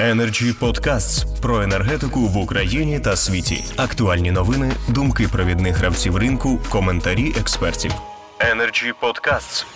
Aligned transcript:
Energy 0.00 0.52
Podcasts 0.60 1.40
про 1.40 1.62
енергетику 1.62 2.20
в 2.20 2.36
Україні 2.36 3.00
та 3.00 3.16
світі. 3.16 3.64
Актуальні 3.76 4.30
новини, 4.30 4.72
думки 4.88 5.28
провідних 5.32 5.76
гравців 5.76 6.16
ринку, 6.16 6.60
коментарі 6.70 7.32
експертів. 7.38 7.92
Energy 8.40 8.92
Podcasts. 9.02 9.66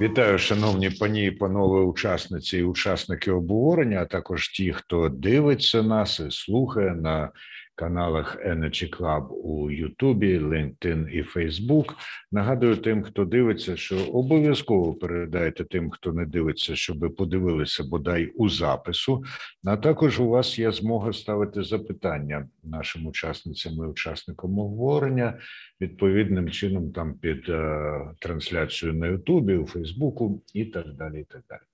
Вітаю, 0.00 0.38
шановні 0.38 0.90
пані 0.90 1.26
і 1.26 1.30
панове, 1.30 1.80
учасниці 1.80 2.58
і 2.58 2.62
учасники 2.62 3.30
обговорення, 3.30 4.00
а 4.02 4.04
також 4.04 4.48
ті, 4.48 4.72
хто 4.72 5.08
дивиться 5.08 5.82
нас 5.82 6.20
і 6.20 6.30
слухає 6.30 6.90
на 6.90 7.30
каналах 7.78 8.36
Energy 8.46 8.98
Club 8.98 9.26
у 9.28 9.70
Ютубі, 9.70 10.38
LinkedIn 10.38 11.08
і 11.08 11.22
Facebook. 11.22 11.92
Нагадую 12.32 12.76
тим, 12.76 13.02
хто 13.02 13.24
дивиться, 13.24 13.76
що 13.76 13.96
обов'язково 14.04 14.94
передайте 14.94 15.64
тим, 15.64 15.90
хто 15.90 16.12
не 16.12 16.26
дивиться, 16.26 16.76
щоб 16.76 17.14
подивилися 17.16 17.84
бодай 17.84 18.26
у 18.26 18.48
запису. 18.48 19.24
А 19.64 19.76
також 19.76 20.20
у 20.20 20.28
вас 20.28 20.58
є 20.58 20.72
змога 20.72 21.12
ставити 21.12 21.62
запитання 21.62 22.48
нашим 22.64 23.06
учасницям 23.06 23.72
і 23.72 23.80
учасникам 23.80 24.58
обговорення 24.58 25.38
відповідним 25.80 26.50
чином, 26.50 26.92
там 26.92 27.14
під 27.14 27.48
е, 27.48 28.00
трансляцією 28.18 28.98
на 28.98 29.06
Ютубі, 29.06 29.54
у 29.56 29.66
Фейсбуку 29.66 30.42
і 30.54 30.64
так 30.64 30.86
далі. 30.94 31.20
І 31.20 31.24
так 31.24 31.42
далі. 31.48 31.67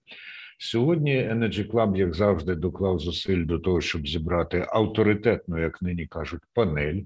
Сьогодні 0.59 1.17
Energy 1.17 1.71
Club, 1.71 1.97
як 1.97 2.15
завжди, 2.15 2.55
доклав 2.55 2.99
зусиль 2.99 3.47
до 3.47 3.59
того, 3.59 3.81
щоб 3.81 4.09
зібрати 4.09 4.67
авторитетну, 4.69 5.61
як 5.61 5.83
нині 5.83 6.07
кажуть, 6.07 6.41
панель, 6.55 7.01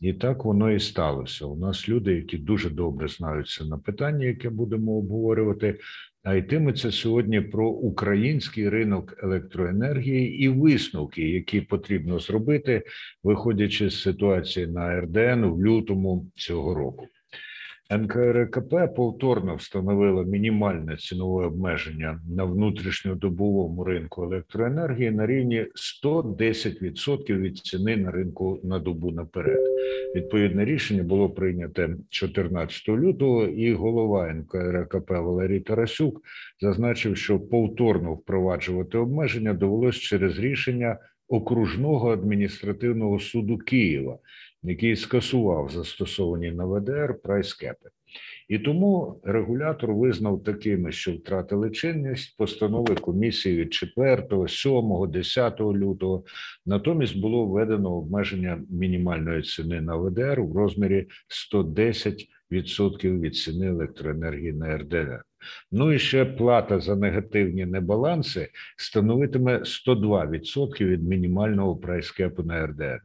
і 0.00 0.12
так 0.12 0.44
воно 0.44 0.70
і 0.70 0.80
сталося. 0.80 1.46
У 1.46 1.56
нас 1.56 1.88
люди, 1.88 2.14
які 2.14 2.38
дуже 2.38 2.70
добре 2.70 3.08
знаються 3.08 3.64
на 3.64 3.78
питання, 3.78 4.26
яке 4.26 4.50
будемо 4.50 4.92
обговорювати. 4.92 5.78
А 6.22 6.34
йтиметься 6.34 6.92
сьогодні 6.92 7.40
про 7.40 7.68
український 7.68 8.68
ринок 8.68 9.14
електроенергії 9.22 10.38
і 10.44 10.48
висновки, 10.48 11.30
які 11.30 11.60
потрібно 11.60 12.18
зробити, 12.18 12.82
виходячи 13.22 13.90
з 13.90 14.02
ситуації 14.02 14.66
на 14.66 15.00
РДН 15.00 15.44
в 15.44 15.64
лютому 15.64 16.30
цього 16.34 16.74
року. 16.74 17.06
НКРКП 17.90 18.94
повторно 18.96 19.56
встановила 19.56 20.22
мінімальне 20.22 20.96
цінове 20.96 21.46
обмеження 21.46 22.20
на 22.36 22.44
внутрішньодобовому 22.44 23.84
ринку 23.84 24.24
електроенергії 24.24 25.10
на 25.10 25.26
рівні 25.26 25.66
110% 26.04 27.38
від 27.38 27.58
ціни 27.58 27.96
на 27.96 28.10
ринку 28.10 28.60
на 28.64 28.78
добу 28.78 29.10
наперед. 29.10 29.60
Відповідне 30.16 30.64
рішення 30.64 31.02
було 31.02 31.30
прийнято 31.30 31.88
14 32.10 32.88
лютого, 32.88 33.44
і 33.44 33.74
голова 33.74 34.34
НКРКП 34.34 35.10
Валерій 35.10 35.60
Тарасюк 35.60 36.20
зазначив, 36.60 37.16
що 37.16 37.40
повторно 37.40 38.14
впроваджувати 38.14 38.98
обмеження 38.98 39.54
довелось 39.54 39.96
через 39.96 40.38
рішення 40.38 40.98
окружного 41.28 42.12
адміністративного 42.12 43.18
суду 43.18 43.58
Києва 43.58 44.18
який 44.64 44.96
скасував 44.96 45.70
застосовані 45.70 46.50
на 46.50 46.64
ВДР 46.64 47.14
прайскепи. 47.22 47.88
І 48.48 48.58
тому 48.58 49.20
регулятор 49.24 49.94
визнав 49.94 50.44
такими, 50.44 50.92
що 50.92 51.12
втратили 51.12 51.70
чинність 51.70 52.36
постанови 52.36 52.94
комісії 52.94 53.56
від 53.56 53.74
4, 53.74 54.48
7, 54.48 55.10
10 55.10 55.60
лютого. 55.60 56.24
Натомість 56.66 57.20
було 57.20 57.46
введено 57.46 57.96
обмеження 57.96 58.62
мінімальної 58.70 59.42
ціни 59.42 59.80
на 59.80 59.96
ВДР 59.96 60.40
в 60.40 60.56
розмірі 60.56 61.06
110% 61.52 63.20
від 63.20 63.36
ціни 63.36 63.66
електроенергії 63.66 64.52
на 64.52 64.76
РДР. 64.76 65.22
Ну 65.72 65.92
і 65.92 65.98
ще 65.98 66.24
плата 66.24 66.80
за 66.80 66.96
негативні 66.96 67.66
небаланси 67.66 68.48
становитиме 68.76 69.58
102% 69.58 70.84
від 70.84 71.08
мінімального 71.08 71.76
прайскепу 71.76 72.42
на 72.42 72.66
РДР. 72.66 73.00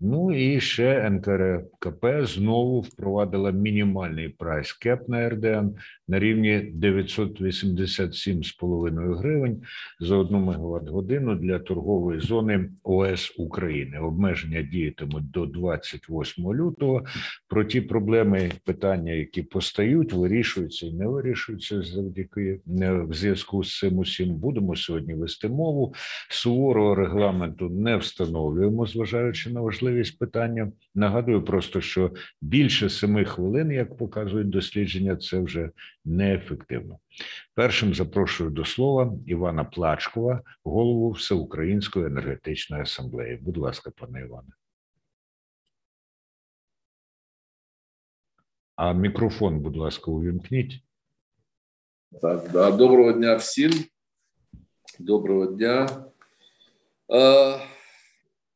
Ну 0.00 0.32
і 0.32 0.60
ще 0.60 1.10
НКРЕКП 1.10 2.06
знову 2.22 2.80
впровадила 2.80 3.50
мінімальний 3.50 4.28
price 4.28 4.72
cap 4.72 5.08
на 5.08 5.28
РДН 5.28 5.68
на 6.08 6.18
рівні 6.18 6.72
987,5 6.82 9.14
гривень 9.14 9.62
за 10.00 10.16
1 10.16 10.38
мегаватт 10.38 10.88
годину 10.88 11.34
для 11.34 11.58
торгової 11.58 12.20
зони 12.20 12.70
ОЕС 12.82 13.34
України. 13.36 13.98
Обмеження 13.98 14.62
діятимуть 14.62 15.30
до 15.30 15.46
28 15.46 16.52
лютого. 16.52 17.04
Про 17.48 17.64
ті 17.64 17.80
проблеми 17.80 18.50
питання, 18.64 19.12
які 19.12 19.42
постають, 19.42 20.12
вирішуються 20.12 20.86
і 20.86 20.92
не 20.92 21.06
вирішуються 21.06 21.82
завдяки 21.82 22.60
в 22.66 23.14
зв'язку 23.14 23.64
з 23.64 23.78
цим 23.78 23.98
усім. 23.98 24.34
Будемо 24.34 24.76
сьогодні 24.76 25.14
вести 25.14 25.48
мову. 25.48 25.94
Суворого 26.30 26.94
регламенту 26.94 27.68
не 27.68 27.96
встановлюємо, 27.96 28.86
зважаючи 28.86 29.50
на 29.50 29.60
важливість 29.60 30.18
питання. 30.18 30.72
Нагадую 30.94 31.44
просто, 31.44 31.80
що 31.80 32.10
більше 32.42 32.88
семи 32.88 33.24
хвилин, 33.24 33.70
як 33.70 33.96
показують 33.96 34.48
дослідження, 34.48 35.16
це 35.16 35.40
вже 35.40 35.70
неефективно. 36.04 36.98
Першим 37.54 37.94
запрошую 37.94 38.50
до 38.50 38.64
слова 38.64 39.12
Івана 39.26 39.64
Плачкова, 39.64 40.42
голову 40.64 41.10
Всеукраїнської 41.10 42.06
енергетичної 42.06 42.82
асамблеї. 42.82 43.36
Будь 43.36 43.56
ласка, 43.56 43.90
пане 43.90 44.20
Іване. 44.20 44.48
А 48.76 48.92
мікрофон, 48.92 49.60
будь 49.60 49.76
ласка, 49.76 50.10
увімкніть. 50.10 50.82
Так, 52.22 52.50
да. 52.50 52.70
Доброго 52.70 53.12
дня 53.12 53.36
всім. 53.36 53.72
Доброго 54.98 55.46
дня. 55.46 56.04
Е, 57.12 57.60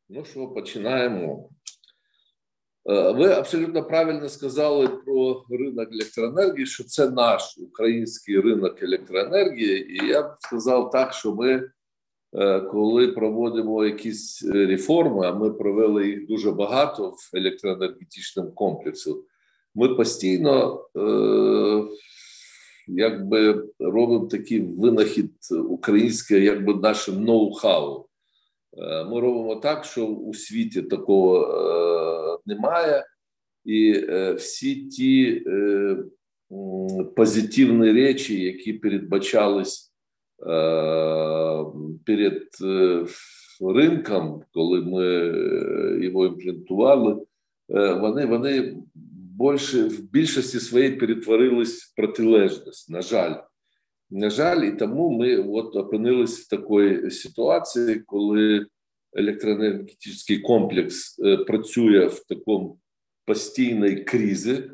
Ну 0.09 0.25
що, 0.25 0.47
починаємо. 0.47 1.49
Е, 2.89 3.11
ви 3.11 3.31
абсолютно 3.31 3.83
правильно 3.83 4.29
сказали 4.29 4.87
про 4.87 5.45
ринок 5.49 5.89
електроенергії, 5.91 6.65
що 6.65 6.83
це 6.83 7.09
наш 7.09 7.57
український 7.57 8.39
ринок 8.39 8.83
електроенергії, 8.83 9.93
і 9.93 10.07
я 10.07 10.21
б 10.21 10.35
сказав 10.39 10.91
так, 10.91 11.13
що 11.13 11.35
ми, 11.35 11.69
е, 12.33 12.61
коли 12.61 13.07
проводимо 13.07 13.85
якісь 13.85 14.45
реформи, 14.45 15.27
а 15.27 15.33
ми 15.33 15.53
провели 15.53 16.07
їх 16.07 16.27
дуже 16.27 16.51
багато 16.51 17.09
в 17.09 17.37
електроенергетичному 17.37 18.51
комплексі, 18.51 19.15
ми 19.75 19.95
постійно 19.95 20.85
е, 20.97 21.83
якби 22.87 23.67
робимо 23.79 24.25
такий 24.25 24.61
винахід 24.61 25.31
українське, 25.69 26.39
якби 26.39 26.73
наше 26.73 27.11
ноу-хау. 27.11 28.03
Ми 29.09 29.19
робимо 29.19 29.55
так, 29.55 29.85
що 29.85 30.05
у 30.05 30.33
світі 30.33 30.81
такого 30.81 31.45
немає, 32.45 33.05
і 33.65 34.05
е, 34.09 34.33
всі 34.33 34.75
ті 34.75 35.43
е, 35.47 35.97
позитивні 37.15 37.91
речі, 37.91 38.43
які 38.43 38.73
передбачались 38.73 39.93
е, 40.39 41.65
перед 42.05 42.43
ринком, 43.75 44.43
коли 44.53 44.81
ми 44.81 45.05
його 46.05 46.25
імплементували, 46.25 47.25
вони 48.01 48.25
вони 48.25 48.77
більше 49.39 49.83
в 49.83 50.01
більшості 50.11 50.59
своїй 50.59 50.91
перетворились 50.91 51.83
в 51.83 51.95
протилежність. 51.95 52.89
На 52.89 53.01
жаль. 53.01 53.35
На 54.09 54.29
жаль, 54.29 54.63
і 54.63 54.71
тому 54.71 55.09
ми 55.09 55.37
от 55.37 55.75
опинились 55.75 56.39
в 56.39 56.49
такій 56.49 57.09
ситуації, 57.09 58.03
коли 58.05 58.65
електроенергетичний 59.15 60.39
комплекс 60.39 61.19
е, 61.19 61.37
працює 61.37 62.05
в 62.05 62.23
такому 62.23 62.79
постійній 63.25 63.95
кризі, 63.95 64.71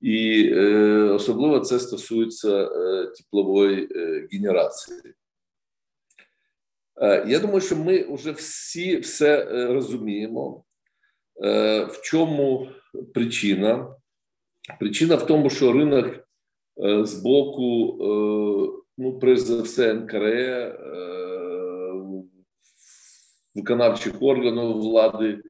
і 0.00 0.50
е, 0.52 0.62
особливо 1.02 1.60
це 1.60 1.78
стосується 1.78 2.64
е, 2.64 3.06
теплової 3.06 3.88
генерації. 4.32 4.98
Я 7.26 7.38
думаю, 7.38 7.60
що 7.60 7.76
ми 7.76 8.14
вже 8.14 8.32
всі 8.32 8.96
все 8.96 9.44
розуміємо, 9.66 10.64
в 11.88 12.00
чому 12.02 12.68
причина. 13.14 13.94
Причина 14.80 15.14
в 15.14 15.26
тому, 15.26 15.50
що 15.50 15.72
ринок 15.72 16.06
з 17.06 17.14
боку, 17.14 17.96
ну, 18.98 19.18
прежде 19.18 19.46
за 19.46 19.62
все, 19.62 19.94
НКРЕ, 19.94 20.78
виконавчих 23.58 24.22
органів 24.22 24.72
влади, 24.72 25.42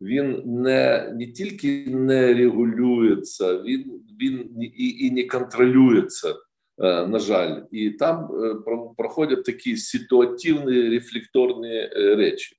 він 0.00 0.42
не 0.46 1.12
не 1.18 1.26
тільки 1.26 1.86
не 1.86 2.34
регулюється, 2.34 3.62
він 3.62 4.02
він 4.20 4.62
і, 4.62 5.06
і 5.06 5.10
не 5.10 5.24
контролюється, 5.24 6.28
е, 6.30 7.06
на 7.06 7.18
жаль, 7.18 7.62
і 7.70 7.90
там 7.90 8.30
е, 8.44 8.54
проходять 8.96 9.44
такі 9.44 9.76
ситуативні 9.76 10.88
рефлекторні 10.88 11.74
е, 11.74 12.14
речі. 12.16 12.56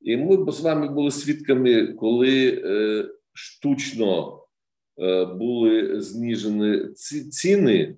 І 0.00 0.16
ми 0.16 0.52
з 0.52 0.60
вами 0.60 0.88
були 0.88 1.10
свідками, 1.10 1.86
коли 1.86 2.62
штучно 3.32 4.42
були 5.38 6.00
зніжені 6.00 6.88
ціни, 7.30 7.96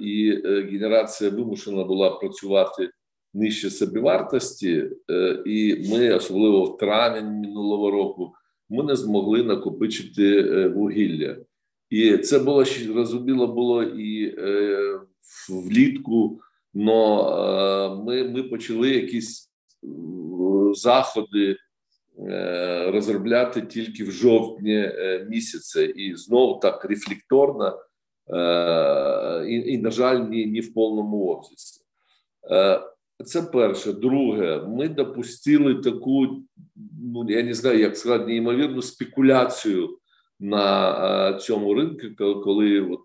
і 0.00 0.32
генерація 0.44 1.30
вимушена 1.30 1.84
була 1.84 2.10
працювати 2.10 2.90
нижче 3.34 3.70
собівартості, 3.70 4.90
е, 5.10 5.42
і 5.46 5.88
ми, 5.90 6.14
особливо 6.14 6.64
в 6.64 6.78
травень 6.78 7.26
минулого 7.26 7.90
року, 7.90 8.32
ми 8.68 8.84
не 8.84 8.96
змогли 8.96 9.42
накопичити 9.42 10.40
е, 10.40 10.68
вугілля. 10.68 11.36
І 11.90 12.16
це 12.16 12.38
було 12.38 12.64
розуміло 12.94 13.46
було 13.46 13.82
і 13.82 14.36
влітку, 15.48 16.40
але 16.74 17.96
ми, 18.04 18.24
ми 18.24 18.42
почали 18.42 18.90
якісь 18.90 19.50
заходи. 20.74 21.56
Розробляти 22.86 23.62
тільки 23.62 24.04
в 24.04 24.10
жовтні 24.10 24.90
місяці, 25.28 25.84
і 25.96 26.16
знову 26.16 26.60
так 26.60 26.84
рефлекторно, 26.84 27.78
і, 29.48 29.54
і 29.54 29.78
на 29.78 29.90
жаль, 29.90 30.18
ні, 30.18 30.46
ні 30.46 30.60
в 30.60 30.74
повному 30.74 31.26
обсязі. 31.26 31.80
Це 33.24 33.42
перше. 33.42 33.92
Друге, 33.92 34.64
ми 34.68 34.88
допустили 34.88 35.74
таку, 35.74 36.26
ну 37.12 37.26
я 37.28 37.42
не 37.42 37.54
знаю, 37.54 37.78
як 37.78 37.96
сказати, 37.96 38.26
неймовірну 38.26 38.82
спекуляцію 38.82 39.98
на 40.40 41.38
цьому 41.38 41.74
ринку, 41.74 42.40
коли 42.44 42.80
от 42.80 43.00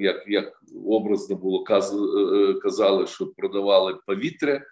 як 0.00 0.24
як 0.28 0.52
образно 0.86 1.36
було 1.36 1.64
е, 1.70 2.54
казали, 2.54 3.06
що 3.06 3.26
продавали 3.26 3.96
повітря, 4.06 4.62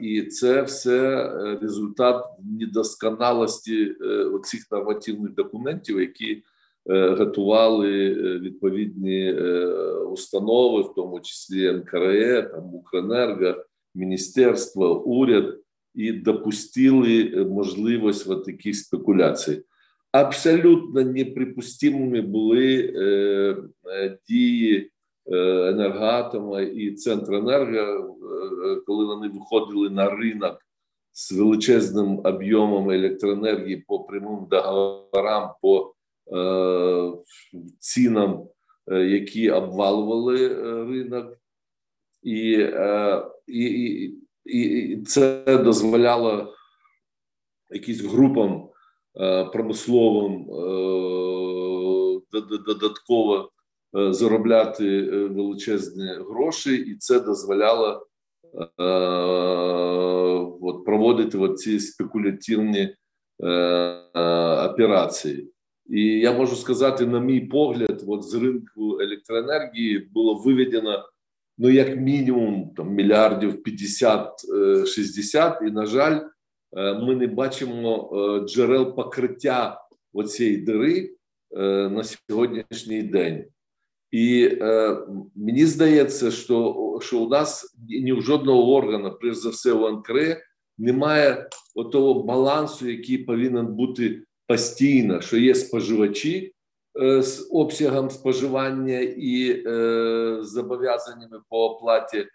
і 0.00 0.22
це 0.22 0.62
все 0.62 1.30
результат 1.62 2.24
недосконалості 2.60 3.96
е, 4.00 4.06
оцих 4.06 4.60
нормативних 4.70 5.34
документів, 5.34 6.00
які 6.00 6.42
е, 6.90 7.08
готували 7.08 8.14
відповідні 8.38 9.32
установи, 10.12 10.82
в 10.82 10.94
тому 10.94 11.20
числі 11.20 11.72
НКРЕ, 11.72 12.42
там 12.42 12.74
Укренерго 12.74 13.64
міністерство, 13.94 15.04
уряд 15.04 15.60
і 15.94 16.12
допустили 16.12 17.32
е, 17.36 17.44
можливість 17.44 18.26
в 18.26 18.42
таких 18.44 18.76
спекуляцій. 18.76 19.62
Абсолютно 20.12 21.02
неприпустимими 21.02 22.20
були 22.20 22.92
е, 22.96 23.02
е, 23.90 24.18
дії 24.28 24.90
енергоатома 25.32 26.60
і 26.60 26.90
Центренерго, 26.90 28.16
коли 28.86 29.04
вони 29.04 29.28
виходили 29.28 29.90
на 29.90 30.10
ринок 30.10 30.58
з 31.12 31.32
величезним 31.32 32.20
об'ємом 32.24 32.90
електроенергії 32.90 33.76
по 33.76 34.00
прямим 34.00 34.46
договорам, 34.50 35.50
по 35.62 35.94
е, 36.32 37.12
цінам, 37.78 38.44
які 38.86 39.50
обвалували 39.50 40.48
ринок. 40.84 41.39
І 42.22 42.54
е, 42.60 43.22
і, 43.46 43.64
і, 43.64 44.14
і 44.44 45.02
це 45.02 45.44
дозволяло 45.64 46.54
якісь 47.70 48.00
групам 48.04 48.68
е, 49.20 49.44
промисловим 49.44 50.32
е, 50.32 50.60
додатково 52.66 53.50
заробляти 53.92 55.02
величезні 55.10 56.08
гроші, 56.30 56.74
і 56.76 56.94
це 56.94 57.20
дозволяло 57.20 58.06
от, 60.60 60.84
проводити 60.84 61.38
от 61.38 61.58
ці 61.58 61.80
спекулятивні 61.80 62.94
операції. 64.70 65.52
І 65.90 66.02
я 66.02 66.32
можу 66.32 66.56
сказати, 66.56 67.06
на 67.06 67.20
мій 67.20 67.40
погляд, 67.40 68.04
от 68.06 68.24
з 68.24 68.34
ринку 68.34 69.00
електроенергії 69.00 69.98
було 69.98 70.34
виведено 70.34 71.04
ну 71.62 71.70
як 71.70 71.96
мінімум 71.96 72.70
там 72.76 72.94
мільярдів 72.94 73.62
50-60, 73.62 75.68
І 75.68 75.70
на 75.70 75.86
жаль, 75.86 76.20
е, 76.76 76.94
ми 76.94 77.16
не 77.16 77.26
бачимо 77.26 78.10
е, 78.12 78.40
джерел 78.46 78.94
покриття 78.94 79.80
оцієї 80.12 80.56
дири 80.56 81.10
е, 81.56 81.88
на 81.88 82.04
сьогоднішній 82.04 83.02
день. 83.02 83.44
І 84.10 84.58
е, 84.60 84.96
мені 85.34 85.66
здається, 85.66 86.30
що 86.30 86.76
що 87.02 87.18
у 87.18 87.28
нас 87.28 87.76
ні 87.88 88.12
в 88.12 88.22
жодного 88.22 88.74
органу, 88.74 89.18
перш 89.22 89.36
за 89.36 89.48
все, 89.48 89.72
у 89.72 89.96
НКРЕ, 89.96 90.42
немає 90.78 91.48
того 91.92 92.22
балансу, 92.22 92.88
який 92.88 93.18
повинен 93.18 93.66
бути 93.66 94.22
постійно, 94.46 95.20
що 95.20 95.36
є 95.36 95.54
споживачі, 95.54 96.36
Е, 96.42 96.52
з 96.94 97.48
обсягом 97.50 98.10
споживання 98.10 99.00
і 99.00 99.62
е, 99.66 100.38
зобов'язаннями 100.42 101.40
по 101.48 101.64
оплаті, 101.64 102.26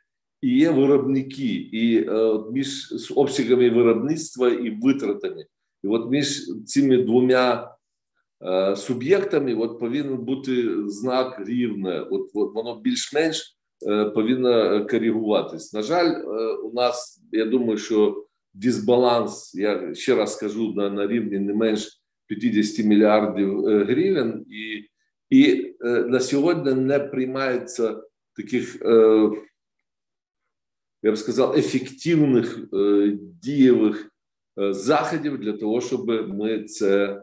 і 0.41 0.57
є 0.57 0.71
виробники, 0.71 1.53
і 1.53 2.09
е, 2.09 2.39
між 2.51 2.93
обсягами 3.15 3.69
виробництва 3.69 4.49
і 4.49 4.69
витратами. 4.69 5.45
І 5.83 5.87
от 5.87 6.11
між 6.11 6.51
цими 6.65 6.97
двома 6.97 7.75
е, 8.45 8.75
суб'єктами 8.75 9.55
от 9.55 9.79
повинен 9.79 10.17
бути 10.17 10.67
знак 10.89 11.41
рівне. 11.47 11.99
От, 12.11 12.31
от 12.33 12.55
воно 12.55 12.81
більш-менш 12.81 13.57
е, 13.87 14.05
повинно 14.05 14.87
коригуватись. 14.87 15.73
На 15.73 15.81
жаль, 15.81 16.11
е, 16.11 16.53
у 16.53 16.73
нас 16.73 17.23
я 17.31 17.45
думаю, 17.45 17.77
що 17.77 18.25
дисбаланс, 18.53 19.55
я 19.55 19.93
ще 19.93 20.15
раз 20.15 20.33
скажу 20.33 20.73
на, 20.73 20.89
на 20.89 21.07
рівні 21.07 21.39
не 21.39 21.53
менш. 21.53 22.01
50 22.27 22.85
мільярдів 22.85 23.67
е, 23.67 23.83
гривень, 23.83 24.45
і 24.49 24.89
і 25.29 25.75
е, 25.85 25.89
на 25.89 26.19
сьогодні 26.19 26.73
не 26.73 26.99
приймається 26.99 28.01
таких, 28.35 28.81
е, 28.81 29.29
я 31.03 31.11
б 31.11 31.17
сказав, 31.17 31.55
ефективних 31.55 32.59
дієвих 33.41 34.11
заходів 34.57 35.37
для 35.37 35.53
того, 35.53 35.81
щоб 35.81 36.07
ми 36.29 36.63
це 36.63 37.21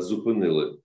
зупинили. 0.00 0.78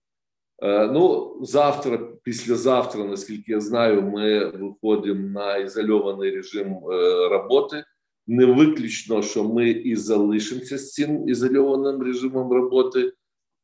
Ну, 0.62 1.36
завтра, 1.42 1.98
післязавтра, 2.22 3.04
наскільки 3.04 3.52
я 3.52 3.60
знаю, 3.60 4.02
ми 4.02 4.50
виходимо 4.50 5.28
на 5.28 5.56
ізольований 5.56 6.30
режим 6.30 6.78
роботи 7.30 7.84
не 8.28 8.46
виключно, 8.46 9.22
що 9.22 9.44
ми 9.44 9.70
і 9.70 9.96
залишимося 9.96 10.78
з 10.78 10.92
цим 10.92 11.28
ізольованим 11.28 12.02
режимом 12.02 12.52
роботи, 12.52 13.12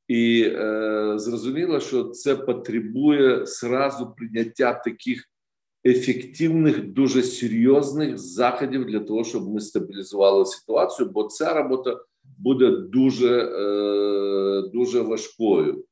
і 0.08 0.43
е, 0.46 1.12
зрозуміло, 1.16 1.81
що 1.81 2.05
це 2.05 2.37
потребує 2.37 3.46
сразу 3.46 4.14
прийняття 4.16 4.72
таких 4.84 5.25
ефективних, 5.87 6.84
дуже 6.87 7.22
серйозних 7.22 8.19
заходів 8.19 8.84
для 8.84 9.00
того, 9.00 9.25
щоб 9.25 9.55
ми 9.55 9.61
стабілізували 9.61 10.46
ситуацію, 10.46 11.11
бо 11.14 11.25
ця 11.25 11.54
робота 11.54 12.00
буде 12.38 12.71
дуже, 12.71 13.38
е, 13.38 14.71
дуже 14.73 15.00
важкою. 15.00 15.85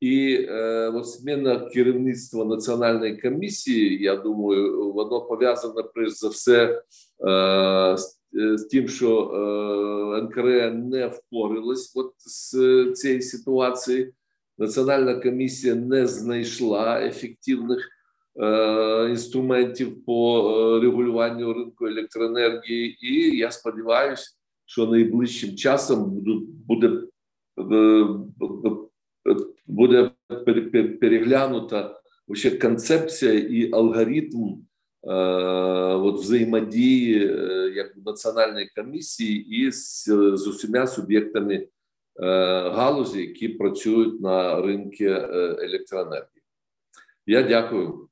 І 0.00 0.46
е, 0.48 0.92
зміна 1.04 1.60
керівництва 1.60 2.44
національної 2.44 3.16
комісії, 3.16 4.02
я 4.02 4.16
думаю, 4.16 4.92
воно 4.92 5.20
пов'язане 5.20 5.82
перш 5.94 6.12
за 6.12 6.28
все 6.28 6.82
е, 7.28 7.96
з, 7.96 8.18
з 8.32 8.64
тим, 8.64 8.88
що 8.88 9.20
е, 9.20 10.22
НКР 10.22 10.72
не 10.74 11.06
впорилась 11.06 11.92
от 11.96 12.12
з 12.18 12.50
цієї 12.92 13.22
ситуації. 13.22 14.12
Національна 14.58 15.14
комісія 15.14 15.74
не 15.74 16.06
знайшла 16.06 17.00
ефективних 17.00 17.88
е, 18.42 19.06
інструментів 19.10 20.04
по 20.04 20.50
е, 20.50 20.80
регулюванню 20.80 21.52
ринку 21.52 21.86
електроенергії, 21.86 23.06
і 23.06 23.36
я 23.36 23.50
сподіваюся, 23.50 24.30
що 24.66 24.86
найближчим 24.86 25.56
часом 25.56 26.24
буде. 26.66 27.02
Е, 27.58 28.06
буде 29.68 30.10
переглянута 31.00 32.00
вообще 32.28 32.50
концепція 32.50 33.32
і 33.32 33.72
алгоритм 33.72 34.54
е, 35.04 35.14
от 35.94 36.20
взаємодії 36.20 37.26
е, 37.26 37.72
як 37.74 37.96
національної 38.06 38.70
комісії 38.76 39.66
із 39.66 40.04
з 40.34 40.46
усіма 40.46 40.86
суб'єктами 40.86 41.54
е, 41.54 41.68
галузі, 42.70 43.20
які 43.20 43.48
працюють 43.48 44.20
на 44.20 44.62
ринку 44.62 45.04
е, 45.04 45.56
електроенергії. 45.60 46.42
Я 47.26 47.42
дякую. 47.42 48.07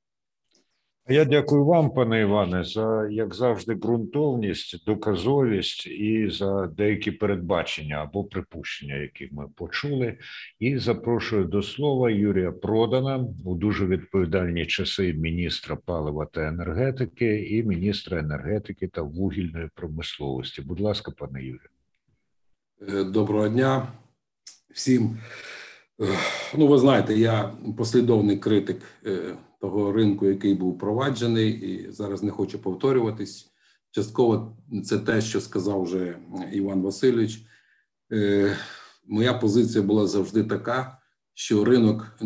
Я 1.08 1.24
дякую 1.24 1.64
вам, 1.64 1.90
пане 1.90 2.20
Іване, 2.20 2.64
за 2.64 3.08
як 3.10 3.34
завжди, 3.34 3.74
ґрунтовність, 3.74 4.84
доказовість 4.86 5.86
і 5.86 6.30
за 6.30 6.66
деякі 6.66 7.10
передбачення 7.10 7.96
або 7.96 8.24
припущення, 8.24 8.94
які 8.94 9.28
ми 9.32 9.48
почули. 9.54 10.18
І 10.58 10.78
запрошую 10.78 11.44
до 11.44 11.62
слова 11.62 12.10
Юрія 12.10 12.52
Продана 12.52 13.26
у 13.44 13.54
дуже 13.54 13.86
відповідальні 13.86 14.66
часи 14.66 15.12
міністра 15.12 15.76
палива 15.76 16.26
та 16.26 16.48
енергетики 16.48 17.46
і 17.50 17.62
міністра 17.62 18.18
енергетики 18.18 18.88
та 18.88 19.02
вугільної 19.02 19.68
промисловості. 19.74 20.62
Будь 20.62 20.80
ласка, 20.80 21.12
пане 21.18 21.42
Юрію. 21.42 21.70
Е, 22.88 23.04
доброго 23.04 23.48
дня 23.48 23.88
всім. 24.74 25.18
Ну, 26.58 26.66
ви 26.66 26.78
знаєте, 26.78 27.14
я 27.14 27.52
послідовний 27.76 28.36
критик 28.36 28.82
е, 29.06 29.34
того 29.60 29.92
ринку, 29.92 30.26
який 30.26 30.54
був 30.54 30.74
впроваджений, 30.74 31.50
і 31.50 31.92
зараз 31.92 32.22
не 32.22 32.30
хочу 32.30 32.58
повторюватись. 32.58 33.52
частково 33.90 34.56
це 34.84 34.98
те, 34.98 35.20
що 35.20 35.40
сказав 35.40 35.82
вже 35.82 36.18
Іван 36.52 36.82
Васильович. 36.82 37.42
Е, 38.12 38.56
моя 39.06 39.34
позиція 39.34 39.84
була 39.84 40.06
завжди 40.06 40.44
така, 40.44 40.98
що 41.34 41.64
ринок 41.64 42.16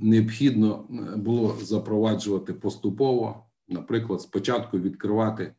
необхідно 0.00 0.86
було 1.16 1.56
запроваджувати 1.62 2.52
поступово. 2.52 3.44
Наприклад, 3.68 4.20
спочатку 4.20 4.78
відкривати 4.78 5.54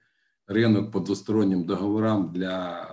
ринок 0.47 0.91
по 0.91 0.99
двостороннім 0.99 1.63
договорам 1.63 2.31
для 2.35 2.87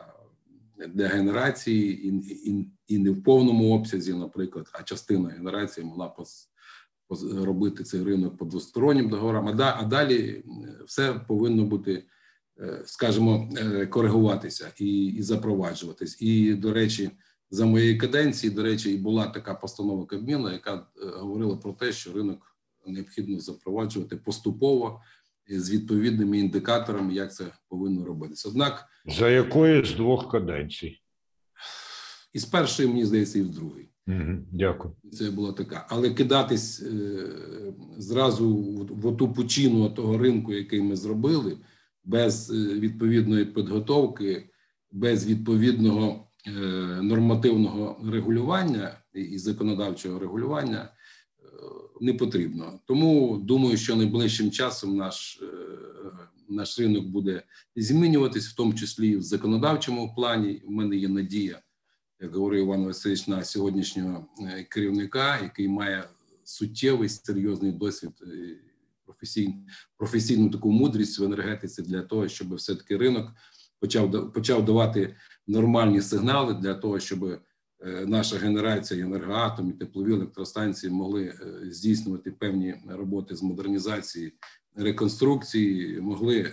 для 0.86 1.08
генерації 1.08 2.08
і, 2.08 2.16
і, 2.50 2.68
і 2.88 2.98
не 2.98 3.10
в 3.10 3.22
повному 3.22 3.74
обсязі, 3.74 4.14
наприклад, 4.14 4.70
а 4.72 4.82
частина 4.82 5.28
генерації 5.28 5.86
могла 5.86 6.08
робити 7.44 7.84
цей 7.84 8.04
ринок 8.04 8.36
по 8.36 8.44
двостороннім 8.44 9.08
договорам. 9.08 9.48
А, 9.48 9.52
да, 9.52 9.76
а 9.80 9.84
далі 9.84 10.44
все 10.86 11.14
повинно 11.14 11.64
бути, 11.64 12.04
е, 12.60 12.82
скажімо, 12.84 13.50
е, 13.56 13.86
коригуватися 13.86 14.72
і, 14.78 15.06
і 15.06 15.22
запроваджуватись. 15.22 16.22
І, 16.22 16.54
до 16.54 16.72
речі, 16.72 17.10
за 17.50 17.66
моєї 17.66 17.96
каденції, 17.96 18.50
до 18.50 18.62
речі, 18.62 18.92
і 18.92 18.96
була 18.96 19.26
така 19.26 19.54
постанова 19.54 20.06
Кабміну, 20.06 20.50
яка 20.50 20.74
е, 20.74 21.06
говорила 21.06 21.56
про 21.56 21.72
те, 21.72 21.92
що 21.92 22.12
ринок 22.12 22.56
необхідно 22.86 23.40
запроваджувати 23.40 24.16
поступово 24.16 25.00
з 25.48 25.70
відповідними 25.70 26.38
індикаторами, 26.38 27.14
як 27.14 27.34
це 27.34 27.44
повинно 27.68 28.04
робитися. 28.04 28.48
Однак, 28.48 28.84
за 29.06 29.30
якої 29.30 29.84
з 29.84 29.92
двох 29.92 30.30
каденцій? 30.30 31.00
І 32.32 32.38
з 32.38 32.44
першої, 32.44 32.88
мені 32.88 33.04
здається, 33.04 33.38
і 33.38 33.42
з 33.42 33.48
другої. 33.48 33.88
Дякую. 34.52 34.94
Це 35.12 35.30
була 35.30 35.52
така. 35.52 35.86
Але 35.88 36.10
кидатись 36.10 36.82
е, 36.82 37.26
зразу 37.98 38.54
в, 38.90 39.10
в 39.10 39.34
пучину 39.34 39.90
того 39.90 40.18
ринку, 40.18 40.52
який 40.52 40.82
ми 40.82 40.96
зробили, 40.96 41.58
без 42.04 42.50
е, 42.50 42.54
відповідної 42.54 43.44
підготовки, 43.44 44.50
без 44.92 45.26
відповідного 45.26 46.28
е, 46.46 46.50
нормативного 47.02 48.10
регулювання 48.12 48.98
і, 49.14 49.38
законодавчого 49.38 50.18
регулювання 50.18 50.92
не 52.00 52.14
потрібно. 52.14 52.80
Тому 52.86 53.38
думаю, 53.38 53.76
що 53.76 53.96
найближчим 53.96 54.50
часом 54.50 54.96
наш 54.96 55.42
наш 56.48 56.78
ринок 56.78 57.06
буде 57.06 57.42
змінюватись, 57.76 58.48
в 58.48 58.56
тому 58.56 58.74
числі 58.74 59.08
і 59.08 59.16
в 59.16 59.22
законодавчому 59.22 60.14
плані. 60.14 60.62
У 60.66 60.72
мене 60.72 60.96
є 60.96 61.08
надія, 61.08 61.60
як 62.20 62.34
говорив 62.34 62.64
Іван 62.64 62.84
Васильович, 62.84 63.26
на 63.26 63.44
сьогоднішнього 63.44 64.26
е, 64.40 64.64
керівника, 64.64 65.40
який 65.42 65.68
має 65.68 66.08
суттєвий 66.44 67.08
серйозний 67.08 67.72
досвід 67.72 68.10
е, 68.22 68.56
професійну, 69.04 69.54
професійну 69.96 70.50
таку 70.50 70.72
мудрість 70.72 71.18
в 71.18 71.24
енергетиці 71.24 71.82
для 71.82 72.02
того, 72.02 72.28
щоб 72.28 72.54
все 72.54 72.74
таки 72.74 72.96
ринок 72.96 73.30
почав 73.80 74.32
почав 74.32 74.64
давати 74.64 75.16
нормальні 75.46 76.00
сигнали 76.00 76.54
для 76.54 76.74
того, 76.74 77.00
щоб 77.00 77.40
Е, 77.80 78.06
наша 78.06 78.36
генерація, 78.36 79.04
енергоатом 79.04 79.70
і 79.70 79.72
теплові 79.72 80.12
електростанції 80.12 80.92
могли 80.92 81.34
здійснювати 81.62 82.30
певні 82.30 82.74
роботи 82.88 83.36
з 83.36 83.42
модернізації, 83.42 84.32
реконструкції, 84.74 86.00
могли 86.00 86.52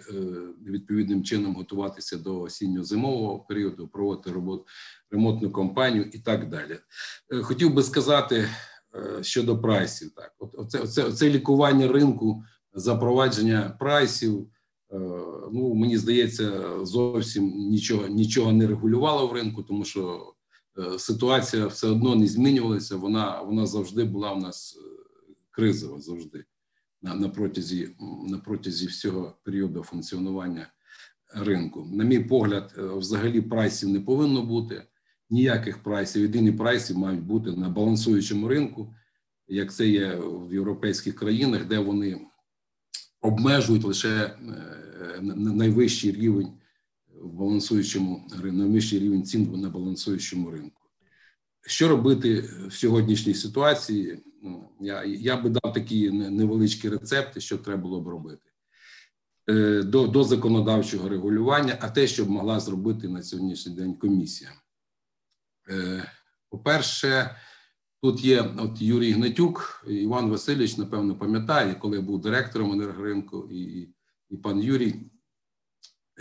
відповідним 0.65 1.23
чином 1.23 1.55
готуватися 1.55 2.17
до 2.17 2.41
осінньо-зимового 2.41 3.39
періоду, 3.39 3.87
проводити 3.87 4.31
роботу 4.31 4.65
ремонтну 5.15 5.51
компанію 5.51 6.09
і 6.13 6.19
так 6.19 6.49
далі. 6.49 6.79
Хотів 7.41 7.73
би 7.73 7.83
сказати 7.83 8.49
щодо 9.21 9.61
прайсів. 9.61 10.11
Так, 10.15 10.33
оце, 10.39 10.79
оце, 10.79 11.03
оце 11.03 11.29
лікування 11.29 11.87
ринку, 11.87 12.43
запровадження 12.73 13.75
прайсів. 13.79 14.47
Ну 15.51 15.73
мені 15.73 15.97
здається, 15.97 16.51
зовсім 16.85 17.43
нічого 17.45 18.07
нічого 18.07 18.51
не 18.51 18.67
регулювало 18.67 19.27
в 19.27 19.33
ринку, 19.33 19.63
тому 19.63 19.85
що 19.85 20.35
Е, 20.77 20.99
ситуація 20.99 21.67
все 21.67 21.87
одно 21.87 22.15
не 22.15 22.27
змінювалася. 22.27 22.95
Вона 22.95 23.41
вона 23.41 23.65
завжди 23.65 24.03
була 24.03 24.33
в 24.33 24.41
нас 24.41 24.77
е, 24.77 25.03
кризова, 25.51 26.01
завжди 26.01 26.45
на, 27.01 27.15
на 27.15 27.29
протязі 27.29 27.95
на 28.27 28.37
протязі 28.37 28.87
всього 28.87 29.37
періоду 29.43 29.83
функціонування 29.83 30.67
ринку. 31.33 31.89
На 31.93 32.03
мій 32.03 32.19
погляд, 32.19 32.75
е, 32.77 32.81
взагалі 32.81 33.41
прайсів 33.41 33.89
не 33.89 33.99
повинно 33.99 34.41
бути. 34.41 34.83
Ніяких 35.29 35.83
прайсів, 35.83 36.21
єдині 36.21 36.51
прайси 36.51 36.93
мають 36.93 37.23
бути 37.23 37.51
на 37.51 37.69
балансуючому 37.69 38.47
ринку, 38.47 38.95
як 39.47 39.73
це 39.73 39.87
є 39.87 40.15
в 40.15 40.53
європейських 40.53 41.15
країнах, 41.15 41.65
де 41.65 41.79
вони 41.79 42.21
обмежують 43.21 43.83
лише 43.83 44.37
найвищий 45.21 46.11
рівень 46.11 46.53
в 47.21 47.33
балансуючому 47.33 48.27
найвищий 48.43 48.99
рівень 48.99 49.23
цін 49.23 49.61
на 49.61 49.69
балансуючому 49.69 50.51
ринку. 50.51 50.81
Що 51.67 51.87
робити 51.87 52.49
в 52.67 52.73
сьогоднішній 52.73 53.33
ситуації? 53.33 54.23
Ну, 54.43 54.69
я 54.81 55.03
я 55.03 55.37
би 55.37 55.49
дав 55.49 55.73
такі 55.73 56.11
невеличкі 56.11 56.89
рецепти, 56.89 57.41
що 57.41 57.57
треба 57.57 57.81
було 57.81 58.01
б 58.01 58.07
робити 58.07 58.49
е, 59.49 59.83
до 59.83 60.07
до 60.07 60.23
законодавчого 60.23 61.09
регулювання, 61.09 61.77
а 61.81 61.89
те, 61.89 62.07
що 62.07 62.25
б 62.25 62.29
могла 62.29 62.59
зробити 62.59 63.07
на 63.07 63.23
сьогоднішній 63.23 63.75
день 63.75 63.93
комісія. 63.93 64.51
Е, 65.69 66.11
по-перше, 66.49 67.35
тут 68.01 68.25
є 68.25 68.41
от 68.57 68.81
Юрій 68.81 69.11
Гнатюк, 69.11 69.85
Іван 69.87 70.29
Васильович, 70.29 70.77
напевно, 70.77 71.15
пам'ятає, 71.15 71.75
коли 71.75 71.99
був 71.99 72.21
директором 72.21 72.71
енергоринку, 72.71 73.47
і 73.51 73.89
і 74.29 74.37
пан 74.37 74.61
Юрій. 74.61 74.95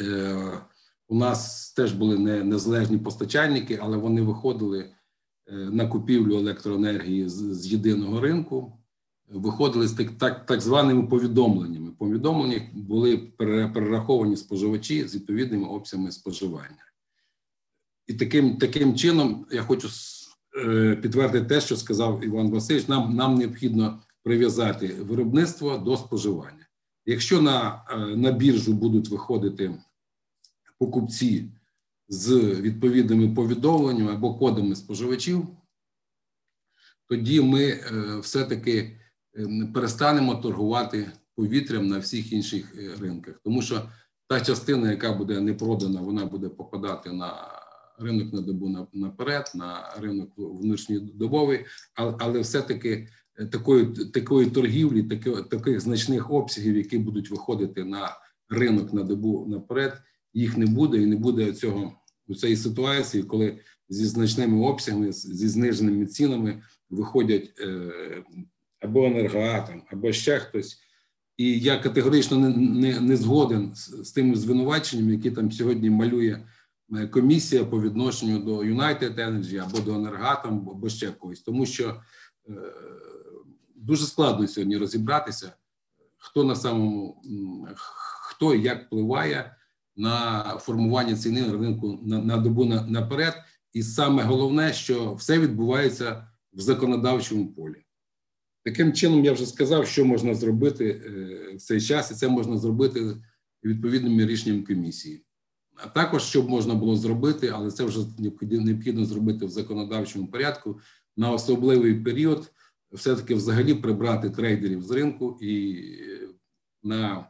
Е, 0.01 0.61
у 1.09 1.17
нас 1.17 1.73
теж 1.73 1.93
були 1.93 2.19
не 2.19 2.45
незалежні 2.45 2.99
постачальники, 2.99 3.79
але 3.83 3.97
вони 3.97 4.23
виходили 4.23 4.91
е, 5.47 5.53
на 5.55 5.87
купівлю 5.87 6.39
електроенергії 6.39 7.29
з, 7.29 7.35
з 7.35 7.67
єдиного 7.67 8.21
ринку, 8.21 8.79
виходили 9.29 9.89
з 9.89 9.93
так, 9.93 10.11
так, 10.11 10.47
так 10.47 10.61
званими 10.61 11.07
повідомленнями. 11.07 11.91
Повідомлення 11.91 12.61
були 12.73 13.17
перераховані 13.17 14.37
споживачі 14.37 15.09
з 15.09 15.15
відповідними 15.15 15.69
обсягами 15.69 16.13
споживання. 16.13 16.85
І 18.07 18.15
таким 18.15 18.57
таким 18.57 18.97
чином 18.97 19.47
я 19.51 19.63
хочу 19.63 19.89
е, 20.65 20.97
підтвердити 20.97 21.47
те, 21.47 21.61
що 21.61 21.77
сказав 21.77 22.25
Іван 22.25 22.51
Васильович. 22.51 22.89
Нам 22.89 23.17
нам 23.17 23.35
необхідно 23.35 24.03
прив'язати 24.23 24.87
виробництво 24.87 25.79
до 25.79 25.97
споживання. 25.97 26.67
Якщо 27.07 27.43
на, 27.43 27.85
е, 27.91 27.97
на 27.97 28.31
біржу 28.33 28.73
будуть 28.73 29.09
виходити 29.09 29.75
покупці 30.79 31.51
з 32.09 32.31
відповідними 32.61 33.35
повідомленнями 33.35 34.13
або 34.13 34.35
кодами 34.35 34.77
споживачів, 34.77 35.47
тоді 37.09 37.41
ми 37.41 37.65
е, 37.65 38.19
все-таки 38.21 39.01
перестанемо 39.75 40.35
торгувати 40.35 41.13
повітрям 41.35 41.87
на 41.87 41.99
всіх 41.99 42.33
інших 42.33 42.75
ринках, 43.01 43.41
тому 43.45 43.63
що 43.63 43.91
та 44.29 44.41
частина, 44.41 44.91
яка 44.91 45.13
буде 45.13 45.41
не 45.41 45.55
продана, 45.55 46.01
вона 46.01 46.27
буде 46.27 46.49
попадати 46.49 47.13
на 47.13 47.64
ринок 47.99 48.33
на 48.33 48.41
добу 48.41 48.89
наперед, 48.93 49.53
на 49.55 49.95
ринок 50.01 50.31
внутрішньодобовий, 50.37 51.65
але 51.95 52.41
все-таки 52.41 53.09
такої 53.53 53.87
такої 53.87 54.47
торгівлі, 54.47 55.03
таких, 55.03 55.49
таких 55.49 55.81
значних 55.81 56.31
обсягів, 56.31 56.77
які 56.77 56.99
будуть 56.99 57.31
виходити 57.31 57.85
на 57.85 58.11
ринок 58.49 58.93
на 58.93 59.03
добу 59.03 59.47
наперед 59.49 60.03
їх 60.35 60.57
не 60.57 60.67
буде, 60.67 61.03
і 61.03 61.07
не 61.07 61.17
буде 61.17 61.53
цього 61.53 61.93
у 62.29 62.35
цієї 62.35 62.57
ситуації, 62.57 63.23
коли 63.23 63.59
зі 63.89 64.07
значними 64.07 64.67
обсягами, 64.67 65.13
зі 65.13 65.49
зниженими 65.49 66.07
цінами 66.07 66.63
виходять 66.91 67.53
е, 67.61 67.93
або 68.81 69.05
енергоатом, 69.07 69.83
або 69.91 70.13
ще 70.13 70.39
хтось. 70.39 70.79
І 71.37 71.59
я 71.59 71.79
категорично 71.79 72.39
не 72.39 72.49
не, 72.57 73.01
не 73.01 73.17
згоден 73.17 73.75
з, 73.75 74.09
з 74.09 74.13
тими 74.13 74.37
звинуваченнями, 74.37 75.13
які 75.13 75.31
там 75.31 75.53
сьогодні 75.53 75.91
малює 75.91 76.31
е, 76.31 76.47
комісія 77.13 77.65
по 77.65 77.81
відношенню 77.81 78.39
до 78.39 78.59
United 78.59 79.15
Energy 79.15 79.57
або 79.57 79.81
до 79.81 79.95
енергатом, 79.95 80.69
або 80.71 80.89
ще 80.89 81.11
когось, 81.11 81.41
тому 81.41 81.67
що 81.67 82.01
е, 82.49 82.53
дуже 83.77 84.07
складно 84.07 84.49
сьогодні 84.49 84.77
розібратися, 84.77 85.53
хто 86.17 86.45
на 86.45 86.57
самому 86.57 87.23
хто 88.35 88.55
і 88.55 88.63
як 88.63 88.87
впливає 88.87 89.57
на 89.97 90.43
формування 90.59 91.17
ціни 91.17 91.43
на 91.43 91.53
ринку 91.53 91.99
на, 92.03 92.19
на 92.19 92.37
добу 92.37 92.65
на, 92.65 92.87
наперед. 92.87 93.35
І 93.73 93.83
саме 93.83 94.23
головне, 94.23 94.73
що 94.73 95.15
все 95.15 95.39
відбувається 95.39 96.29
в 96.53 96.61
законодавчому 96.61 97.53
полі. 97.53 97.85
Таким 98.65 98.93
чином, 98.93 99.25
я 99.25 99.33
вже 99.33 99.47
сказав, 99.47 99.87
що 99.87 100.05
можна 100.05 100.35
зробити 100.35 100.89
е, 100.91 101.57
в 101.57 101.61
цей 101.61 101.81
час, 101.81 102.11
і 102.11 102.15
це 102.15 102.29
можна 102.29 102.59
зробити 102.59 103.17
відповідними 103.65 104.27
рішенням 104.27 104.65
комісії. 104.65 105.25
А 105.77 105.89
також 105.89 106.23
що 106.23 106.43
б 106.43 106.49
можна 106.49 106.75
було 106.75 106.97
зробити, 106.97 107.49
але 107.55 107.71
це 107.71 107.85
вже 107.85 108.01
необхідно 108.19 109.05
зробити 109.05 109.47
в 109.47 109.51
законодавчому 109.51 110.27
порядку 110.27 110.81
на 111.17 111.31
особливий 111.31 111.95
період, 111.95 112.53
все-таки 112.93 113.35
взагалі 113.35 113.75
прибрати 113.75 114.31
трейдерів 114.31 114.83
з 114.83 114.91
ринку 114.91 115.39
і 115.41 115.83
на 116.83 117.27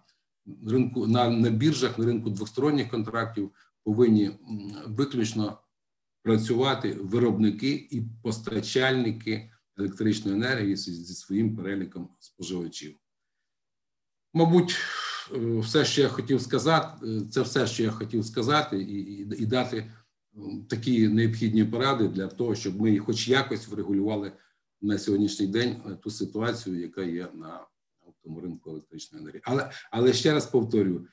ринку 0.67 1.07
на, 1.07 1.31
на 1.31 1.51
біржах, 1.51 1.99
на 1.99 2.05
ринку 2.05 2.31
двосторонніх 2.31 2.91
контрактів 2.91 3.51
повинні 3.85 4.31
виключно 4.87 5.59
працювати 6.23 6.93
виробники 6.93 7.89
і 7.91 8.03
постачальники 8.23 9.51
електричної 9.79 10.37
енергії 10.37 10.77
зі 10.77 11.15
своїм 11.15 11.57
переліком 11.57 12.09
споживачів. 12.19 12.97
Мабуть, 14.33 14.71
е, 14.71 14.77
все, 15.61 15.85
що 15.85 16.02
я 16.02 16.09
хотів 16.09 16.43
сказати, 16.43 17.07
е, 17.07 17.21
це 17.31 17.43
все, 17.43 17.66
що 17.66 17.83
я 17.83 17.90
хотів 17.90 18.25
сказати, 18.25 18.83
і, 18.83 18.95
і, 18.95 19.43
і 19.43 19.47
дати 19.47 19.93
такі 20.69 21.09
необхідні 21.09 21.64
поради 21.64 22.09
для 22.09 22.26
того, 22.26 22.54
щоб 22.54 22.81
ми, 22.81 22.99
хоч 22.99 23.28
якось, 23.28 23.69
врегулювали 23.69 24.33
на 24.83 24.99
сьогоднішній 24.99 25.47
день 25.47 25.76
е, 25.87 25.95
ту 26.02 26.11
ситуацію, 26.11 26.81
яка 26.81 27.02
є 27.02 27.28
на 27.35 27.61
тому 28.23 28.40
ринку 28.40 28.71
електричної 28.71 29.23
енергії. 29.23 29.43
Але 29.45 29.71
але 29.90 30.12
ще 30.12 30.33
раз 30.33 30.47
повторюю, 30.47 31.07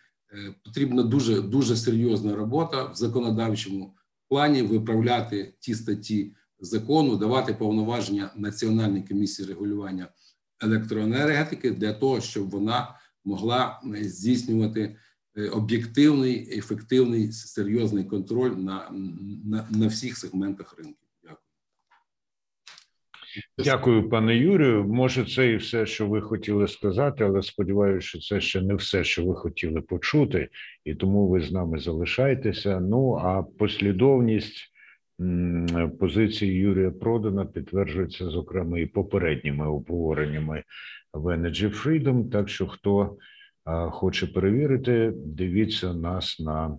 потрібна 0.64 1.04
дуже 1.04 1.42
дуже 1.42 1.76
серйозна 1.76 2.36
робота 2.36 2.84
в 2.84 2.96
законодавчому 2.96 3.96
плані 4.30 4.62
виправляти 4.62 5.54
ті 5.60 5.76
статті 5.76 6.36
закону, 6.60 7.18
давати 7.18 7.54
повноваження 7.54 8.32
Національній 8.36 9.02
комісії 9.02 9.48
регулювання 9.48 10.08
електроенергетики 10.60 11.72
для 11.72 11.94
того, 11.94 12.22
щоб 12.22 12.50
вона 12.50 12.96
могла 13.26 13.82
е, 13.96 14.04
здійснювати 14.04 14.96
е, 15.38 15.50
об'єктивний, 15.50 16.58
ефективний, 16.58 17.32
серйозний 17.32 18.04
контроль 18.04 18.52
на, 18.52 18.90
на, 19.46 19.68
на 19.72 19.88
всіх 19.88 20.18
сегментах 20.18 20.78
ринку. 20.78 20.98
Дякую, 23.58 24.10
пане 24.10 24.38
Юрію. 24.38 24.84
Може, 24.84 25.26
це 25.26 25.52
і 25.52 25.56
все, 25.56 25.86
що 25.86 26.08
ви 26.08 26.22
хотіли 26.22 26.68
сказати, 26.68 27.24
але 27.24 27.44
сподіваюся, 27.44 28.08
що 28.08 28.20
це 28.20 28.42
ще 28.42 28.62
не 28.62 28.76
все, 28.76 29.04
що 29.04 29.26
ви 29.26 29.36
хотіли 29.36 29.82
почути, 29.82 30.50
і 30.86 30.96
тому 30.96 31.28
ви 31.28 31.42
з 31.42 31.52
нами 31.52 31.80
залишаєтеся. 31.80 32.80
Ну 32.80 33.14
а 33.14 33.44
послідовність 33.44 34.71
позиції 36.00 36.54
Юрія 36.54 36.92
Продана 36.92 37.46
підтверджується 37.46 38.30
зокрема 38.30 38.80
і 38.80 38.86
попередніми 38.86 39.68
обговореннями 39.68 40.64
в 41.14 41.26
Energy 41.26 41.84
Freedom, 41.84 42.30
Так 42.30 42.50
що 42.50 42.68
хто 42.68 43.18
хоче 43.90 44.28
перевірити, 44.28 45.14
дивіться 45.16 45.94
нас 45.94 46.40
на 46.40 46.78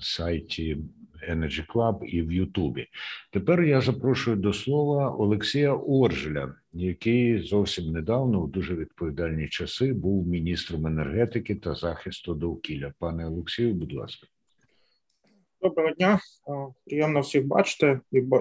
сайті 0.00 0.76
Energy 1.30 1.66
Club 1.66 2.04
і 2.04 2.22
в 2.22 2.32
Ютубі. 2.32 2.86
Тепер 3.30 3.62
я 3.62 3.80
запрошую 3.80 4.36
до 4.36 4.52
слова 4.52 5.10
Олексія 5.10 5.74
Оржеля, 5.74 6.54
який 6.72 7.38
зовсім 7.38 7.92
недавно, 7.92 8.40
у 8.40 8.46
дуже 8.46 8.74
відповідальні 8.74 9.48
часи, 9.48 9.92
був 9.92 10.26
міністром 10.26 10.86
енергетики 10.86 11.54
та 11.54 11.74
захисту 11.74 12.34
довкілля. 12.34 12.92
Пане 12.98 13.26
Олексію, 13.26 13.74
будь 13.74 13.92
ласка. 13.92 14.26
Доброго 15.64 15.90
дня, 15.90 16.18
приємно 16.86 17.20
всіх 17.20 17.46
бачити 17.46 18.00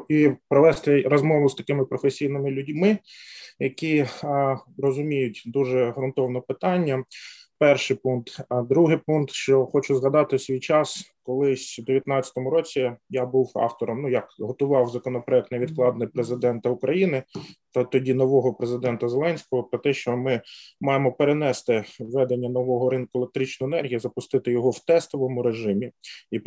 і 0.09 0.31
провести 0.49 1.01
розмову 1.01 1.49
з 1.49 1.55
такими 1.55 1.85
професійними 1.85 2.51
людьми, 2.51 2.97
які 3.59 4.05
розуміють 4.77 5.43
дуже 5.45 5.91
ґрунтовно 5.91 6.41
питання. 6.41 7.03
Перший 7.59 7.97
пункт. 7.97 8.39
А 8.49 8.61
другий 8.61 8.97
пункт, 8.97 9.31
що 9.31 9.65
хочу 9.65 9.95
згадати 9.95 10.39
свій 10.39 10.59
час, 10.59 11.13
колись 11.23 11.79
у 11.79 11.81
2019 11.81 12.33
році 12.37 12.91
я 13.09 13.25
був 13.25 13.51
автором. 13.55 14.01
Ну 14.01 14.09
як 14.09 14.27
готував 14.39 14.89
законопроект 14.89 15.51
невідкладний 15.51 16.07
президента 16.07 16.69
України 16.69 17.23
та 17.73 17.83
тоді 17.83 18.13
нового 18.13 18.53
президента 18.53 19.09
Зеленського 19.09 19.63
про 19.63 19.79
те, 19.79 19.93
що 19.93 20.17
ми 20.17 20.41
маємо 20.81 21.11
перенести 21.11 21.83
введення 21.99 22.49
нового 22.49 22.89
ринку 22.89 23.17
електричної 23.17 23.73
енергії, 23.73 23.99
запустити 23.99 24.51
його 24.51 24.69
в 24.69 24.85
тестовому 24.85 25.43
режимі 25.43 25.91
і 26.31 26.37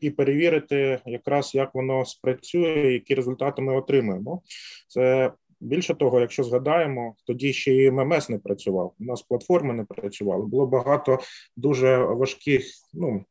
і 0.00 0.10
перевірити, 0.10 0.98
якраз 1.06 1.54
як 1.54 1.74
воно 1.74 2.04
спрацює, 2.04 2.92
які 2.92 3.14
результати 3.14 3.62
ми 3.62 3.76
отримаємо. 3.76 4.42
Це 4.88 5.32
Більше 5.60 5.94
того, 5.94 6.20
якщо 6.20 6.44
згадаємо, 6.44 7.14
тоді 7.26 7.52
ще 7.52 7.74
і 7.74 7.90
ММС 7.90 8.28
не 8.28 8.38
працював. 8.38 8.94
У 9.00 9.04
нас 9.04 9.22
платформи 9.22 9.74
не 9.74 9.84
працювали. 9.84 10.46
Було 10.46 10.66
багато 10.66 11.18
дуже 11.56 11.96
важких 11.96 12.64
ну 12.94 13.24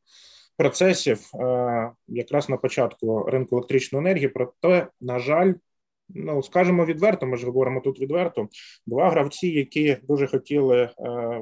процесів, 0.58 1.30
е, 1.36 1.92
якраз 2.08 2.50
на 2.50 2.58
початку 2.58 3.24
ринку 3.24 3.56
електричної 3.56 4.06
енергії. 4.06 4.28
Проте, 4.28 4.88
на 5.02 5.20
жаль, 5.20 5.54
ну 6.10 6.44
скажемо 6.44 6.86
відверто, 6.86 7.26
ми 7.26 7.38
ж 7.38 7.46
говоримо 7.46 7.82
тут 7.82 8.00
відверто. 8.00 8.48
Два 8.86 9.10
гравці, 9.10 9.48
які 9.48 9.98
дуже 10.04 10.28
хотіли 10.28 10.78
е, 10.78 10.92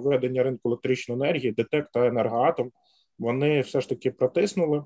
ведення 0.03 0.43
ринку 0.43 0.69
електричної 0.69 1.21
енергії, 1.21 1.51
ДТЕК 1.51 1.89
та 1.93 2.07
енергоатом. 2.07 2.71
Вони 3.19 3.61
все 3.61 3.81
ж 3.81 3.89
таки 3.89 4.11
протиснули, 4.11 4.83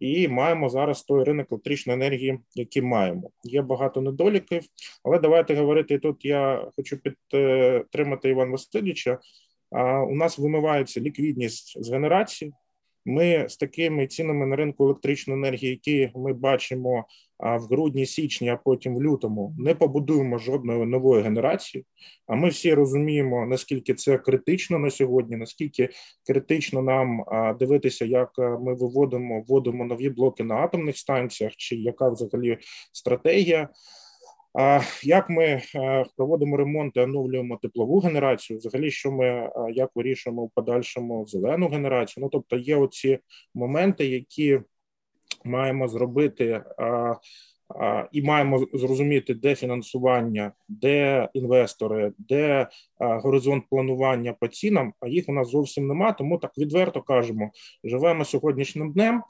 і 0.00 0.28
маємо 0.28 0.68
зараз 0.68 1.02
той 1.02 1.24
ринок 1.24 1.46
електричної 1.50 1.98
енергії, 1.98 2.38
який 2.54 2.82
маємо. 2.82 3.30
Є 3.44 3.62
багато 3.62 4.00
недоліків, 4.00 4.62
але 5.04 5.18
давайте 5.18 5.54
говорити 5.54 5.98
тут. 5.98 6.24
Я 6.24 6.70
хочу 6.76 6.98
підтримати 6.98 8.28
Іван 8.28 8.50
Васильовича. 8.50 9.18
У 10.08 10.14
нас 10.14 10.38
вимивається 10.38 11.00
ліквідність 11.00 11.84
з 11.84 11.90
генерації. 11.90 12.52
Ми 13.06 13.48
з 13.48 13.56
такими 13.56 14.06
цінами 14.06 14.46
на 14.46 14.56
ринку 14.56 14.84
електричної 14.84 15.38
енергії, 15.38 15.70
які 15.70 16.12
ми 16.14 16.32
бачимо 16.32 17.06
в 17.44 17.66
грудні, 17.70 18.06
січні, 18.06 18.48
а 18.48 18.56
потім 18.56 18.96
в 18.96 19.02
лютому, 19.02 19.54
не 19.58 19.74
побудуємо 19.74 20.38
жодної 20.38 20.86
нової 20.86 21.22
генерації. 21.22 21.84
А 22.26 22.34
ми 22.34 22.48
всі 22.48 22.74
розуміємо, 22.74 23.46
наскільки 23.46 23.94
це 23.94 24.18
критично 24.18 24.78
на 24.78 24.90
сьогодні, 24.90 25.36
наскільки 25.36 25.88
критично 26.26 26.82
нам 26.82 27.24
дивитися, 27.58 28.04
як 28.04 28.30
ми 28.38 28.74
виводимо 28.74 29.44
вводимо 29.48 29.84
нові 29.84 30.08
блоки 30.08 30.44
на 30.44 30.54
атомних 30.54 30.98
станціях, 30.98 31.52
чи 31.56 31.76
яка 31.76 32.08
взагалі 32.08 32.58
стратегія. 32.92 33.68
Як 35.02 35.30
ми 35.30 35.44
е, 35.44 35.60
проводимо 36.16 36.56
ремонт 36.56 36.96
і 36.96 37.00
оновлюємо 37.00 37.58
теплову 37.62 37.98
генерацію? 37.98 38.58
Взагалі, 38.58 38.90
що 38.90 39.12
ми 39.12 39.26
е, 39.26 39.50
як 39.72 39.90
вирішуємо 39.94 40.44
в 40.44 40.50
подальшому 40.54 41.26
зелену 41.26 41.68
генерацію? 41.68 42.22
Ну 42.24 42.28
тобто, 42.32 42.56
є 42.56 42.76
оці 42.76 43.18
моменти, 43.54 44.06
які 44.06 44.60
маємо 45.44 45.88
зробити 45.88 46.62
і 48.12 48.22
маємо 48.22 48.66
зрозуміти, 48.72 49.34
де 49.34 49.54
фінансування, 49.54 50.52
де 50.68 51.28
інвестори, 51.34 52.12
де 52.18 52.68
горизонт 52.98 53.64
планування 53.70 54.32
по 54.40 54.48
цінам. 54.48 54.92
А 55.00 55.08
їх 55.08 55.28
у 55.28 55.32
нас 55.32 55.48
зовсім 55.48 55.86
нема. 55.86 56.12
Тому 56.12 56.38
так 56.38 56.58
відверто 56.58 57.02
кажемо: 57.02 57.50
живемо 57.84 58.24
сьогоднішнім 58.24 58.92
днем, 58.92 59.22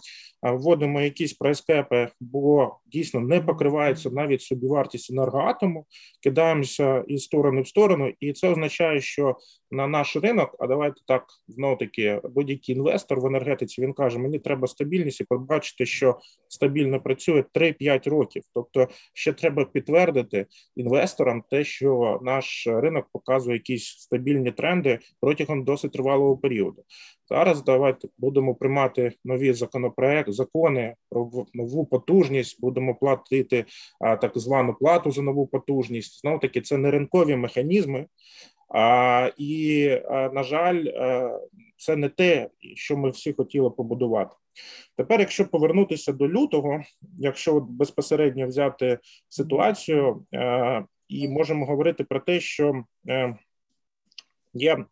вводимо 0.42 1.00
якісь 1.00 1.32
прайскепи, 1.32 2.08
бо 2.20 2.76
дійсно 2.86 3.20
не 3.20 3.40
покривається 3.40 4.10
навіть 4.10 4.42
собівартість 4.42 5.10
енергоатому, 5.10 5.86
кидаємося 6.22 7.04
із 7.08 7.24
сторони 7.24 7.62
в 7.62 7.68
сторону, 7.68 8.12
і 8.20 8.32
це 8.32 8.48
означає, 8.48 9.00
що 9.00 9.36
на 9.74 9.86
наш 9.86 10.16
ринок, 10.16 10.56
а 10.58 10.66
давайте 10.66 11.00
так 11.06 11.24
знову 11.48 11.76
таки 11.76 12.20
будь-який 12.24 12.76
інвестор 12.76 13.20
в 13.20 13.26
енергетиці 13.26 13.82
він 13.82 13.92
каже: 13.92 14.18
мені 14.18 14.38
треба 14.38 14.66
стабільність 14.66 15.20
і 15.20 15.24
побачити, 15.24 15.86
що 15.86 16.18
стабільно 16.48 17.00
працює 17.00 17.44
3-5 17.54 18.10
років. 18.10 18.42
Тобто, 18.54 18.88
ще 19.12 19.32
треба 19.32 19.64
підтвердити 19.64 20.46
інвесторам 20.76 21.42
те, 21.50 21.64
що 21.64 22.20
наш 22.22 22.66
ринок 22.66 23.06
показує 23.12 23.56
якісь 23.56 23.86
стабільні 23.86 24.50
тренди 24.50 24.98
протягом 25.20 25.64
досить 25.64 25.92
тривалого 25.92 26.36
періоду. 26.36 26.84
Зараз 27.28 27.64
давайте 27.64 28.08
будемо 28.18 28.54
приймати 28.54 29.12
нові 29.24 29.52
законопроекти, 29.52 30.32
закони 30.32 30.94
про 31.10 31.30
нову 31.54 31.86
потужність. 31.86 32.60
Будемо 32.60 32.94
платити 32.94 33.64
а, 34.00 34.16
так 34.16 34.38
звану 34.38 34.74
плату 34.74 35.10
за 35.10 35.22
нову 35.22 35.46
потужність. 35.46 36.20
Знову 36.20 36.38
таки, 36.38 36.60
це 36.60 36.76
не 36.76 36.90
ринкові 36.90 37.36
механізми, 37.36 38.06
і 39.38 39.88
на 40.08 40.42
жаль, 40.42 40.84
це 41.76 41.96
не 41.96 42.08
те, 42.08 42.50
що 42.74 42.96
ми 42.96 43.10
всі 43.10 43.32
хотіли 43.32 43.70
побудувати. 43.70 44.36
Тепер, 44.96 45.20
якщо 45.20 45.48
повернутися 45.48 46.12
до 46.12 46.28
лютого, 46.28 46.82
якщо 47.18 47.60
безпосередньо 47.60 48.46
взяти 48.46 48.98
ситуацію, 49.28 50.26
і 51.08 51.28
можемо 51.28 51.66
говорити 51.66 52.04
про 52.04 52.20
те, 52.20 52.40
що 52.40 52.84
е, 53.08 53.36
є 54.54 54.76
Е, 54.76 54.84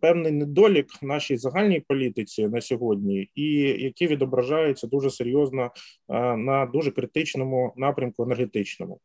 певний 0.00 0.32
недолік 0.32 0.86
в 1.02 1.06
нашій 1.06 1.36
загальній 1.36 1.80
політиці 1.80 2.48
на 2.48 2.60
сьогодні, 2.60 3.30
і 3.34 3.52
які 3.60 4.06
відображаються 4.06 4.86
дуже 4.86 5.10
серйозно 5.10 5.62
е, 5.64 5.70
на 6.36 6.66
дуже 6.66 6.90
критичному 6.90 7.72
напрямку 7.76 8.22
енергетичному. 8.22 9.00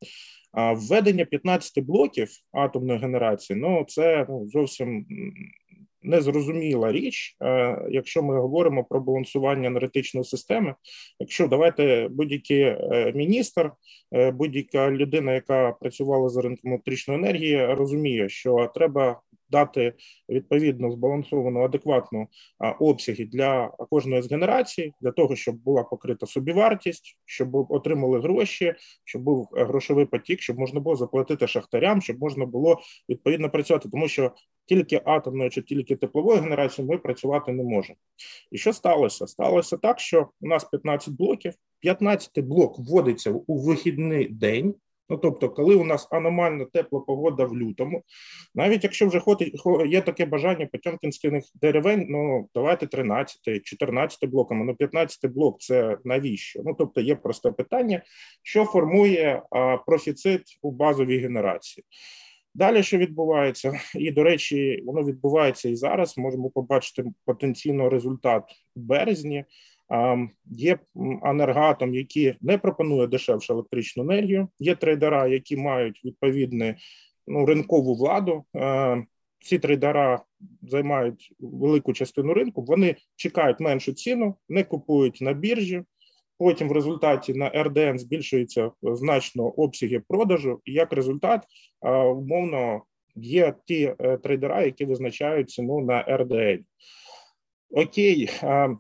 Введення 0.74 1.26
15 1.26 1.84
блоків 1.84 2.30
атомної 2.52 3.00
генерації 3.00 3.60
ну 3.60 3.86
це 3.88 4.26
ну, 4.30 4.48
зовсім 4.48 5.06
незрозуміла 6.02 6.92
річ, 6.92 7.36
е, 7.42 7.78
якщо 7.90 8.24
ми 8.24 8.42
говоримо 8.42 8.84
про 8.84 9.00
балансування 9.00 9.68
енергетичної 9.68 10.24
системи. 10.24 10.76
Якщо 11.20 11.48
давайте 11.48 12.08
будь-який 12.12 12.76
міністр, 13.16 13.72
будь-яка 14.34 14.92
людина, 14.92 15.34
яка 15.34 15.72
працювала 15.72 16.30
за 16.30 16.42
ринком 16.42 16.72
електричної 16.72 17.20
енергії, 17.20 17.66
розуміє, 17.66 18.30
що 18.30 18.72
треба 18.76 19.22
дати 19.54 19.94
відповідно 20.30 20.92
збалансовану, 20.92 21.64
адекватну 21.64 22.28
обсяги 22.80 23.26
для 23.26 23.68
кожної 23.68 24.22
з 24.22 24.32
генерацій, 24.32 24.94
для 25.02 25.12
того, 25.12 25.36
щоб 25.36 25.56
була 25.56 25.84
покрита 25.84 26.26
собівартість, 26.26 27.18
щоб 27.26 27.56
отримали 27.72 28.20
гроші, 28.20 28.74
щоб 29.04 29.22
був 29.22 29.50
грошовий 29.52 30.06
потік, 30.06 30.42
щоб 30.42 30.60
можна 30.60 30.80
було 30.80 30.96
заплатити 30.96 31.48
шахтарям, 31.48 32.02
щоб 32.02 32.20
можна 32.20 32.46
було 32.46 32.80
відповідно 33.10 33.50
працювати, 33.50 33.90
тому 33.90 34.08
що 34.08 34.32
тільки 34.66 35.02
атомною 35.06 35.50
чи 35.50 35.62
тільки 35.62 35.96
тепловою 35.96 36.42
генерацією 36.42 36.92
ми 36.92 36.98
працювати 36.98 37.52
не 37.52 37.64
можемо. 37.64 37.98
І 38.52 38.58
що 38.58 38.74
сталося? 38.74 39.28
Сталося 39.28 39.78
так, 39.78 40.00
що 40.00 40.28
у 40.42 40.48
нас 40.48 40.64
15 40.64 41.14
блоків, 41.14 41.54
15 41.80 42.40
блок 42.40 42.80
вводиться 42.80 43.32
у 43.48 43.58
вихідний 43.58 44.28
день. 44.28 44.76
Ну, 45.10 45.18
тобто, 45.18 45.50
коли 45.50 45.76
у 45.76 45.84
нас 45.84 46.08
аномально 46.12 46.66
тепла 46.66 47.00
погода 47.00 47.46
в 47.46 47.58
лютому, 47.58 48.04
навіть 48.56 48.84
якщо 48.84 49.08
вже 49.08 49.22
є 49.88 50.02
таке 50.02 50.26
бажання 50.26 50.66
потьомкінських 50.66 51.34
деревень, 51.62 52.06
ну 52.10 52.50
давайте 52.56 52.88
13, 52.88 53.64
14 53.64 54.30
блоками, 54.30 54.66
ну 54.66 54.76
15 54.76 55.32
блок 55.32 55.60
це 55.60 55.98
навіщо? 56.04 56.62
Ну 56.66 56.76
тобто 56.78 57.02
є 57.02 57.16
просте 57.16 57.52
питання, 57.52 58.02
що 58.44 58.66
формує 58.66 59.42
а, 59.52 59.78
профіцит 59.78 60.42
у 60.62 60.72
базовій 60.72 61.20
генерації. 61.20 61.86
Далі 62.56 62.84
що 62.84 62.98
відбувається, 62.98 63.80
і 63.96 64.12
до 64.12 64.24
речі, 64.24 64.84
воно 64.86 65.04
відбувається 65.04 65.70
і 65.70 65.76
зараз. 65.76 66.18
Можемо 66.18 66.50
побачити 66.50 67.04
потенційно 67.26 67.90
результат 67.90 68.44
у 68.76 68.80
березні. 68.80 69.46
Є 70.46 70.80
енергатом, 71.24 71.96
які 71.96 72.36
не 72.42 72.58
пропонує 72.58 73.08
дешевшу 73.08 73.54
електричну 73.54 74.04
енергію. 74.04 74.48
Є 74.60 74.76
трейдера, 74.76 75.28
які 75.28 75.58
мають 75.58 76.02
відповідну 76.06 76.76
ну, 77.28 77.46
ринкову 77.46 77.96
владу. 77.96 78.44
Ці 79.40 79.60
трейдера 79.60 80.24
займають 80.62 81.34
велику 81.40 81.94
частину 81.94 82.34
ринку. 82.34 82.62
Вони 82.62 82.96
чекають 83.16 83.60
меншу 83.60 83.94
ціну, 83.94 84.36
не 84.50 84.64
купують 84.64 85.22
на 85.22 85.34
біржі. 85.34 85.84
Потім 86.38 86.70
в 86.70 86.72
результаті 86.72 87.34
на 87.34 87.50
РДН 87.50 87.98
збільшуються 87.98 88.72
значно 88.82 89.44
обсяги 89.48 90.00
продажу, 90.08 90.62
і 90.66 90.74
як 90.74 90.94
результат, 90.94 91.44
умовно, 92.16 92.84
є 93.16 93.54
ті 93.66 93.96
е, 94.00 94.18
трейдера, 94.18 94.64
які 94.64 94.86
визначають 94.86 95.50
ціну 95.50 95.80
на 95.80 96.02
РДН. 96.02 96.64
Окей, 97.76 98.30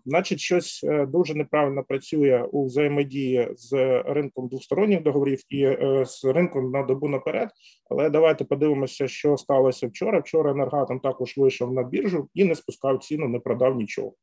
значить, 0.05 0.39
щось 0.39 0.83
е, 0.83 1.05
дуже 1.05 1.35
неправильно 1.35 1.83
працює 1.83 2.47
у 2.51 2.65
взаємодії 2.65 3.47
з 3.55 3.73
ринком 4.05 4.47
двосторонніх 4.47 5.01
договорів 5.03 5.39
і 5.49 5.63
е, 5.63 6.03
з 6.07 6.25
ринком 6.25 6.71
на 6.71 6.83
добу 6.83 7.07
наперед. 7.09 7.49
Але 7.89 8.09
давайте 8.09 8.45
подивимося, 8.45 9.07
що 9.07 9.37
сталося 9.37 9.87
вчора. 9.87 10.19
Вчора 10.19 10.51
енергатом 10.51 10.99
також 10.99 11.37
вийшов 11.37 11.73
на 11.73 11.83
біржу 11.83 12.29
і 12.33 12.43
не 12.43 12.55
спускав 12.55 13.03
ціну, 13.03 13.27
не 13.27 13.39
продав 13.39 13.75
нічого. 13.75 14.13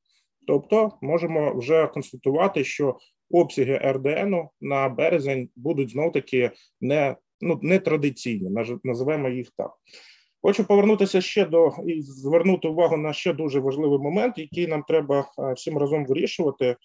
Тобто, 0.47 0.91
можемо 1.03 1.55
вже 1.55 1.87
констатувати, 1.87 2.65
що 2.65 2.97
обсяги 3.31 3.77
РДН 3.77 4.35
на 4.61 4.89
березень 4.89 5.49
будуть 5.57 5.91
знов 5.91 6.13
таки 6.13 6.51
не 6.81 7.17
ну 7.41 7.59
не 7.63 7.79
традиційні, 7.79 8.51
називаємо 8.85 9.29
їх 9.29 9.49
так. 9.57 9.73
Хочу 10.43 10.65
повернутися 10.65 11.21
ще 11.21 11.47
до 11.47 11.73
і 11.87 12.03
звернути 12.03 12.69
увагу 12.69 12.97
на 12.97 13.13
ще 13.13 13.33
дуже 13.33 13.61
важливий 13.61 13.99
момент, 13.99 14.39
який 14.39 14.67
нам 14.67 14.83
треба 14.83 15.33
е, 15.39 15.53
всім 15.53 15.79
разом 15.79 16.07
вирішувати. 16.07 16.77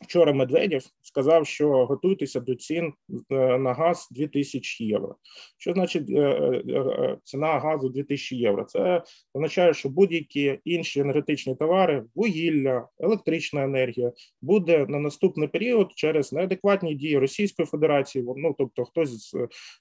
Вчора 0.00 0.32
Медведєв 0.32 0.82
сказав, 1.02 1.46
що 1.46 1.86
готуйтеся 1.86 2.40
до 2.40 2.54
цін 2.54 2.92
е, 3.30 3.58
на 3.58 3.74
газ 3.74 4.08
2000 4.10 4.84
євро. 4.84 5.16
Що 5.58 5.72
значить 5.72 6.10
е, 6.10 6.20
е, 6.20 7.18
ціна 7.24 7.58
газу 7.58 7.88
2000 7.88 8.36
євро? 8.36 8.64
Це 8.64 9.02
означає, 9.34 9.74
що 9.74 9.88
будь-які 9.88 10.58
інші 10.64 11.00
енергетичні 11.00 11.56
товари, 11.56 12.04
вугілля, 12.14 12.88
електрична 12.98 13.64
енергія 13.64 14.12
буде 14.42 14.86
на 14.88 14.98
наступний 14.98 15.48
період 15.48 15.92
через 15.94 16.32
неадекватні 16.32 16.94
дії 16.94 17.18
Російської 17.18 17.66
Федерації. 17.66 18.24
Ну 18.36 18.54
тобто, 18.58 18.84
хтось 18.84 19.36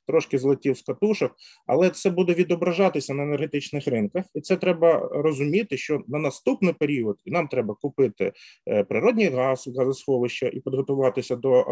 трошки 0.07 0.37
злетів 0.37 0.77
з 0.77 0.81
катушок, 0.81 1.35
але 1.67 1.89
це 1.89 2.09
буде 2.09 2.33
відображатися 2.33 3.13
на 3.13 3.23
енергетичних 3.23 3.87
ринках, 3.87 4.25
і 4.35 4.41
це 4.41 4.55
треба 4.55 5.09
розуміти, 5.11 5.77
що 5.77 6.01
на 6.07 6.19
наступний 6.19 6.73
період 6.73 7.17
нам 7.25 7.47
треба 7.47 7.75
купити 7.81 8.33
природний 8.89 9.29
газ, 9.29 9.69
газосферу, 9.77 9.94
сховища 9.95 10.47
і 10.47 10.59
підготуватися 10.59 11.35
до 11.35 11.59
е, 11.59 11.63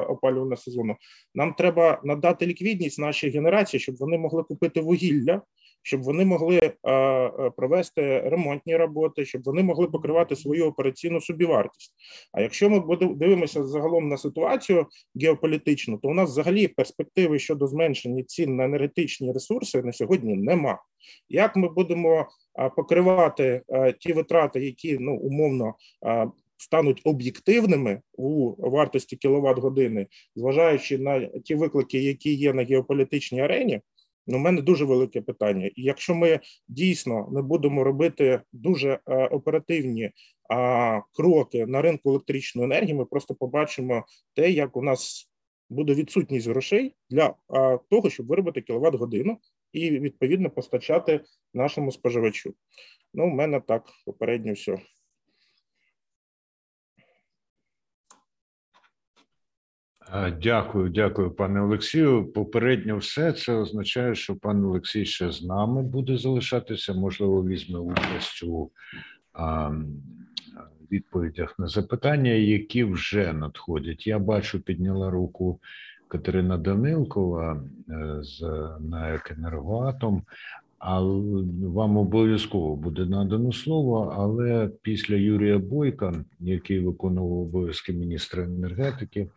опалювального 0.00 0.56
сезону. 0.56 0.96
Нам 1.34 1.54
треба 1.54 2.00
надати 2.04 2.46
ліквідність 2.46 2.98
нашій 2.98 3.30
генерації, 3.30 3.80
щоб 3.80 3.96
вони 3.96 4.18
могли 4.18 4.42
купити 4.42 4.80
вугілля, 4.80 5.42
щоб 5.82 6.02
вони 6.02 6.24
могли 6.24 6.58
е, 6.58 6.92
е, 6.92 7.50
провести 7.56 8.20
ремонтні 8.20 8.76
роботи, 8.76 9.24
щоб 9.24 9.42
вони 9.42 9.62
могли 9.62 9.86
покривати 9.86 10.36
свою 10.36 10.66
операційну 10.66 11.20
собівартість. 11.20 11.94
А 12.32 12.40
якщо 12.40 12.70
ми 12.70 12.96
дивимося 13.14 13.64
загалом 13.64 14.08
на 14.08 14.16
ситуацію 14.16 14.86
геополітичну, 15.22 15.98
то 15.98 16.08
у 16.08 16.14
нас 16.14 16.30
взагалі 16.30 16.68
перспективи 16.68 17.38
щодо 17.38 17.66
зменшення 17.66 18.22
цін 18.22 18.56
на 18.56 18.64
енергетичні 18.64 19.32
ресурси 19.32 19.82
на 19.82 19.92
сьогодні 19.92 20.34
нема. 20.34 20.78
Як 21.28 21.56
ми 21.56 21.68
будемо 21.68 22.26
покривати 22.76 23.62
ті 24.00 24.12
витрати, 24.12 24.64
які 24.64 24.98
ну 25.00 25.16
умовно 25.16 25.74
стануть 26.58 27.00
об'єктивними 27.04 28.00
у 28.12 28.54
вартості 28.70 29.16
кіловат 29.16 29.58
години, 29.58 30.06
зважаючи 30.36 30.98
на 30.98 31.26
ті 31.26 31.54
виклики, 31.54 31.98
які 31.98 32.34
є 32.34 32.52
на 32.52 32.64
геополітичній 32.64 33.40
арені. 33.40 33.80
Ну, 34.26 34.36
у 34.36 34.40
мене 34.40 34.62
дуже 34.62 34.84
велике 34.84 35.20
питання. 35.20 35.66
І 35.66 35.82
якщо 35.82 36.14
ми 36.14 36.40
дійсно 36.68 37.28
не 37.32 37.42
будемо 37.42 37.84
робити 37.84 38.40
дуже 38.52 38.98
е, 39.06 39.26
оперативні 39.26 40.10
кроки 41.12 41.66
на 41.66 41.82
ринку 41.82 42.10
електричної 42.10 42.64
енергії, 42.64 42.94
ми 42.94 43.04
просто 43.04 43.34
побачимо 43.34 44.04
те, 44.34 44.50
як 44.50 44.76
у 44.76 44.82
нас 44.82 45.30
буде 45.70 45.94
відсутність 45.94 46.48
грошей 46.48 46.94
для 47.10 47.34
того, 47.90 48.10
щоб 48.10 48.26
виробити 48.26 48.60
кіловат 48.60 48.94
годину 48.94 49.38
і 49.72 49.90
відповідно 49.90 50.50
постачати 50.50 51.20
нашому 51.54 51.92
споживачу. 51.92 52.54
Ну, 53.14 53.24
у 53.24 53.30
мене 53.30 53.60
так 53.60 53.84
попередньо 54.06 54.52
все. 54.52 54.78
Дякую, 60.42 60.88
дякую, 60.88 61.30
пане 61.30 61.60
Олексію. 61.60 62.32
Попередньо 62.32 62.96
все 62.96 63.32
це 63.32 63.52
означає, 63.52 64.14
що 64.14 64.36
пан 64.36 64.64
Олексій 64.64 65.04
ще 65.04 65.32
з 65.32 65.42
нами 65.42 65.82
буде 65.82 66.18
залишатися. 66.18 66.94
Можливо, 66.94 67.44
візьме 67.44 67.78
участь 67.78 68.42
у 68.42 68.70
а, 69.32 69.70
відповідях 70.92 71.58
на 71.58 71.68
запитання, 71.68 72.30
які 72.30 72.84
вже 72.84 73.32
надходять. 73.32 74.06
Я 74.06 74.18
бачу, 74.18 74.60
підняла 74.60 75.10
руку 75.10 75.60
Катерина 76.08 76.58
Данилкова 76.58 77.62
е, 77.88 78.18
з 78.22 78.40
НАЕК 78.80 79.34
«Енергоатом». 79.38 80.22
А 80.78 81.00
вам 81.62 81.96
обов'язково 81.96 82.76
буде 82.76 83.04
надано 83.04 83.52
слово, 83.52 84.14
але 84.16 84.70
після 84.82 85.14
Юрія 85.14 85.58
Бойка, 85.58 86.14
який 86.40 86.80
виконував 86.80 87.38
обов'язки 87.38 87.92
міністра 87.92 88.44
енергетики 88.44 89.28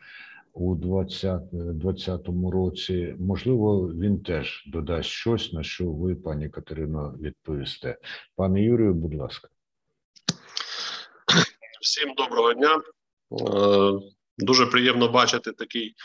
у 0.54 0.76
2020 0.76 2.22
році. 2.52 3.16
Можливо, 3.20 3.88
він 3.88 4.24
теж 4.24 4.64
додасть 4.68 5.10
щось, 5.10 5.54
на 5.54 5.64
що 5.64 5.86
ви, 5.86 6.16
пані 6.16 6.50
Катерино, 6.50 7.16
відповісте. 7.22 7.98
Пане 8.36 8.64
Юрію, 8.64 8.94
будь 8.94 9.16
ласка. 9.16 9.48
Всім 11.82 12.14
доброго 12.14 12.54
дня. 12.54 12.76
Е, 12.76 12.82
дуже 14.38 14.66
приємно 14.66 15.08
бачити 15.08 15.52
такий 15.52 15.96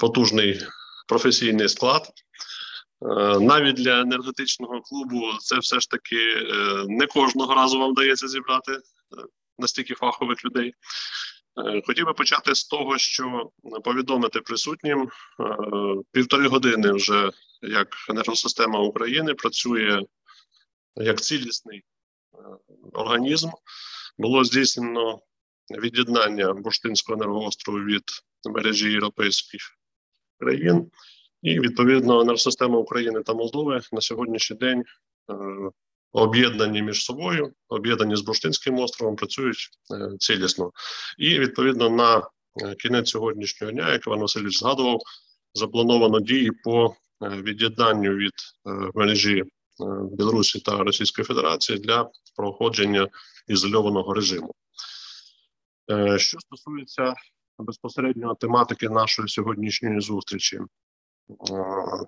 потужний 0.00 0.60
професійний 1.08 1.68
склад. 1.68 2.02
Е, 2.02 3.38
навіть 3.40 3.76
для 3.76 4.00
енергетичного 4.00 4.80
клубу 4.80 5.22
це 5.40 5.58
все 5.58 5.80
ж 5.80 5.90
таки 5.90 6.16
е, 6.16 6.84
не 6.88 7.06
кожного 7.06 7.54
разу 7.54 7.78
вам 7.78 7.92
вдається 7.92 8.28
зібрати 8.28 8.72
настільки 9.58 9.94
фахових 9.94 10.44
людей. 10.44 10.72
Е, 11.56 11.82
хотів 11.86 12.06
би 12.06 12.12
почати 12.12 12.54
з 12.54 12.64
того, 12.64 12.98
що 12.98 13.50
повідомити 13.84 14.40
присутнім 14.40 15.02
е, 15.02 15.08
півтори 16.12 16.48
години 16.48 16.92
вже 16.92 17.30
як 17.62 17.88
енергосистема 18.10 18.80
України 18.80 19.34
працює 19.34 20.02
як 20.96 21.20
цілісний 21.20 21.78
е, 21.78 22.38
організм. 22.92 23.48
Було 24.18 24.44
здійснено 24.44 25.20
від'єднання 25.70 26.52
Бурштинського 26.52 27.16
енергоострову 27.16 27.78
від 27.78 28.02
мережі 28.44 28.90
європейських 28.90 29.60
країн, 30.40 30.90
і 31.42 31.60
відповідно 31.60 32.20
енергосистема 32.20 32.78
України 32.78 33.22
та 33.22 33.34
Молдови 33.34 33.80
на 33.92 34.00
сьогоднішній 34.00 34.56
день 34.56 34.84
об'єднані 36.16 36.82
між 36.82 37.04
собою, 37.04 37.52
об'єднані 37.68 38.16
з 38.16 38.20
Бурштинським 38.20 38.78
островом, 38.78 39.16
працюють 39.16 39.68
е, 39.90 40.16
цілісно. 40.18 40.70
І 41.18 41.38
відповідно 41.38 41.90
на 41.90 42.18
е, 42.18 42.74
кінець 42.74 43.10
сьогоднішнього 43.10 43.72
дня, 43.72 43.92
як 43.92 44.06
Іван 44.06 44.20
Васильович 44.20 44.58
згадував, 44.58 45.00
заплановано 45.54 46.20
дії 46.20 46.50
по 46.64 46.94
е, 47.22 47.28
від'єднанню 47.28 48.14
від 48.14 48.32
мережі 48.94 49.44
Білорусі 50.12 50.60
та 50.60 50.78
Російської 50.78 51.24
Федерації 51.24 51.78
для 51.78 52.10
проходження 52.36 53.08
ізольованого 53.48 54.14
режиму. 54.14 54.54
Що 56.16 56.38
стосується 56.40 57.14
безпосередньо 57.58 58.34
тематики 58.34 58.88
нашої 58.88 59.28
сьогоднішньої 59.28 60.00
зустрічі, 60.00 60.60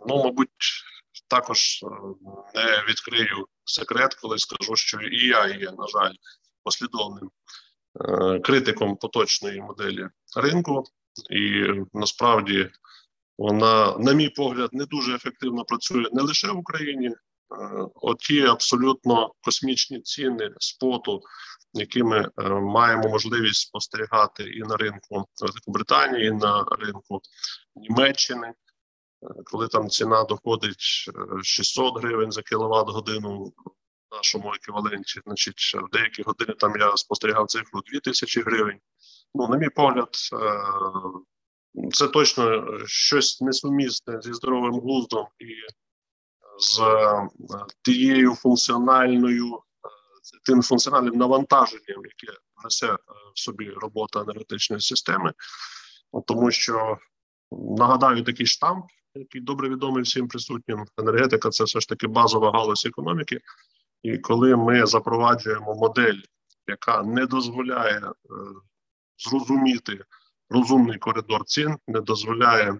ну, 0.08 0.24
мабуть, 0.24 0.48
також 1.28 1.84
не 2.54 2.84
відкрию 2.88 3.46
секрет, 3.68 4.14
коли 4.14 4.38
скажу, 4.38 4.76
що 4.76 5.00
і 5.00 5.26
я 5.26 5.46
є, 5.46 5.70
на 5.78 5.86
жаль, 5.86 6.14
послідовним 6.62 7.30
критиком 8.44 8.96
поточної 8.96 9.60
моделі 9.60 10.08
ринку, 10.36 10.84
і 11.30 11.66
насправді 11.92 12.70
вона, 13.38 13.98
на 13.98 14.12
мій 14.12 14.28
погляд, 14.28 14.70
не 14.72 14.84
дуже 14.84 15.14
ефективно 15.14 15.64
працює 15.64 16.04
не 16.12 16.22
лише 16.22 16.48
в 16.48 16.58
Україні. 16.58 17.10
Оті 17.94 18.42
абсолютно 18.42 19.32
космічні 19.40 20.00
ціни 20.00 20.50
споту, 20.58 21.22
які 21.72 22.02
ми 22.02 22.30
маємо 22.60 23.08
можливість 23.08 23.60
спостерігати 23.60 24.42
і 24.42 24.60
на 24.60 24.76
ринку 24.76 25.28
Великобританії, 25.40 26.26
і 26.26 26.30
на 26.30 26.64
ринку 26.78 27.20
Німеччини, 27.76 28.52
коли 29.44 29.68
там 29.68 29.88
ціна 29.88 30.24
доходить 30.24 31.10
600 31.42 32.02
гривень 32.02 32.32
за 32.32 32.42
кіловат 32.42 32.88
годину 32.88 33.44
в 33.44 33.52
нашому 34.16 34.54
еквіваленті, 34.54 35.20
значить 35.26 35.74
в 35.74 35.90
деякі 35.92 36.22
години 36.22 36.54
там 36.58 36.76
я 36.76 36.96
спостерігав 36.96 37.46
цифру 37.46 37.80
2000 37.92 38.40
гривень. 38.40 38.80
Ну, 39.34 39.48
на 39.48 39.56
мій 39.56 39.68
погляд, 39.68 40.08
це 41.92 42.08
точно 42.08 42.64
щось 42.86 43.40
несумісне 43.40 44.20
зі 44.22 44.32
здоровим 44.32 44.80
глуздом 44.80 45.26
і 45.38 45.54
з 46.58 46.80
тією 47.82 48.34
функціональною, 48.34 49.62
тим 50.44 50.62
функціональним 50.62 51.14
навантаженням, 51.14 52.02
яке 52.04 52.38
несе 52.64 52.96
в 53.34 53.40
собі 53.40 53.70
робота 53.70 54.20
енергетичної 54.20 54.82
системи, 54.82 55.32
тому 56.26 56.50
що 56.50 56.98
нагадаю 57.52 58.24
такий 58.24 58.46
штамп, 58.46 58.84
який 59.18 59.40
добре 59.40 59.68
відомий 59.68 60.02
всім 60.02 60.28
присутнім. 60.28 60.84
Енергетика 60.98 61.50
це 61.50 61.64
все 61.64 61.80
ж 61.80 61.88
таки 61.88 62.06
базова 62.06 62.50
галузь 62.50 62.86
економіки. 62.86 63.40
І 64.02 64.18
коли 64.18 64.56
ми 64.56 64.86
запроваджуємо 64.86 65.74
модель, 65.74 66.18
яка 66.66 67.02
не 67.02 67.26
дозволяє 67.26 67.98
е, 67.98 68.12
зрозуміти 69.18 70.04
розумний 70.50 70.98
коридор 70.98 71.44
цін, 71.44 71.76
не 71.86 72.00
дозволяє 72.00 72.70
е, 72.70 72.78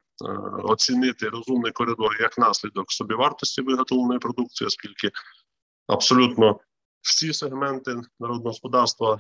оцінити 0.62 1.29
розумний 1.29 1.72
коридор 1.72 2.16
як 2.20 2.38
наслідок 2.38 2.92
собівартості 2.92 3.62
виготовленої 3.62 4.18
продукції, 4.18 4.66
оскільки 4.66 5.11
абсолютно 5.87 6.61
всі 7.01 7.33
сегменти 7.33 7.90
народного 8.20 8.48
господарства 8.48 9.14
е, 9.14 9.18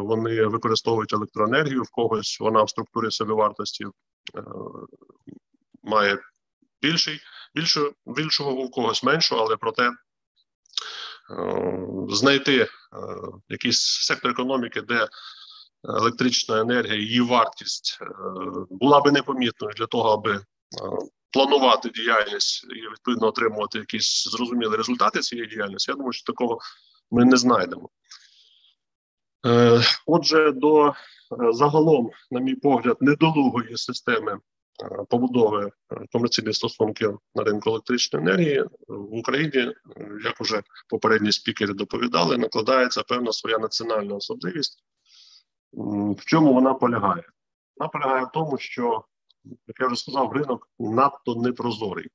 вони 0.00 0.46
використовують 0.46 1.12
електроенергію 1.12 1.82
в 1.82 1.90
когось. 1.90 2.40
Вона 2.40 2.62
в 2.62 2.70
структурі 2.70 3.10
собівартості 3.10 3.84
е, 3.84 3.90
має 5.82 6.18
більший, 6.82 7.20
більшу, 7.54 7.92
більшого 8.06 8.52
у 8.52 8.70
когось 8.70 9.02
меншу, 9.02 9.36
але 9.36 9.56
проте. 9.56 9.90
Знайти 12.08 12.60
е, 12.60 12.68
якийсь 13.48 13.80
сектор 13.80 14.30
економіки, 14.30 14.80
де 14.80 15.08
електрична 15.84 16.60
енергія, 16.60 16.94
її 16.94 17.20
вартість 17.20 17.98
е, 18.02 18.06
була 18.70 19.00
би 19.00 19.12
непомітною 19.12 19.74
для 19.76 19.86
того, 19.86 20.12
аби 20.12 20.32
е, 20.34 20.42
планувати 21.30 21.88
діяльність 21.88 22.64
і 22.64 22.90
відповідно 22.90 23.26
отримувати 23.26 23.78
якісь 23.78 24.28
зрозумілі 24.28 24.76
результати 24.76 25.20
цієї 25.20 25.48
діяльності. 25.48 25.90
Я 25.90 25.94
думаю, 25.94 26.12
що 26.12 26.32
такого 26.32 26.58
ми 27.10 27.24
не 27.24 27.36
знайдемо. 27.36 27.88
Е, 29.46 29.80
отже, 30.06 30.52
до 30.52 30.94
загалом, 31.50 32.10
на 32.30 32.40
мій 32.40 32.54
погляд, 32.54 32.96
недолугої 33.00 33.76
системи 33.76 34.38
побудови 35.08 35.70
комерційних 36.12 36.54
стосунків 36.54 37.18
на 37.34 37.44
ринку 37.44 37.70
електричної 37.70 38.26
енергії 38.26 38.64
в 38.88 39.14
Україні, 39.14 39.74
як 40.24 40.40
уже 40.40 40.62
попередні 40.88 41.32
спікери 41.32 41.74
доповідали, 41.74 42.38
накладається 42.38 43.02
певна 43.02 43.32
своя 43.32 43.58
національна 43.58 44.14
особливість. 44.14 44.84
В 45.72 46.24
чому 46.24 46.54
вона 46.54 46.74
полягає? 46.74 47.24
Вона 47.76 47.88
полягає 47.88 48.24
в 48.24 48.30
тому, 48.34 48.58
що, 48.58 49.04
як 49.66 49.80
я 49.80 49.86
вже 49.86 49.96
сказав, 49.96 50.32
ринок 50.32 50.68
надто 50.78 51.34
непрозорий. 51.34 52.10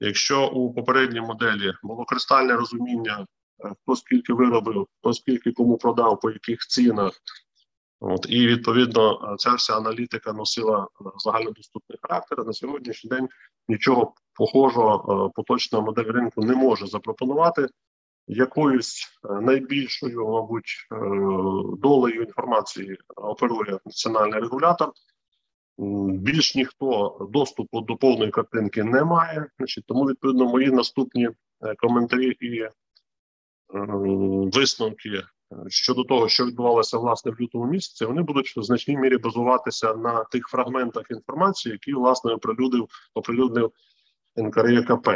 Якщо 0.00 0.48
у 0.48 0.74
попередній 0.74 1.20
моделі 1.20 1.72
було 1.82 2.04
кристальне 2.04 2.56
розуміння, 2.56 3.26
е, 3.64 3.74
хто 3.82 3.96
скільки 3.96 4.32
виробив, 4.32 4.86
хто 5.00 5.14
скільки 5.14 5.52
кому 5.52 5.78
продав, 5.78 6.20
по 6.20 6.30
яких 6.30 6.60
цінах, 6.60 7.12
от 8.00 8.26
і 8.28 8.46
відповідно 8.46 9.36
ця 9.38 9.54
вся 9.54 9.76
аналітика 9.76 10.32
носила 10.32 10.82
е, 11.00 11.04
загальнодоступний 11.16 11.98
характер. 12.02 12.44
На 12.46 12.52
сьогоднішній 12.52 13.10
день 13.10 13.28
нічого 13.68 14.14
похожого 14.34 15.26
е, 15.26 15.32
поточна 15.36 15.80
модель 15.80 16.12
ринку 16.12 16.44
не 16.44 16.54
може 16.54 16.86
запропонувати 16.86 17.68
якоюсь 18.28 19.06
е, 19.24 19.40
найбільшою, 19.40 20.28
мабуть, 20.28 20.86
е, 20.92 20.96
долею 21.78 22.22
інформації 22.22 22.98
оперує 23.16 23.78
національний 23.86 24.40
регулятор. 24.40 24.92
Більш 26.08 26.54
ніхто 26.54 27.18
доступу 27.32 27.80
до 27.80 27.96
повної 27.96 28.30
картинки 28.30 28.84
не 28.84 29.04
має. 29.04 29.46
Значить, 29.58 29.84
тому 29.86 30.04
відповідно 30.04 30.44
мої 30.44 30.70
наступні 30.70 31.28
е, 31.62 31.74
коментарі 31.78 32.36
і 32.40 32.68
висновки 34.52 35.22
щодо 35.68 36.04
того, 36.04 36.28
що 36.28 36.46
відбувалося 36.46 36.98
власне 36.98 37.32
в 37.32 37.40
лютому 37.40 37.66
місяці, 37.66 38.04
вони 38.04 38.22
будуть 38.22 38.56
в 38.56 38.62
значній 38.62 38.96
мірі 38.96 39.16
базуватися 39.16 39.94
на 39.94 40.24
тих 40.24 40.48
фрагментах 40.48 41.10
інформації, 41.10 41.72
які 41.72 41.92
власне 41.92 42.32
оприлюдив 42.32 42.88
оприлюднив 43.14 43.72
НКРЄКП. 44.36 45.08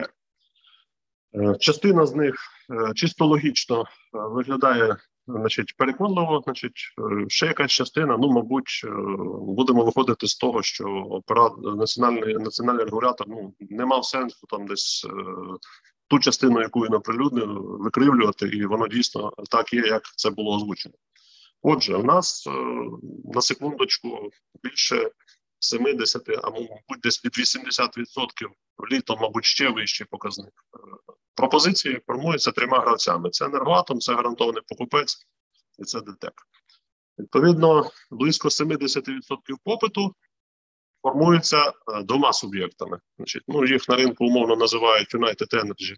Частина 1.59 2.07
з 2.07 2.15
них 2.15 2.53
Е, 2.73 2.95
чисто 2.95 3.27
логічно 3.27 3.81
е, 3.81 3.85
виглядає 4.13 4.97
значить, 5.27 5.77
переконливо, 5.77 6.43
значить, 6.45 6.73
е, 6.99 7.25
ще 7.29 7.47
якась 7.47 7.71
частина. 7.71 8.17
Ну, 8.17 8.33
мабуть, 8.33 8.85
будемо 9.41 9.85
виходити 9.85 10.27
з 10.27 10.35
того, 10.37 10.63
що 10.63 10.89
операт 10.89 11.53
національний 11.59 12.35
національний 12.35 12.85
регулятор 12.85 13.27
ну 13.29 13.55
не 13.61 13.87
мав 13.87 14.05
сенсу 14.05 14.47
там 14.47 14.67
десь 14.67 15.07
ту 16.13 16.19
частину, 16.19 16.61
яку 16.61 16.81
він 16.81 16.95
оприлюднив, 16.95 17.49
викривлювати, 17.63 18.47
і 18.49 18.67
воно 18.67 18.89
дійсно 18.89 19.33
так 19.51 19.73
є, 19.73 19.81
як 19.81 20.03
це 20.17 20.31
було 20.31 20.57
озвучено. 20.57 20.95
Отже, 21.63 21.97
у 21.97 22.03
нас 22.03 22.49
на 23.25 23.41
секундочку 23.41 24.31
більше 24.63 25.11
70, 25.59 26.29
а 26.29 26.51
мабуть, 26.51 27.01
десь 27.03 27.19
під 27.19 27.33
80% 27.33 27.89
літом, 28.93 29.19
мабуть, 29.21 29.45
ще 29.45 29.69
вищий 29.69 30.07
показник. 30.11 30.53
Пропозиції 31.35 32.01
формуються 32.07 32.53
трьома 32.53 32.81
гравцями: 32.81 33.31
це 33.31 33.45
енергоатом, 33.45 34.01
це 34.01 34.15
гарантований 34.15 34.63
покупець 34.69 35.17
і 35.79 35.85
це 35.85 36.01
ДТЕК. 36.01 36.35
Відповідно, 37.19 37.91
близько 38.11 38.49
70% 38.49 39.21
попиту 39.65 40.15
формуються 41.03 41.69
е, 41.69 41.73
двома 42.03 42.33
суб'єктами. 42.33 42.99
Значить, 43.17 43.43
ну, 43.49 43.67
Їх 43.67 43.89
на 43.89 43.97
ринку 43.97 44.27
умовно 44.27 44.57
називають 44.57 45.15
United 45.15 45.55
Energy 45.55 45.95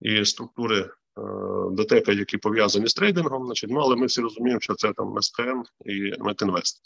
і 0.00 0.24
структури 0.24 0.90
е, 1.18 2.14
які 2.14 2.38
пов'язані 2.38 2.86
з 2.86 2.94
трейдингом. 2.94 3.46
Значить, 3.46 3.70
ну, 3.70 3.80
Але 3.80 3.96
ми 3.96 4.06
всі 4.06 4.20
розуміємо, 4.20 4.60
що 4.60 4.74
це 4.74 4.92
там 4.92 5.22
СКМ 5.22 5.62
і 5.84 6.12
Метінвест. 6.18 6.82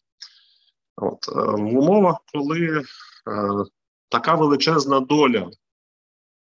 От, 0.96 1.28
е, 1.28 1.32
В 1.32 1.78
умовах, 1.78 2.16
коли 2.32 2.78
е, 2.78 2.84
така 4.08 4.34
величезна 4.34 5.00
доля 5.00 5.50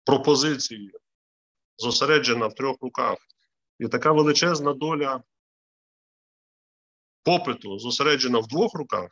пропозиції 0.06 0.92
зосереджена 1.78 2.48
в 2.48 2.56
трьох 2.56 2.78
руках, 2.82 3.18
і 3.80 3.88
така 3.88 4.12
величезна 4.12 4.74
доля 4.74 5.24
попиту 7.24 7.80
зосереджена 7.80 8.40
в 8.40 8.48
двох 8.48 8.74
руках. 8.74 9.10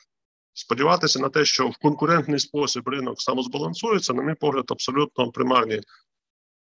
Сподіватися 0.57 1.19
на 1.19 1.29
те, 1.29 1.45
що 1.45 1.67
в 1.67 1.77
конкурентний 1.77 2.39
спосіб 2.39 2.87
ринок 2.87 3.21
самозбалансується, 3.21 4.13
на 4.13 4.23
мій 4.23 4.33
погляд, 4.33 4.65
абсолютно 4.67 5.31
примарні 5.31 5.81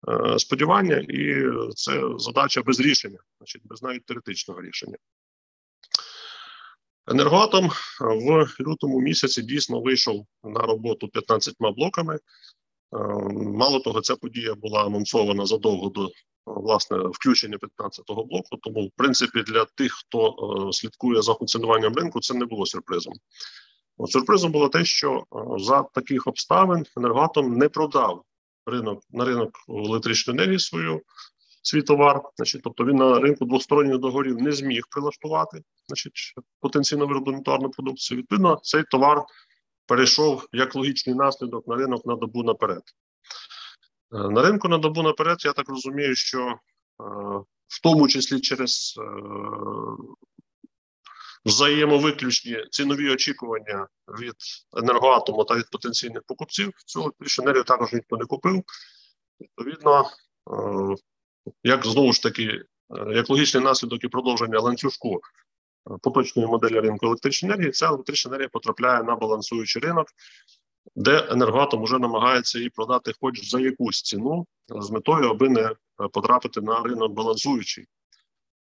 е, 0.09 0.39
сподівання, 0.39 0.97
і 0.97 1.45
це 1.75 2.03
задача 2.19 2.63
без 2.63 2.81
рішення, 2.81 3.19
значить, 3.39 3.63
без 3.65 3.83
навіть 3.83 4.05
теоретичного 4.05 4.63
рішення. 4.63 4.97
Енергоатом 7.07 7.71
в 8.01 8.47
лютому 8.61 9.01
місяці 9.01 9.43
дійсно 9.43 9.81
вийшов 9.81 10.27
на 10.45 10.61
роботу 10.61 11.09
15 11.09 11.55
блоками. 11.59 12.15
Е, 12.15 12.19
мало 13.35 13.81
того, 13.81 14.01
ця 14.01 14.17
подія 14.17 14.55
була 14.55 14.87
анонсована 14.87 15.47
задовго 15.47 15.89
до 15.89 16.11
власне 16.47 16.99
включення 16.99 17.59
15-го 17.59 18.25
блоку. 18.25 18.57
Тому, 18.63 18.87
в 18.87 18.91
принципі, 18.97 19.43
для 19.43 19.65
тих, 19.65 19.93
хто 19.93 20.29
е, 20.29 20.73
слідкує 20.73 21.23
за 21.23 21.35
функціонуванням 21.35 21.95
ринку, 21.95 22.21
це 22.21 22.35
не 22.35 22.45
було 22.45 22.67
сюрпризом. 22.67 23.15
От 24.01 24.11
Сюрпризом 24.11 24.53
було 24.53 24.69
те, 24.69 24.85
що 24.85 25.19
е, 25.19 25.39
за 25.59 25.83
таких 25.83 26.27
обставин 26.27 26.87
енергоатом 26.97 27.53
не 27.53 27.69
продав 27.69 28.25
ринок 28.67 29.03
на 29.11 29.25
ринок 29.25 29.51
електричної 29.69 30.39
енергії 30.39 30.59
свою 30.59 31.03
свій 31.63 31.83
товар. 31.83 32.23
Значить, 32.37 32.63
тобто 32.65 32.85
він 32.85 32.97
на 32.97 33.19
ринку 33.19 33.45
двосторонніх 33.45 33.99
договорів 33.99 34.37
не 34.39 34.53
зміг 34.53 34.83
прилаштувати 34.91 35.63
значить, 35.89 36.35
потенційно 36.61 37.07
вироблену 37.07 37.43
продукцію. 37.71 38.19
Відповідно, 38.19 38.61
цей 38.63 38.83
товар 38.91 39.25
перейшов 39.87 40.47
як 40.53 40.75
логічний 40.75 41.15
наслідок 41.15 41.69
на 41.69 41.77
ринок 41.77 42.07
на 42.07 42.17
добу 42.17 42.43
наперед. 42.43 42.83
Е, 44.13 44.29
на 44.29 44.43
ринку 44.43 44.69
на 44.69 44.79
добу 44.79 45.03
наперед, 45.03 45.39
я 45.45 45.53
так 45.53 45.69
розумію, 45.69 46.15
що 46.15 46.41
е, 46.41 46.55
в 47.69 47.83
тому 47.83 48.09
числі 48.09 48.41
через 48.41 48.95
взаємовиключні 51.45 52.65
цінові 52.71 53.11
очікування 53.11 53.89
від 54.21 54.35
енергоатому 54.77 55.45
та 55.45 55.55
від 55.55 55.71
потенційних 55.71 56.23
покупців, 56.27 56.73
цю 56.87 57.01
електричну 57.01 57.45
енергію 57.45 57.65
також 57.65 57.93
ніхто 57.93 58.17
не 58.17 58.25
купив. 58.25 58.63
Відповідно, 59.41 60.11
як 61.63 61.87
знову 61.87 62.13
ж 62.13 62.23
таки, 62.23 62.63
як 63.11 63.31
логічний 63.31 63.65
наслідок 63.65 64.05
і 64.05 64.09
продовження 64.09 64.61
ланцюжку 64.61 65.21
поточної 66.03 66.49
моделі 66.49 66.81
ринку 66.81 67.07
електричної 67.07 67.55
енергії, 67.55 67.73
ця 67.73 67.87
електрична 67.87 68.29
енергія 68.29 68.49
потрапляє 68.49 69.03
на 69.03 69.17
балансуючий 69.17 69.83
ринок, 69.83 70.07
де 70.97 71.27
енергоатом 71.31 71.83
вже 71.83 71.99
намагається 71.99 72.59
її 72.59 72.71
продати, 72.71 73.13
хоч 73.21 73.51
за 73.51 73.61
якусь 73.61 74.03
ціну, 74.03 74.47
з 74.69 74.91
метою, 74.91 75.31
аби 75.31 75.49
не 75.49 75.75
потрапити 76.13 76.61
на 76.61 76.83
ринок 76.83 77.13
балансуючий. 77.13 77.87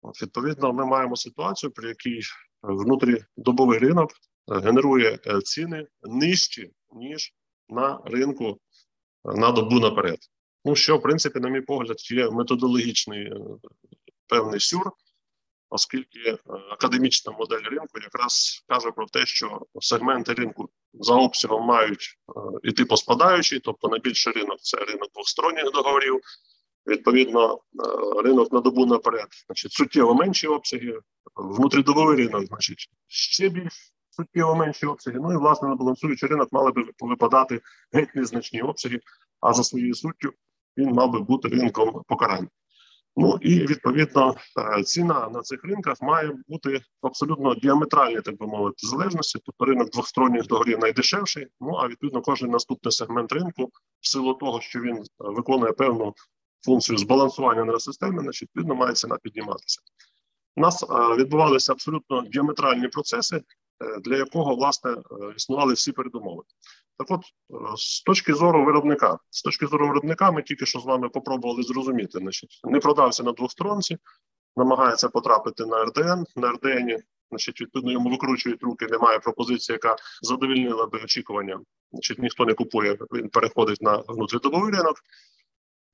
От, 0.02 0.22
Відповідно, 0.22 0.72
ми 0.72 0.86
маємо 0.86 1.16
ситуацію, 1.16 1.70
при 1.70 1.88
якій 1.88 2.20
внутрідобовий 2.62 3.78
ринок 3.78 4.10
генерує 4.48 5.18
е, 5.26 5.40
ціни 5.40 5.86
нижчі, 6.02 6.70
ніж 6.92 7.34
на 7.68 8.00
ринку 8.04 8.60
е, 9.24 9.38
на 9.38 9.52
добу 9.52 9.80
наперед. 9.80 10.18
Ну, 10.64 10.76
що, 10.76 10.96
в 10.96 11.02
принципі, 11.02 11.40
на 11.40 11.48
мій 11.48 11.60
погляд, 11.60 12.10
є 12.10 12.30
методологічний 12.30 13.24
е, 13.24 13.36
певний 14.26 14.60
сюр, 14.60 14.92
оскільки 15.68 16.18
е, 16.26 16.38
академічна 16.70 17.32
модель 17.32 17.62
ринку 17.70 17.98
якраз 18.02 18.64
каже 18.68 18.90
про 18.90 19.06
те, 19.06 19.26
що 19.26 19.60
сегменти 19.80 20.32
ринку 20.32 20.68
за 20.94 21.14
обсягом 21.14 21.64
мають 21.64 22.18
е, 22.28 22.40
іти 22.62 22.84
по 22.84 22.96
спадаючій, 22.96 23.60
тобто 23.60 23.88
найбільший 23.88 24.32
ринок 24.32 24.60
це 24.60 24.76
ринок 24.76 25.12
двосторонніх 25.14 25.72
договорів. 25.72 26.20
Відповідно, 26.86 27.54
е, 27.54 28.22
ринок 28.22 28.52
на 28.52 28.60
добу 28.60 28.86
наперед, 28.86 29.28
значить, 29.46 29.72
суттєво 29.72 30.14
менші 30.14 30.46
обсяги, 30.46 30.98
внутрідобовий 31.36 32.16
ринок, 32.16 32.46
значить, 32.46 32.88
ще 33.06 33.48
більш 33.48 33.92
суттєво 34.10 34.54
менші 34.54 34.86
обсяги. 34.86 35.18
Ну 35.22 35.32
і 35.32 35.36
власне 35.36 35.68
на 35.68 35.74
балансуючий 35.74 36.28
ринок 36.28 36.48
мали 36.52 36.72
би 36.72 36.84
випадати 37.00 37.60
геть 37.92 38.14
незначні 38.14 38.62
обсяги, 38.62 39.00
а 39.40 39.52
за 39.52 39.64
своєю 39.64 39.94
суттю 39.94 40.32
він 40.76 40.92
мав 40.92 41.10
би 41.10 41.20
бути 41.20 41.48
ринком 41.48 42.02
покарань. 42.08 42.48
Ну 43.16 43.38
і 43.40 43.66
відповідно 43.66 44.34
е, 44.78 44.82
ціна 44.82 45.28
на 45.28 45.40
цих 45.40 45.64
ринках 45.64 45.96
має 46.02 46.32
бути 46.48 46.80
абсолютно 47.02 47.54
діаметральні, 47.54 48.20
так 48.20 48.38
би 48.38 48.46
мовити, 48.46 48.76
залежності. 48.86 49.38
Тобто 49.46 49.64
ринок 49.64 49.90
двохсторонніх 49.90 50.46
договорів 50.46 50.78
найдешевший. 50.78 51.46
Ну 51.60 51.74
а 51.74 51.88
відповідно 51.88 52.22
кожен 52.22 52.50
наступний 52.50 52.92
сегмент 52.92 53.32
ринку, 53.32 53.70
в 54.00 54.08
силу 54.08 54.34
того, 54.34 54.60
що 54.60 54.80
він 54.80 54.96
е, 54.96 55.02
виконує 55.18 55.72
певну 55.72 56.14
функцію 56.64 56.98
збалансування 56.98 57.60
енергосистеми, 57.60 58.22
значить, 58.22 58.42
відповідно 58.42 58.74
має 58.74 58.92
ціна 58.92 59.16
підніматися. 59.22 59.80
У 60.56 60.60
нас 60.60 60.82
е, 60.82 60.86
відбувалися 61.16 61.72
абсолютно 61.72 62.22
діаметральні 62.22 62.88
процеси, 62.88 63.42
для 64.04 64.16
якого 64.16 64.54
власне 64.54 64.96
існували 65.36 65.74
всі 65.74 65.92
передумови. 65.92 66.42
Так, 66.98 67.10
от 67.10 67.20
е, 67.50 67.76
з 67.76 68.02
точки 68.02 68.34
зору 68.34 68.64
виробника, 68.64 69.18
з 69.30 69.42
точки 69.42 69.66
зору 69.66 69.88
виробника, 69.88 70.30
ми 70.30 70.42
тільки 70.42 70.66
що 70.66 70.80
з 70.80 70.84
вами 70.84 71.08
попробували 71.08 71.62
зрозуміти. 71.62 72.18
Значить, 72.18 72.60
не 72.64 72.80
продався 72.80 73.22
на 73.22 73.32
двосторонці, 73.32 73.98
намагається 74.56 75.08
потрапити 75.08 75.66
на 75.66 75.84
РДН. 75.84 76.24
На 76.36 76.52
РДН, 76.52 76.96
значить, 77.30 77.60
відповідно 77.60 77.92
йому 77.92 78.10
викручують 78.10 78.62
руки. 78.62 78.86
Немає 78.90 79.18
пропозиції, 79.18 79.74
яка 79.74 79.96
задовільнила 80.22 80.86
би 80.86 81.00
очікування. 81.04 81.60
Значить, 81.92 82.18
ніхто 82.18 82.44
не 82.44 82.54
купує. 82.54 82.98
Він 83.12 83.28
переходить 83.28 83.82
на 83.82 83.96
внутрідобовий 83.96 84.72
ринок. 84.72 84.96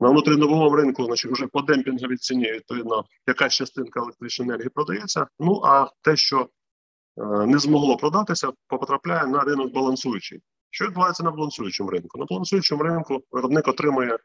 На 0.01 0.11
внутрідобовому 0.11 0.77
ринку, 0.77 1.05
значить, 1.05 1.33
вже 1.33 1.47
по 1.47 1.63
демпінговій 1.63 2.17
ціні, 2.17 2.53
відповідно, 2.53 3.05
якась 3.27 3.55
частинка 3.55 4.01
електричної 4.01 4.51
енергії 4.51 4.69
продається. 4.69 5.27
Ну 5.39 5.61
а 5.65 5.87
те, 6.03 6.17
що 6.17 6.41
е, 6.41 7.47
не 7.47 7.59
змогло 7.59 7.97
продатися, 7.97 8.53
потрапляє 8.67 9.27
на 9.27 9.41
ринок 9.41 9.73
балансуючий. 9.73 10.41
Що 10.71 10.85
відбувається 10.85 11.23
на 11.23 11.31
балансуючому 11.31 11.91
ринку? 11.91 12.19
На 12.19 12.25
балансуючому 12.25 12.83
ринку 12.83 13.23
виробник 13.31 13.69
отримує 13.69 14.15
е, 14.15 14.19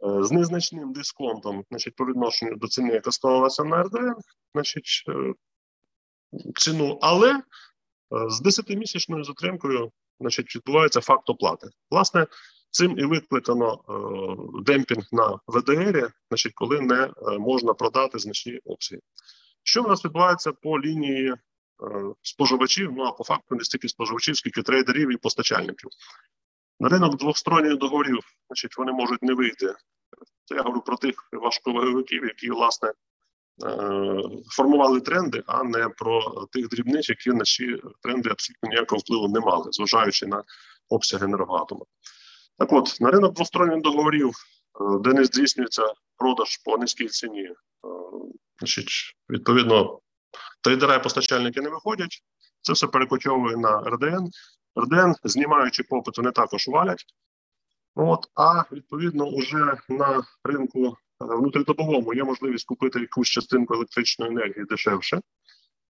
з 0.00 0.32
незначним 0.32 0.92
дисконтом 0.92 1.64
значить, 1.70 1.96
по 1.96 2.06
відношенню 2.06 2.56
до 2.56 2.68
ціни, 2.68 2.94
яка 2.94 3.10
склалася 3.10 3.64
на 3.64 3.82
РДН, 3.82 4.14
значить, 4.54 5.04
е, 5.08 5.34
ціну, 6.54 6.98
але 7.02 7.42
з 8.10 8.42
10-місячною 8.42 9.24
затримкою 9.24 9.90
значить, 10.20 10.56
відбувається 10.56 11.00
факт 11.00 11.30
оплати. 11.30 11.68
Власне, 11.90 12.26
цим 12.76 12.98
і 12.98 13.04
викликано 13.04 13.72
е, 13.74 14.62
демпінг 14.62 15.04
на 15.12 15.38
ВДР, 15.46 16.10
значить, 16.30 16.52
коли 16.54 16.80
не 16.80 17.04
е, 17.04 17.38
можна 17.38 17.74
продати 17.74 18.18
значні 18.18 18.60
обсяги. 18.64 19.02
Що 19.62 19.82
в 19.82 19.88
нас 19.88 20.04
відбувається 20.04 20.52
по 20.52 20.80
лінії 20.80 21.34
Е, 21.82 22.14
споживачів, 22.22 22.92
ну 22.96 23.04
а 23.04 23.12
по 23.12 23.24
факту 23.24 23.54
не 23.54 23.64
стільки 23.64 23.88
споживачів, 23.88 24.36
скільки 24.36 24.62
трейдерів 24.62 25.12
і 25.12 25.16
постачальників. 25.16 25.90
На 26.80 26.88
ринок 26.88 27.16
двохсторонніх 27.16 27.76
договорів, 27.76 28.18
значить, 28.48 28.78
вони 28.78 28.92
можуть 28.92 29.22
не 29.22 29.34
вийти. 29.34 29.74
Це 30.44 30.54
я 30.54 30.62
говорю 30.62 30.80
про 30.80 30.96
тих 30.96 31.28
важковаговиків, 31.32 32.24
які, 32.24 32.50
власне, 32.50 32.92
формували 34.56 35.00
тренди, 35.00 35.42
а 35.46 35.64
не 35.64 35.88
про 35.88 36.46
тих 36.52 36.68
дрібних, 36.68 37.08
які 37.08 37.30
на 37.30 37.44
ці 37.44 37.76
тренди 38.02 38.30
абсолютно 38.30 38.68
ніякого 38.68 38.98
впливу 38.98 39.28
не 39.28 39.40
мали, 39.40 39.72
зважаючи 39.72 40.26
на 40.26 40.44
обсяги 40.88 41.24
енергоатому. 41.24 41.86
Так 42.58 42.72
от, 42.72 43.00
на 43.00 43.10
ринок 43.10 43.34
двосторонніх 43.34 43.82
договорів, 43.82 44.28
е, 44.28 44.98
де 45.00 45.12
не 45.12 45.24
здійснюється 45.24 45.92
продаж 46.16 46.56
по 46.64 46.78
низькій 46.78 47.08
ціні, 47.08 47.50
значить, 48.58 49.16
відповідно, 49.30 50.00
Трейдера 50.60 50.94
і 50.94 51.02
постачальники 51.02 51.60
не 51.60 51.68
виходять. 51.68 52.22
Це 52.60 52.72
все 52.72 52.86
перекочовує 52.86 53.56
на 53.56 53.80
РДН. 53.80 54.30
РДН, 54.80 55.12
знімаючи 55.24 55.82
попит, 55.82 56.18
вони 56.18 56.30
також 56.30 56.68
валять. 56.68 57.04
От, 57.94 58.26
А 58.34 58.62
відповідно, 58.72 59.24
уже 59.24 59.76
на 59.88 60.24
ринку 60.44 60.86
е, 60.86 60.94
внутрідобовому 61.20 62.14
є 62.14 62.24
можливість 62.24 62.66
купити 62.66 63.00
якусь 63.00 63.28
частинку 63.28 63.74
електричної 63.74 64.30
енергії 64.30 64.64
дешевше. 64.64 65.20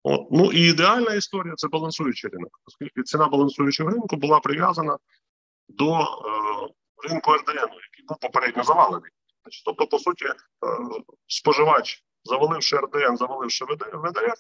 От. 0.02 0.28
Ну 0.30 0.52
і 0.52 0.60
ідеальна 0.60 1.14
історія 1.14 1.54
це 1.56 1.68
балансуючий 1.68 2.30
ринок, 2.30 2.60
оскільки 2.66 3.02
ціна 3.02 3.28
балансуючого 3.28 3.90
ринку 3.90 4.16
була 4.16 4.40
прив'язана 4.40 4.98
до 5.68 6.00
е, 6.00 6.04
ринку 7.08 7.32
РДН, 7.32 7.58
який 7.58 8.04
був 8.08 8.18
попередньо 8.20 8.64
завалений. 8.64 9.10
Тобто, 9.64 9.86
по 9.86 9.98
суті, 9.98 10.24
е, 10.24 10.34
споживач 11.26 12.04
заваливши 12.24 12.76
РДН, 12.76 13.16
заваливши 13.16 13.64
ВДФ, 13.64 14.38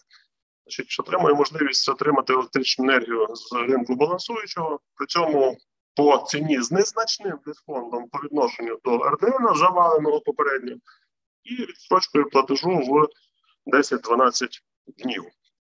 значить, 0.66 1.00
отримує 1.00 1.34
можливість 1.34 1.88
отримати 1.88 2.32
електричну 2.32 2.84
енергію 2.84 3.26
з 3.34 3.52
ринку 3.52 3.94
балансуючого. 3.94 4.80
При 4.94 5.06
цьому 5.06 5.56
по 5.96 6.24
ціні 6.28 6.62
з 6.62 6.72
незначним 6.72 7.38
дисконтом 7.46 8.08
по 8.08 8.18
відношенню 8.18 8.78
до 8.84 8.98
РДН, 8.98 9.54
заваленого 9.54 10.20
попередньо, 10.20 10.76
і 11.44 11.54
відстрочкою 11.54 12.30
платежу 12.30 12.70
в 12.70 13.08
10-12 13.76 14.48
днів. 14.86 15.24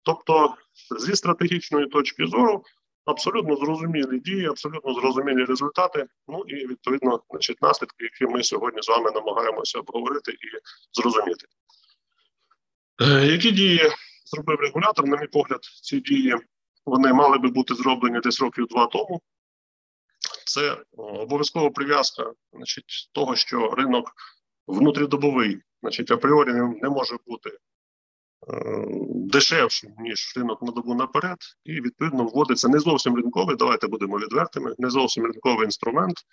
Тобто, 0.02 0.54
зі 0.98 1.16
стратегічної 1.16 1.86
точки 1.86 2.26
зору. 2.26 2.64
Абсолютно 3.10 3.56
зрозумілі 3.56 4.18
дії, 4.18 4.46
абсолютно 4.46 4.94
зрозумілі 4.94 5.44
результати. 5.44 6.06
Ну 6.28 6.44
і 6.48 6.66
відповідно, 6.66 7.20
значить, 7.30 7.62
наслідки, 7.62 8.04
які 8.04 8.32
ми 8.32 8.44
сьогодні 8.44 8.82
з 8.82 8.88
вами 8.88 9.10
намагаємося 9.14 9.78
обговорити 9.78 10.32
і 10.32 10.36
зрозуміти. 11.00 11.46
Е, 13.02 13.26
які 13.26 13.50
дії 13.50 13.80
зробив 14.24 14.60
регулятор? 14.60 15.06
На 15.06 15.16
мій 15.16 15.26
погляд, 15.26 15.60
ці 15.82 16.00
дії 16.00 16.34
вони 16.86 17.12
мали 17.12 17.38
би 17.38 17.48
бути 17.48 17.74
зроблені 17.74 18.20
десь 18.20 18.40
років 18.40 18.66
два 18.66 18.86
тому. 18.86 19.20
Це 20.46 20.76
обов'язкова 20.96 21.70
прив'язка 21.70 22.32
значить, 22.52 23.10
того, 23.12 23.36
що 23.36 23.70
ринок 23.70 24.12
внутрідобовий, 24.66 25.60
значить, 25.82 26.10
апріорі 26.10 26.52
не 26.52 26.88
може 26.88 27.16
бути 27.26 27.50
е, 27.50 27.58
дешевшим, 29.08 29.90
ніж 29.98 30.32
ринок 30.36 30.62
на 30.62 30.72
добу 30.72 30.94
наперед, 30.94 31.38
і 31.64 31.72
відповідно 31.72 32.24
вводиться 32.24 32.68
не 32.68 32.78
зовсім 32.78 33.16
ринковий. 33.16 33.56
Давайте 33.56 33.86
будемо 33.86 34.18
відвертими, 34.18 34.74
не 34.78 34.90
зовсім 34.90 35.24
ринковий 35.24 35.64
інструмент, 35.64 36.24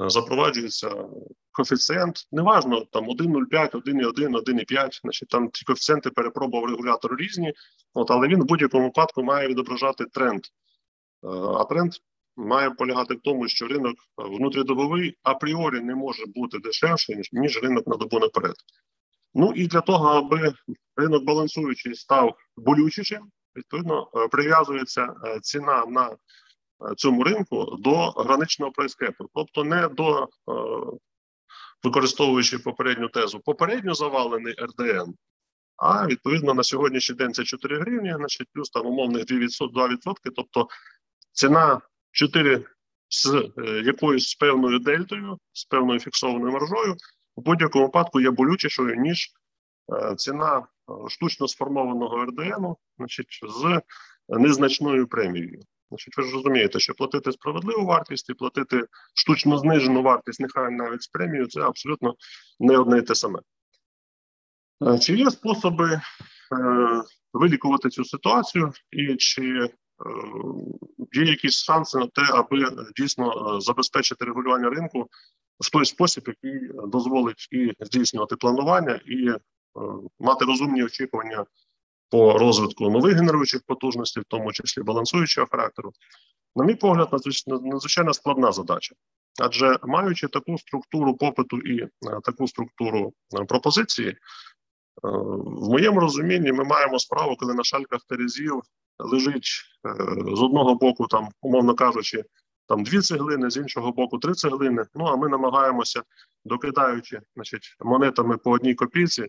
Е, 0.00 0.10
запроваджується 0.10 1.04
коефіцієнт, 1.52 2.28
неважно 2.32 2.84
там 2.92 3.08
1,05, 3.08 3.74
1,1, 3.74 4.36
1,5, 4.36 5.00
значить 5.02 5.28
там 5.28 5.50
ці 5.52 5.64
коефіцієнти 5.64 6.10
перепробував 6.10 6.70
регулятор 6.70 7.16
різні, 7.16 7.52
от, 7.94 8.10
але 8.10 8.28
він 8.28 8.42
в 8.42 8.46
будь-якому 8.46 8.84
випадку 8.84 9.22
має 9.22 9.48
відображати 9.48 10.04
тренд. 10.04 10.40
Е, 10.44 11.28
а 11.28 11.64
тренд 11.64 11.92
має 12.36 12.70
полягати 12.70 13.14
в 13.14 13.20
тому, 13.20 13.48
що 13.48 13.66
ринок 13.66 13.96
внутрідобовий 14.16 15.18
апріорі 15.22 15.80
не 15.80 15.94
може 15.94 16.22
бути 16.26 16.58
дешевший 16.58 17.22
ніж 17.32 17.62
ринок 17.62 17.86
на 17.86 17.96
добу 17.96 18.18
наперед. 18.18 18.54
Ну 19.34 19.52
і 19.56 19.66
для 19.66 19.80
того, 19.80 20.08
аби 20.08 20.54
ринок 20.96 21.24
балансуючий 21.24 21.94
став 21.94 22.36
болючішим, 22.56 23.30
відповідно 23.56 24.06
прив'язується 24.30 25.14
ціна 25.42 25.86
на 25.86 26.16
цьому 26.96 27.24
ринку 27.24 27.76
до 27.78 28.10
граничного 28.10 28.72
прайскепу, 28.72 29.28
тобто 29.34 29.64
не 29.64 29.88
до 29.88 30.28
використовуючи 31.82 32.58
попередню 32.58 33.08
тезу, 33.08 33.40
попередньо 33.40 33.94
завалений 33.94 34.54
РДН, 34.54 35.12
а 35.76 36.06
відповідно 36.06 36.54
на 36.54 36.62
сьогоднішній 36.62 37.16
день 37.16 37.34
це 37.34 37.44
4 37.44 37.78
гривні, 37.78 38.14
значить 38.16 38.48
плюс 38.52 38.70
там 38.70 38.86
умовних 38.86 39.24
2%, 39.24 40.14
тобто 40.36 40.68
ціна 41.32 41.80
4 42.10 42.64
з 43.08 43.26
е, 43.58 43.82
якоюсь 43.84 44.34
певною 44.34 44.78
дельтою, 44.78 45.38
з 45.52 45.64
певною 45.64 46.00
фіксованою 46.00 46.52
маржою, 46.52 46.96
в 47.36 47.42
будь-якому 47.42 47.84
випадку 47.84 48.20
є 48.20 48.30
болючішою, 48.30 48.96
ніж 48.96 49.30
е, 49.92 50.14
ціна 50.16 50.58
е, 50.58 50.62
штучно 51.08 51.48
сформованого 51.48 52.24
РДН, 52.24 52.66
значить, 52.98 53.40
з 53.42 53.80
незначною 54.28 55.06
премією. 55.06 55.60
Значить, 55.92 56.16
ви 56.16 56.22
ж 56.22 56.32
розумієте, 56.32 56.78
що 56.78 56.94
платити 56.94 57.32
справедливу 57.32 57.86
вартість 57.86 58.30
і 58.30 58.34
платити 58.34 58.84
штучно 59.14 59.58
знижену 59.58 60.02
вартість, 60.02 60.40
нехай 60.40 60.70
навіть 60.70 61.02
з 61.02 61.08
премією, 61.08 61.46
це 61.46 61.60
абсолютно 61.60 62.14
не 62.60 62.78
одне 62.78 62.98
і 62.98 63.02
те 63.02 63.14
саме. 63.14 63.38
Е, 64.86 64.98
чи 64.98 65.16
є 65.16 65.30
способи 65.30 65.92
е, 65.92 66.00
вилікувати 67.32 67.88
цю 67.88 68.04
ситуацію, 68.04 68.72
і 68.90 69.16
чи 69.16 69.70
є 71.12 71.24
якісь 71.24 71.64
шанси 71.64 71.98
на 71.98 72.06
те, 72.06 72.22
аби 72.30 72.66
дійсно 72.96 73.60
забезпечити 73.60 74.24
регулювання 74.24 74.70
ринку 74.70 75.08
в 75.62 75.70
той 75.70 75.84
спосіб, 75.84 76.24
який 76.26 76.68
дозволить 76.86 77.48
і 77.50 77.72
здійснювати 77.80 78.36
планування, 78.36 79.00
і 79.06 79.28
мати 80.20 80.44
розумні 80.44 80.84
очікування 80.84 81.44
по 82.10 82.38
розвитку 82.38 82.90
нових 82.90 83.16
генеруючих 83.16 83.62
потужностей, 83.66 84.22
в 84.22 84.26
тому 84.28 84.52
числі 84.52 84.82
балансуючого 84.82 85.46
характеру, 85.50 85.92
на 86.56 86.64
мій 86.64 86.74
погляд, 86.74 87.08
надзвичайно 87.46 88.14
складна 88.14 88.52
задача. 88.52 88.94
Адже 89.40 89.78
маючи 89.82 90.28
таку 90.28 90.58
структуру 90.58 91.16
попиту 91.16 91.58
і 91.58 91.88
таку 92.24 92.48
структуру 92.48 93.12
пропозиції, 93.48 94.16
в 95.02 95.68
моєму 95.68 96.00
розумінні 96.00 96.52
ми 96.52 96.64
маємо 96.64 96.98
справу, 96.98 97.36
коли 97.36 97.54
на 97.54 97.64
шальках 97.64 98.00
терезів 98.08 98.62
лежить 98.98 99.62
е, 99.86 99.94
з 100.36 100.42
одного 100.42 100.74
боку, 100.74 101.06
там, 101.06 101.28
умовно 101.40 101.74
кажучи, 101.74 102.24
там 102.72 102.82
дві 102.82 103.00
цеглини, 103.00 103.50
з 103.50 103.56
іншого 103.56 103.92
боку, 103.92 104.18
три 104.18 104.34
цеглини. 104.34 104.84
Ну 104.94 105.04
а 105.04 105.16
ми 105.16 105.28
намагаємося, 105.28 106.02
докидаючи 106.44 107.20
значить, 107.34 107.76
монетами 107.80 108.36
по 108.36 108.50
одній 108.50 108.74
копійці, 108.74 109.28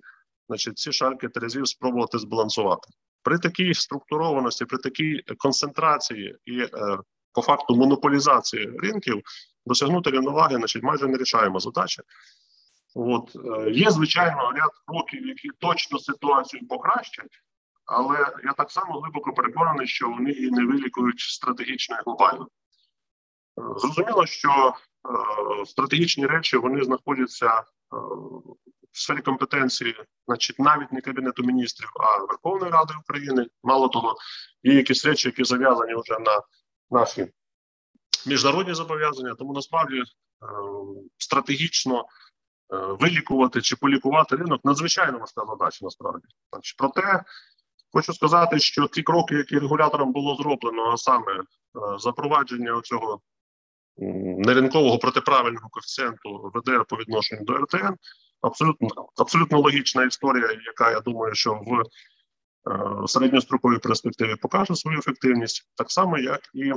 значить, 0.50 0.78
ці 0.78 0.92
шальки 0.92 1.30
терезів 1.30 1.68
спробувати 1.68 2.20
збалансувати. 2.20 2.90
При 3.24 3.40
такій 3.40 3.74
структурованості, 3.74 4.66
при 4.66 4.78
такій 4.78 5.24
концентрації 5.38 6.36
і 6.46 6.60
е, 6.60 6.70
по 7.34 7.42
факту 7.42 7.76
монополізації 7.76 8.72
ринків 8.80 9.22
досягнути 9.66 10.12
рівноваги, 10.12 10.56
значить, 10.56 10.84
майже 10.84 11.08
не 11.08 11.18
рішаємо 11.18 11.60
задачі. 11.60 12.02
От 12.96 13.36
е, 13.36 13.72
є 13.72 13.92
звичайно 13.92 14.52
ряд 14.52 14.72
кроків, 14.88 15.28
які 15.28 15.50
точно 15.60 16.00
ситуацію 16.00 16.68
покращать, 16.68 17.40
але 17.86 18.18
я 18.44 18.54
так 18.54 18.72
само 18.72 19.00
глибоко 19.00 19.34
переконаний, 19.34 19.88
що 19.88 20.10
вони 20.10 20.32
її 20.32 20.52
не 20.52 20.66
вилікують 20.66 21.20
стратегічно 21.20 21.96
і 21.96 22.04
глобально. 22.06 22.48
Зрозуміло, 23.58 24.26
що 24.26 24.50
е, 24.50 25.66
стратегічні 25.66 26.26
речі 26.26 26.58
вони 26.58 26.84
знаходяться 26.84 27.48
е, 27.48 27.64
в 28.92 29.00
сфері 29.00 29.22
компетенції, 29.22 29.96
значить, 30.28 30.60
навіть 30.60 30.92
не 30.92 31.02
кабінету 31.02 31.44
міністрів, 31.44 31.90
а 31.96 32.26
Верховної 32.26 32.72
Ради 32.72 32.94
України. 33.04 33.48
Мало 33.64 33.88
того, 33.88 34.16
є 34.64 34.74
якісь 34.74 35.06
речі, 35.06 35.28
які 35.28 35.44
зав'язані 35.44 35.94
вже 35.96 36.20
на 36.20 36.42
наші 36.92 37.28
міжнародні 38.26 38.74
зобов'язання. 38.74 39.36
Тому 39.36 39.54
насправді 39.54 39.98
е, 39.98 40.04
стратегічно. 41.18 42.06
Вилікувати 43.00 43.62
чи 43.62 43.76
полікувати 43.76 44.36
ринок 44.36 44.66
надзвичайно 44.66 45.20
важка 45.20 45.46
задача 45.46 45.78
насправді. 45.82 46.28
Значить, 46.52 46.76
проте 46.78 47.24
хочу 47.92 48.14
сказати, 48.14 48.60
що 48.60 48.88
ті 48.88 49.04
кроки, 49.04 49.36
які 49.36 49.60
регулятором 49.60 50.12
було 50.12 50.36
зроблено, 50.36 50.92
а 50.94 50.98
саме 50.98 51.44
запровадження 51.98 52.82
цього 52.82 53.22
неринкового 53.98 54.98
протиправильного 54.98 55.70
коефіцієнту 55.70 56.52
ВДР 56.54 56.86
по 56.86 56.96
відношенню 56.96 57.44
до 57.44 57.54
РТН, 57.54 57.94
абсолютно 58.42 58.88
абсолютно 59.18 59.60
логічна 59.60 60.06
історія, 60.06 60.48
яка 60.66 60.92
я 60.92 61.00
думаю, 61.00 61.36
що 61.36 61.54
в 61.54 61.84
Е, 62.68 63.08
середньостроковій 63.08 63.78
перспективі 63.78 64.36
покаже 64.36 64.76
свою 64.76 65.00
ефективність, 65.00 65.70
так 65.76 65.92
само 65.92 66.18
як 66.18 66.42
і 66.54 66.70
е, 66.70 66.76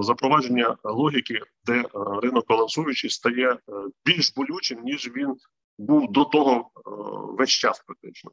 запровадження 0.00 0.76
логіки, 0.84 1.40
де 1.64 1.72
е, 1.72 1.84
ринок 2.22 2.46
балансуючий 2.48 3.10
стає 3.10 3.58
більш 4.04 4.34
болючим 4.34 4.82
ніж 4.82 5.10
він 5.16 5.36
був 5.78 6.12
до 6.12 6.24
того 6.24 6.70
весь 7.38 7.50
час. 7.50 7.82
Практично, 7.86 8.30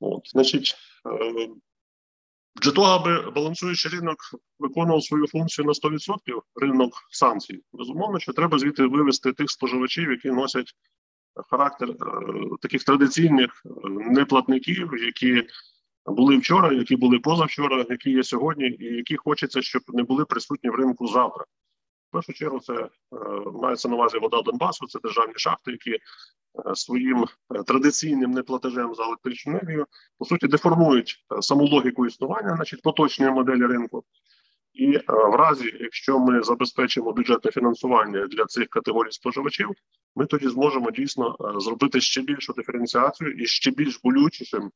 от 0.00 0.30
значить. 0.30 0.76
Для 2.62 2.72
того, 2.72 2.86
аби 2.86 3.30
балансуючий 3.30 3.90
ринок 3.90 4.16
виконував 4.58 5.04
свою 5.04 5.26
функцію 5.26 5.64
на 5.66 5.72
100%, 5.72 5.98
ринок 6.54 6.92
санкцій, 7.10 7.62
безумовно, 7.72 8.18
що 8.18 8.32
треба 8.32 8.58
звідти 8.58 8.86
вивести 8.86 9.32
тих 9.32 9.50
споживачів, 9.50 10.10
які 10.10 10.30
носять 10.30 10.74
характер 11.50 11.88
таких 12.60 12.84
традиційних 12.84 13.62
неплатників, 14.10 14.90
які 15.06 15.46
були 16.06 16.36
вчора, 16.38 16.72
які 16.72 16.96
були 16.96 17.18
позавчора, 17.18 17.84
які 17.90 18.10
є 18.10 18.22
сьогодні, 18.22 18.66
і 18.66 18.84
які 18.84 19.16
хочеться, 19.16 19.62
щоб 19.62 19.82
не 19.88 20.02
були 20.02 20.24
присутні 20.24 20.70
в 20.70 20.74
ринку 20.74 21.06
завтра. 21.06 21.44
Першу 22.10 22.32
чергу 22.32 22.60
це 22.60 22.72
е, 22.72 22.88
мається 23.54 23.88
на 23.88 23.94
увазі 23.94 24.18
вода 24.18 24.42
Донбасу, 24.42 24.86
це 24.86 24.98
державні 25.02 25.34
шахти, 25.36 25.70
які 25.70 25.90
е, 25.90 25.98
своїм 26.74 27.26
е, 27.54 27.62
традиційним 27.62 28.30
неплатежем 28.30 28.94
за 28.94 29.02
електричну 29.02 29.52
енергію 29.52 29.86
по 30.18 30.24
суті 30.24 30.46
деформують 30.46 31.16
саму 31.40 31.66
логіку 31.66 32.06
існування, 32.06 32.56
значить 32.56 32.82
поточної 32.82 33.32
моделі 33.32 33.66
ринку. 33.66 34.04
І 34.74 34.98
в 35.08 35.36
разі, 35.36 35.76
якщо 35.80 36.18
ми 36.18 36.42
забезпечимо 36.42 37.12
бюджетне 37.12 37.50
фінансування 37.50 38.26
для 38.26 38.44
цих 38.44 38.68
категорій 38.68 39.12
споживачів, 39.12 39.70
ми 40.16 40.26
тоді 40.26 40.48
зможемо 40.48 40.90
дійсно 40.90 41.36
зробити 41.56 42.00
ще 42.00 42.22
більшу 42.22 42.52
диференціацію 42.52 43.30
і 43.30 43.46
ще 43.46 43.70
більш 43.70 44.00
болючішим 44.04 44.70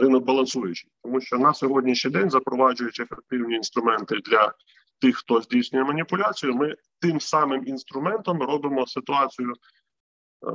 ринок 0.00 0.24
балансуючий, 0.24 0.90
тому 1.02 1.20
що 1.20 1.38
на 1.38 1.54
сьогоднішній 1.54 2.10
день, 2.10 2.30
запроваджуючи 2.30 3.02
ефективні 3.02 3.54
інструменти 3.54 4.16
для 4.16 4.52
тих, 5.00 5.16
хто 5.16 5.40
здійснює 5.40 5.84
маніпуляцію, 5.84 6.54
ми 6.54 6.76
тим 7.00 7.20
самим 7.20 7.66
інструментом 7.66 8.42
робимо 8.42 8.86
ситуацію 8.86 9.52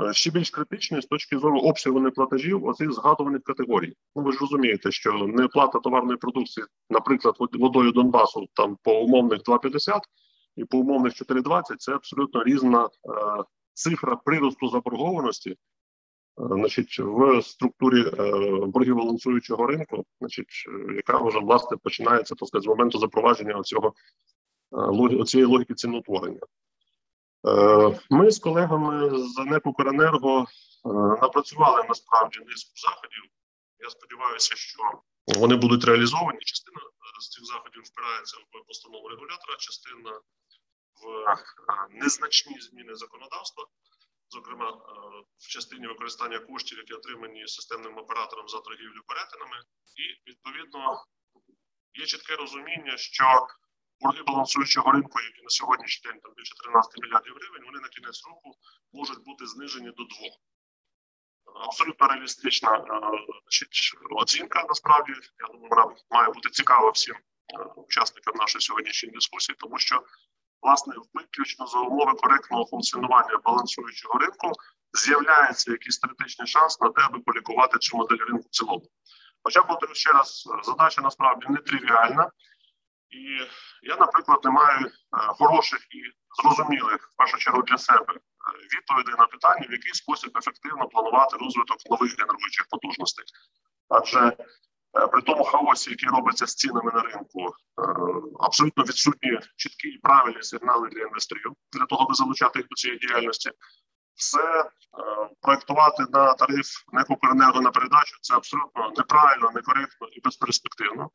е, 0.09 0.13
ще 0.13 0.31
більш 0.31 0.49
критичною 0.49 1.01
з 1.01 1.05
точки 1.05 1.37
зору 1.37 1.59
обсягу 1.59 1.99
неплатежів 1.99 2.65
оцих 2.65 2.93
згадуваних 2.93 3.43
категорій. 3.43 3.93
Ну 4.15 4.23
ви 4.23 4.31
ж 4.31 4.37
розумієте, 4.41 4.91
що 4.91 5.13
неплата 5.13 5.79
товарної 5.79 6.17
продукції, 6.17 6.65
наприклад, 6.89 7.35
водою 7.39 7.91
Донбасу, 7.91 8.47
там 8.53 8.77
по 8.83 8.99
умовних 8.99 9.41
2,50 9.41 9.99
і 10.55 10.65
по 10.65 10.77
умовних 10.77 11.13
4,20– 11.13 11.75
це 11.77 11.93
абсолютно 11.93 12.43
різна 12.43 12.85
е, 12.85 12.89
цифра 13.73 14.15
приросту 14.15 14.67
заборгованості. 14.67 15.55
Значить, 16.37 16.99
в 16.99 17.41
структурі 17.41 18.01
е, 18.01 18.65
боргів 18.65 18.95
балансуючого 18.95 19.67
ринку, 19.67 20.05
значить, 20.19 20.65
яка 20.95 21.17
вже 21.17 21.39
власне 21.39 21.77
починається 21.77 22.35
так 22.35 22.47
сказати, 22.47 22.63
з 22.63 22.67
моменту 22.67 22.99
запровадження 22.99 23.61
цього 23.63 23.93
е, 25.21 25.23
цієї 25.25 25.47
логіки 25.47 25.73
ціноутворення. 25.73 26.39
Е, 27.47 27.99
ми 28.09 28.31
з 28.31 28.39
колегами 28.39 29.09
з 29.19 29.45
НЕК 29.45 29.65
«Укренерго» 29.65 30.45
напрацювали 31.21 31.83
насправді 31.89 32.39
низку 32.39 32.71
заходів. 32.75 33.23
Я 33.79 33.89
сподіваюся, 33.89 34.55
що 34.55 34.83
вони 35.39 35.55
будуть 35.55 35.85
реалізовані. 35.85 36.39
Частина 36.39 36.77
з 37.21 37.29
цих 37.29 37.45
заходів 37.45 37.81
впирається 37.85 38.37
в 38.37 38.67
постанову 38.67 39.07
регулятора, 39.07 39.55
частина 39.59 40.19
в 41.01 41.35
незначні 41.91 42.59
зміни 42.59 42.95
законодавства 42.95 43.65
зокрема 44.29 44.69
е, 44.69 44.75
в 45.37 45.47
частині 45.47 45.87
використання 45.87 46.39
коштів, 46.39 46.77
які 46.77 46.93
отримані 46.93 47.47
системним 47.47 47.97
оператором 47.97 48.47
за 48.47 48.59
торгівлю 48.59 49.01
перетинами, 49.07 49.57
і 49.95 50.29
відповідно 50.29 51.03
є 51.93 52.05
чітке 52.05 52.35
розуміння, 52.35 52.97
що 52.97 53.47
борги 54.01 54.23
балансуючого 54.23 54.91
ринку, 54.91 55.19
які 55.21 55.41
на 55.41 55.49
сьогоднішній 55.49 56.11
день 56.11 56.21
там 56.21 56.33
більше 56.35 56.55
13 56.55 57.01
мільярдів 57.01 57.33
гривень, 57.35 57.65
вони 57.65 57.79
на 57.79 57.89
кінець 57.89 58.25
року 58.27 58.55
можуть 58.93 59.23
бути 59.23 59.45
знижені 59.45 59.87
до 59.87 60.03
двох. 60.03 60.33
Абсолютно 61.67 62.07
реалістична 62.07 62.77
е, 62.77 62.85
оцінка. 64.11 64.65
Насправді 64.69 65.11
я 65.39 65.47
думаю, 65.47 65.69
вона 65.69 65.95
має 66.11 66.33
бути 66.33 66.49
цікава 66.49 66.89
всім 66.89 67.15
учасникам 67.75 68.35
нашої 68.35 68.61
сьогоднішньої 68.61 69.13
дискусії, 69.13 69.55
тому 69.59 69.79
що 69.79 70.03
власне 70.65 70.93
виключно 71.13 71.67
за 71.67 71.79
умови 71.79 72.13
коректного 72.13 72.65
функціонування 72.65 73.37
балансуючого 73.43 74.19
ринку 74.19 74.51
з'являється 74.93 75.71
якийсь 75.71 75.99
теоретичний 75.99 76.47
шанс 76.47 76.81
на 76.81 76.89
те, 76.89 77.01
аби 77.01 77.19
полікувати 77.19 77.77
цю 77.77 77.97
модель 77.97 78.17
ринку 78.17 78.47
в 78.47 78.55
цілому. 78.55 78.83
Хоча 79.43 79.63
повторю 79.63 79.93
ще 79.93 80.11
раз, 80.11 80.43
задача 80.63 81.01
насправді 81.01 81.45
не 81.49 81.57
тривіальна, 81.57 82.31
і 83.09 83.21
я, 83.83 83.95
наприклад, 83.99 84.39
не 84.43 84.51
маю 84.51 84.91
хороших 85.11 85.79
і 85.79 85.99
зрозумілих 86.41 87.11
в 87.13 87.17
першу 87.17 87.37
чергу 87.37 87.61
для 87.61 87.77
себе 87.77 88.13
відповідей 88.75 89.15
на 89.17 89.25
питання, 89.25 89.65
в 89.69 89.71
який 89.71 89.93
спосіб 89.93 90.37
ефективно 90.37 90.87
планувати 90.87 91.37
розвиток 91.37 91.77
нових 91.89 92.19
генеруючих 92.19 92.67
потужностей, 92.69 93.25
адже 93.89 94.19
Е, 94.19 94.45
при 95.11 95.21
тому 95.21 95.43
хаосі, 95.43 95.89
який 95.89 96.09
робиться 96.09 96.47
з 96.47 96.55
цінами 96.55 96.91
на 96.95 97.01
ринку, 97.01 97.45
е, 97.45 97.51
абсолютно 98.39 98.83
відсутні 98.83 99.39
чіткі 99.55 99.87
і 99.87 99.97
правильні 99.97 100.43
сигнали 100.43 100.89
для 100.89 101.01
інвесторів 101.01 101.51
для 101.73 101.85
того, 101.85 102.03
аби 102.03 102.13
залучати 102.13 102.59
їх 102.59 102.67
до 102.67 102.75
цієї 102.75 102.99
діяльності. 102.99 103.51
Все 104.15 104.61
е, 104.61 104.69
проектувати 105.41 106.03
на 106.09 106.33
тариф 106.33 106.67
Некукренерго 106.93 107.61
на 107.61 107.71
передачу 107.71 108.17
це 108.21 108.35
абсолютно 108.35 108.93
неправильно, 108.97 109.51
некоректно 109.55 110.07
і 110.07 110.21
безперспективно. 110.21 111.09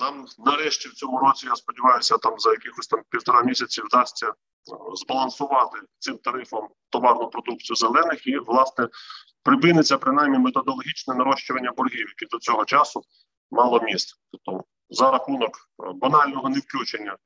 Нам 0.00 0.26
нарешті 0.38 0.88
в 0.88 0.94
цьому 0.94 1.18
році 1.18 1.46
я 1.46 1.56
сподіваюся, 1.56 2.18
там 2.18 2.38
за 2.38 2.50
якихось 2.50 2.86
там 2.86 3.00
півтора 3.10 3.42
місяці 3.42 3.82
вдасться 3.82 4.32
збалансувати 4.94 5.78
цим 5.98 6.18
тарифом 6.18 6.68
товарну 6.90 7.30
продукцію 7.30 7.76
зелених 7.76 8.26
і 8.26 8.38
власне 8.38 8.88
припиниться 9.42 9.98
принаймні 9.98 10.38
методологічне 10.38 11.14
нарощування 11.14 11.72
боргів, 11.76 12.06
які 12.08 12.30
до 12.30 12.38
цього 12.38 12.64
часу 12.64 13.02
мало 13.50 13.80
місць. 13.80 14.14
Тобто 14.32 14.64
за 14.90 15.10
рахунок 15.10 15.50
е, 15.56 15.92
банального 15.94 16.48
невключення 16.48 17.16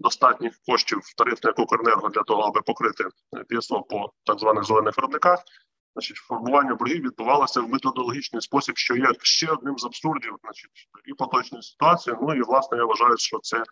достатніх 0.00 0.52
коштів 0.66 0.98
в 1.02 1.14
тарифне 1.14 1.50
Укренерго 1.50 2.08
для 2.08 2.22
того, 2.22 2.42
аби 2.42 2.60
покрити 2.62 3.04
п'єсо 3.48 3.82
по 3.82 4.12
так 4.24 4.38
званих 4.38 4.64
зелених 4.64 4.96
виробниках. 4.96 5.44
Значить, 5.94 6.16
формування 6.16 6.74
боргів 6.74 7.02
відбувалося 7.02 7.60
в 7.60 7.68
методологічний 7.68 8.42
спосіб, 8.42 8.76
що 8.76 8.96
є 8.96 9.06
ще 9.22 9.52
одним 9.52 9.78
з 9.78 9.84
абсурдів, 9.84 10.36
значить, 10.42 10.70
і 11.04 11.14
поточної 11.14 11.62
ситуації. 11.62 12.16
Ну 12.22 12.34
і 12.34 12.42
власне 12.42 12.78
я 12.78 12.84
вважаю, 12.84 13.16
що 13.18 13.38
це 13.38 13.56
е, 13.56 13.62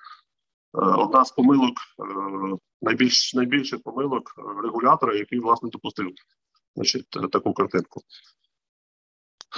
одна 0.72 1.24
з 1.24 1.30
помилок, 1.30 1.74
е, 1.74 2.56
найбільш 2.82 3.34
найбільших 3.34 3.82
помилок 3.82 4.32
регулятора, 4.64 5.14
який 5.14 5.40
власне 5.40 5.68
допустив 5.72 6.10
значить, 6.78 7.10
таку 7.32 7.52
картинку. 7.52 8.02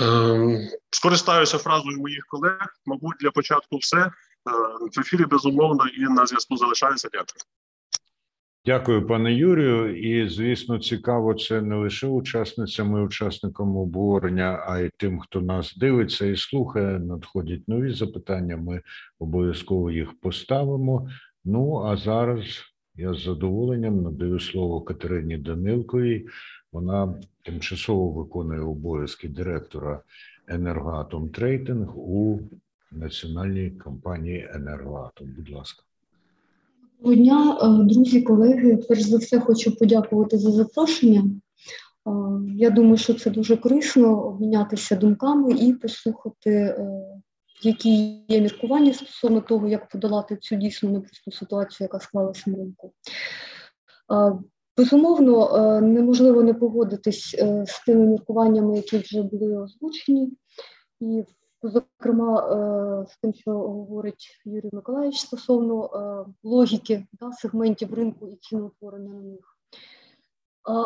Ем, 0.01 0.69
скористаюся 0.91 1.59
фразою 1.59 1.99
моїх 1.99 2.25
колег. 2.29 2.67
Мабуть, 2.87 3.17
для 3.21 3.31
початку 3.31 3.77
все. 3.77 3.99
Е, 3.99 4.11
в 4.97 5.01
ефірі 5.01 5.25
безумовно 5.25 5.87
і 5.87 6.01
на 6.01 6.27
зв'язку 6.27 6.57
залишаюся. 6.57 7.09
Дякую. 7.13 7.45
Дякую, 8.65 9.07
пане 9.07 9.35
Юрію. 9.35 9.97
І 9.97 10.29
звісно, 10.29 10.79
цікаво, 10.79 11.35
це 11.35 11.63
не 11.63 11.77
лише 11.77 12.07
учасницям 12.07 12.97
і 12.97 13.01
учасникам 13.01 13.77
обговорення, 13.77 14.65
а 14.69 14.79
й 14.79 14.91
тим, 14.97 15.21
хто 15.21 15.41
нас 15.41 15.77
дивиться 15.77 16.27
і 16.27 16.37
слухає. 16.37 16.99
Надходять 16.99 17.69
нові 17.69 17.95
запитання. 17.95 18.57
Ми 18.57 18.83
обов'язково 19.19 19.91
їх 19.91 20.21
поставимо. 20.21 21.09
Ну 21.45 21.85
а 21.85 21.97
зараз 21.97 22.45
я 22.95 23.15
з 23.15 23.23
задоволенням 23.23 24.03
надаю 24.03 24.41
слово 24.41 24.81
Катерині 24.81 25.37
Данилковій. 25.37 26.27
Вона 26.73 27.15
тимчасово 27.43 28.11
виконує 28.11 28.61
обов'язки 28.61 29.29
директора 29.29 30.01
енергоатом 30.49 31.29
трейдинг 31.29 31.99
у 31.99 32.41
національній 32.93 33.71
компанії 33.71 34.51
Енергоатом. 34.55 35.35
Будь 35.37 35.51
ласка. 35.51 35.83
Доброго 36.99 37.23
дня, 37.23 37.59
е, 37.63 37.85
друзі, 37.85 38.23
колеги. 38.23 38.77
Перш 38.77 39.03
за 39.03 39.17
все, 39.17 39.41
хочу 39.41 39.77
подякувати 39.77 40.39
за 40.39 40.51
запрошення. 40.51 41.21
Е, 41.21 42.11
я 42.57 42.71
думаю, 42.71 42.97
що 42.97 43.15
це 43.15 43.31
дуже 43.31 43.57
корисно 43.57 44.27
обмінятися 44.27 44.97
думками 44.97 45.53
і 45.53 45.73
послухати, 45.73 46.51
е, 46.51 47.03
які 47.63 48.23
є 48.29 48.41
міркування 48.41 48.93
стосовно 48.93 49.41
того, 49.41 49.69
як 49.69 49.89
подолати 49.89 50.37
цю 50.37 50.57
дійсно 50.57 50.91
непросту 50.91 51.33
ситуацію, 51.33 51.85
яка 51.85 52.01
склалася 52.01 52.51
на 52.51 52.57
ринку. 52.57 52.93
Безумовно, 54.81 55.57
е, 55.57 55.81
неможливо 55.81 56.43
не 56.43 56.55
погодитись 56.55 57.37
е, 57.39 57.65
з 57.67 57.85
тими 57.85 58.07
міркуваннями, 58.07 58.77
які 58.77 58.99
вже 58.99 59.23
були 59.23 59.57
озвучені, 59.57 60.33
і, 61.01 61.25
зокрема, 61.63 62.39
е, 62.39 63.07
з 63.13 63.19
тим, 63.19 63.35
що 63.35 63.51
говорить 63.53 64.41
Юрій 64.45 64.71
Миколаївич 64.73 65.21
стосовно 65.21 65.91
логіки 66.43 67.07
да, 67.13 67.33
сегментів 67.33 67.95
ринку 67.95 68.29
і 68.29 68.37
ціноутворення 68.37 69.13
на 69.13 69.21
них. 69.21 69.59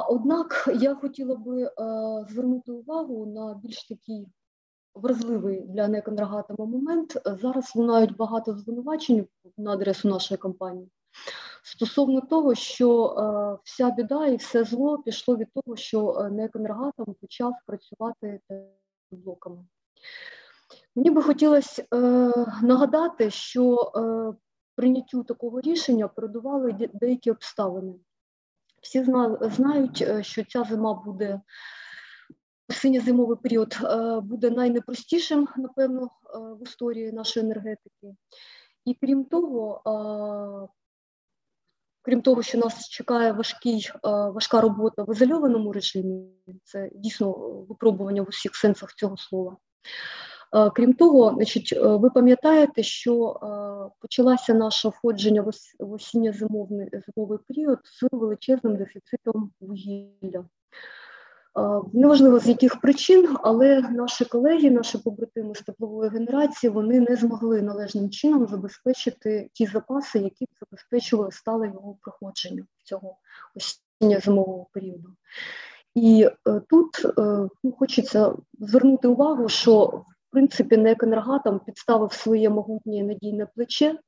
Однак 0.09 0.69
я 0.81 0.95
хотіла 0.95 1.37
би 1.37 1.71
звернути 2.31 2.73
увагу 2.73 3.27
на 3.27 3.61
більш 3.63 3.89
такий 3.89 4.27
вразливий 4.95 5.61
для 5.61 5.89
неконтрагатома 5.89 6.67
момент. 6.67 7.23
Зараз 7.43 7.73
лунають 7.75 8.17
багато 8.17 8.59
звинувачень 8.59 9.27
на 9.59 9.73
адресу 9.73 10.09
нашої 10.09 10.39
компанії 10.39 10.91
стосовно 11.65 12.21
того, 12.21 12.55
що 12.55 13.07
е, 13.07 13.59
вся 13.65 13.91
біда 13.91 14.27
і 14.27 14.37
все 14.37 14.65
зло 14.65 14.99
пішло 14.99 15.37
від 15.37 15.49
того, 15.53 15.77
що 15.77 16.11
е, 16.11 16.31
Неконергатом 16.31 17.15
почав 17.21 17.55
працювати 17.67 18.41
блоками. 19.11 19.65
Мені 20.97 21.11
би 21.11 21.23
хотілося 21.23 21.83
е, 21.83 21.97
нагадати, 22.63 23.31
що 23.31 23.93
е, 23.97 24.01
прийняттю 24.77 25.25
такого 25.25 25.61
рішення 25.61 26.09
передували 26.09 26.89
деякі 26.93 27.31
обставини. 27.31 27.95
Всі 28.83 29.05
знають, 29.41 30.03
е, 30.03 30.23
що 30.23 30.45
ця 30.45 30.65
зима 30.65 30.95
буде, 30.95 31.41
осінньо-зимовий 32.69 33.37
період 33.43 33.79
буде 34.23 34.51
найнепростішим, 34.51 35.49
напевно, 35.57 36.11
в 36.35 36.63
історії 36.63 37.13
нашої 37.13 37.47
енергетики. 37.47 38.15
І 38.85 38.95
крім 38.95 39.25
того, 39.25 39.83
Крім 42.05 42.23
того, 42.23 42.43
що 42.43 42.59
нас 42.59 42.89
чекає 42.89 43.33
важкий, 43.33 43.91
е, 43.95 43.99
важка 44.11 44.61
робота 44.61 45.03
в 45.03 45.13
ізольованому 45.13 45.73
режимі, 45.73 46.29
це 46.65 46.91
дійсно 46.95 47.33
випробування 47.69 48.23
в 48.23 48.29
усіх 48.29 48.57
сенсах 48.57 48.95
цього 48.95 49.17
слова. 49.17 49.57
Е, 50.55 50.71
крім 50.71 50.95
того, 50.95 51.33
значить, 51.35 51.73
е, 51.73 51.81
ви 51.81 52.11
пам'ятаєте, 52.11 52.83
що 52.83 53.41
почалося 54.01 54.55
наше 54.55 54.89
входження 54.89 55.43
в 55.79 55.93
осінньо-зимовий 55.93 57.39
період 57.49 57.79
з 57.85 58.09
величезним 58.13 58.77
дефіцитом 58.77 59.53
вугілля. 59.61 60.45
Неважливо 61.93 62.39
з 62.39 62.49
яких 62.49 62.81
причин, 62.81 63.37
але 63.43 63.81
наші 63.81 64.25
колеги, 64.25 64.71
наші 64.71 64.99
побратими 64.99 65.55
з 65.55 65.61
теплової 65.61 66.11
генерації, 66.11 66.71
вони 66.71 67.01
не 67.01 67.17
змогли 67.17 67.63
належним 67.63 68.11
чином 68.11 68.47
забезпечити 68.47 69.51
ті 69.53 69.67
запаси, 69.67 70.19
які 70.19 70.47
забезпечували 70.61 71.33
стале 71.33 71.67
його 71.67 71.97
проходження 72.01 72.65
цього 72.85 73.17
осінньо-зимового 73.55 74.67
періоду. 74.73 75.09
І 75.95 76.29
е, 76.49 76.61
тут 76.69 77.05
е, 77.05 77.49
ну, 77.65 77.73
хочеться 77.79 78.35
звернути 78.59 79.09
увагу, 79.09 79.49
що 79.49 79.85
в 79.85 80.05
принципі 80.31 80.77
НЕК 80.77 81.03
«Енергатом» 81.03 81.61
підставив 81.67 82.13
своє 82.13 82.51
могутнє 82.51 83.03
надійне 83.03 83.47
плече 83.47 83.91
е, 83.91 83.99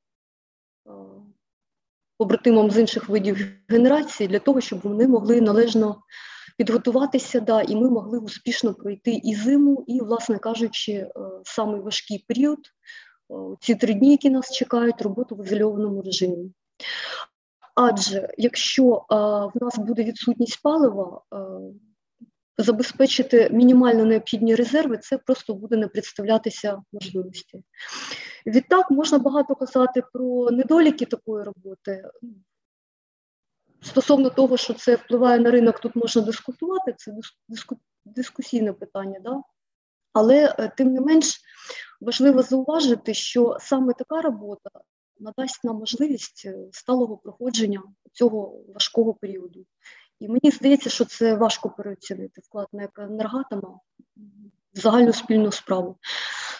побратимам 2.17 2.71
з 2.71 2.77
інших 2.79 3.09
видів 3.09 3.37
генерації 3.67 4.27
для 4.27 4.39
того, 4.39 4.61
щоб 4.61 4.79
вони 4.79 5.07
могли 5.07 5.41
належно 5.41 6.01
підготуватися, 6.57 7.39
да, 7.39 7.61
і 7.61 7.75
ми 7.75 7.89
могли 7.89 8.19
успішно 8.19 8.73
пройти 8.73 9.11
і 9.23 9.35
зиму, 9.35 9.83
і, 9.87 10.01
власне 10.01 10.39
кажучи, 10.39 10.91
е, 10.91 11.11
самий 11.43 11.81
важкий 11.81 12.25
період, 12.27 12.59
е, 12.59 13.33
ці 13.59 13.75
три 13.75 13.93
дні, 13.93 14.11
які 14.11 14.29
нас 14.29 14.51
чекають, 14.51 15.01
роботу 15.01 15.35
в 15.35 15.45
ізольованому 15.45 16.01
режимі. 16.01 16.51
Адже 17.75 18.29
якщо 18.37 19.05
а, 19.09 19.15
е, 19.15 19.51
в 19.55 19.63
нас 19.63 19.77
буде 19.77 20.03
відсутність 20.03 20.61
палива, 20.63 21.21
а, 21.31 21.59
забезпечити 22.57 23.49
мінімально 23.53 24.05
необхідні 24.05 24.55
резерви, 24.55 24.97
це 24.97 25.17
просто 25.17 25.53
буде 25.53 25.77
не 25.77 25.87
представлятися 25.87 26.81
можливості. 26.93 27.63
Відтак 28.45 28.91
можна 28.91 29.19
багато 29.19 29.55
казати 29.55 30.03
про 30.13 30.51
недоліки 30.51 31.05
такої 31.05 31.43
роботи. 31.43 32.03
Стосовно 33.81 34.29
того, 34.29 34.57
що 34.57 34.73
це 34.73 34.95
впливає 34.95 35.39
на 35.39 35.51
ринок, 35.51 35.79
тут 35.79 35.95
можна 35.95 36.21
дискутувати, 36.21 36.93
це 36.97 37.13
диску, 37.47 37.77
дискусійне 38.05 38.73
питання. 38.73 39.19
Да? 39.19 39.41
Але 40.13 40.55
е, 40.59 40.71
тим 40.77 40.93
не 40.93 41.01
менш 41.01 41.41
важливо 42.01 42.43
зауважити, 42.43 43.13
що 43.13 43.57
саме 43.59 43.93
така 43.93 44.21
робота 44.21 44.69
надасть 45.19 45.63
нам 45.63 45.75
можливість 45.75 46.43
е, 46.45 46.57
сталого 46.71 47.17
проходження 47.17 47.83
цього 48.11 48.61
важкого 48.73 49.13
періоду. 49.13 49.65
І 50.19 50.27
мені 50.27 50.51
здається, 50.51 50.89
що 50.89 51.05
це 51.05 51.35
важко 51.35 51.69
переоцінити 51.69 52.41
вклад 52.41 52.67
на 52.73 52.89
енергатома 52.97 53.79
загальну 54.81 55.13
спільну 55.13 55.51
справу. 55.51 55.97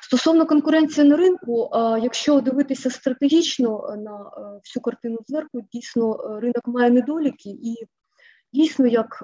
Стосовно 0.02 0.46
конкуренції 0.46 1.08
на 1.08 1.18
ринку, 1.18 1.70
якщо 2.02 2.42
дивитися 2.42 2.90
стратегічно 2.90 3.96
на 3.98 4.32
всю 4.64 4.84
картину 4.84 5.18
зверху, 5.28 5.62
дійсно 5.74 6.40
ринок 6.40 6.68
має 6.68 6.90
недоліки, 6.90 7.50
і 7.50 7.76
дійсно, 8.54 8.88
як 8.88 9.24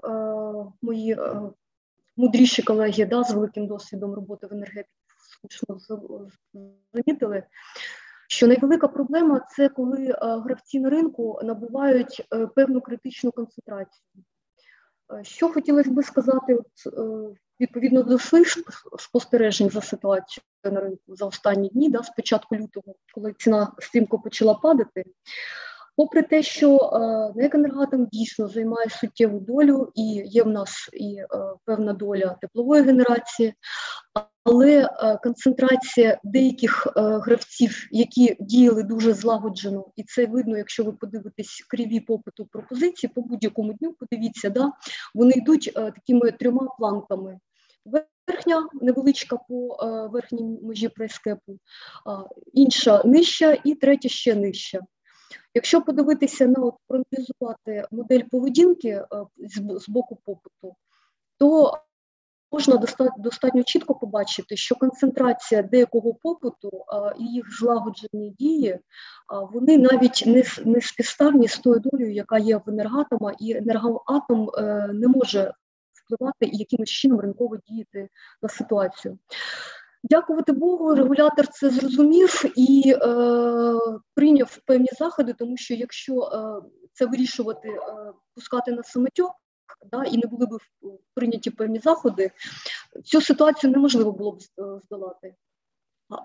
мої 0.81 1.17
мудріші 2.17 2.61
колеги 2.61 3.05
да, 3.05 3.23
з 3.23 3.31
великим 3.31 3.67
досвідом 3.67 4.13
роботи 4.13 4.47
в 4.47 4.53
енергетиці 4.53 4.93
замітили, 6.93 7.43
що 8.27 8.47
найвелика 8.47 8.87
проблема 8.87 9.39
це 9.49 9.69
коли 9.69 10.05
е, 10.05 10.15
гравці 10.21 10.79
на 10.79 10.89
ринку 10.89 11.39
набувають 11.43 12.27
е, 12.33 12.47
певну 12.47 12.81
критичну 12.81 13.31
концентрацію. 13.31 14.03
Е, 15.13 15.23
що 15.23 15.49
хотілося 15.49 15.91
би 15.91 16.03
сказати, 16.03 16.55
от, 16.55 16.93
відповідно 17.60 18.04
до 18.04 18.20
своїх 18.20 18.47
спостережень 18.99 19.70
за 19.70 19.82
ситуацією 19.82 20.43
на 20.64 20.82
ринку 20.82 21.16
за 21.16 21.26
останні 21.26 21.70
дні, 21.70 21.89
да, 21.89 22.04
з 22.04 22.10
початку 22.10 22.56
лютого, 22.56 22.95
коли 23.14 23.34
ціна 23.38 23.72
стрімко 23.80 24.20
почала 24.20 24.54
падати, 24.54 25.04
Попри 25.95 26.22
те, 26.24 26.43
що 26.43 26.91
НЕК 27.36 27.56
«Енергоатом» 27.56 28.06
дійсно 28.06 28.47
займає 28.47 28.89
суттєву 28.89 29.39
долю, 29.39 29.91
і 29.95 30.04
є 30.26 30.43
в 30.43 30.47
нас 30.47 30.89
і 30.93 31.18
певна 31.66 31.93
доля 31.93 32.38
теплової 32.41 32.84
генерації, 32.84 33.54
але 34.43 34.89
е, 35.01 35.18
концентрація 35.24 36.20
деяких 36.24 36.88
е, 36.88 37.01
гравців, 37.01 37.88
які 37.91 38.38
діяли 38.39 38.84
дуже 38.84 39.14
злагоджено, 39.14 39.86
і 39.95 40.03
це 40.03 40.26
видно, 40.26 40.57
якщо 40.57 40.84
ви 40.84 40.91
подивитесь 40.91 41.66
криві 41.70 41.99
попиту 41.99 42.45
пропозиції 42.45 43.11
по 43.16 43.22
будь-якому 43.22 43.74
дню, 43.74 43.93
подивіться, 43.99 44.49
да, 44.49 44.72
вони 45.16 45.34
йдуть 45.36 45.72
е, 45.76 45.91
такими 45.91 46.32
трьома 46.32 46.68
планками. 46.80 47.39
Верхня 48.28 48.70
невеличка 48.82 49.38
по 49.49 49.78
верхній 50.11 50.59
межі 50.61 50.89
прайскепу, 50.89 51.57
інша 52.53 53.01
нижча 53.05 53.57
і 53.64 53.76
третя 53.76 54.09
ще 54.09 54.36
нижча. 54.36 54.80
Якщо 55.53 55.82
подивитися 55.82 56.47
на 56.47 56.72
проаналізувати 56.88 57.88
модель 57.91 58.22
поведінки 58.32 59.03
з 59.80 59.89
боку 59.89 60.18
попиту, 60.26 60.76
то 61.38 61.78
можна 62.54 62.78
достатньо 63.18 63.64
чітко 63.64 63.95
побачити, 63.95 64.58
що 64.58 64.76
концентрація 64.76 65.64
деякого 65.64 66.14
попиту 66.14 66.72
і 67.20 67.24
їх 67.24 67.58
злагоджені 67.60 68.36
дії, 68.39 68.80
вони 69.54 69.78
навіть 69.78 70.24
не 70.26 70.43
не 70.66 70.82
співставні 70.82 71.47
з 71.47 71.60
тою 71.60 71.80
долею, 71.80 72.14
яка 72.14 72.38
є 72.38 72.58
в 72.58 72.64
енергатома, 72.68 73.34
і 73.39 73.58
енергоатом 73.58 74.49
е, 74.58 74.89
не 74.93 75.08
може 75.08 75.54
впливати 75.93 76.45
і 76.45 76.58
якимось 76.58 76.89
чином 76.89 77.20
ринково 77.20 77.58
діяти 77.68 78.10
на 78.41 78.49
ситуацію. 78.49 79.18
Дякувати 80.04 80.51
Богу, 80.51 80.95
регулятор 80.95 81.47
це 81.47 81.70
зрозумів 81.70 82.43
і 82.56 82.93
е, 82.95 82.99
прийняв 84.16 84.58
певні 84.66 84.88
заходи, 84.99 85.34
тому 85.34 85.58
що 85.58 85.74
якщо 85.74 86.22
е, 86.22 86.62
це 86.93 87.06
вирішувати, 87.06 87.68
е, 87.70 88.14
пускати 88.36 88.72
на 88.72 88.84
самотьок, 88.84 89.32
да, 89.91 90.03
і 90.03 90.18
не 90.18 90.28
були 90.28 90.45
б 90.45 90.59
прийняті 91.14 91.49
певні 91.49 91.80
заходи, 91.80 92.32
цю 93.05 93.22
ситуацію 93.22 93.72
неможливо 93.72 94.11
було 94.11 94.32
б 94.32 94.39
е, 94.59 94.80
здолати. 94.86 95.36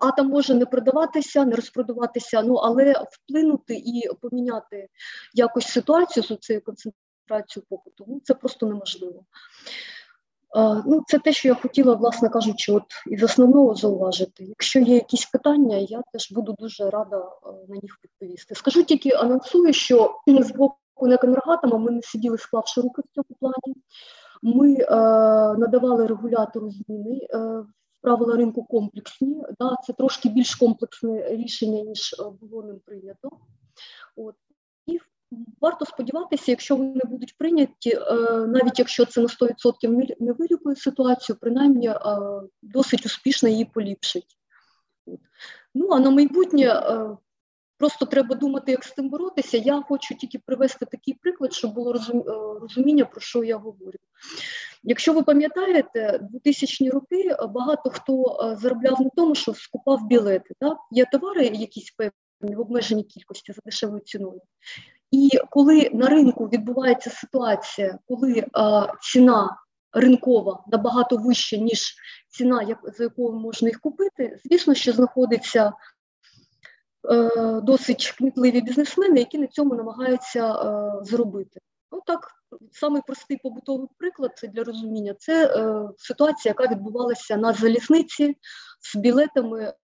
Атом 0.01 0.28
може 0.28 0.55
не 0.55 0.66
продаватися, 0.66 1.45
не 1.45 1.57
розпродаватися, 1.57 2.43
ну 2.43 2.55
але 2.55 3.05
вплинути 3.11 3.74
і 3.74 4.03
поміняти 4.20 4.89
якось 5.34 5.66
ситуацію 5.66 6.24
з 6.24 6.36
цією 6.36 6.64
концентрацією 6.64 7.66
попиту 7.68 8.05
ну, 8.09 8.20
це 8.24 8.34
просто 8.34 8.66
неможливо. 8.66 9.24
Ну, 10.86 11.03
Це 11.07 11.18
те, 11.18 11.32
що 11.32 11.49
я 11.49 11.55
хотіла, 11.55 11.95
власне 11.95 12.28
кажучи, 12.28 12.72
от 12.72 12.84
із 13.07 13.22
основного 13.22 13.74
зауважити. 13.74 14.45
Якщо 14.45 14.80
є 14.80 14.95
якісь 14.95 15.26
питання, 15.26 15.76
я 15.76 16.03
теж 16.12 16.32
буду 16.32 16.55
дуже 16.59 16.91
рада 16.91 17.16
е, 17.18 17.51
на 17.68 17.74
них 17.82 17.99
відповісти. 18.05 18.55
Скажу 18.55 18.82
тільки 18.82 19.11
анонсую, 19.11 19.72
що 19.72 20.14
з 20.26 20.51
боку 20.51 20.76
Енергатома 21.03 21.78
ми 21.78 21.90
не 21.90 22.03
сиділи, 22.03 22.38
склавши 22.38 22.80
руки 22.80 23.03
в 23.03 23.14
цьому 23.14 23.36
плані. 23.40 23.76
Ми 24.42 24.74
е, 24.74 24.86
надавали 25.59 26.07
регулятору 26.07 26.70
зміни 26.70 27.28
е, 27.34 27.64
правила 28.01 28.36
ринку 28.36 28.64
комплексні. 28.64 29.42
Да, 29.61 29.76
Це 29.86 29.92
трошки 29.92 30.28
більш 30.28 30.55
комплексне 30.55 31.28
рішення, 31.28 31.82
ніж 31.82 32.14
е, 32.18 32.24
було 32.40 32.62
ним 32.62 32.80
прийнято. 32.84 33.30
От. 34.16 34.34
І 34.86 35.01
варто 35.61 35.84
сподіватися, 35.84 36.51
якщо 36.53 36.76
вони 36.76 37.01
будуть 37.05 37.38
прийняті, 37.38 37.90
е, 37.90 38.14
навіть 38.46 38.78
якщо 38.78 39.05
це 39.05 39.20
на 39.20 39.26
100% 39.26 40.16
не 40.20 40.32
вилікує 40.32 40.76
ситуацію, 40.76 41.36
принаймні 41.40 41.88
е, 41.88 41.96
досить 42.62 43.07
успішно 43.07 43.49
її 43.49 43.64
поліпшить. 43.64 44.38
От. 45.07 45.20
Ну 45.74 45.88
а 45.90 46.01
на 46.01 46.11
майбутнє. 46.11 46.66
Е, 46.66 47.16
Просто 47.79 48.07
треба 48.07 48.35
думати, 48.35 48.70
як 48.72 48.85
з 48.85 48.93
цим 48.93 49.09
боротися. 49.09 49.57
Я 49.57 49.83
хочу 49.89 50.14
тільки 50.14 50.39
привести 50.39 50.87
такий 50.87 51.14
приклад, 51.14 51.53
щоб 51.53 51.74
було 51.74 51.95
е, 51.95 52.22
розуміння, 52.61 53.05
про 53.05 53.20
що 53.20 53.45
я 53.45 53.57
говорю. 53.57 53.99
Якщо 54.83 55.12
ви 55.12 55.22
пам'ятаєте, 55.22 56.20
2000-ні 56.47 56.91
роки 56.91 57.37
багато 57.49 57.91
хто 57.91 58.41
е, 58.43 58.57
заробляв 58.57 59.01
на 59.01 59.11
тому, 59.16 59.35
що 59.35 59.55
скупав 59.55 60.07
білети. 60.07 60.55
Так? 60.61 60.79
Є 60.91 61.07
товари, 61.12 61.47
якісь 61.47 61.91
певні 61.91 62.57
в 62.57 62.61
обмеженій 62.61 63.05
кількості 63.05 63.53
за 63.53 63.61
дешевою 63.64 64.01
ціною. 64.01 64.41
І 65.11 65.31
коли 65.51 65.91
на 65.93 66.07
ринку 66.07 66.45
відбувається 66.45 67.11
ситуація, 67.11 67.99
коли 68.09 68.45
а, 68.53 68.85
е, 68.85 68.93
ціна 69.01 69.57
ринкова 69.93 70.64
набагато 70.66 71.16
вища, 71.16 71.57
ніж 71.57 71.95
ціна, 72.29 72.62
як, 72.62 72.79
за 72.99 73.05
якою 73.05 73.33
можна 73.33 73.68
їх 73.68 73.81
купити, 73.81 74.41
звісно, 74.45 74.74
що 74.74 74.93
знаходиться 74.93 75.64
Е, 75.66 75.72
досить 77.62 78.14
кмітливі 78.18 78.61
бізнесмени, 78.61 79.18
які 79.18 79.38
на 79.38 79.46
цьому 79.46 79.74
намагаються 79.74 80.52
е, 80.52 81.04
зробити. 81.04 81.61
Ну 81.92 82.02
так, 82.06 82.30
самий 82.72 83.02
простий 83.06 83.36
побутовий 83.42 83.88
приклад 83.98 84.32
для 84.42 84.64
розуміння 84.64 85.14
це 85.18 85.46
е, 85.46 85.88
ситуація, 85.98 86.54
яка 86.59 86.74
відбувалася 86.74 87.36
на 87.36 87.52
залізниці 87.52 88.36
з 88.80 88.96
білетами. 88.96 89.74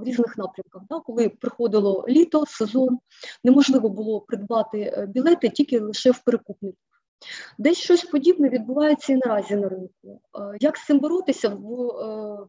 В 0.00 0.04
різних 0.04 0.38
напрямках, 0.38 0.82
да, 0.90 1.00
коли 1.00 1.28
приходило 1.28 2.04
літо, 2.08 2.46
сезон, 2.46 2.98
неможливо 3.44 3.88
було 3.88 4.20
придбати 4.20 5.06
білети 5.08 5.48
тільки 5.48 5.80
лише 5.80 6.10
в 6.10 6.18
перекупників. 6.18 6.78
Десь 7.58 7.78
щось 7.78 8.04
подібне 8.04 8.48
відбувається 8.48 9.12
і 9.12 9.16
наразі 9.16 9.56
на 9.56 9.68
ринку. 9.68 10.20
Як 10.60 10.76
з 10.76 10.86
цим 10.86 10.98
боротися 10.98 11.48
в 11.48 12.48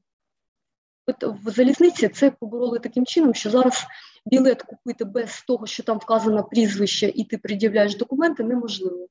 в 1.21 1.49
залізниці? 1.51 2.07
Це 2.09 2.31
побороли 2.31 2.79
таким 2.79 3.05
чином, 3.05 3.33
що 3.33 3.49
зараз 3.49 3.85
білет 4.25 4.61
купити 4.61 5.05
без 5.05 5.43
того, 5.47 5.65
що 5.65 5.83
там 5.83 5.97
вказано 5.97 6.43
прізвище, 6.43 7.11
і 7.15 7.23
ти 7.23 7.37
пред'являєш 7.37 7.97
документи, 7.97 8.43
неможливо. 8.43 9.07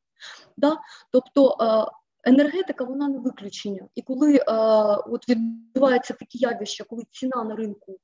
Да? 0.56 0.76
Тобто 1.10 1.56
енергетика 2.24 2.84
вона 2.84 3.08
не 3.08 3.18
виключення. 3.18 3.88
І 3.94 4.02
коли 4.02 4.38
от 5.06 5.28
відбуваються 5.28 6.14
такі 6.14 6.38
явища, 6.38 6.84
коли 6.84 7.02
ціна 7.10 7.44
на 7.44 7.56
ринку 7.56 7.98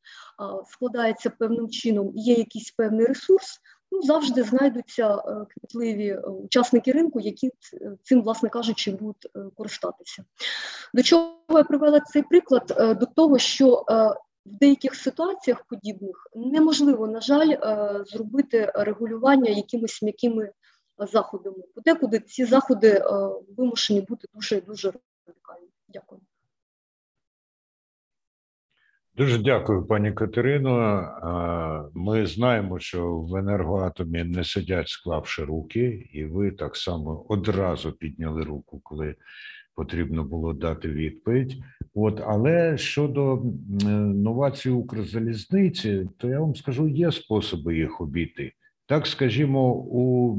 складається 0.67 1.31
певним 1.31 1.69
чином, 1.69 2.13
є 2.15 2.35
якийсь 2.35 2.71
певний 2.71 3.07
ресурс. 3.07 3.61
Ну, 3.93 4.03
завжди 4.03 4.43
знайдуться 4.43 5.23
квітливі 5.49 6.17
учасники 6.17 6.93
ринку, 6.93 7.21
які 7.21 7.51
цим, 8.03 8.23
власне 8.23 8.49
кажучи, 8.49 8.91
будуть 8.91 9.27
користатися. 9.57 10.25
До 10.95 11.03
чого 11.03 11.35
я 11.51 11.65
привела 11.65 12.01
цей 12.01 12.23
приклад? 12.23 12.97
До 13.01 13.07
того, 13.07 13.39
що 13.39 13.85
в 14.49 14.59
деяких 14.59 14.95
ситуаціях 14.95 15.65
подібних 15.65 16.27
неможливо, 16.37 17.07
на 17.07 17.21
жаль, 17.21 17.51
е, 17.51 18.05
зробити 18.05 18.73
регулювання 18.75 19.51
якимись 19.51 20.03
м'якими 20.03 20.51
заходами. 20.99 21.65
Подекуди 21.75 22.21
ці 22.21 22.45
заходи 22.45 22.89
е, 22.89 23.03
вимушені 23.57 24.01
бути 24.01 24.29
дуже 24.35 24.61
дуже 24.61 24.93
радикальні. 25.27 25.69
Дякую. 25.89 26.21
Дуже 29.17 29.39
дякую, 29.39 29.87
пані 29.87 30.13
Катерино. 30.13 31.91
Ми 31.95 32.27
знаємо, 32.27 32.79
що 32.79 33.17
в 33.17 33.37
енергоатомі 33.37 34.25
не 34.25 34.45
сидять, 34.45 34.89
склавши 34.89 35.45
руки, 35.45 36.09
і 36.13 36.25
ви 36.25 36.51
так 36.51 36.77
само 36.77 37.27
одразу 37.29 37.93
підняли 37.93 38.43
руку, 38.43 38.81
коли 38.85 39.15
потрібно 39.79 40.25
було 40.25 40.53
дати 40.53 40.89
відповідь. 40.89 41.55
От, 41.95 42.21
але 42.27 42.79
щодо 42.79 43.43
новації 44.15 44.75
Укрзалізниці, 44.75 46.09
то 46.17 46.29
я 46.29 46.41
вам 46.41 46.55
скажу, 46.55 46.89
є 46.89 47.13
способи 47.13 47.77
їх 47.77 48.01
обійти. 48.01 48.53
Так, 48.87 49.07
скажімо, 49.07 49.75
у 49.75 50.37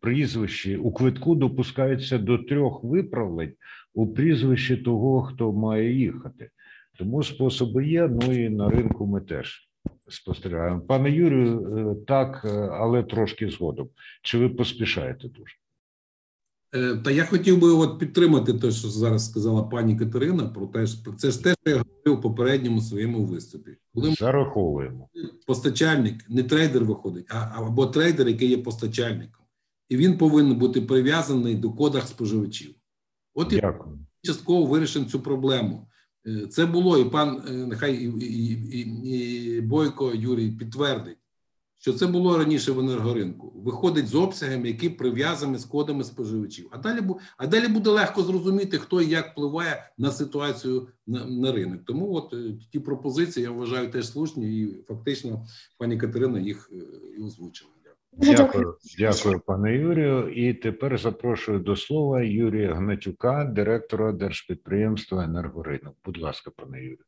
прізвищі 0.00 0.76
у 0.76 0.92
квитку 0.92 1.34
допускається 1.34 2.18
до 2.18 2.38
трьох 2.38 2.84
виправлень 2.84 3.52
у 3.94 4.06
прізвищі 4.06 4.76
того, 4.76 5.22
хто 5.22 5.52
має 5.52 5.92
їхати. 5.92 6.50
Тому 6.98 7.22
способи 7.22 7.86
є. 7.86 8.08
Ну 8.08 8.32
і 8.32 8.48
на 8.48 8.70
ринку 8.70 9.06
ми 9.06 9.20
теж 9.20 9.68
спостерігаємо. 10.08 10.80
Пане 10.80 11.10
Юрію, 11.10 11.60
е, 11.60 12.04
так, 12.06 12.42
е, 12.44 12.68
але 12.72 13.02
трошки 13.02 13.48
згодом. 13.48 13.88
Чи 14.22 14.38
ви 14.38 14.48
поспішаєте 14.48 15.28
дуже? 15.28 15.54
Е, 16.74 16.96
та 16.96 17.10
я 17.10 17.24
хотів 17.24 17.58
би 17.58 17.68
от 17.68 17.98
підтримати 17.98 18.54
те, 18.54 18.70
що 18.70 18.88
зараз 18.88 19.30
сказала 19.30 19.62
пані 19.62 19.96
Катерина, 19.96 20.48
про 20.48 20.66
те, 20.66 20.86
що 20.86 21.12
це 21.12 21.30
ж 21.30 21.42
те, 21.44 21.54
що 21.60 21.70
я 21.70 21.76
говорив 21.76 22.18
у 22.18 22.20
попередньому 22.20 22.80
своєму 22.80 23.24
виступі. 23.24 23.76
Коли 23.94 24.14
зараховуємо 24.14 25.08
постачальник, 25.46 26.24
не 26.28 26.42
трейдер 26.42 26.84
виходить, 26.84 27.26
а 27.28 27.52
або 27.54 27.86
трейдер, 27.86 28.28
який 28.28 28.48
є 28.48 28.58
постачальником, 28.58 29.44
і 29.88 29.96
він 29.96 30.18
повинен 30.18 30.58
бути 30.58 30.80
прив'язаний 30.80 31.54
до 31.54 31.72
кодах 31.72 32.08
споживачів. 32.08 32.74
От 33.34 33.52
і 33.52 33.62
частково 34.22 34.66
вирішимо 34.66 35.04
цю 35.04 35.20
проблему. 35.20 35.88
Е, 36.26 36.46
це 36.46 36.66
було 36.66 36.98
і 36.98 37.04
пан 37.04 37.42
е, 37.48 37.52
нехай 37.52 37.96
і, 37.96 38.08
і, 38.18 38.78
і, 38.78 39.56
і 39.56 39.60
Бойко 39.60 40.12
Юрій 40.14 40.50
підтвердить 40.50 41.18
що 41.80 41.92
це 41.92 42.06
було 42.06 42.38
раніше 42.38 42.72
в 42.72 42.78
енергоринку. 42.78 43.52
Виходить 43.54 44.08
з 44.08 44.14
обсягами, 44.14 44.68
які 44.68 44.90
прив'язані 44.90 45.58
з 45.58 45.64
кодами 45.64 46.04
споживачів. 46.04 46.68
А 46.70 46.78
далі 46.78 47.00
а 47.36 47.46
далі 47.46 47.68
буде 47.68 47.90
легко 47.90 48.22
зрозуміти, 48.22 48.78
хто 48.78 49.00
і 49.00 49.08
як 49.08 49.32
впливає 49.32 49.90
на 49.98 50.10
ситуацію 50.10 50.88
на, 51.06 51.24
на 51.24 51.52
ринок. 51.52 51.84
Тому 51.84 52.14
от 52.14 52.34
е, 52.34 52.36
ті 52.72 52.80
пропозиції 52.80 53.44
я 53.44 53.50
вважаю 53.50 53.90
теж 53.90 54.08
слушні, 54.08 54.60
і 54.60 54.84
фактично 54.88 55.46
пані 55.78 55.96
Катерина 55.96 56.40
їх 56.40 56.70
е, 56.72 56.76
і 57.18 57.22
озвучила. 57.22 57.70
Дякую, 58.12 58.76
дякую, 58.98 59.40
пане 59.40 59.76
Юрію. 59.76 60.28
І 60.28 60.54
тепер 60.54 60.98
запрошую 60.98 61.58
до 61.58 61.76
слова 61.76 62.22
Юрія 62.22 62.74
Гнатюка, 62.74 63.44
директора 63.44 64.12
держпідприємства 64.12 65.24
«Енергоринок». 65.24 65.96
Будь 66.04 66.18
ласка, 66.18 66.50
пане 66.56 66.78
Юрію. 66.78 67.04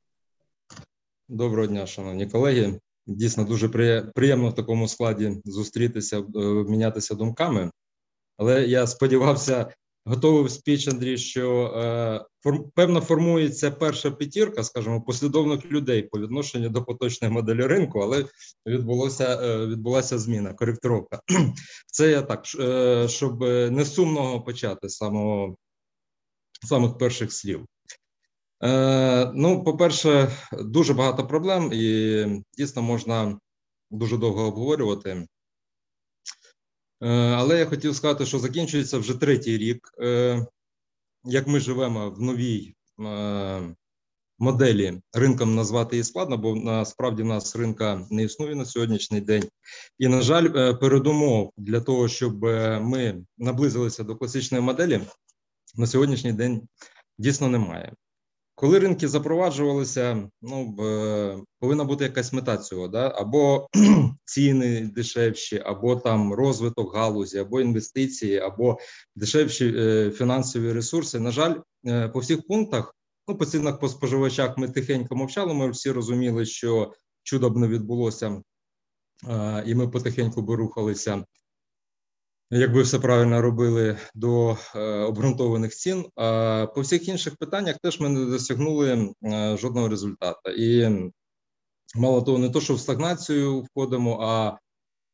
Доброго 1.28 1.66
дня, 1.66 1.86
шановні 1.86 2.26
колеги. 2.26 2.80
Дійсно 3.06 3.44
дуже 3.44 3.68
приємно 4.14 4.48
в 4.48 4.54
такому 4.54 4.88
складі 4.88 5.42
зустрітися, 5.44 6.18
е, 6.18 6.38
обмінятися 6.38 7.14
думками. 7.14 7.70
Але 8.36 8.66
я 8.66 8.86
сподівався, 8.86 9.74
готовий 10.04 10.50
спіч, 10.50 10.88
Андрій, 10.88 11.18
що 11.18 11.64
е, 11.66 12.24
форм, 12.42 12.70
певно 12.74 13.00
формується 13.00 13.70
перша 13.70 14.10
п'ятірка, 14.10 14.64
скажімо, 14.64 15.02
послідовних 15.02 15.64
людей 15.64 16.02
по 16.02 16.20
відношенню 16.20 16.68
до 16.68 16.84
поточної 16.84 17.34
моделі 17.34 17.66
ринку, 17.66 18.00
але 18.00 18.24
відбулося 18.66 19.40
е, 19.42 19.66
відбулася 19.66 20.18
зміна, 20.18 20.54
коректировка. 20.54 21.20
Це 21.86 22.10
я 22.10 22.22
так, 22.22 22.44
е, 22.60 23.08
щоб 23.08 23.40
не 23.70 23.84
сумного 23.84 24.40
почати 24.40 24.88
з 24.88 24.96
самого 24.96 25.56
самих 26.62 26.98
перших 26.98 27.32
слів. 27.32 27.66
Е, 28.62 29.32
ну, 29.34 29.64
по-перше, 29.64 30.32
дуже 30.52 30.94
багато 30.94 31.26
проблем, 31.26 31.70
і 31.72 32.24
дійсно 32.58 32.82
можна 32.82 33.38
дуже 33.90 34.16
довго 34.16 34.42
обговорювати. 34.42 35.10
Е, 35.10 35.26
але 37.10 37.58
я 37.58 37.66
хотів 37.66 37.96
сказати, 37.96 38.26
що 38.26 38.38
закінчується 38.38 38.98
вже 38.98 39.14
третій 39.14 39.58
рік, 39.58 39.94
е, 40.00 40.46
як 41.24 41.46
ми 41.46 41.60
живемо 41.60 42.10
в 42.10 42.20
новій 42.20 42.74
моделі. 44.38 45.00
Ринком 45.12 45.54
назвати 45.54 45.96
її 45.96 46.04
складно, 46.04 46.38
бо 46.38 46.54
насправді 46.54 47.22
в 47.22 47.26
нас 47.26 47.56
ринка 47.56 48.06
не 48.10 48.22
існує 48.22 48.54
на 48.54 48.64
сьогоднішній 48.64 49.20
день. 49.20 49.48
І, 49.98 50.08
на 50.08 50.22
жаль, 50.22 50.74
передумов 50.74 51.52
для 51.56 51.80
того, 51.80 52.08
щоб 52.08 52.42
ми 52.82 53.24
наблизилися 53.38 54.04
до 54.04 54.16
класичної 54.16 54.62
моделі, 54.62 55.00
на 55.74 55.86
сьогоднішній 55.86 56.32
день 56.32 56.68
дійсно 57.18 57.48
немає. 57.48 57.92
Коли 58.62 58.78
ринки 58.78 59.08
запроваджувалися, 59.08 60.28
ну 60.42 60.76
повинна 61.58 61.84
бути 61.84 62.04
якась 62.04 62.32
мета 62.32 62.56
цього, 62.56 62.88
да? 62.88 63.12
або 63.16 63.68
ціни 64.24 64.90
дешевші, 64.94 65.62
або 65.64 65.96
там 65.96 66.32
розвиток 66.32 66.96
галузі, 66.96 67.38
або 67.38 67.60
інвестиції, 67.60 68.38
або 68.38 68.78
дешевші 69.16 69.74
е, 69.76 70.10
фінансові 70.10 70.72
ресурси. 70.72 71.20
На 71.20 71.30
жаль, 71.30 71.54
е, 71.86 72.08
по 72.08 72.18
всіх 72.18 72.46
пунктах, 72.46 72.94
ну 73.28 73.36
по 73.36 73.46
цінах 73.46 73.80
по 73.80 73.88
споживачах, 73.88 74.58
ми 74.58 74.68
тихенько 74.68 75.16
мовчали. 75.16 75.54
Ми 75.54 75.70
всі 75.70 75.90
розуміли, 75.90 76.46
що 76.46 76.92
чудо 77.22 77.50
б 77.50 77.56
не 77.56 77.68
відбулося, 77.68 78.42
е, 79.28 79.64
і 79.66 79.74
ми 79.74 79.88
потихеньку 79.88 80.42
би 80.42 80.56
рухалися 80.56 81.24
якби 82.58 82.82
все 82.82 82.98
правильно 82.98 83.42
робили 83.42 83.98
до 84.14 84.56
е, 84.74 84.80
обґрунтованих 84.80 85.74
цін. 85.74 86.06
А 86.16 86.66
по 86.74 86.80
всіх 86.80 87.08
інших 87.08 87.36
питаннях 87.36 87.76
теж 87.82 88.00
ми 88.00 88.08
не 88.08 88.24
досягнули 88.26 89.14
е, 89.24 89.56
жодного 89.56 89.88
результату. 89.88 90.50
І 90.50 90.90
мало 91.94 92.22
того, 92.22 92.38
не 92.38 92.50
то, 92.50 92.60
що 92.60 92.74
в 92.74 92.80
стагнацію 92.80 93.60
входимо, 93.60 94.18
а 94.22 94.58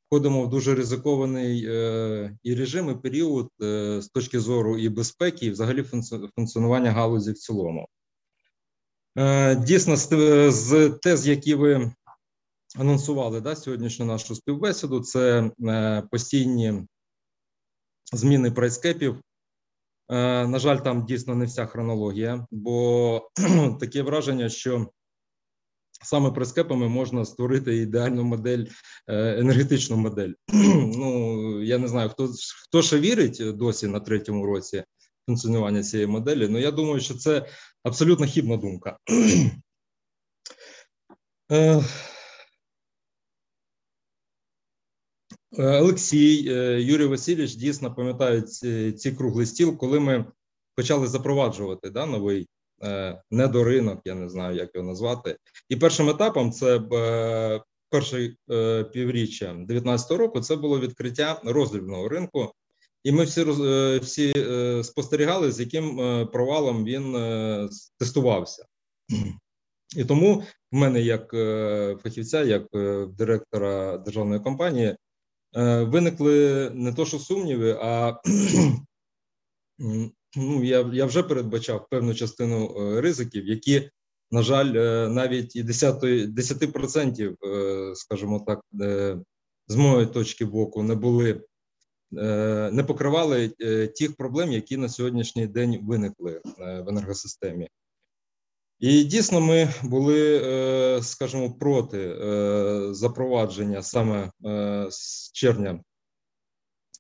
входимо 0.07 0.45
в 0.45 0.51
дуже 0.51 0.75
ризикований 0.75 1.67
е, 1.69 2.37
і 2.43 2.55
режим, 2.55 2.91
і 2.91 2.95
період 2.95 3.49
з 4.03 4.09
точки 4.13 4.41
зору 4.41 4.79
і 4.79 4.89
безпеки, 4.89 5.47
і 5.47 5.51
взагалі 5.51 5.85
функціонування 6.37 6.93
галузі 6.93 7.33
в 7.33 7.39
цілому. 7.39 7.89
Дійсно, 9.57 9.97
з 10.51 10.91
тез, 11.03 11.29
які 11.29 11.55
ви 11.55 11.93
анонсували 12.77 13.41
да, 13.41 13.57
сьогоднішню 13.57 14.07
нашу 14.07 14.35
співбесіду, 14.35 15.01
це 15.01 15.51
постійні 16.11 16.87
зміни 18.13 18.51
прайскепів. 18.51 19.21
Е, 20.11 20.47
на 20.47 20.59
жаль, 20.59 20.77
там 20.77 21.07
дійсно 21.07 21.35
не 21.35 21.45
вся 21.45 21.67
хронологія, 21.67 22.47
бо 22.51 23.31
таке 23.81 24.03
враження, 24.03 24.49
що 24.49 24.87
саме 26.05 26.31
прайскепами 26.31 26.89
можна 26.89 27.25
створити 27.25 27.77
ідеальну 27.77 28.25
модель, 28.25 28.65
е, 29.07 29.41
енергетичну 29.41 29.97
модель. 29.97 30.33
Ну 30.99 31.63
я 31.63 31.79
не 31.79 31.89
знаю, 31.89 32.09
хто 32.09 32.31
хто 32.65 32.83
ще 32.83 33.01
вірить 33.01 33.43
досі 33.57 33.87
на 33.87 34.01
третьому 34.01 34.47
році 34.47 34.85
функціонування 35.27 35.83
цієї 35.83 36.07
моделі. 36.07 36.47
але 36.47 36.61
я 36.61 36.71
думаю, 36.71 37.01
що 37.01 37.15
це 37.15 37.47
абсолютно 37.83 38.27
хібна 38.27 38.57
думка. 38.57 38.99
Е, 41.51 41.51
Е, 41.51 41.83
Олексій, 45.57 46.49
е, 46.49 46.81
Юрій 46.81 47.07
Васильович 47.07 47.55
дійсно 47.55 47.95
пам'ятають 47.95 48.51
ці, 49.01 49.13
круглий 49.13 49.47
стіл, 49.47 49.77
коли 49.77 50.01
ми 50.01 50.25
почали 50.75 51.07
запроваджувати 51.07 51.91
да, 51.91 52.07
новий 52.07 52.49
е, 52.83 53.23
недоринок, 53.31 54.01
я 54.05 54.15
не 54.15 54.29
знаю, 54.29 54.57
як 54.57 54.75
його 54.75 54.87
назвати. 54.87 55.37
І 55.69 55.77
першим 55.77 56.09
етапом 56.09 56.53
це 56.53 56.81
перше 57.91 58.35
півріччя 58.93 59.47
2019 59.47 60.11
року. 60.11 60.41
Це 60.41 60.57
було 60.57 60.81
відкриття 60.81 61.41
роздрібного 61.45 62.09
ринку, 62.09 62.53
і 63.05 63.13
ми 63.13 63.25
всі 63.25 63.45
всі 64.03 64.33
спостерігали, 64.83 65.53
з 65.53 65.61
яким 65.61 65.97
провалом 66.33 66.85
він 66.85 67.13
тестувався. 67.99 68.65
І 69.97 70.05
тому 70.05 70.43
в 70.73 70.77
мене, 70.77 71.01
як 71.01 71.31
фахівця, 72.03 72.43
як 72.43 72.67
директора 73.17 73.99
державної 73.99 74.41
компанії, 74.41 74.89
Е, 74.91 74.97
виникли 75.85 76.71
не 76.75 76.93
то, 76.93 77.07
що 77.07 77.19
сумніви, 77.19 77.79
а 77.81 78.21
ну, 80.37 80.65
я 80.65 80.91
я 80.93 81.07
вже 81.07 81.23
передбачав 81.23 81.87
певну 81.91 82.15
частину 82.15 82.77
е, 82.79 83.01
ризиків, 83.01 83.47
які, 83.47 83.91
на 84.31 84.43
жаль, 84.43 84.75
е, 84.77 85.09
навіть 85.09 85.57
і 85.57 85.65
10%, 85.65 86.35
10% 86.35 87.95
скажімо 87.95 88.45
так, 88.47 88.61
з 89.69 89.77
моєї 89.77 90.07
точки 90.07 90.45
боку, 90.45 90.83
не 90.83 90.95
були. 90.95 91.45
Не 92.73 92.85
покривали 92.87 93.49
тих 93.99 94.17
проблем, 94.17 94.53
які 94.53 94.77
на 94.77 94.89
сьогоднішній 94.89 95.47
день 95.47 95.79
виникли 95.83 96.41
в 96.59 96.89
енергосистемі. 96.89 97.69
І 98.79 99.05
дійсно 99.05 99.41
ми 99.41 99.69
були, 99.83 100.43
е, 100.45 101.03
скажімо, 101.03 101.53
проти 101.53 101.99
е, 101.99 102.95
запровадження 102.95 103.83
саме 103.83 104.31
е, 104.47 104.87
з 104.91 105.33
червня 105.33 105.81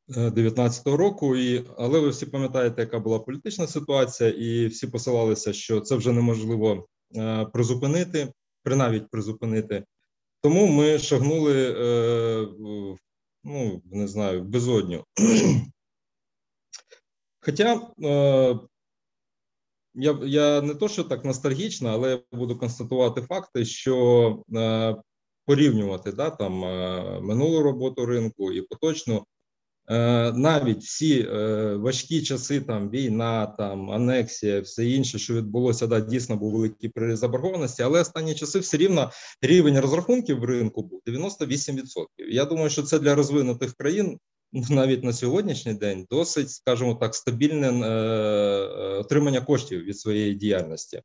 2019 0.09 0.87
року. 0.87 1.37
І, 1.37 1.65
Але 1.77 2.01
ви 2.01 2.09
всі 2.09 2.27
пам'ятаєте, 2.27 2.81
яка 2.81 2.99
була 2.99 3.19
політична 3.19 3.67
ситуація, 3.67 4.31
і 4.31 4.67
всі 4.67 4.87
посилалися, 4.87 5.53
що 5.53 5.81
це 5.81 5.95
вже 5.95 6.13
неможливо 6.13 6.87
призупинити, 7.53 8.33
принавіть 8.63 9.11
призупинити. 9.11 9.85
Тому 10.41 10.67
ми 10.67 10.99
шагнули, 10.99 11.75
ну 13.45 13.83
не 13.85 14.09
знаю, 14.09 14.43
в 14.43 14.45
безодню. 14.45 15.05
Хоча 17.41 17.81
я 19.95 20.19
я 20.23 20.63
не 20.63 20.75
то, 20.75 20.89
що 20.89 21.05
так 21.05 21.25
ностальгічно, 21.25 21.89
але 21.89 22.11
я 22.11 22.39
буду 22.39 22.59
констатувати 22.59 23.23
факти, 23.23 23.65
що 23.65 24.43
е, 24.57 24.97
порівнювати 25.47 26.13
да, 26.13 26.31
там 26.31 26.65
е, 26.65 27.21
минулу 27.21 27.63
роботу 27.63 28.07
ринку 28.07 28.53
і 28.53 28.63
поточну. 28.63 29.27
Е, 29.91 30.33
навіть 30.33 30.83
всі 30.83 31.21
е, 31.21 31.77
важкі 31.77 32.23
часи, 32.23 32.61
там 32.61 32.91
війна, 32.91 33.47
там 33.47 33.91
анексія, 33.91 34.61
все 34.61 34.87
інше, 34.87 35.19
що 35.19 35.35
відбулося, 35.35 35.87
да, 35.87 36.01
дійсно 36.01 36.37
був 36.37 36.53
великий 36.53 36.89
приріз 36.89 37.19
заборгованості, 37.19 37.83
але 37.83 38.01
останні 38.01 38.35
часи 38.35 38.59
все 38.59 38.77
рівно 38.77 39.11
рівень 39.43 39.81
розрахунків 39.81 40.41
в 40.41 40.45
ринку 40.45 40.83
був 40.83 41.03
98%. 41.07 42.07
Я 42.19 42.45
думаю, 42.45 42.71
що 42.71 42.83
це 42.83 42.99
для 42.99 43.15
розвинутих 43.15 43.75
країн 43.75 44.19
навіть 44.71 45.05
на 45.05 45.13
сьогоднішній 45.13 45.75
день 45.75 46.07
досить, 46.11 46.51
скажімо 46.51 46.95
так, 46.95 47.15
стабільне 47.15 47.69
е, 47.69 47.91
отримання 48.99 49.41
коштів 49.41 49.83
від 49.83 49.99
своєї 49.99 50.35
діяльності. 50.35 51.03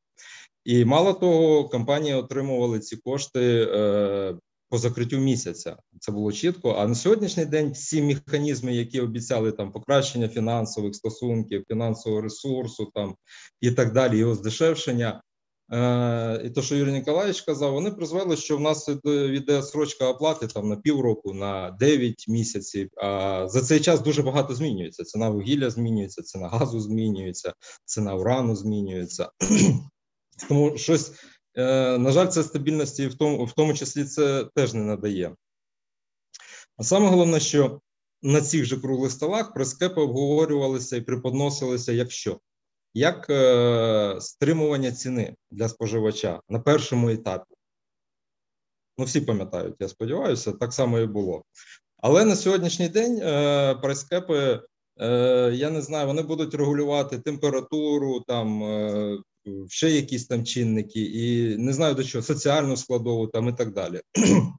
І 0.66 0.86
мало 0.86 1.14
того, 1.14 1.70
компанії 1.70 2.16
отримували 2.16 2.80
ці 2.80 2.98
кошти 2.98 3.68
е, 3.72 4.36
по 4.70 4.78
закриттю 4.78 5.18
місяця. 5.18 5.78
Це 6.00 6.12
було 6.12 6.32
чітко. 6.32 6.72
А 6.72 6.88
на 6.88 6.96
сьогоднішній 6.96 7.46
день 7.46 7.72
всі 7.72 8.02
механізми, 8.02 8.74
які 8.76 9.02
обіцяли 9.02 9.52
там 9.52 9.72
покращення 9.72 10.28
фінансових 10.28 10.96
стосунків, 10.96 11.64
фінансового 11.68 12.22
ресурсу, 12.22 12.92
там 12.94 13.16
і 13.62 13.72
так 13.72 13.94
далі, 13.94 14.18
його 14.18 14.36
здешевшення. 14.36 15.22
Е, 15.74 16.42
і 16.46 16.50
то, 16.50 16.62
що 16.62 16.76
Юрій 16.76 16.92
Ніколаєвич 16.92 17.42
казав, 17.42 17.74
вони 17.74 17.92
призвели, 17.92 18.38
що 18.38 18.58
в 18.58 18.62
нас 18.62 18.90
йде 19.34 19.64
срочка 19.64 20.08
оплати 20.08 20.48
там 20.48 20.70
на 20.70 20.76
півроку, 20.76 21.34
на 21.34 21.72
9 21.72 22.26
місяців. 22.28 22.90
А 22.98 23.48
за 23.48 23.62
цей 23.62 23.80
час 23.80 24.02
дуже 24.02 24.24
багато 24.24 24.56
змінюється. 24.56 25.04
Ціна 25.04 25.30
вугілля 25.30 25.70
змінюється, 25.70 26.22
ціна 26.22 26.48
газу 26.48 26.80
змінюється, 26.80 27.54
ціна 27.86 28.16
урану 28.16 28.56
змінюється. 28.56 29.30
Тому 30.48 30.78
щось, 30.78 31.12
е, 31.56 31.98
на 31.98 32.12
жаль, 32.12 32.28
це 32.28 32.44
стабільності 32.44 33.08
в 33.08 33.14
тому, 33.14 33.46
в 33.46 33.52
тому 33.52 33.74
числі 33.74 34.06
це 34.06 34.46
теж 34.56 34.74
не 34.74 34.84
надає. 34.84 35.36
А 36.78 36.84
саме 36.84 37.10
головне, 37.10 37.40
що 37.40 37.82
на 38.22 38.42
цих 38.42 38.66
же 38.66 38.78
круглих 38.78 39.12
столах 39.12 39.54
прескепи 39.54 40.02
обговорювалися 40.02 40.98
і 40.98 41.02
приподносилися, 41.02 41.92
якщо 41.92 42.40
як 42.94 43.30
е, 43.30 44.16
стримування 44.20 44.92
ціни 44.92 45.36
для 45.52 45.70
споживача 45.70 46.42
на 46.50 46.60
першому 46.60 47.10
етапі. 47.10 47.56
Ну, 48.98 49.06
всі 49.06 49.22
пам'ятають, 49.22 49.76
я 49.80 49.88
сподіваюся, 49.88 50.52
так 50.52 50.74
само 50.74 51.00
і 51.00 51.06
було. 51.06 51.44
Але 51.98 52.26
на 52.26 52.36
сьогоднішній 52.36 52.90
день 52.90 53.20
е, 53.22 53.76
прайскепи, 53.76 54.62
е, 55.00 55.52
я 55.54 55.70
не 55.70 55.82
знаю, 55.82 56.08
вони 56.08 56.22
будуть 56.22 56.56
регулювати 56.56 57.20
температуру, 57.20 58.20
там 58.28 58.64
е, 58.64 59.18
ще 59.68 59.90
якісь 59.90 60.28
там 60.28 60.46
чинники, 60.46 61.00
і 61.02 61.58
не 61.58 61.74
знаю 61.74 61.96
до 61.96 62.04
чого, 62.04 62.22
соціальну 62.22 62.78
складову 62.78 63.28
там 63.28 63.50
і 63.50 63.54
так 63.54 63.74
далі. 63.74 64.02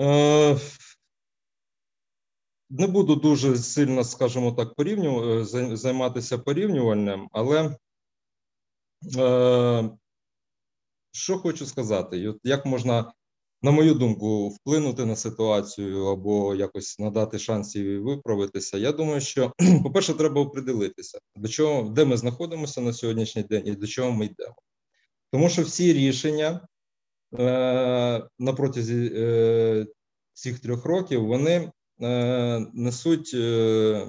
Е, 0.00 0.58
не 2.70 2.86
буду 2.86 3.16
дуже 3.16 3.56
сильно, 3.56 4.04
скажімо 4.04 4.52
так, 4.52 4.74
порівню, 4.74 5.40
е, 5.40 5.44
займатися 5.76 6.38
порівнювальним, 6.38 7.28
але 7.32 7.76
е, 9.16 9.90
що 11.12 11.38
хочу 11.38 11.66
сказати, 11.66 12.34
як 12.44 12.66
можна, 12.66 13.12
на 13.62 13.70
мою 13.70 13.94
думку, 13.94 14.48
вплинути 14.48 15.04
на 15.04 15.16
ситуацію 15.16 16.06
або 16.06 16.54
якось 16.54 16.98
надати 16.98 17.38
шанс 17.38 17.76
їй 17.76 17.98
виправитися. 17.98 18.78
Я 18.78 18.92
думаю, 18.92 19.20
що, 19.20 19.52
по-перше, 19.82 20.14
треба 20.14 20.40
оприділитися, 20.40 21.18
до 21.36 21.48
чого, 21.48 21.90
де 21.90 22.04
ми 22.04 22.16
знаходимося 22.16 22.80
на 22.80 22.92
сьогоднішній 22.92 23.42
день 23.42 23.62
і 23.66 23.72
до 23.72 23.86
чого 23.86 24.12
ми 24.12 24.24
йдемо. 24.24 24.54
Тому 25.32 25.48
що 25.48 25.62
всі 25.62 25.92
рішення 25.92 26.68
е, 27.38 28.28
на 28.38 28.52
протязі 28.52 29.12
е, 29.14 29.86
цих 30.32 30.60
трьох 30.60 30.84
років 30.84 31.26
вони 31.26 31.72
несуть 31.98 33.30
е, 33.34 34.06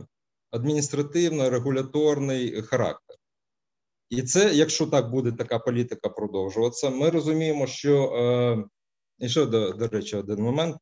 адміністративно-регуляторний 0.51 2.61
характер. 2.61 3.17
І 4.09 4.21
це, 4.21 4.53
якщо 4.53 4.88
так 4.88 5.11
буде 5.11 5.31
така 5.31 5.59
політика 5.59 6.09
продовжуватися, 6.09 6.89
ми 6.89 7.09
розуміємо, 7.09 7.67
що 7.67 8.03
е, 8.03 8.63
і 9.19 9.29
ще 9.29 9.45
до, 9.45 9.71
до 9.71 9.88
речі, 9.88 10.15
один 10.15 10.39
момент 10.39 10.77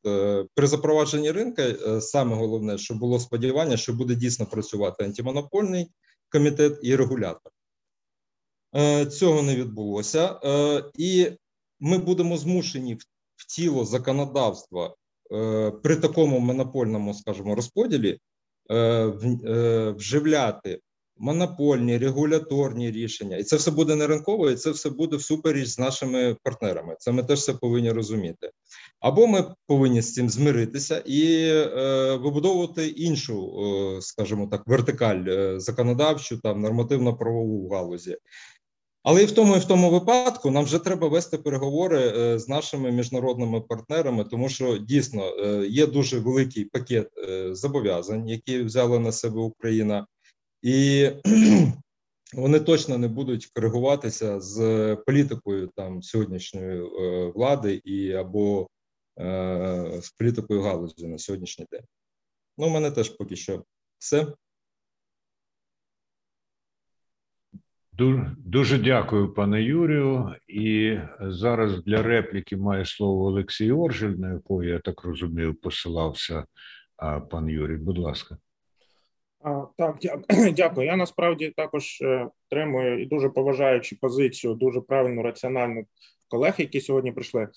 при 0.56 0.68
запровадженні 0.68 1.32
ринка 1.32 1.76
саме 2.02 2.36
головне, 2.36 2.78
що 2.78 2.94
було 2.94 3.20
сподівання, 3.20 3.78
що 3.78 3.94
буде 3.94 4.16
дійсно 4.16 4.46
працювати 4.46 5.04
антимонопольний 5.04 5.88
комітет 6.30 6.80
і 6.82 6.96
регулятор. 6.96 7.52
Цього 9.12 9.42
не 9.42 9.56
відбулося, 9.56 10.40
і 10.98 11.32
ми 11.80 11.98
будемо 11.98 12.38
змушені 12.38 12.96
в 13.36 13.56
тіло 13.56 13.86
законодавства 13.86 14.88
Е, 14.88 14.92
при 15.84 15.96
такому 15.96 16.40
монопольному, 16.40 17.14
скажімо, 17.14 17.56
розподілі 17.56 18.20
е, 18.70 18.76
е, 18.76 19.92
вживляти 19.98 20.80
монопольні 21.18 21.98
регуляторні 21.98 22.92
рішення, 22.92 23.38
і 23.38 23.44
це 23.44 23.56
все 23.56 23.72
буде 23.72 23.96
не 23.96 24.08
ринково, 24.08 24.50
і 24.50 24.56
це 24.56 24.72
все 24.72 24.90
буде 24.90 25.16
всупереч 25.16 25.68
з 25.68 25.80
нашими 25.80 26.36
партнерами. 26.44 26.96
Це 27.00 27.12
ми 27.12 27.24
теж 27.24 27.40
все 27.40 27.54
повинні 27.54 27.92
розуміти. 27.92 28.52
Або 29.00 29.28
ми 29.28 29.56
повинні 29.68 30.02
з 30.02 30.14
цим 30.14 30.30
змиритися 30.30 31.04
і 31.06 31.48
е, 31.48 32.16
вибудовувати 32.16 32.88
іншу, 32.88 33.54
е, 33.60 34.02
скажімо 34.02 34.48
так, 34.48 34.68
вертикаль 34.68 35.24
е, 35.28 35.60
законодавчу 35.60 36.38
та 36.38 36.54
нормативно-правову 36.54 37.70
галузі. 37.70 38.18
Але 39.06 39.24
і 39.24 39.26
в 39.26 39.32
тому 39.32 39.56
і 39.56 39.60
в 39.60 39.66
тому 39.66 39.90
випадку 39.90 40.52
нам 40.52 40.64
вже 40.64 40.80
треба 40.80 41.08
вести 41.08 41.38
переговори 41.38 42.00
е, 42.00 42.40
з 42.40 42.50
нашими 42.50 42.92
міжнародними 42.92 43.62
партнерами, 43.62 44.24
тому 44.24 44.50
що 44.50 44.78
дійсно 44.78 45.36
е, 45.38 45.68
є 45.68 45.88
дуже 45.88 46.20
великий 46.20 46.66
пакет 46.66 47.10
е, 47.18 47.56
зобов'язань, 47.56 48.30
які 48.30 48.62
взяла 48.62 49.00
на 49.00 49.12
себе 49.12 49.42
Україна, 49.42 50.08
і 50.62 51.10
вони 52.34 52.60
точно 52.60 52.98
не 52.98 53.08
будуть 53.08 53.46
коригуватися 53.46 54.40
з 54.40 54.58
політикою 54.96 55.70
там 55.76 56.04
сьогоднішньої 56.04 56.82
влади 57.36 57.82
і 57.86 58.12
або 58.12 58.68
з 60.02 60.12
політикою 60.20 60.62
галузі 60.62 61.08
на 61.08 61.18
сьогоднішній 61.18 61.66
день. 61.72 61.84
Ну, 62.58 62.68
у 62.68 62.70
мене 62.70 62.92
теж 62.92 63.10
поки 63.10 63.36
що 63.36 63.64
все. 64.00 64.28
Дуже 68.38 68.78
дякую, 68.78 69.34
пане 69.34 69.62
Юрію. 69.62 70.36
І 70.48 70.98
зараз 71.20 71.84
для 71.84 72.04
репліки 72.04 72.58
має 72.58 72.86
слово 72.86 73.26
Олексій 73.26 73.72
Оржель, 73.72 74.10
на 74.10 74.34
якого 74.34 74.64
я 74.64 74.80
так 74.80 75.04
розумію, 75.04 75.54
посилався 75.54 76.46
пан 77.32 77.50
Юрій. 77.50 77.78
Будь 77.78 77.98
ласка. 77.98 78.38
Так, 79.78 79.96
дякую. 80.54 80.88
Я 80.88 80.96
насправді 80.96 81.54
також 81.58 82.02
е, 82.02 82.30
підтримую 82.50 83.02
і 83.02 83.06
дуже 83.06 83.30
поважаючи 83.30 83.98
позицію, 84.02 84.54
дуже 84.54 84.82
правильну, 84.82 85.24
раціональну 85.24 85.86
колег, 86.28 86.56
які 86.58 86.82
сьогодні 86.82 87.12
прийшли. 87.12 87.48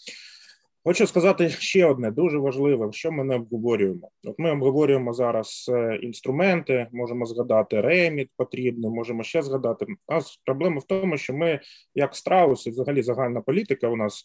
Хочу 0.89 1.07
сказати 1.07 1.49
ще 1.49 1.86
одне 1.86 2.11
дуже 2.11 2.39
важливе, 2.39 2.93
що 2.93 3.12
ми 3.12 3.24
не 3.24 3.34
обговорюємо. 3.36 4.11
От 4.24 4.39
ми 4.39 4.51
обговорюємо 4.51 5.12
зараз 5.12 5.70
е, 5.74 5.99
інструменти, 6.03 6.86
можемо 6.93 7.26
згадати 7.26 7.80
реміт 7.80 8.30
потрібний, 8.36 8.91
можемо 8.91 9.22
ще 9.22 9.43
згадати. 9.43 9.86
А 10.07 10.20
проблема 10.45 10.78
в 10.78 10.84
тому, 10.84 11.16
що 11.16 11.34
ми, 11.34 11.61
як 11.95 12.16
страуси, 12.16 12.70
взагалі 12.70 13.03
загальна 13.03 13.41
політика 13.41 13.89
у 13.89 13.97
нас 13.97 14.24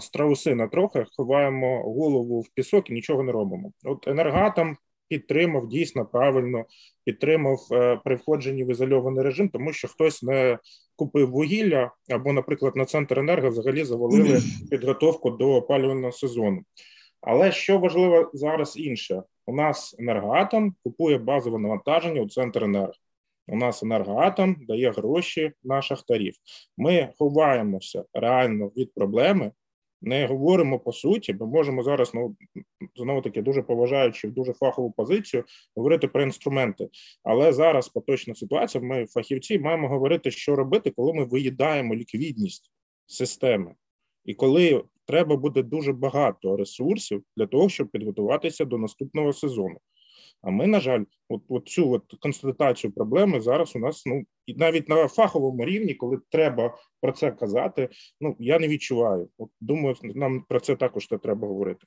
страуси 0.00 0.54
на 0.54 0.68
трохи 0.68 1.06
ховаємо 1.16 1.82
голову 1.82 2.40
в 2.40 2.48
пісок 2.54 2.90
і 2.90 2.92
нічого 2.92 3.22
не 3.22 3.32
робимо. 3.32 3.72
От 3.84 4.08
енергатом 4.08 4.76
підтримав 5.08 5.68
дійсно 5.68 6.06
правильно, 6.06 6.64
підтримав 7.04 7.58
е, 7.72 8.00
при 8.04 8.16
входженні 8.16 8.64
в 8.64 8.70
ізольований 8.70 9.24
режим, 9.24 9.48
тому 9.48 9.72
що 9.72 9.88
хтось 9.88 10.22
не 10.22 10.58
купив 11.00 11.30
вугілля 11.30 11.90
або, 12.10 12.32
наприклад, 12.32 12.76
на 12.76 12.84
центр 12.84 13.18
енерго 13.18 13.48
взагалі 13.48 13.84
завалили 13.84 14.40
підготовку 14.70 15.30
до 15.30 15.54
опалювального 15.54 16.12
сезону. 16.12 16.62
Але 17.20 17.52
що 17.52 17.78
важливо 17.78 18.30
зараз 18.34 18.76
інше, 18.76 19.22
у 19.46 19.54
нас 19.54 19.96
енергоатом 19.98 20.74
купує 20.84 21.18
базове 21.18 21.58
навантаження 21.58 22.20
у 22.22 22.28
центр 22.28 22.64
енерго. 22.64 22.92
У 23.48 23.56
нас 23.56 23.82
енергоатом 23.82 24.56
дає 24.68 24.90
гроші 24.90 25.52
на 25.64 25.82
шахтарів. 25.82 26.34
Ми 26.76 27.08
ховаємося 27.18 28.04
реально 28.14 28.66
від 28.66 28.94
проблеми, 28.94 29.52
не 30.02 30.26
говоримо 30.26 30.78
по 30.78 30.92
суті, 30.92 31.34
ми 31.34 31.46
можемо 31.46 31.82
зараз 31.82 32.14
ну 32.14 32.36
знову 32.96 33.20
таки 33.20 33.42
дуже 33.42 33.62
поважаючи 33.62 34.28
дуже 34.28 34.52
фахову 34.52 34.90
позицію, 34.90 35.44
говорити 35.76 36.08
про 36.08 36.22
інструменти. 36.22 36.88
Але 37.22 37.52
зараз 37.52 37.88
поточна 37.88 38.34
ситуація. 38.34 38.84
Ми 38.84 39.06
фахівці 39.06 39.58
маємо 39.58 39.88
говорити, 39.88 40.30
що 40.30 40.56
робити, 40.56 40.90
коли 40.90 41.12
ми 41.12 41.24
виїдаємо 41.24 41.94
ліквідність 41.94 42.72
системи, 43.06 43.74
і 44.24 44.34
коли 44.34 44.84
треба 45.06 45.36
буде 45.36 45.62
дуже 45.62 45.92
багато 45.92 46.56
ресурсів 46.56 47.22
для 47.36 47.46
того, 47.46 47.68
щоб 47.68 47.88
підготуватися 47.88 48.64
до 48.64 48.78
наступного 48.78 49.32
сезону. 49.32 49.76
А 50.42 50.50
ми, 50.50 50.66
на 50.66 50.80
жаль, 50.80 51.04
от, 51.28 51.42
от 51.48 51.68
цю 51.68 51.92
от 51.92 52.14
констатацію 52.20 52.92
проблеми 52.92 53.40
зараз 53.40 53.76
у 53.76 53.78
нас 53.78 54.06
ну 54.06 54.24
і 54.46 54.54
навіть 54.54 54.88
на 54.88 55.08
фаховому 55.08 55.64
рівні, 55.64 55.94
коли 55.94 56.18
треба 56.30 56.78
про 57.00 57.12
це 57.12 57.30
казати, 57.30 57.88
ну 58.20 58.36
я 58.38 58.58
не 58.58 58.68
відчуваю. 58.68 59.28
От 59.38 59.50
думаю, 59.60 59.96
нам 60.02 60.44
про 60.48 60.60
це 60.60 60.76
також 60.76 61.06
треба 61.06 61.48
говорити. 61.48 61.86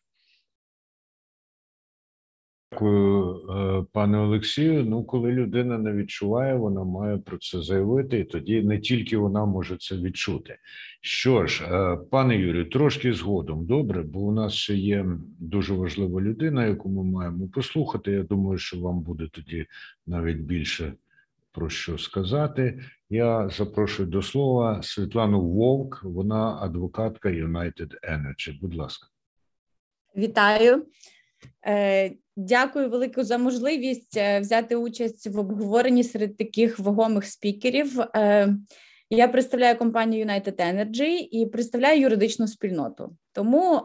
Дякую, 2.83 3.81
е, 3.81 3.85
пане 3.91 4.17
Олексію. 4.17 4.85
Ну, 4.85 5.03
коли 5.03 5.31
людина 5.31 5.77
не 5.77 5.93
відчуває, 5.93 6.55
вона 6.55 6.83
має 6.83 7.17
про 7.17 7.37
це 7.37 7.61
заявити, 7.61 8.19
і 8.19 8.23
тоді 8.23 8.61
не 8.61 8.79
тільки 8.79 9.17
вона 9.17 9.45
може 9.45 9.77
це 9.77 9.97
відчути. 9.97 10.57
Що 11.01 11.47
ж, 11.47 11.63
е, 11.63 11.97
пане 12.11 12.37
Юрію, 12.37 12.69
трошки 12.69 13.13
згодом 13.13 13.65
добре, 13.65 14.03
бо 14.03 14.19
у 14.19 14.31
нас 14.31 14.53
ще 14.53 14.75
є 14.75 15.05
дуже 15.39 15.73
важлива 15.73 16.21
людина, 16.21 16.65
яку 16.65 16.89
ми 16.89 17.03
маємо 17.03 17.47
послухати. 17.47 18.11
Я 18.11 18.23
думаю, 18.23 18.57
що 18.57 18.79
вам 18.79 18.99
буде 18.99 19.27
тоді 19.31 19.65
навіть 20.07 20.37
більше 20.37 20.93
про 21.51 21.69
що 21.69 21.97
сказати. 21.97 22.79
Я 23.09 23.49
запрошую 23.49 24.09
до 24.09 24.21
слова 24.21 24.79
Світлану 24.83 25.41
Вовк, 25.41 26.03
вона 26.03 26.57
адвокатка 26.61 27.29
United 27.29 27.91
Energy. 28.09 28.59
Будь 28.61 28.75
ласка. 28.75 29.07
Вітаю. 30.15 30.85
Е, 32.37 32.41
дякую 32.41 32.89
велику 32.89 33.23
за 33.23 33.37
можливість 33.37 34.17
е, 34.17 34.39
взяти 34.39 34.75
участь 34.75 35.27
в 35.27 35.39
обговоренні 35.39 36.03
серед 36.03 36.37
таких 36.37 36.79
вагомих 36.79 37.25
спікерів. 37.25 37.99
Е, 37.99 38.55
я 39.09 39.27
представляю 39.27 39.77
компанію 39.77 40.25
United 40.25 40.55
Energy 40.55 41.27
і 41.31 41.45
представляю 41.45 42.01
юридичну 42.01 42.47
спільноту. 42.47 43.15
Тому 43.31 43.81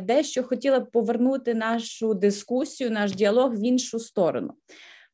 дещо 0.00 0.42
хотіла 0.42 0.80
б 0.80 0.90
повернути 0.90 1.54
нашу 1.54 2.14
дискусію, 2.14 2.90
наш 2.90 3.12
діалог 3.12 3.54
в 3.54 3.66
іншу 3.66 3.98
сторону. 3.98 4.52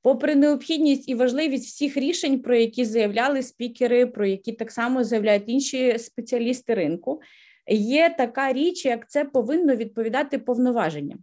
Попри 0.02 0.34
необхідність 0.34 1.08
і 1.08 1.14
важливість 1.14 1.66
всіх 1.66 1.96
рішень, 1.96 2.42
про 2.42 2.56
які 2.56 2.84
заявляли 2.84 3.42
спікери, 3.42 4.06
про 4.06 4.26
які 4.26 4.52
так 4.52 4.70
само 4.70 5.04
заявляють 5.04 5.44
інші 5.46 5.98
спеціалісти 5.98 6.74
ринку, 6.74 7.20
є 7.70 8.14
така 8.18 8.52
річ, 8.52 8.84
як 8.84 9.10
це 9.10 9.24
повинно 9.24 9.76
відповідати 9.76 10.38
повноваженням. 10.38 11.18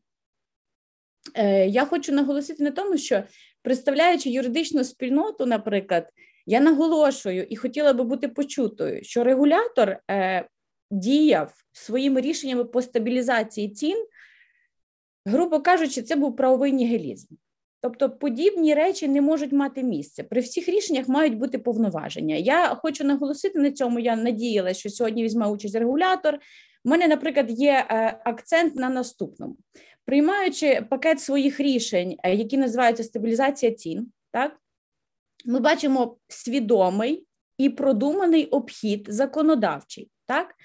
Е, 1.34 1.68
я 1.68 1.86
хочу 1.86 2.12
наголосити 2.12 2.64
на 2.64 2.72
тому, 2.72 2.98
що 2.98 3.24
представляючи 3.62 4.30
юридичну 4.30 4.84
спільноту, 4.84 5.46
наприклад, 5.46 6.10
я 6.46 6.60
наголошую 6.60 7.44
і 7.50 7.56
хотіла 7.56 7.94
би 7.94 8.04
бути 8.04 8.28
почутою, 8.28 9.04
що 9.04 9.24
регулятор 9.24 9.98
е, 10.12 10.48
діяв 10.92 11.54
своїми 11.72 12.22
рішеннями 12.22 12.66
по 12.66 12.82
стабілізації 12.82 13.70
цін, 13.70 14.06
грубо 15.26 15.62
кажучи, 15.62 16.02
це 16.02 16.16
був 16.16 16.36
правовий 16.36 16.72
нігілізм. 16.72 17.36
Тобто 17.82 18.10
подібні 18.10 18.74
речі 18.74 19.08
не 19.08 19.22
можуть 19.22 19.52
мати 19.52 19.84
місце. 19.84 20.24
При 20.24 20.42
всіх 20.42 20.70
рішеннях 20.70 21.08
мають 21.08 21.38
бути 21.38 21.58
повноваження. 21.58 22.36
Я 22.36 22.68
хочу 22.76 23.04
наголосити 23.04 23.60
на 23.60 23.72
цьому. 23.72 24.00
Я 24.00 24.16
надіялася, 24.16 24.80
що 24.80 24.90
сьогодні 24.90 25.24
візьме 25.24 25.48
участь 25.48 25.76
регулятор. 25.76 26.40
У 26.86 26.90
мене, 26.90 27.08
наприклад, 27.08 27.52
є 27.52 27.86
е, 27.90 28.22
акцент 28.26 28.76
на 28.76 28.90
наступному: 28.90 29.58
приймаючи 30.06 30.86
пакет 30.90 31.22
своїх 31.22 31.60
рішень, 31.60 32.18
е, 32.24 32.36
які 32.36 32.58
називаються 32.58 33.04
стабілізація 33.04 33.72
цін, 33.72 34.08
так 34.32 34.60
ми 35.46 35.60
бачимо 35.60 36.18
свідомий 36.28 37.26
і 37.58 37.70
продуманий 37.70 38.46
обхід 38.46 39.06
законодавчий, 39.10 40.10
так 40.26 40.56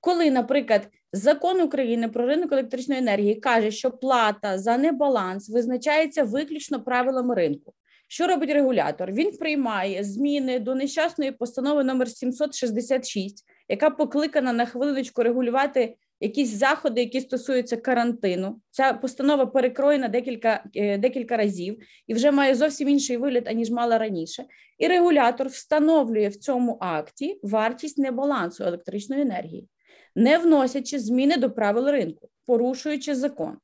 коли, 0.00 0.30
наприклад, 0.30 0.88
закон 1.12 1.60
України 1.60 2.08
про 2.08 2.26
ринок 2.26 2.52
електричної 2.52 3.00
енергії 3.00 3.34
каже, 3.34 3.70
що 3.70 3.90
плата 3.90 4.58
за 4.58 4.78
небаланс 4.78 5.48
визначається 5.50 6.24
виключно 6.24 6.82
правилами 6.82 7.34
ринку. 7.34 7.74
Що 8.08 8.26
робить 8.26 8.50
регулятор? 8.50 9.12
Він 9.12 9.36
приймає 9.36 10.04
зміни 10.04 10.58
до 10.58 10.74
нещасної 10.74 11.32
постанови 11.32 11.84
номер 11.84 12.08
766, 12.08 13.44
яка 13.68 13.90
покликана 13.90 14.52
на 14.52 14.66
хвилиночку 14.66 15.22
регулювати 15.22 15.96
якісь 16.20 16.50
заходи, 16.50 17.00
які 17.00 17.20
стосуються 17.20 17.76
карантину. 17.76 18.60
Ця 18.70 18.92
постанова 18.92 19.46
перекроєна 19.46 20.08
декілька 20.08 20.64
е, 20.74 20.98
декілька 20.98 21.36
разів 21.36 21.78
і 22.06 22.14
вже 22.14 22.30
має 22.30 22.54
зовсім 22.54 22.88
інший 22.88 23.16
вигляд, 23.16 23.48
аніж 23.48 23.70
мала 23.70 23.98
раніше. 23.98 24.44
І 24.78 24.86
регулятор 24.86 25.48
встановлює 25.48 26.28
в 26.28 26.36
цьому 26.36 26.78
акті 26.80 27.40
вартість 27.42 27.98
небалансу 27.98 28.64
електричної 28.64 29.22
енергії 29.22 29.68
не 30.16 30.38
вносячи 30.38 30.98
зміни 30.98 31.36
до 31.36 31.50
правил 31.50 31.88
ринку, 31.88 32.28
порушуючи 32.46 33.14
закон. 33.14 33.56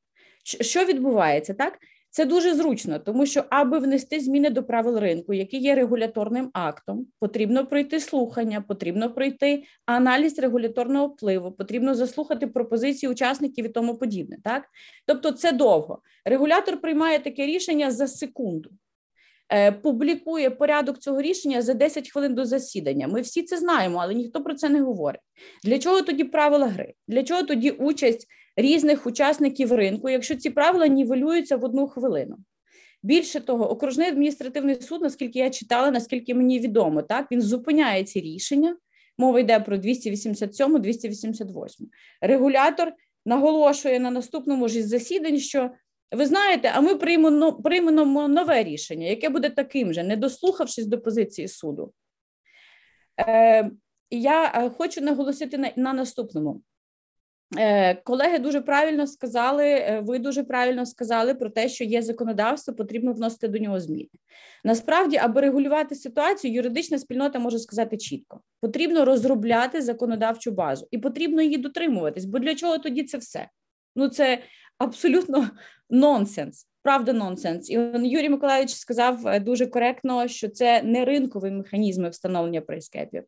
Що 0.44 0.84
відбувається 0.84 1.54
так? 1.54 1.78
Це 2.14 2.24
дуже 2.24 2.54
зручно, 2.54 2.98
тому 2.98 3.26
що, 3.26 3.44
аби 3.50 3.78
внести 3.78 4.20
зміни 4.20 4.50
до 4.50 4.64
правил 4.64 4.98
ринку, 4.98 5.34
які 5.34 5.58
є 5.58 5.74
регуляторним 5.74 6.50
актом, 6.52 7.06
потрібно 7.20 7.66
пройти 7.66 8.00
слухання, 8.00 8.60
потрібно 8.60 9.14
пройти 9.14 9.62
аналіз 9.86 10.38
регуляторного 10.38 11.06
впливу, 11.06 11.52
потрібно 11.52 11.94
заслухати 11.94 12.46
пропозиції 12.46 13.12
учасників 13.12 13.64
і 13.64 13.68
тому 13.68 13.96
подібне. 13.98 14.36
Так, 14.44 14.64
тобто, 15.06 15.32
це 15.32 15.52
довго. 15.52 16.02
Регулятор 16.24 16.80
приймає 16.80 17.18
таке 17.18 17.46
рішення 17.46 17.90
за 17.90 18.06
секунду. 18.06 18.70
Е, 19.52 19.72
публікує 19.72 20.50
порядок 20.50 20.98
цього 20.98 21.22
рішення 21.22 21.62
за 21.62 21.74
10 21.74 22.10
хвилин 22.10 22.34
до 22.34 22.44
засідання. 22.44 23.08
Ми 23.08 23.20
всі 23.20 23.42
це 23.42 23.58
знаємо, 23.58 23.98
але 24.02 24.14
ніхто 24.14 24.42
про 24.42 24.54
це 24.54 24.68
не 24.68 24.80
говорить. 24.80 25.20
Для 25.64 25.78
чого 25.78 26.02
тоді 26.02 26.24
правила 26.24 26.66
гри? 26.66 26.94
Для 27.08 27.22
чого 27.22 27.42
тоді 27.42 27.70
участь 27.70 28.26
різних 28.56 29.06
учасників 29.06 29.72
ринку, 29.72 30.08
якщо 30.08 30.34
ці 30.34 30.50
правила 30.50 30.86
нівелюються 30.86 31.56
в 31.56 31.64
одну 31.64 31.88
хвилину? 31.88 32.36
Більше 33.02 33.40
того, 33.40 33.70
окружний 33.70 34.08
адміністративний 34.08 34.82
суд, 34.82 35.02
наскільки 35.02 35.38
я 35.38 35.50
читала, 35.50 35.90
наскільки 35.90 36.34
мені 36.34 36.58
відомо, 36.58 37.02
так 37.02 37.26
він 37.32 37.42
зупиняє 37.42 38.04
ці 38.04 38.20
рішення. 38.20 38.76
Мова 39.18 39.40
йде 39.40 39.60
про 39.60 39.76
287, 39.76 40.80
288. 40.80 41.88
Регулятор 42.20 42.92
наголошує 43.26 44.00
на 44.00 44.10
наступному 44.10 44.68
ж 44.68 44.78
із 44.78 44.88
засідань, 44.88 45.38
що 45.38 45.70
ви 46.12 46.26
знаєте, 46.26 46.72
а 46.74 46.80
ми 46.80 46.94
приймемо 47.62 48.28
нове 48.28 48.64
рішення, 48.64 49.06
яке 49.06 49.28
буде 49.28 49.50
таким 49.50 49.92
же, 49.92 50.02
не 50.02 50.16
дослухавшись 50.16 50.86
до 50.86 51.00
позиції 51.00 51.48
суду. 51.48 51.92
Е, 53.20 53.70
Я 54.10 54.52
е, 54.54 54.70
хочу 54.70 55.00
наголосити 55.00 55.58
на, 55.58 55.72
на 55.76 55.92
наступному. 55.92 56.62
Е, 57.58 57.94
Колеги 57.94 58.38
дуже 58.38 58.60
правильно 58.60 59.06
сказали, 59.06 59.66
е, 59.66 60.02
ви 60.06 60.18
дуже 60.18 60.44
правильно 60.44 60.86
сказали 60.86 61.34
про 61.34 61.50
те, 61.50 61.68
що 61.68 61.84
є 61.84 62.02
законодавство, 62.02 62.74
потрібно 62.74 63.12
вносити 63.12 63.48
до 63.48 63.58
нього 63.58 63.80
зміни. 63.80 64.08
Насправді, 64.64 65.16
аби 65.16 65.40
регулювати 65.40 65.94
ситуацію, 65.94 66.54
юридична 66.54 66.98
спільнота 66.98 67.38
може 67.38 67.58
сказати 67.58 67.96
чітко: 67.96 68.40
потрібно 68.60 69.04
розробляти 69.04 69.82
законодавчу 69.82 70.50
базу 70.50 70.88
і 70.90 70.98
потрібно 70.98 71.42
її 71.42 71.56
дотримуватись. 71.56 72.24
Бо 72.24 72.38
для 72.38 72.54
чого 72.54 72.78
тоді 72.78 73.02
це 73.02 73.18
все? 73.18 73.48
Ну, 73.96 74.08
це 74.08 74.38
абсолютно 74.78 75.50
нонсенс. 75.90 76.66
Правда, 76.82 77.12
нонсенс. 77.12 77.70
І 77.70 77.74
Юрій 78.02 78.28
Миколаївич 78.28 78.70
сказав 78.70 79.26
е, 79.26 79.40
дуже 79.40 79.66
коректно, 79.66 80.28
що 80.28 80.48
це 80.48 80.82
не 80.82 81.04
ринкові 81.04 81.50
механізми 81.50 82.08
встановлення 82.08 82.60
прайскепів. 82.60 83.22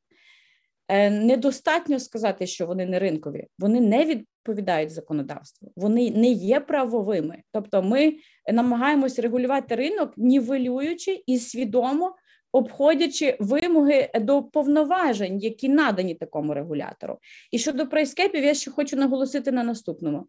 Е, 0.88 1.10
недостатньо 1.10 2.00
сказати, 2.00 2.46
що 2.46 2.66
вони 2.66 2.86
не 2.86 2.98
ринкові, 2.98 3.46
вони 3.58 3.80
не 3.80 4.04
відповідають 4.04 4.90
законодавству, 4.90 5.72
вони 5.76 6.10
не 6.10 6.28
є 6.28 6.60
правовими. 6.60 7.42
Тобто, 7.52 7.82
ми 7.82 8.14
намагаємося 8.52 9.22
регулювати 9.22 9.74
ринок, 9.74 10.12
нівелюючи 10.16 11.22
і 11.26 11.38
свідомо 11.38 12.14
обходячи 12.52 13.36
вимоги 13.40 14.10
до 14.14 14.42
повноважень, 14.42 15.38
які 15.38 15.68
надані 15.68 16.14
такому 16.14 16.54
регулятору. 16.54 17.18
І 17.50 17.58
щодо 17.58 17.86
прайскепів, 17.86 18.44
я 18.44 18.54
ще 18.54 18.70
хочу 18.70 18.96
наголосити 18.96 19.52
на 19.52 19.64
наступному: 19.64 20.26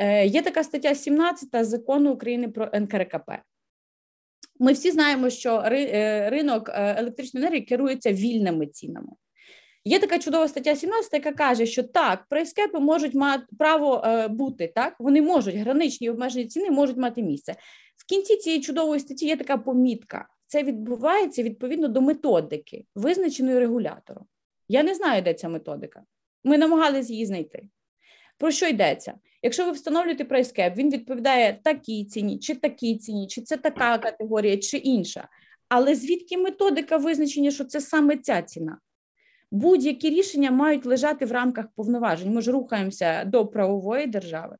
Е, 0.00 0.26
є 0.26 0.42
така 0.42 0.64
стаття 0.64 0.94
17 0.94 1.64
закону 1.66 2.12
України 2.12 2.48
про 2.48 2.70
НКРКП. 2.74 3.30
Ми 4.60 4.72
всі 4.72 4.90
знаємо, 4.90 5.30
що 5.30 5.62
е, 5.66 6.30
ринок 6.30 6.70
електричної 6.74 7.46
енергії 7.46 7.66
керується 7.66 8.12
вільними 8.12 8.66
цінами. 8.66 9.08
Є 9.84 9.98
така 9.98 10.18
чудова 10.18 10.48
стаття 10.48 10.76
17, 10.76 11.12
яка 11.12 11.32
каже, 11.32 11.66
що 11.66 11.82
так, 11.82 12.26
прайскепи 12.28 12.80
можуть 12.80 13.14
мати 13.14 13.44
право 13.58 14.04
бути, 14.30 14.72
так, 14.74 14.96
вони 14.98 15.22
можуть, 15.22 15.54
граничні 15.54 16.10
обмежені 16.10 16.46
ціни 16.46 16.70
можуть 16.70 16.96
мати 16.96 17.22
місце. 17.22 17.54
В 17.96 18.06
кінці 18.06 18.36
цієї 18.36 18.62
чудової 18.62 19.00
статті 19.00 19.26
є 19.26 19.36
така 19.36 19.56
помітка. 19.56 20.28
Це 20.46 20.62
відбувається 20.62 21.42
відповідно 21.42 21.88
до 21.88 22.00
методики, 22.00 22.84
визначеної 22.94 23.58
регулятором. 23.58 24.24
Я 24.68 24.82
не 24.82 24.94
знаю, 24.94 25.22
де 25.22 25.34
ця 25.34 25.48
методика. 25.48 26.02
Ми 26.44 26.58
намагалися 26.58 27.12
її 27.12 27.26
знайти. 27.26 27.68
Про 28.38 28.50
що 28.50 28.66
йдеться? 28.66 29.14
Якщо 29.42 29.64
ви 29.64 29.72
встановлюєте 29.72 30.24
прайскеп, 30.24 30.76
він 30.76 30.90
відповідає 30.90 31.60
такій 31.64 32.04
ціні, 32.04 32.38
чи 32.38 32.54
такій 32.54 32.98
ціні, 32.98 33.26
чи 33.26 33.42
це 33.42 33.56
така 33.56 33.98
категорія, 33.98 34.56
чи 34.56 34.76
інша. 34.76 35.28
Але 35.68 35.94
звідки 35.94 36.38
методика 36.38 36.96
визначення, 36.96 37.50
що 37.50 37.64
це 37.64 37.80
саме 37.80 38.16
ця 38.16 38.42
ціна? 38.42 38.78
Будь-які 39.50 40.10
рішення 40.10 40.50
мають 40.50 40.86
лежати 40.86 41.26
в 41.26 41.32
рамках 41.32 41.66
повноважень. 41.76 42.32
Ми 42.32 42.42
ж 42.42 42.52
рухаємося 42.52 43.24
до 43.24 43.46
правової 43.46 44.06
держави. 44.06 44.56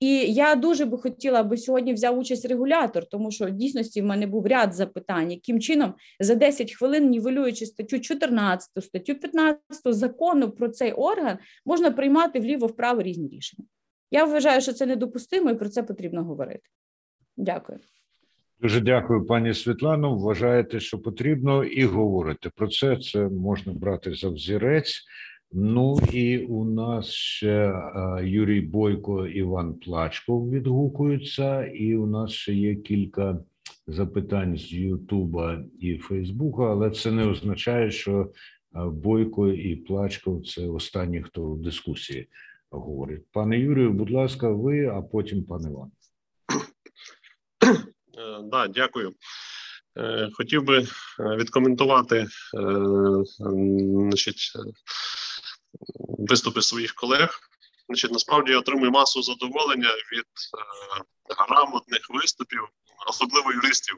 І 0.00 0.08
я 0.32 0.54
дуже 0.54 0.84
би 0.84 0.98
хотіла, 0.98 1.40
аби 1.40 1.56
сьогодні 1.56 1.92
взяв 1.92 2.18
участь 2.18 2.44
регулятор, 2.44 3.06
тому 3.06 3.30
що 3.30 3.46
в 3.46 3.50
дійсності 3.50 4.02
в 4.02 4.04
мене 4.04 4.26
був 4.26 4.46
ряд 4.46 4.74
запитань, 4.74 5.30
яким 5.30 5.60
чином 5.60 5.94
за 6.20 6.34
10 6.34 6.72
хвилин, 6.72 7.10
нівелюючи 7.10 7.66
статтю 7.66 7.98
14, 7.98 8.84
статтю 8.84 9.14
15 9.14 9.60
закону 9.84 10.50
про 10.50 10.68
цей 10.68 10.92
орган, 10.92 11.38
можна 11.64 11.90
приймати 11.90 12.40
вліво-вправо 12.40 13.02
різні 13.02 13.28
рішення. 13.28 13.68
Я 14.10 14.24
вважаю, 14.24 14.60
що 14.60 14.72
це 14.72 14.86
недопустимо, 14.86 15.50
і 15.50 15.54
про 15.54 15.68
це 15.68 15.82
потрібно 15.82 16.24
говорити. 16.24 16.68
Дякую. 17.36 17.78
Дуже 18.60 18.80
дякую, 18.80 19.26
пані 19.26 19.54
Світлано. 19.54 20.16
Вважаєте, 20.16 20.80
що 20.80 20.98
потрібно, 20.98 21.64
і 21.64 21.84
говорите 21.84 22.50
про 22.56 22.68
це. 22.68 22.96
Це 22.96 23.28
можна 23.28 23.72
брати 23.72 24.14
за 24.14 24.28
взірець. 24.28 25.04
Ну 25.52 25.98
і 26.12 26.38
у 26.38 26.64
нас 26.64 27.06
ще 27.10 27.72
Юрій 28.22 28.60
Бойко, 28.60 29.26
Іван 29.26 29.74
Плачков 29.74 30.50
відгукуються, 30.50 31.66
і 31.66 31.96
у 31.96 32.06
нас 32.06 32.30
ще 32.30 32.54
є 32.54 32.74
кілька 32.74 33.38
запитань 33.86 34.56
з 34.56 34.72
Ютуба 34.72 35.64
і 35.80 35.98
Фейсбука, 35.98 36.62
але 36.62 36.90
це 36.90 37.10
не 37.10 37.26
означає, 37.26 37.90
що 37.90 38.32
Бойко 38.74 39.48
і 39.48 39.76
Плачков 39.76 40.46
це 40.46 40.66
останні, 40.66 41.22
хто 41.22 41.50
в 41.50 41.62
дискусії 41.62 42.26
говорить. 42.70 43.22
Пане 43.32 43.58
Юрію, 43.58 43.92
будь 43.92 44.10
ласка, 44.10 44.48
ви, 44.50 44.86
а 44.86 45.02
потім 45.02 45.44
пан 45.44 45.62
Іван. 45.62 45.90
Е, 48.18 48.40
да, 48.42 48.68
дякую. 48.68 49.12
Е, 49.98 50.28
хотів 50.32 50.64
би 50.64 50.78
е, 50.78 50.86
відкоментувати 51.36 52.26
значить, 53.38 54.52
виступи 56.18 56.62
своїх 56.62 56.94
колег. 56.94 57.40
Значить, 57.88 58.12
Насправді 58.12 58.52
я 58.52 58.58
отримую 58.58 58.90
масу 58.90 59.22
задоволення 59.22 59.88
від 59.88 60.24
грамотних 61.48 62.00
виступів, 62.10 62.60
особливо 63.08 63.52
юристів. 63.52 63.96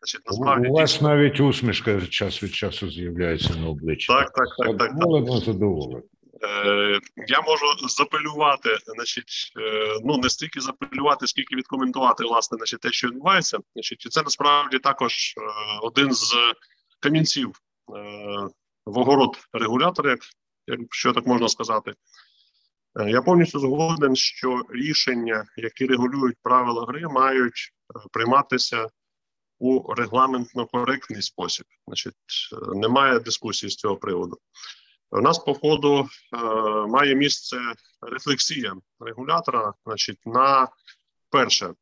Значить, 0.00 0.20
насправді 0.26 0.68
У 0.68 0.72
вас 0.72 1.00
навіть 1.00 1.40
усмішка 1.40 2.06
час 2.06 2.42
від 2.42 2.54
часу 2.54 2.90
з'являється 2.90 3.54
на 3.54 3.68
обличчі. 3.68 4.12
Так, 4.12 4.32
так, 4.32 4.46
так. 4.58 4.78
так, 4.78 4.92
Задоволено, 4.92 5.40
задоволено. 5.40 6.02
Е, 6.44 7.00
я 7.28 7.40
можу 7.40 7.88
запелювати, 7.88 8.78
значить, 8.86 9.52
е, 9.60 9.98
ну 10.04 10.16
не 10.18 10.30
стільки 10.30 10.60
запелювати, 10.60 11.26
скільки 11.26 11.56
відкоментувати 11.56 12.24
власне, 12.24 12.56
значить, 12.58 12.80
те, 12.80 12.92
що 12.92 13.08
відбувається. 13.08 13.58
Значить, 13.74 14.06
і 14.06 14.08
це 14.08 14.22
насправді 14.22 14.78
також 14.78 15.34
е, 15.36 15.40
один 15.82 16.12
з 16.12 16.34
камінців 17.00 17.52
в 18.86 18.98
огород 18.98 19.38
регулятора, 19.52 20.16
якщо 20.66 21.12
так 21.12 21.26
можна 21.26 21.48
сказати. 21.48 21.92
Я 23.06 23.22
повністю 23.22 23.58
згоден, 23.58 24.16
що 24.16 24.62
рішення, 24.70 25.44
які 25.56 25.86
регулюють 25.86 26.36
правила 26.42 26.86
гри, 26.88 27.08
мають 27.08 27.72
прийматися 28.12 28.88
у 29.58 29.94
регламентно 29.94 30.66
коректний 30.66 31.22
спосіб. 31.22 31.66
Значить, 31.86 32.14
немає 32.74 33.20
дискусії 33.20 33.70
з 33.70 33.76
цього 33.76 33.96
приводу. 33.96 34.38
У 35.14 35.20
нас 35.20 35.38
по 35.38 35.54
ходу 35.54 36.08
е, 36.32 36.36
має 36.86 37.14
місце 37.14 37.56
рефлексія 38.00 38.74
регулятора, 39.00 39.74
значить, 39.86 40.18
на 40.26 40.68
перше 41.30 41.74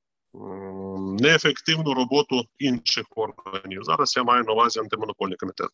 неефективну 1.21 1.95
роботу 1.95 2.45
інших 2.59 3.07
органів. 3.17 3.85
Зараз 3.85 4.17
я 4.17 4.23
маю 4.23 4.45
на 4.45 4.53
увазі 4.53 4.81
антимонопольний 4.81 5.37
комітет, 5.37 5.69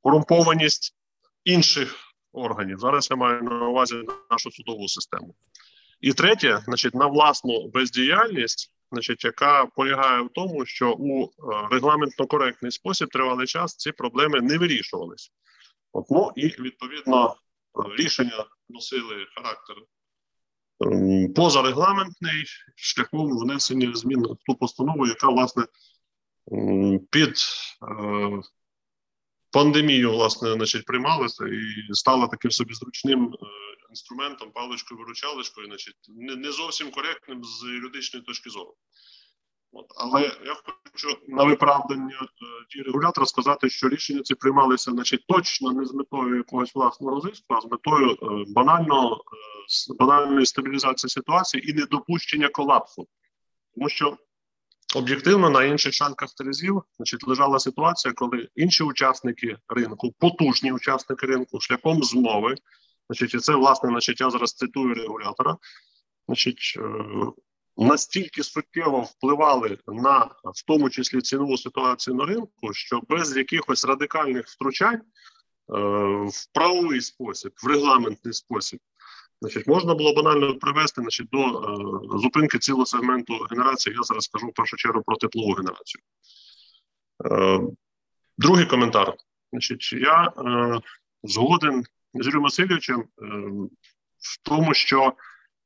корумпованість 0.00 0.94
інших 1.44 1.96
органів. 2.32 2.78
Зараз 2.78 3.08
я 3.10 3.16
маю 3.16 3.42
на 3.42 3.68
увазі 3.68 4.02
нашу 4.30 4.50
судову 4.50 4.88
систему. 4.88 5.34
І 6.00 6.12
третє, 6.12 6.62
значить, 6.64 6.94
на 6.94 7.06
власну 7.06 7.68
бездіяльність, 7.68 8.72
значить, 8.92 9.24
яка 9.24 9.66
полягає 9.66 10.22
в 10.22 10.28
тому, 10.34 10.66
що 10.66 10.92
у 10.98 11.24
е, 11.24 11.28
регламентно 11.70 12.26
коректний 12.26 12.72
спосіб 12.72 13.08
тривалий 13.08 13.46
час 13.46 13.76
ці 13.76 13.92
проблеми 13.92 14.40
не 14.40 14.58
вирішувалися. 14.58 15.30
От, 15.92 16.06
ну 16.10 16.32
і 16.36 16.46
відповідно 16.46 17.36
рішення 17.98 18.44
носили 18.68 19.26
характер 19.34 19.76
ем, 20.80 21.32
позарегламентний 21.34 22.44
шляхом 22.76 23.38
внесення 23.38 23.94
змін 23.94 24.22
в 24.22 24.36
ту 24.46 24.54
постанову, 24.54 25.06
яка 25.06 25.28
власне 25.28 25.66
під 27.10 27.34
е, 27.82 28.40
пандемію 29.50 30.10
власне 30.12 30.52
значить, 30.52 30.84
приймалася 30.84 31.44
і 31.46 31.94
стала 31.94 32.26
таким 32.26 32.50
собі 32.50 32.74
зручним 32.74 33.24
е, 33.24 33.36
інструментом, 33.90 34.50
паличкою 34.50 35.00
виручалочкою, 35.00 35.66
значить, 35.66 35.96
не, 36.08 36.36
не 36.36 36.52
зовсім 36.52 36.90
коректним 36.90 37.44
з 37.44 37.62
юридичної 37.62 38.24
точки 38.24 38.50
зору. 38.50 38.74
От, 39.72 39.86
Але 39.96 40.22
я 40.22 40.56
хочу 40.92 41.18
на 41.28 41.44
виправдання 41.44 42.18
е, 42.22 42.26
ті 42.68 42.82
регулятора 42.82 43.26
сказати, 43.26 43.70
що 43.70 43.88
рішення 43.88 44.22
ці 44.22 44.34
приймалися 44.34 44.90
значить, 44.90 45.24
точно 45.26 45.72
не 45.72 45.84
з 45.84 45.94
метою 45.94 46.36
якогось 46.36 46.74
власного 46.74 47.20
зиску, 47.20 47.54
а 47.54 47.60
з 47.60 47.64
метою 47.64 48.10
е, 48.10 48.44
банального 48.48 49.14
е, 49.14 49.94
банальної 49.98 50.46
стабілізації 50.46 51.10
ситуації 51.10 51.70
і 51.70 51.74
недопущення 51.74 52.48
колапсу, 52.48 53.06
тому 53.74 53.88
що 53.88 54.16
об'єктивно 54.96 55.50
на 55.50 55.64
інших 55.64 55.92
шанках 55.92 56.34
терезів 56.34 56.82
значить, 56.96 57.28
лежала 57.28 57.58
ситуація, 57.58 58.14
коли 58.14 58.48
інші 58.56 58.84
учасники 58.84 59.56
ринку, 59.68 60.14
потужні 60.18 60.72
учасники 60.72 61.26
ринку, 61.26 61.60
шляхом 61.60 62.02
змови, 62.02 62.54
значить, 63.08 63.34
і 63.34 63.38
це 63.38 63.54
власне 63.54 63.88
значить, 63.88 64.20
я 64.20 64.30
зараз 64.30 64.52
цитую 64.52 64.94
регулятора, 64.94 65.56
значить 66.28 66.78
настільки 67.78 68.42
суттєво 68.42 69.00
впливали 69.00 69.78
на 69.86 70.18
в 70.44 70.64
тому 70.66 70.90
числі 70.90 71.20
цінову 71.20 71.58
ситуацію 71.58 72.16
на 72.16 72.24
ринку, 72.24 72.72
що 72.72 73.00
без 73.08 73.36
якихось 73.36 73.84
радикальних 73.84 74.46
втручань 74.46 74.94
е, 74.94 75.02
в 76.26 76.52
правовий 76.52 77.00
спосіб, 77.00 77.52
в 77.62 77.66
регламентний 77.66 78.34
спосіб, 78.34 78.80
значить, 79.40 79.66
можна 79.66 79.94
було 79.94 80.14
банально 80.14 80.58
привести 80.58 81.00
значить, 81.00 81.28
до 81.32 81.38
е, 81.38 82.18
зупинки 82.18 82.58
цілого 82.58 82.86
сегменту 82.86 83.46
генерації. 83.50 83.96
Я 83.96 84.02
зараз 84.02 84.24
скажу 84.24 84.46
в 84.46 84.54
першу 84.54 84.76
чергу 84.76 85.02
про 85.02 85.16
теплову 85.16 85.52
генерацію. 85.52 86.02
Е, 87.24 87.60
другий 88.38 88.66
коментар. 88.66 89.14
Значить, 89.52 89.92
Я 89.92 90.24
е, 90.24 90.80
згоден 91.22 91.84
з 92.14 92.26
Юрієм 92.26 92.42
Васильовичем 92.42 93.00
е, 93.00 93.04
в 94.18 94.42
тому, 94.42 94.74
що 94.74 95.12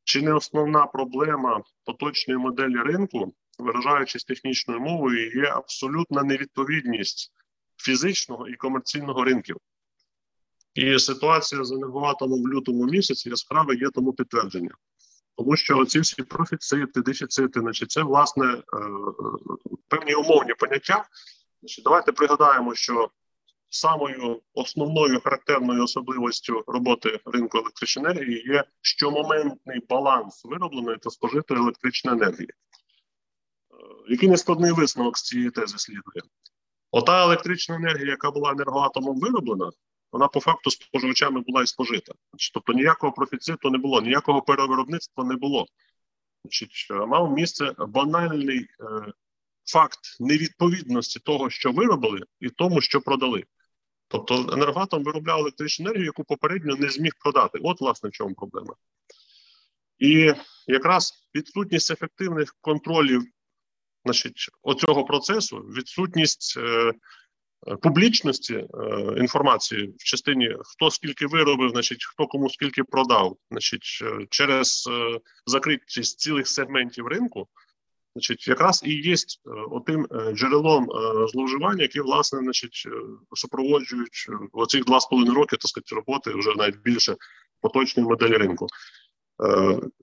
чи 0.05 0.23
не 0.23 0.33
основна 0.33 0.87
проблема 0.87 1.63
поточної 1.85 2.39
моделі 2.39 2.77
ринку, 2.77 3.35
виражаючись 3.59 4.25
технічною 4.25 4.81
мовою, 4.81 5.43
є 5.43 5.51
абсолютна 5.51 6.23
невідповідність 6.23 7.33
фізичного 7.77 8.49
і 8.49 8.55
комерційного 8.55 9.25
ринків. 9.25 9.57
І 10.75 10.99
ситуація 10.99 11.65
з 11.65 11.73
енергоатомом 11.73 12.43
в 12.43 12.49
лютому 12.49 12.85
місяці 12.85 13.29
яскраво 13.29 13.73
є 13.73 13.91
тому 13.91 14.13
підтвердження. 14.13 14.75
Тому 15.37 15.57
що 15.57 15.85
ці 15.85 16.01
всі 16.01 16.23
профіцити, 16.23 17.03
дефіцити, 17.03 17.61
значить, 17.61 17.91
це 17.91 18.03
власне 18.03 18.47
е, 18.47 18.63
певні 19.89 20.15
умовні 20.15 20.55
поняття. 20.59 21.05
Значить, 21.63 21.85
Давайте 21.85 22.13
пригадаємо, 22.13 22.75
що 22.75 23.11
самою 23.75 24.41
основною 24.55 25.21
характерною 25.21 25.85
особливістю 25.85 26.65
роботи 26.67 27.21
ринку 27.25 27.59
електричної 27.59 28.11
енергії 28.11 28.45
є 28.47 28.65
щомоментний 28.81 29.81
баланс 29.89 30.45
виробленої 30.45 30.99
та 30.99 31.11
спожитої 31.11 31.61
електричної 31.61 32.17
енергії. 32.17 32.49
Е, 32.49 32.55
який 34.09 34.29
нескладний 34.29 34.73
висновок 34.73 35.19
з 35.19 35.23
цієї 35.23 35.51
тези 35.51 35.79
слідує? 35.79 36.23
Ота 36.91 37.25
електрична 37.25 37.75
енергія, 37.77 38.11
яка 38.11 38.31
була 38.31 38.53
енергоатомом 38.53 39.21
вироблена, 39.21 39.71
вона 40.13 40.29
по 40.29 40.41
факту 40.41 40.71
споживачами 40.71 41.41
була 41.41 41.63
і 41.63 41.67
спожита. 41.67 42.13
Тобто 42.55 42.73
ніякого 42.73 43.13
профіциту 43.13 43.71
не 43.71 43.79
було, 43.79 44.01
ніякого 44.01 44.43
перевиробництва 44.43 45.25
не 45.25 45.37
було. 45.37 45.67
Значить, 46.45 46.87
Мав 46.91 47.33
місце 47.33 47.75
банальний 47.79 48.59
е, 48.59 49.13
факт 49.65 50.01
невідповідності 50.21 51.21
того, 51.21 51.51
що 51.51 51.73
виробили, 51.73 52.21
і 52.41 52.49
тому, 52.49 52.81
що 52.81 53.01
продали. 53.01 53.45
Тобто 54.13 54.35
енергатом 54.53 55.05
виробляв 55.05 55.39
електричну 55.39 55.87
енергію, 55.87 56.05
яку 56.05 56.25
попередньо 56.25 56.77
не 56.77 56.89
зміг 56.89 57.13
продати. 57.19 57.59
От, 57.63 57.81
власне, 57.81 58.09
в 58.09 58.13
чому 58.13 58.35
проблема. 58.35 58.75
І 59.99 60.35
якраз 60.67 61.13
відсутність 61.35 61.91
ефективних 61.91 62.57
контролів 62.61 63.23
значить, 64.05 64.49
оцього 64.63 65.05
процесу, 65.05 65.57
відсутність 65.59 66.55
е, 66.59 66.93
публічності 67.83 68.55
е, 68.55 68.67
інформації 69.19 69.95
в 69.99 70.05
частині 70.05 70.57
хто 70.61 70.91
скільки 70.91 71.27
виробив, 71.27 71.71
значить, 71.71 72.05
хто 72.05 72.27
кому 72.27 72.51
скільки 72.51 72.85
продав, 72.85 73.37
значить, 73.51 73.99
е, 74.03 74.27
через 74.31 74.89
е, 74.93 75.21
закритість 75.47 76.21
цілих 76.21 76.49
сегментів 76.49 77.07
ринку 77.07 77.49
значить, 78.15 78.49
якраз 78.49 78.83
і 78.85 78.93
є 78.93 79.15
е, 79.15 79.17
отим 79.71 80.07
е, 80.11 80.33
джерелом 80.33 80.91
е, 80.91 81.29
зловживання, 81.29 81.83
які 81.83 82.01
власне 82.01 82.39
значить, 82.39 82.89
супроводжують 83.35 84.27
оці 84.53 84.81
два 84.81 85.01
з 85.01 85.07
половиною 85.07 85.39
роки 85.39 85.57
так 85.57 85.69
сказати, 85.69 85.95
роботи 85.95 86.31
вже 86.35 86.55
навіть 86.57 86.77
більше 86.77 87.17
поточної 87.61 88.09
моделі 88.09 88.37
ринку. 88.37 88.67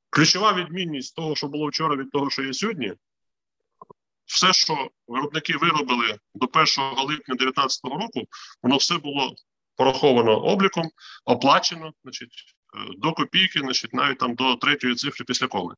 Ключова 0.09 0.53
відмінність 0.53 1.15
того, 1.15 1.35
що 1.35 1.47
було 1.47 1.67
вчора, 1.67 1.95
від 1.95 2.11
того, 2.11 2.29
що 2.29 2.43
є 2.43 2.53
сьогодні, 2.53 2.93
все, 4.25 4.53
що 4.53 4.89
виробники 5.07 5.57
виробили 5.57 6.17
до 6.35 6.45
1 6.45 6.65
липня 7.07 7.35
2019 7.35 7.83
року, 7.83 8.27
воно 8.63 8.77
все 8.77 8.97
було 8.97 9.35
пораховано 9.75 10.39
обліком, 10.39 10.89
оплачено, 11.25 11.93
значить, 12.03 12.29
до 12.97 13.13
копійки, 13.13 13.59
значить, 13.59 13.93
навіть 13.93 14.17
там 14.17 14.35
до 14.35 14.55
третьої 14.55 14.95
цифри 14.95 15.25
після 15.25 15.47
коми. 15.47 15.75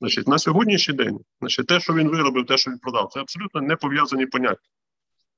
Значить, 0.00 0.28
на 0.28 0.38
сьогоднішній 0.38 0.94
день, 0.94 1.20
значить, 1.40 1.66
те, 1.66 1.80
що 1.80 1.94
він 1.94 2.08
виробив, 2.08 2.46
те, 2.46 2.56
що 2.56 2.70
він 2.70 2.78
продав, 2.78 3.08
це 3.12 3.20
абсолютно 3.20 3.60
не 3.60 3.76
пов'язані 3.76 4.26
поняття. 4.26 4.68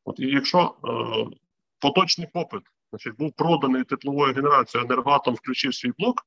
От 0.04 0.20
і 0.20 0.26
якщо 0.26 0.74
е, 0.84 1.36
поточний 1.78 2.28
попит 2.32 2.62
значить, 2.90 3.16
був 3.16 3.32
проданий 3.32 3.84
тепловою 3.84 4.34
генерацією, 4.34 4.86
енергоатом 4.86 5.34
включив 5.34 5.74
свій 5.74 5.92
блок, 5.98 6.26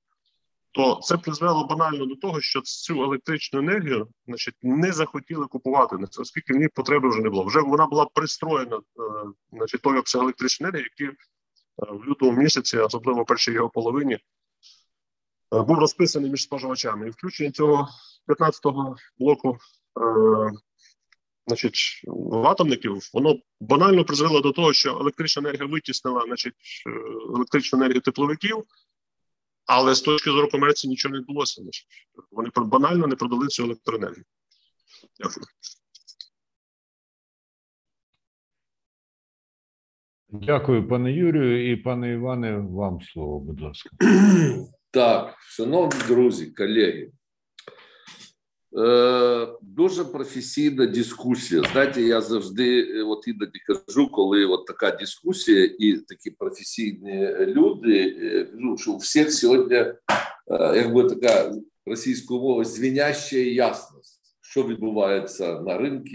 то 0.72 0.99
це 1.03 1.18
призвело 1.18 1.68
банально 1.68 2.06
до 2.06 2.15
того, 2.15 2.41
що 2.41 2.61
цю 2.61 3.03
електричну 3.03 3.60
енергію 3.60 4.07
значить, 4.27 4.56
не 4.61 4.91
захотіли 4.91 5.45
купувати, 5.45 5.95
оскільки 6.19 6.53
в 6.53 6.57
ній 6.57 6.68
потреби 6.68 7.10
вже 7.10 7.22
не 7.22 7.30
було. 7.30 7.44
Вже 7.44 7.60
вона 7.60 7.88
була 7.88 8.06
пристроєна, 8.06 8.77
е, 8.77 8.81
значить, 9.52 9.81
той 9.81 9.98
обсяг 9.98 10.22
електричної 10.22 10.69
енергії, 10.69 10.91
який 10.99 11.15
е, 11.15 11.15
в 11.77 12.06
лютому 12.06 12.31
місяці, 12.31 12.77
особливо 12.77 13.23
в 13.23 13.26
першій 13.26 13.52
його 13.52 13.69
половині, 13.69 14.18
був 15.51 15.79
розписаний 15.79 16.31
між 16.31 16.43
споживачами. 16.43 17.07
І 17.07 17.09
включення 17.09 17.51
цього 17.51 17.87
15-го 18.27 18.95
блоку 19.19 19.57
значить, 21.47 22.01
атомників, 22.45 22.99
воно 23.13 23.39
банально 23.59 24.05
призвело 24.05 24.41
до 24.41 24.51
того, 24.51 24.73
що 24.73 24.89
електрична 24.89 25.39
енергія 25.39 25.65
витіснила 25.65 26.23
значить, 26.25 26.53
електричну 27.35 27.79
енергію 27.79 28.01
тепловиків, 28.01 28.63
але 29.65 29.95
з 29.95 30.01
точки 30.01 30.31
зору 30.31 30.49
комерції 30.49 30.89
нічого 30.89 31.13
не 31.13 31.19
відбулося. 31.19 31.61
Значить. 31.61 31.87
Вони 32.31 32.49
банально 32.55 33.07
не 33.07 33.15
продали 33.15 33.47
цю 33.47 33.63
електроенергію. 33.63 34.25
Дякую. 35.19 35.45
Дякую, 40.29 40.87
пане 40.87 41.11
Юрію, 41.11 41.71
і 41.71 41.75
пане 41.75 42.13
Іване, 42.13 42.57
вам 42.57 43.01
слово, 43.01 43.39
будь 43.39 43.61
ласка. 43.61 43.89
Так, 44.97 45.35
шановні 45.39 45.99
друзі, 46.07 46.45
колеги, 46.45 47.11
Е, 48.77 49.47
дуже 49.61 50.05
професійна 50.05 50.85
дискусія. 50.85 51.63
Знаєте, 51.71 52.01
я 52.01 52.21
завжди 52.21 52.81
е, 52.81 53.03
от 53.03 53.27
іноді 53.27 53.59
кажу, 53.59 54.09
коли 54.11 54.45
от 54.45 54.65
така 54.65 54.91
дискусія, 54.91 55.65
і 55.79 55.93
такі 55.93 56.31
професійні 56.31 57.35
люди, 57.39 58.15
ну 58.53 58.77
що 58.77 58.91
у 58.91 58.97
всіх 58.97 59.33
сьогодні 59.33 59.85
якби 60.75 61.03
така 61.03 61.51
російською 61.85 62.39
мовою 62.39 62.65
звіняща 62.65 63.37
ясність, 63.37 64.21
що 64.41 64.63
відбувається 64.63 65.59
на 65.59 65.77
ринку, 65.77 66.09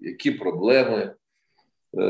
які 0.00 0.30
проблеми, 0.30 1.14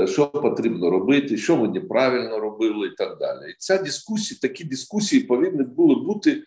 що 0.06 0.26
потрібно 0.26 0.90
робити, 0.90 1.36
що 1.36 1.56
ми 1.56 1.68
неправильно 1.68 2.38
робили, 2.38 2.86
і 2.86 2.94
так 2.96 3.18
далі. 3.18 3.50
І 3.50 3.54
ця 3.58 3.78
дискусія, 3.78 4.38
такі 4.42 4.64
дискусії 4.64 5.22
повинні 5.22 5.62
були 5.62 5.94
бути 5.94 6.42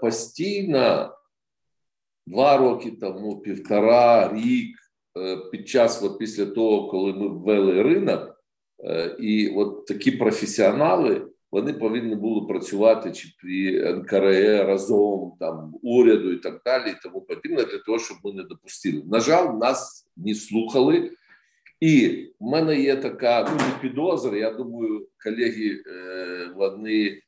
постійно 0.00 1.12
два 2.26 2.56
роки 2.56 2.90
тому, 2.90 3.40
півтора 3.40 4.32
рік 4.32 4.76
е, 5.18 5.36
під 5.36 5.68
час, 5.68 6.02
от 6.02 6.18
після 6.18 6.46
того, 6.46 6.88
коли 6.88 7.12
ми 7.12 7.28
ввели 7.28 7.82
ринок, 7.82 8.44
е, 8.84 9.16
і 9.20 9.48
от 9.48 9.86
такі 9.86 10.10
професіонали 10.10 11.26
вони 11.52 11.72
повинні 11.72 12.14
були 12.14 12.46
працювати 12.46 13.12
чи 13.12 13.28
при 13.42 13.92
НКРЕ 13.94 14.64
разом, 14.64 15.32
там 15.40 15.74
уряду 15.82 16.32
і 16.32 16.36
так 16.36 16.60
далі, 16.64 16.90
і 16.90 16.96
тому 17.02 17.20
подібне, 17.20 17.64
для 17.64 17.78
того, 17.78 17.98
щоб 17.98 18.16
ми 18.24 18.32
не 18.32 18.42
допустили. 18.42 19.02
На 19.06 19.20
жаль, 19.20 19.54
нас 19.54 20.08
не 20.16 20.34
слухали. 20.34 21.10
І 21.80 22.08
в 22.40 22.44
мене 22.44 22.80
є 22.80 22.96
така 22.96 23.50
ну, 23.52 23.58
підозра. 23.80 24.38
Я 24.38 24.50
думаю, 24.50 25.08
колеги 25.24 25.82
е, 25.86 26.50
вони 26.56 27.22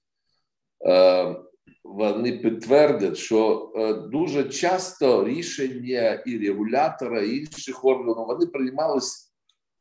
вони 1.85 2.33
підтвердять, 2.33 3.16
що 3.16 3.73
е, 3.77 3.93
дуже 3.93 4.45
часто 4.45 5.25
рішення 5.29 6.12
і 6.12 6.39
регулятора 6.39 7.23
і 7.23 7.37
інших 7.37 7.85
органів 7.85 8.15
вони 8.29 8.47
приймались 8.47 9.33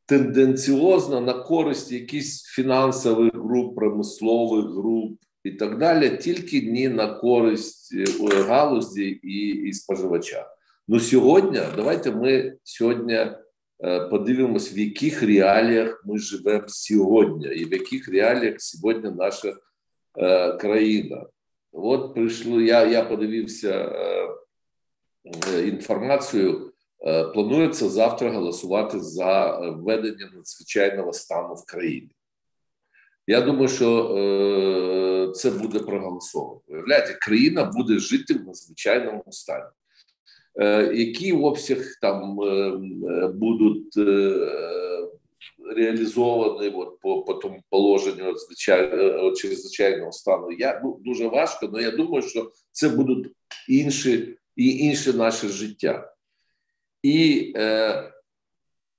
тенденціозно 0.06 1.20
на 1.20 1.34
користь 1.34 1.92
якихось 1.92 2.42
фінансових 2.42 3.34
груп, 3.34 3.76
промислових 3.76 4.64
груп 4.64 5.18
і 5.44 5.50
так 5.50 5.78
далі, 5.78 6.16
тільки 6.16 6.72
не 6.72 6.88
на 6.88 7.14
користь 7.14 7.94
е, 7.94 8.42
галузі 8.42 9.04
і, 9.22 9.48
і 9.48 9.72
споживача. 9.72 10.46
Ну 10.88 11.00
сьогодні 11.00 11.60
давайте 11.76 12.10
ми 12.10 12.56
сьогодні 12.62 13.14
е, 13.14 13.38
подивимось, 14.10 14.76
в 14.76 14.78
яких 14.78 15.22
реаліях 15.22 16.02
ми 16.06 16.18
живемо 16.18 16.68
сьогодні, 16.68 17.46
і 17.46 17.64
в 17.64 17.72
яких 17.72 18.08
реаліях 18.08 18.54
сьогодні 18.58 19.10
наша 19.10 19.54
країна. 20.60 21.26
От 21.72 22.14
прийшло, 22.14 22.60
я 22.60 22.84
я 22.84 23.04
подивився 23.04 23.70
е, 23.70 24.28
е, 25.54 25.68
інформацію. 25.68 26.72
Е, 27.06 27.24
планується 27.24 27.88
завтра 27.88 28.30
голосувати 28.30 29.00
за 29.00 29.58
введення 29.58 30.30
надзвичайного 30.34 31.12
стану 31.12 31.54
в 31.54 31.66
країні. 31.66 32.10
Я 33.26 33.40
думаю, 33.40 33.68
що 33.68 34.16
е, 34.16 35.32
це 35.32 35.50
буде 35.50 35.78
проголосовано. 35.78 36.60
Виявляєте, 36.68 37.14
країна 37.14 37.64
буде 37.64 37.98
жити 37.98 38.34
в 38.34 38.46
надзвичайному 38.46 39.24
стані. 39.30 39.70
Е, 40.56 40.94
Який 40.94 41.32
обсяг 41.32 41.78
там 42.00 42.40
е, 42.42 42.78
будуть 43.28 43.96
реалізований 45.76 46.70
от, 46.70 47.00
по 47.00 47.22
по 47.22 47.34
тому 47.34 47.62
положенню 47.70 48.36
звичайно 48.36 49.34
чрезвичайного 49.34 50.12
стану. 50.12 50.52
Я 50.52 50.80
ну, 50.84 51.00
дуже 51.04 51.28
важко, 51.28 51.68
але 51.72 51.82
я 51.82 51.90
думаю, 51.90 52.22
що 52.22 52.52
це 52.72 52.88
будуть 52.88 53.32
інші 53.68 54.38
і 54.56 54.78
інше 54.78 55.12
наше 55.12 55.48
життя. 55.48 56.12
І 57.02 57.52
е, 57.56 58.12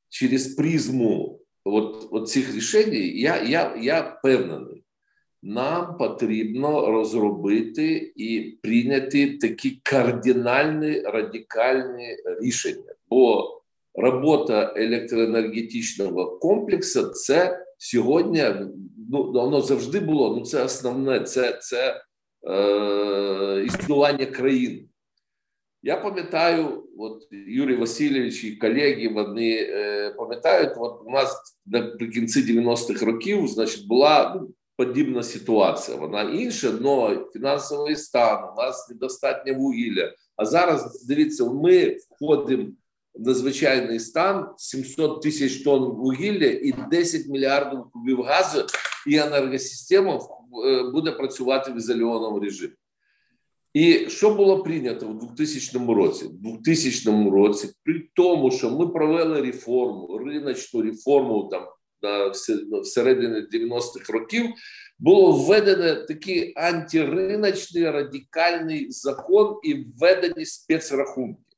через 0.10 0.48
призму 0.48 1.40
от, 1.64 2.08
от 2.12 2.30
цих 2.30 2.56
рішень 2.56 2.94
я, 3.16 3.44
я, 3.44 3.76
я 3.82 4.02
впевнений, 4.02 4.79
нам 5.44 5.98
потрібно 5.98 6.92
розробити 6.92 8.14
і 8.16 8.60
прийняти 8.62 9.38
такі 9.38 9.80
кардинальні 9.84 11.02
радикальні 11.02 12.18
рішення. 12.42 12.94
Бо 13.10 13.56
робота 13.94 14.74
електроенергетичного 14.76 16.38
комплексу 16.38 17.04
це 17.04 17.66
сьогодні 17.78 18.44
ну 19.10 19.32
воно 19.32 19.62
завжди 19.62 20.00
було. 20.00 20.36
Ну 20.36 20.46
це 20.46 20.64
основне, 20.64 21.20
це 21.20 21.60
це 21.62 22.02
е, 22.50 23.64
існування 23.66 24.26
країни. 24.26 24.86
Я 25.84 25.98
пам'ятаю, 25.98 26.84
от 26.98 27.28
Юрій 27.32 27.76
Васильович 27.76 28.44
і 28.44 28.56
колеги 28.56 29.12
вони 29.14 29.68
е, 29.70 30.10
пам'ятають, 30.18 30.72
от 30.78 31.02
у 31.06 31.10
нас 31.10 31.58
наприкінці 31.66 32.60
90-х 32.60 33.06
років, 33.06 33.48
значить, 33.48 33.88
була 33.88 34.36
ну, 34.36 34.50
подібна 34.80 35.24
ситуація. 35.24 35.98
Вона 35.98 36.22
інша, 36.22 36.74
але 36.86 37.26
фінансовий 37.34 37.96
стан, 37.96 38.50
у 38.54 38.62
нас 38.62 38.90
недостатньо 38.90 39.54
вугілля. 39.54 40.14
А 40.36 40.46
зараз 40.46 41.06
дивіться, 41.06 41.46
ми 41.46 41.98
входимо 42.10 42.64
в 43.14 43.28
надзвичайний 43.28 44.00
стан 44.00 44.48
700 44.58 45.22
тисяч 45.22 45.64
тонн 45.64 45.84
вугілля 45.84 46.46
і 46.46 46.74
10 46.92 47.28
мільярдів 47.28 47.80
кубів 47.94 48.22
газу, 48.22 48.66
і 49.08 49.16
енергосистема 49.16 50.20
е, 50.66 50.84
буде 50.92 51.12
працювати 51.12 51.72
в 51.72 51.78
ізольованому 51.78 52.40
режимі. 52.40 52.74
І 53.74 54.10
що 54.10 54.36
було 54.36 54.64
прийнято 54.64 55.08
в 55.08 55.36
2000 55.36 55.80
році? 55.88 56.26
В 56.26 56.42
2000 56.42 57.30
році, 57.30 57.70
при 57.84 58.04
тому, 58.14 58.52
що 58.52 58.72
ми 58.72 58.88
провели 58.88 59.42
реформу, 59.42 60.18
риночну 60.18 60.82
реформу 60.82 61.48
там 61.52 61.68
на 62.02 62.28
всередині 62.80 63.48
90-х 63.54 64.14
років, 64.14 64.46
було 65.00 65.32
введено 65.32 65.96
такий 65.96 66.54
антириночний 66.56 67.90
радикальний 67.90 68.92
закон 68.92 69.60
і 69.64 69.74
введені 69.74 70.46
спецрахунки 70.46 71.50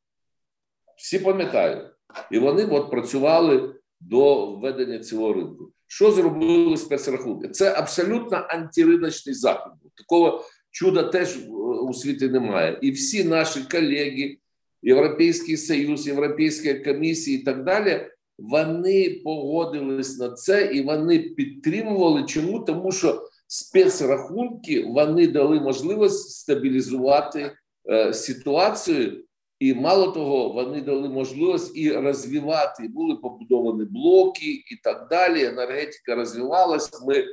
всі 1.02 1.20
пам'ятають, 1.20 1.84
і 2.32 2.40
вони 2.40 2.66
от 2.66 2.92
працювали 2.92 3.76
до 4.00 4.52
введення 4.52 5.00
цього 5.00 5.34
ринку. 5.34 5.72
Що 5.88 6.12
зробили 6.12 6.78
спецрахунки? 6.78 7.48
Це 7.50 7.74
абсолютно 7.74 8.46
антириночний 8.50 9.36
захід. 9.36 9.72
Такого 9.96 10.46
чуда 10.72 11.04
теж 11.04 11.38
у 11.82 11.94
світі 11.94 12.28
немає. 12.28 12.80
І 12.82 12.92
всі 12.92 13.24
наші 13.24 13.60
колеги, 13.72 14.38
Європейський 14.82 15.58
Союз, 15.58 16.08
Європейська 16.08 16.74
комісія 16.74 17.38
і 17.38 17.42
так 17.42 17.64
далі. 17.64 18.08
Вони 18.42 19.22
погодились 19.24 20.20
на 20.20 20.32
це 20.32 20.72
і 20.74 20.82
вони 20.82 21.20
підтримували. 21.20 22.24
Чому? 22.24 22.60
Тому 22.60 22.92
що 22.92 23.24
спецрахунки 23.48 24.86
вони 24.88 25.28
дали 25.28 25.60
можливість 25.60 26.30
стабілізувати 26.30 27.52
е, 27.90 28.14
ситуацію 28.14 29.24
і 29.60 29.74
мало 29.74 30.12
того, 30.12 30.50
вони 30.50 30.82
дали 30.82 31.10
можливість 31.10 31.78
і 31.78 31.92
розвивати. 31.92 32.88
Були 32.88 33.16
побудовані 33.16 33.86
блоки 33.86 34.52
і 34.52 34.76
так 34.84 35.08
далі. 35.10 35.46
Енергетика 35.46 36.16
розвивалась. 36.16 37.04
Ми 37.08 37.18
е, 37.18 37.26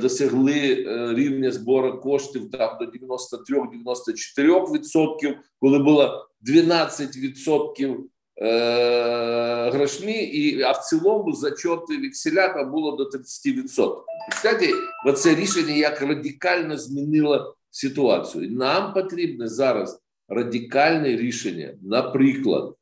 досягли 0.00 0.52
е, 0.52 1.14
рівня 1.14 1.52
збору 1.52 2.00
коштів 2.00 2.50
там 2.50 2.78
до 2.78 2.84
93-94%, 2.84 5.34
коли 5.60 5.78
було 5.78 6.28
12% 6.48 7.96
е, 8.42 9.70
грошми, 9.70 10.12
і, 10.12 10.62
а 10.62 10.72
в 10.72 10.78
цілому 10.78 11.32
зачоти 11.32 11.98
векселя 11.98 12.48
там 12.48 12.70
було 12.70 12.96
до 12.96 13.04
30%. 13.04 13.96
Кстати, 14.30 14.72
це 15.16 15.34
рішення 15.34 15.74
як 15.74 16.02
радикально 16.02 16.78
змінило 16.78 17.56
ситуацію. 17.70 18.50
Нам 18.50 18.94
потрібне 18.94 19.48
зараз 19.48 20.00
радикальне 20.28 21.16
рішення, 21.16 21.74
наприклад, 21.82 22.74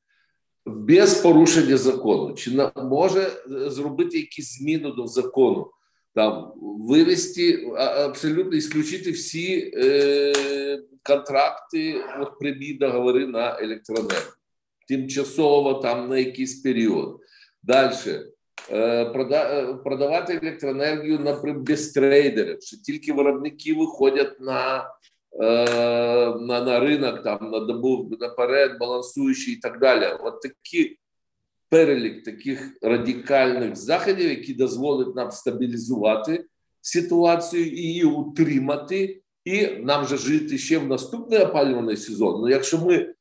без 0.66 1.14
порушення 1.14 1.76
закону, 1.76 2.34
чи 2.34 2.50
на, 2.50 2.72
може 2.76 3.30
зробити 3.46 4.18
якісь 4.18 4.58
зміни 4.58 4.92
до 4.96 5.06
закону, 5.06 5.70
там 6.14 6.52
вивести 6.58 7.70
абсолютно 7.78 8.56
ісключити 8.56 9.10
всі 9.10 9.72
е, 9.76 10.82
контракти, 11.02 11.94
от 12.20 12.38
прямі 12.38 12.74
договори 12.74 13.26
на 13.26 13.58
електроенергію, 13.60 14.32
тимчасово 14.88 15.74
там 15.74 16.08
на 16.08 16.18
якийсь 16.18 16.60
період. 16.60 17.20
Далі 17.62 18.20
е, 18.70 19.04
продавати 19.84 20.40
електроенергію 20.42 21.18
наприклад, 21.18 21.68
без 21.68 21.88
трейдерів, 21.88 22.62
що 22.62 22.76
тільки 22.76 23.12
виробники 23.12 23.74
виходять 23.74 24.40
на 24.40 24.84
Е, 25.40 26.34
на 26.40 26.60
на 26.60 26.80
ринок, 26.80 27.22
там 27.22 27.50
на 27.50 27.60
добу 27.60 28.10
наперед, 28.20 28.78
балансуючи 28.80 29.50
і 29.50 29.56
так 29.56 29.80
далі. 29.80 30.06
От 30.20 30.40
такі 30.40 30.98
перелік 31.68 32.24
таких 32.24 32.76
радикальних 32.82 33.76
заходів, 33.76 34.30
які 34.30 34.54
дозволять 34.54 35.16
нам 35.16 35.30
стабілізувати 35.30 36.44
ситуацію 36.80 37.66
і 37.66 37.76
її 37.76 38.04
утримати, 38.04 39.22
і 39.44 39.66
нам 39.66 40.06
же 40.06 40.16
жити 40.16 40.58
ще 40.58 40.78
в 40.78 40.86
наступний 40.86 41.38
опалювальний 41.38 41.96
сезон. 41.96 42.40
Ну, 42.40 42.48
якщо 42.48 42.78
ми 42.78 42.94
е, 42.94 43.14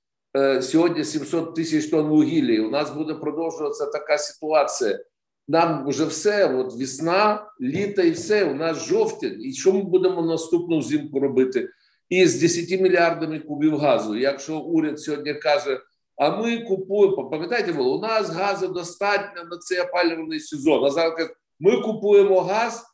сьогодні 0.61 1.03
700 1.03 1.55
тисяч 1.55 1.89
тонн 1.89 2.07
вугілля, 2.07 2.67
у 2.67 2.69
нас 2.69 2.91
буде 2.91 3.13
продовжуватися 3.13 3.85
така 3.85 4.17
ситуація. 4.17 4.99
Нам 5.47 5.87
вже 5.87 6.05
все, 6.05 6.55
от 6.55 6.75
весна, 6.75 7.45
літо 7.61 8.01
і 8.01 8.11
все. 8.11 8.45
У 8.45 8.55
нас 8.55 8.87
жовтень. 8.87 9.41
І 9.41 9.53
що 9.53 9.73
ми 9.73 9.83
будемо 9.83 10.21
наступну 10.21 10.79
взимку 10.79 11.19
робити? 11.19 11.69
із 12.09 12.41
10 12.41 12.81
мільярдами 12.81 13.39
кубів 13.39 13.77
газу. 13.77 14.17
Якщо 14.17 14.59
уряд 14.59 14.99
сьогодні 14.99 15.33
каже, 15.33 15.79
а 16.15 16.41
ми 16.41 16.57
купуємо, 16.57 17.29
пам'ятаєте, 17.29 17.71
у 17.71 18.01
нас 18.01 18.29
газу 18.29 18.67
достатньо 18.67 19.43
на 19.51 19.57
цей 19.57 19.79
опалювальний 19.79 20.39
сезон. 20.39 20.85
А 20.85 20.89
зараз 20.89 21.29
ми 21.59 21.81
купуємо 21.81 22.41
газ 22.41 22.83
е- 22.83 22.85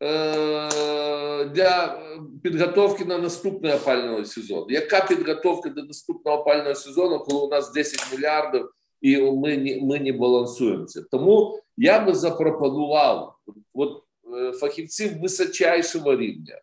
для 0.00 1.98
підготовки 2.42 3.04
на 3.04 3.18
наступний 3.18 3.72
опалювальний 3.72 4.26
сезон. 4.26 4.66
Яка 4.68 5.00
підготовка 5.00 5.68
до 5.68 5.82
наступного 5.82 6.38
опалювального 6.38 6.74
сезону, 6.74 7.18
коли 7.18 7.46
у 7.46 7.48
нас 7.48 7.72
10 7.72 8.12
мільярдів 8.12 8.70
і 9.00 9.16
ми 9.16 9.56
не, 9.56 9.80
ми 9.82 10.00
не 10.00 10.12
балансуємося? 10.12 11.04
Тому 11.10 11.60
я 11.76 12.00
би 12.00 12.14
запропонував 12.14 13.34
от, 13.74 14.02
е, 14.34 14.52
фахівців 14.52 15.20
височайшого 15.20 16.16
рівня. 16.16 16.60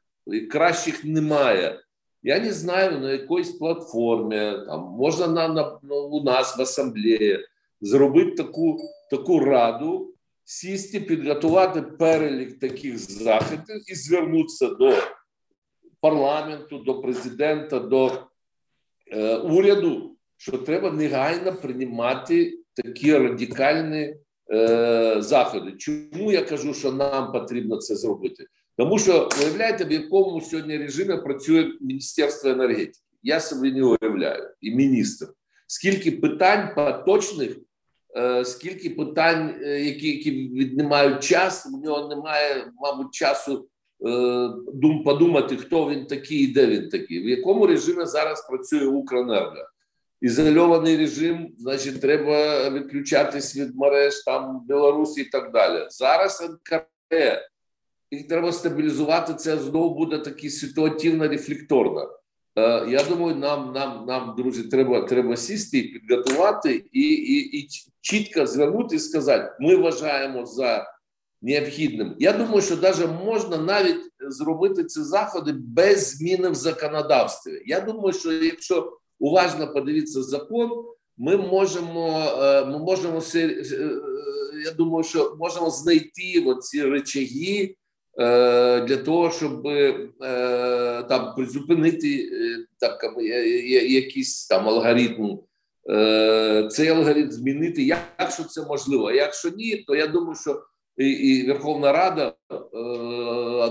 Кращих 0.51 1.05
немає. 1.05 1.79
Я 2.23 2.39
не 2.39 2.53
знаю, 2.53 2.99
на 2.99 3.11
якоїсь 3.11 3.51
платформі, 3.51 4.35
там 4.67 4.81
можна 4.81 5.27
на, 5.27 5.47
на, 5.47 5.79
на 5.83 5.95
у 5.95 6.23
нас 6.23 6.57
в 6.57 6.61
асамблеї 6.61 7.39
зробити 7.81 8.31
таку 8.31 8.77
таку 9.11 9.39
раду, 9.39 10.14
сісти, 10.45 10.99
підготувати 10.99 11.81
перелік 11.81 12.59
таких 12.59 12.97
заходів 12.97 13.91
і 13.91 13.95
звернутися 13.95 14.67
до 14.67 14.93
парламенту, 15.99 16.77
до 16.77 17.01
президента, 17.01 17.79
до 17.79 18.23
е, 19.11 19.37
уряду, 19.37 20.15
що 20.37 20.57
треба 20.57 20.91
негайно 20.91 21.53
приймати 21.53 22.59
такі 22.73 23.17
радикальні 23.17 24.15
е, 24.53 25.15
заходи. 25.19 25.71
Чому 25.71 26.31
я 26.31 26.41
кажу, 26.41 26.73
що 26.73 26.91
нам 26.91 27.31
потрібно 27.31 27.77
це 27.77 27.95
зробити? 27.95 28.45
Тому 28.77 28.99
що 28.99 29.29
уявляєте, 29.41 29.85
в 29.85 29.91
якому 29.91 30.41
сьогодні 30.41 30.77
режимі 30.77 31.17
працює 31.17 31.71
Міністерство 31.81 32.49
енергетики. 32.49 32.99
Я 33.23 33.39
собі 33.39 33.71
не 33.71 33.83
уявляю, 33.83 34.49
і 34.61 34.75
міністр. 34.75 35.27
Скільки 35.67 36.11
питань 36.11 36.75
поточних, 36.75 37.57
скільки 38.45 38.89
питань, 38.89 39.55
е, 39.61 39.79
які 39.79 40.07
які 40.07 40.31
віднімають 40.31 41.23
час, 41.23 41.69
у 41.73 41.77
нього 41.77 42.07
немає, 42.07 42.71
мабуть, 42.81 43.13
часу 43.13 43.67
е, 44.05 44.49
дум 44.73 45.03
подумати, 45.03 45.57
хто 45.57 45.89
він 45.89 46.05
такий 46.05 46.37
і 46.37 46.47
де 46.47 46.67
він 46.67 46.89
такий, 46.89 47.23
в 47.23 47.29
якому 47.29 47.67
режимі 47.67 48.05
зараз 48.05 48.47
працює 48.47 48.85
Укренерго. 48.85 49.69
Ізольований 50.21 50.97
режим, 50.97 51.53
значить, 51.57 52.01
треба 52.01 52.69
відключатись 52.69 53.55
від 53.55 53.75
мереж 53.75 54.23
там 54.23 54.65
Білорусі 54.67 55.21
і 55.21 55.25
так 55.25 55.51
далі. 55.51 55.85
Зараз 55.89 56.49
НКР 56.49 57.39
і 58.09 58.23
треба 58.23 58.51
стабілізувати 58.51 59.33
це 59.33 59.57
знову 59.57 59.95
буде 59.95 60.17
такі 60.17 60.49
ситуативно 60.49 61.27
рефлекторно. 61.27 62.09
Е, 62.57 62.85
я 62.89 63.03
думаю, 63.03 63.35
нам, 63.35 63.73
нам, 63.73 64.05
нам, 64.07 64.35
друзі, 64.37 64.63
треба 64.63 65.01
треба 65.01 65.37
сісти 65.37 65.81
підготувати 65.81 66.85
і 66.91 67.01
і, 67.01 67.59
і 67.59 67.67
чітко 68.01 68.45
звернути 68.45 68.95
і 68.95 68.99
сказати: 68.99 69.51
ми 69.59 69.75
вважаємо 69.75 70.45
за 70.45 70.95
необхідним. 71.41 72.15
Я 72.19 72.33
думаю, 72.33 72.61
що 72.61 72.77
навіть 72.77 73.25
можна 73.25 73.57
навіть 73.57 74.01
зробити 74.19 74.83
ці 74.83 75.01
заходи 75.01 75.51
без 75.57 76.17
зміни 76.17 76.49
в 76.49 76.55
законодавстві. 76.55 77.61
Я 77.65 77.81
думаю, 77.81 78.13
що 78.13 78.31
якщо 78.31 78.97
уважно 79.19 79.73
подивитися 79.73 80.23
закон, 80.23 80.85
ми 81.17 81.37
можемо, 81.37 82.19
е, 82.41 82.65
ми 82.65 82.79
можемо 82.79 83.21
е, 83.35 83.63
я 84.65 84.71
думаю, 84.71 85.03
що 85.03 85.35
можемо 85.39 85.69
знайти 85.69 86.55
ці 86.61 86.83
речаги. 86.83 87.75
Е, 88.19 88.81
для 88.81 88.97
того, 88.97 89.31
щоб 89.31 89.67
е, 89.67 90.09
там 91.09 91.35
призупинити 91.35 92.29
е, 92.33 92.65
так, 92.79 93.05
якийсь 93.89 94.47
там 94.47 94.67
алгоритм, 94.67 95.37
цей 96.69 96.87
алгоритм 96.87 97.31
змінити, 97.31 97.83
якщо 98.19 98.43
це 98.43 98.65
можливо. 98.65 99.11
Якщо 99.11 99.49
ні, 99.49 99.75
то 99.87 99.95
я 99.95 100.07
думаю, 100.07 100.35
що 100.35 100.63
і, 100.97 101.09
і 101.09 101.47
Верховна 101.47 101.91
Рада 101.91 102.33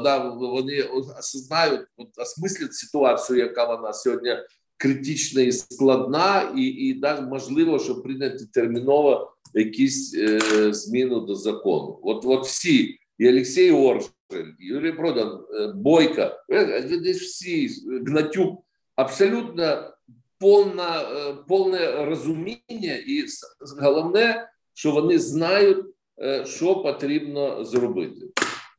да, 0.02 0.18
вони 0.28 0.82
осознають, 1.18 1.80
осмислять 2.16 2.74
ситуацію, 2.74 3.38
яка 3.38 3.64
вона 3.64 3.92
сьогодні 3.92 4.36
критична 4.76 5.42
і 5.42 5.52
складна, 5.52 6.52
і 6.56 6.62
і 6.62 7.02
можливо, 7.30 7.78
щоб 7.78 8.02
прийняти 8.02 8.46
терміново 8.52 9.34
якісь 9.54 10.14
е, 10.14 10.72
зміни 10.72 11.20
до 11.20 11.34
закону. 11.34 11.98
От, 12.02 12.24
от 12.24 12.46
всі 12.46 12.98
і 13.18 13.28
Олексій 13.28 13.70
Орш. 13.70 14.04
Юрій 14.58 14.92
Продан, 14.92 15.40
е, 15.54 15.72
Бойко, 15.74 16.30
десь 17.02 17.20
всі, 17.20 17.70
Гнатюк, 18.06 18.64
абсолютно 18.96 19.90
повна, 20.40 21.02
е, 21.02 21.34
повне 21.48 22.04
розуміння, 22.04 22.94
і 23.06 23.24
головне, 23.80 24.48
що 24.74 24.90
вони 24.90 25.18
знають, 25.18 25.86
е, 26.22 26.44
що 26.46 26.76
потрібно 26.76 27.64
зробити. 27.64 28.20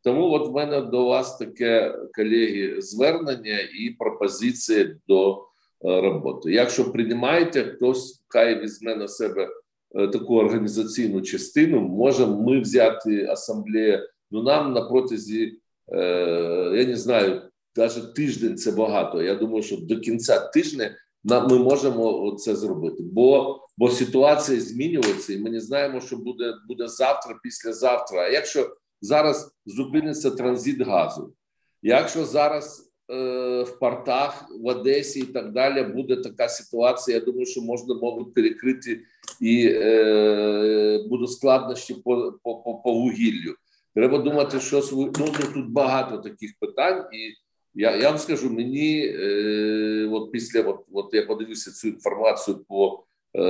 Тому 0.03 0.31
от 0.31 0.49
в 0.49 0.51
мене 0.51 0.81
до 0.81 1.05
вас 1.05 1.37
таке 1.37 1.97
колеги 2.15 2.81
звернення 2.81 3.59
і 3.59 3.89
пропозиція 3.89 4.95
до 5.07 5.45
роботи. 5.81 6.51
Якщо 6.51 6.91
приймаєте, 6.91 7.63
хтось 7.63 8.23
хай 8.27 8.61
візьме 8.61 8.95
на 8.95 9.07
себе 9.07 9.49
таку 9.91 10.35
організаційну 10.35 11.21
частину, 11.21 11.79
можемо 11.81 12.41
ми 12.41 12.59
взяти 12.59 13.25
асамблею 13.25 14.07
Ну 14.31 14.43
нам 14.43 14.73
на 14.73 14.81
протязі, 14.81 15.59
е, 15.87 15.99
я 16.75 16.85
не 16.85 16.95
знаю, 16.95 17.41
навіть 17.75 18.13
тиждень 18.13 18.57
це 18.57 18.71
багато. 18.71 19.21
Я 19.21 19.35
думаю, 19.35 19.63
що 19.63 19.77
до 19.77 19.99
кінця 19.99 20.39
тижня 20.39 20.95
ми 21.23 21.59
можемо 21.59 22.35
це 22.39 22.55
зробити, 22.55 23.03
бо 23.03 23.59
бо 23.77 23.89
ситуація 23.89 24.59
змінюється, 24.59 25.33
і 25.33 25.37
ми 25.37 25.49
не 25.49 25.59
знаємо, 25.59 26.01
що 26.01 26.17
буде 26.17 26.53
буде 26.67 26.87
завтра, 26.87 27.39
післязавтра. 27.43 28.21
А 28.21 28.29
якщо 28.29 28.75
зараз 29.01 29.51
зупиниться 29.65 30.31
транзит 30.31 30.81
газу, 30.81 31.33
якщо 31.81 32.25
зараз 32.25 32.91
е, 33.11 33.63
в 33.63 33.79
портах 33.79 34.45
в 34.61 34.67
Одесі 34.67 35.19
і 35.19 35.25
так 35.25 35.51
далі 35.51 35.83
буде 35.83 36.15
така 36.15 36.49
ситуація, 36.49 37.17
я 37.17 37.25
думаю, 37.25 37.45
що 37.45 37.61
можна 37.61 37.95
можуть 37.95 38.33
перекрити 38.33 39.01
і 39.41 39.67
е, 39.71 41.05
будуть 41.09 41.31
складнощі 41.31 41.93
по, 41.93 42.33
по, 42.43 42.55
по, 42.55 42.75
по 42.75 42.93
вугіллю. 42.93 43.55
Треба 43.95 44.17
думати, 44.17 44.59
що 44.59 44.81
ну, 44.91 45.13
ну, 45.19 45.27
тут 45.53 45.69
багато 45.69 46.17
таких 46.17 46.51
питань, 46.59 47.05
і 47.13 47.33
я 47.81 47.95
я 47.95 48.09
вам 48.09 48.17
скажу, 48.17 48.49
мені 48.49 49.05
е, 49.05 50.09
от 50.11 50.31
після 50.31 50.61
от, 50.61 50.79
от 50.93 51.13
я 51.13 51.25
подивився 51.25 51.71
цю 51.71 51.87
інформацію 51.87 52.57
по 52.67 53.03
е, 53.33 53.41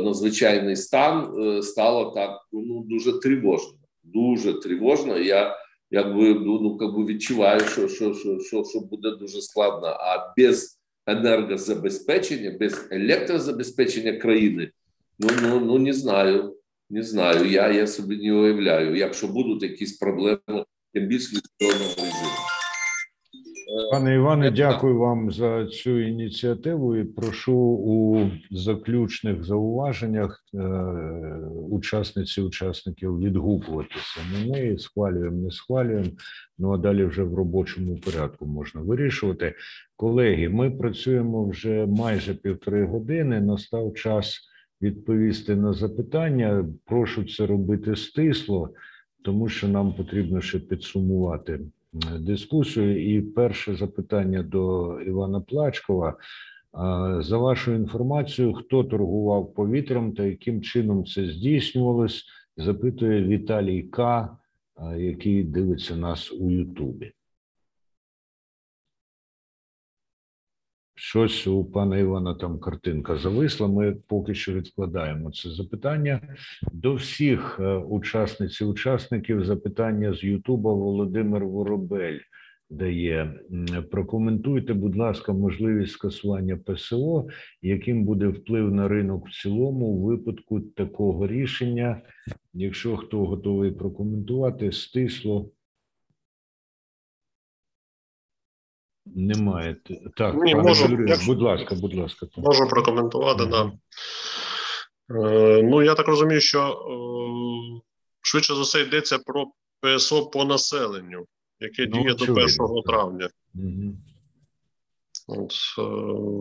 надзвичайний 0.00 0.76
стан, 0.76 1.34
е, 1.40 1.62
стало 1.62 2.10
так 2.10 2.40
ну 2.52 2.84
дуже 2.86 3.20
тривожно. 3.20 3.78
Дуже 4.02 4.60
тривожно. 4.60 5.18
Я 5.18 5.56
якби 5.90 6.34
ну, 6.34 6.60
ну 6.60 6.78
якби 6.80 7.04
відчуваю, 7.04 7.60
що 7.60 7.88
що, 7.88 8.14
що, 8.14 8.38
що, 8.38 8.64
що 8.64 8.80
буде 8.80 9.10
дуже 9.10 9.40
складно. 9.40 9.86
А 9.88 10.34
без 10.36 10.80
енергозабезпечення, 11.06 12.56
без 12.60 12.88
електрозабезпечення 12.90 14.12
країни. 14.12 14.70
Ну 15.18 15.28
ну 15.42 15.60
ну 15.60 15.78
не 15.78 15.92
знаю. 15.92 16.56
Не 16.92 17.02
знаю. 17.02 17.50
Я 17.50 17.72
я 17.72 17.86
собі 17.86 18.16
не 18.16 18.32
уявляю. 18.32 18.96
Якщо 18.96 19.28
будуть 19.28 19.62
якісь 19.62 19.98
проблеми, 19.98 20.64
тим 20.94 21.06
більше 21.06 21.36
відповідного 21.36 21.94
режиму. 21.94 22.36
Пане 23.92 24.14
Іване, 24.14 24.50
дякую 24.50 24.98
вам 24.98 25.30
за 25.30 25.66
цю 25.66 26.00
ініціативу 26.00 26.96
і 26.96 27.04
прошу 27.04 27.56
у 27.84 28.30
заключних 28.50 29.44
зауваженнях 29.44 30.44
е, 30.54 30.58
учасниці 31.70 32.40
учасників 32.40 33.18
відгукуватися 33.18 34.20
на 34.32 34.46
неї. 34.46 34.78
Схвалюємо, 34.78 35.36
не 35.36 35.50
схвалюємо. 35.50 36.10
Ну 36.58 36.72
а 36.72 36.76
далі 36.76 37.04
вже 37.04 37.22
в 37.22 37.34
робочому 37.34 37.96
порядку 37.96 38.46
можна 38.46 38.80
вирішувати. 38.80 39.54
Колеги, 39.96 40.48
ми 40.48 40.70
працюємо 40.70 41.48
вже 41.48 41.86
майже 41.86 42.34
півтори 42.34 42.84
години. 42.86 43.40
Настав 43.40 43.94
час 43.94 44.51
відповісти 44.82 45.56
на 45.56 45.72
запитання. 45.72 46.64
Прошу 46.84 47.24
це 47.24 47.46
робити 47.46 47.96
стисло, 47.96 48.70
тому 49.24 49.48
що 49.48 49.68
нам 49.68 49.92
потрібно 49.92 50.40
ще 50.40 50.58
підсумувати 50.58 51.60
дискусію. 52.20 53.16
І 53.16 53.20
перше 53.20 53.74
запитання 53.74 54.42
до 54.42 55.00
Івана 55.00 55.40
Плачкова. 55.40 56.16
За 57.20 57.38
вашу 57.38 57.72
інформацію, 57.72 58.52
хто 58.52 58.84
торгував 58.84 59.54
повітрям 59.54 60.12
та 60.12 60.24
яким 60.24 60.62
чином 60.62 61.06
це 61.06 61.26
здійснювалось, 61.26 62.24
запитує 62.56 63.22
Віталій 63.22 63.82
К, 63.82 64.28
який 64.96 65.44
дивиться 65.44 65.96
нас 65.96 66.32
у 66.32 66.50
Ютубі. 66.50 67.12
Щось 71.04 71.46
у 71.46 71.64
пана 71.64 71.98
Івана 71.98 72.34
там 72.34 72.58
картинка 72.58 73.16
зависла. 73.16 73.68
Ми 73.68 73.96
поки 74.06 74.34
що 74.34 74.52
відкладаємо 74.52 75.30
це 75.30 75.50
запитання 75.50 76.20
до 76.72 76.94
всіх 76.94 77.60
е, 77.60 77.74
учасниць 77.74 78.60
і 78.60 78.64
учасників. 78.64 79.44
Запитання 79.44 80.14
з 80.14 80.24
Ютуба 80.24 80.72
Володимир 80.72 81.44
Воробель 81.44 82.18
дає. 82.70 83.40
Прокоментуйте, 83.90 84.74
будь 84.74 84.96
ласка, 84.96 85.32
можливість 85.32 85.92
скасування 85.92 86.56
ПСО, 86.56 87.26
яким 87.62 88.04
буде 88.04 88.26
вплив 88.26 88.72
на 88.72 88.88
ринок 88.88 89.28
в 89.28 89.42
цілому 89.42 89.86
у 89.86 90.02
випадку 90.02 90.60
такого 90.60 91.26
рішення. 91.26 92.00
Якщо 92.54 92.96
хто 92.96 93.26
готовий 93.26 93.70
прокоментувати, 93.70 94.72
стисло. 94.72 95.50
Немає. 99.06 99.76
Так, 100.16 100.34
Ні, 100.34 100.54
можу, 100.54 100.84
Юрію, 100.84 101.06
якщо- 101.08 101.26
будь 101.26 101.42
ласка, 101.42 101.74
будь 101.74 101.94
ласка. 101.94 102.26
так. 102.26 102.44
Можу 102.44 102.68
прокоментувати, 102.68 103.46
да. 103.46 103.72
Е, 105.10 105.62
ну, 105.62 105.82
я 105.82 105.94
так 105.94 106.08
розумію, 106.08 106.40
що 106.40 106.60
е, 106.62 107.80
швидше 108.20 108.54
за 108.54 108.62
все 108.62 108.80
йдеться 108.80 109.18
про 109.18 109.46
ПСО 109.80 110.26
по 110.26 110.44
населенню, 110.44 111.26
яке 111.60 111.86
Ну, 111.86 112.02
діє 112.02 112.14
до 112.14 112.24
1 112.24 112.46
так. 112.46 112.84
травня. 112.86 113.28
Мгм. 113.54 113.96
От, 115.28 115.52
е, 115.78 115.82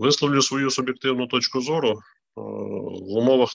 висловлю 0.05 0.41
свою 0.41 0.69
суб'єктивну 0.69 1.27
точку 1.27 1.61
зору 1.61 1.89
е, 1.89 1.93
в 2.35 3.17
умовах, 3.17 3.49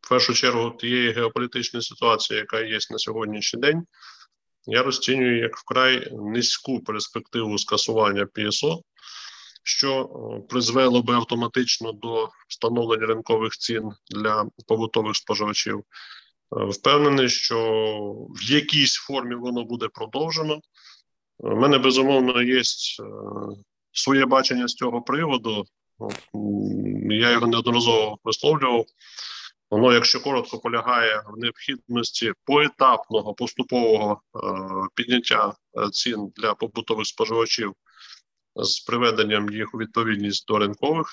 в 0.00 0.08
першу 0.08 0.34
чергу, 0.34 0.70
тієї 0.70 1.12
геополітичної 1.12 1.82
ситуації, 1.82 2.38
яка 2.38 2.60
є 2.60 2.78
на 2.90 2.98
сьогоднішній 2.98 3.60
день. 3.60 3.82
Я 4.66 4.82
розцінюю 4.82 5.38
як 5.38 5.56
вкрай 5.56 6.08
низьку 6.12 6.80
перспективу 6.80 7.58
скасування 7.58 8.26
ПСО, 8.26 8.82
що 9.62 10.02
е, 10.02 10.48
призвело 10.48 11.02
би 11.02 11.14
автоматично 11.14 11.92
до 11.92 12.28
встановлення 12.48 13.06
ринкових 13.06 13.52
цін 13.52 13.90
для 14.10 14.46
побутових 14.66 15.16
споживачів. 15.16 15.78
Е, 15.78 16.64
Впевнений, 16.64 17.28
що 17.28 17.58
в 18.28 18.50
якійсь 18.50 18.94
формі 18.94 19.34
воно 19.34 19.64
буде 19.64 19.88
продовжено. 19.88 20.60
У 21.38 21.56
мене 21.56 21.78
безумовно 21.78 22.42
є 22.42 22.58
е, 22.58 22.62
своє 23.92 24.26
бачення 24.26 24.68
з 24.68 24.74
цього 24.74 25.02
приводу. 25.02 25.64
Я 27.10 27.30
його 27.30 27.46
неодноразово 27.46 28.18
висловлював. 28.24 28.84
Воно, 29.70 29.92
якщо 29.92 30.20
коротко, 30.20 30.58
полягає 30.58 31.22
в 31.26 31.38
необхідності 31.38 32.32
поетапного 32.44 33.34
поступового 33.34 34.22
е, 34.34 34.38
підняття 34.94 35.54
е, 35.78 35.90
цін 35.90 36.32
для 36.36 36.54
побутових 36.54 37.06
споживачів 37.06 37.72
з 38.56 38.80
приведенням 38.80 39.50
їх 39.50 39.74
у 39.74 39.78
відповідність 39.78 40.46
до 40.48 40.58
ринкових, 40.58 41.06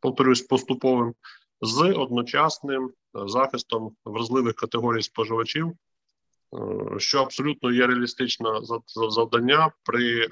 повторюсь, 0.00 0.42
поступовим, 0.42 1.14
з 1.60 1.82
одночасним 1.96 2.84
е, 2.86 2.90
захистом 3.28 3.96
вразливих 4.04 4.54
категорій 4.54 5.02
споживачів, 5.02 5.66
е, 5.68 6.98
що 6.98 7.22
абсолютно 7.22 7.72
є 7.72 7.86
реалістичне 7.86 8.50
за- 8.62 8.80
за- 8.86 9.10
завдання 9.10 9.70
при 9.84 10.20
е, 10.20 10.28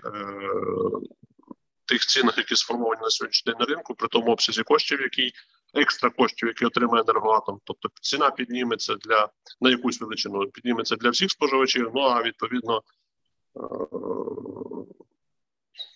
тих 1.84 2.06
цінах, 2.06 2.38
які 2.38 2.56
сформовані 2.56 3.01
на 3.02 3.10
сьогоднішній 3.10 3.52
день 3.52 3.60
на 3.60 3.66
ринку, 3.74 3.94
при 3.94 4.09
тому 4.09 4.32
обсязі 4.32 4.62
коштів, 4.62 5.01
який 5.01 5.32
екстра 5.74 6.10
коштів, 6.10 6.48
які 6.48 6.64
отримає 6.64 7.05
енергоатом. 7.09 7.60
Тобто 7.64 7.88
ціна 8.02 8.30
підніметься 8.30 8.94
для 8.94 9.28
на 9.60 9.70
якусь 9.70 10.01
величину, 10.01 10.46
підніметься 10.46 10.96
для 10.96 11.10
всіх 11.10 11.30
споживачів. 11.30 11.90
Ну 11.94 12.01
а 12.01 12.22
відповідно 12.22 12.82
е, 13.56 13.60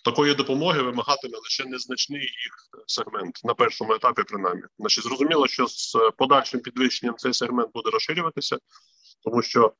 такої 0.05 0.35
допомоги 0.35 0.81
вимагатиме 0.81 1.37
лише 1.37 1.65
незначний 1.65 2.21
їх 2.21 2.83
сегмент 2.87 3.41
на 3.43 3.53
першому 3.53 3.93
етапі, 3.93 4.23
принаймні. 4.23 4.63
Значить, 4.79 5.03
зрозуміло, 5.03 5.47
що 5.47 5.67
з 5.67 5.97
подальшим 6.17 6.59
підвищенням 6.59 7.15
цей 7.17 7.33
сегмент 7.33 7.71
буде 7.73 7.89
розширюватися, 7.89 8.57
тому 9.23 9.41
що. 9.41 9.73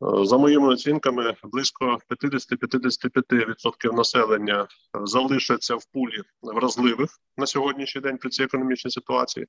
За 0.00 0.38
моїми 0.38 0.68
оцінками, 0.68 1.34
близько 1.44 1.98
50-55% 2.10 3.94
населення 3.94 4.68
залишаться 5.04 5.74
в 5.74 5.84
пулі 5.92 6.22
вразливих 6.42 7.10
на 7.36 7.46
сьогоднішній 7.46 8.00
день 8.00 8.18
при 8.18 8.30
цій 8.30 8.42
економічній 8.42 8.90
ситуації. 8.90 9.46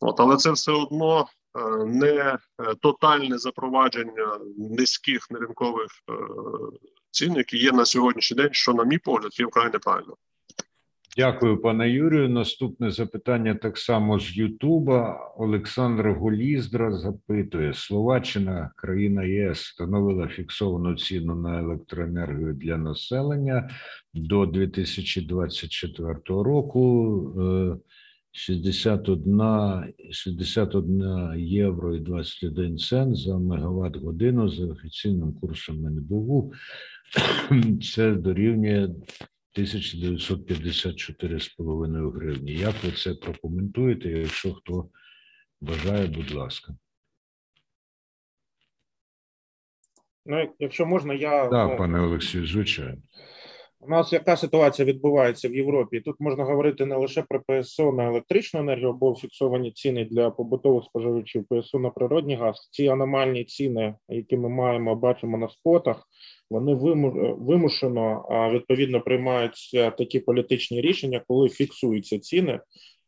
От, 0.00 0.20
але 0.20 0.36
це 0.36 0.50
все 0.50 0.72
одно 0.72 1.26
е, 1.58 1.84
не 1.84 2.14
е, 2.16 2.38
тотальне 2.80 3.38
запровадження 3.38 4.38
низьких 4.56 5.30
неринкових 5.30 5.90
е, 6.10 6.14
цін, 7.10 7.34
які 7.34 7.58
є 7.58 7.72
на 7.72 7.84
сьогоднішній 7.84 8.36
день, 8.36 8.52
що, 8.52 8.72
на 8.72 8.84
мій 8.84 8.98
погляд, 8.98 9.40
є 9.40 9.46
вкрай 9.46 9.70
неправильно. 9.72 10.16
Дякую, 11.16 11.60
пане 11.60 11.90
Юрію. 11.90 12.28
Наступне 12.28 12.90
запитання 12.90 13.54
так 13.54 13.78
само 13.78 14.20
з 14.20 14.36
Ютуба. 14.36 15.32
Олександр 15.36 16.08
Голіздра 16.08 16.92
запитує: 16.92 17.74
Словаччина, 17.74 18.70
країна 18.76 19.24
ЄС, 19.24 19.58
встановила 19.58 20.28
фіксовану 20.28 20.96
ціну 20.96 21.34
на 21.34 21.58
електроенергію 21.58 22.52
для 22.52 22.76
населення 22.76 23.70
до 24.14 24.46
2024 24.46 26.14
року. 26.28 27.16
Е, 27.40 27.76
61, 28.34 29.42
61 30.10 31.32
євро 31.36 31.96
і 31.96 32.00
21 32.00 32.78
цент 32.78 33.16
за 33.16 33.38
мегаватт 33.38 33.96
годину 33.96 34.48
за 34.48 34.66
офіційним 34.66 35.32
курсом 35.32 35.86
НБУ. 35.86 36.52
Це 37.94 38.12
дорівнює 38.12 38.88
1954,5 39.58 42.12
гривні. 42.12 42.52
Як 42.52 42.84
ви 42.84 42.92
це 42.92 43.14
прокоментуєте? 43.14 44.08
Якщо 44.08 44.54
хто 44.54 44.88
бажає, 45.60 46.06
будь 46.06 46.34
ласка. 46.34 46.74
Ну, 50.26 50.54
якщо 50.58 50.86
можна, 50.86 51.14
я 51.14 51.48
Так, 51.48 51.70
ну, 51.70 51.76
пане 51.76 52.00
Олексію, 52.00 52.46
звичайно. 52.46 53.02
У 53.84 53.88
нас 53.88 54.12
яка 54.12 54.36
ситуація 54.36 54.86
відбувається 54.86 55.48
в 55.48 55.54
Європі? 55.54 56.00
Тут 56.00 56.16
можна 56.20 56.44
говорити 56.44 56.86
не 56.86 56.96
лише 56.96 57.22
про 57.22 57.40
ПСО 57.40 57.92
на 57.92 58.06
електричну 58.06 58.60
енергію 58.60 58.90
або 58.90 59.14
фіксовані 59.14 59.72
ціни 59.72 60.04
для 60.04 60.30
побутових 60.30 60.84
споживачів, 60.84 61.46
ПСО 61.48 61.78
на 61.78 61.90
природний 61.90 62.36
газ. 62.36 62.68
Ці 62.72 62.88
аномальні 62.88 63.44
ціни, 63.44 63.94
які 64.08 64.36
ми 64.36 64.48
маємо, 64.48 64.94
бачимо 64.94 65.38
на 65.38 65.48
спотах, 65.48 66.08
вони 66.52 66.74
виму- 66.74 67.36
вимушено 67.38 68.24
відповідно 68.52 69.00
приймаються 69.00 69.90
такі 69.90 70.20
політичні 70.20 70.80
рішення, 70.80 71.22
коли 71.28 71.48
фіксуються 71.48 72.18
ціни. 72.18 72.60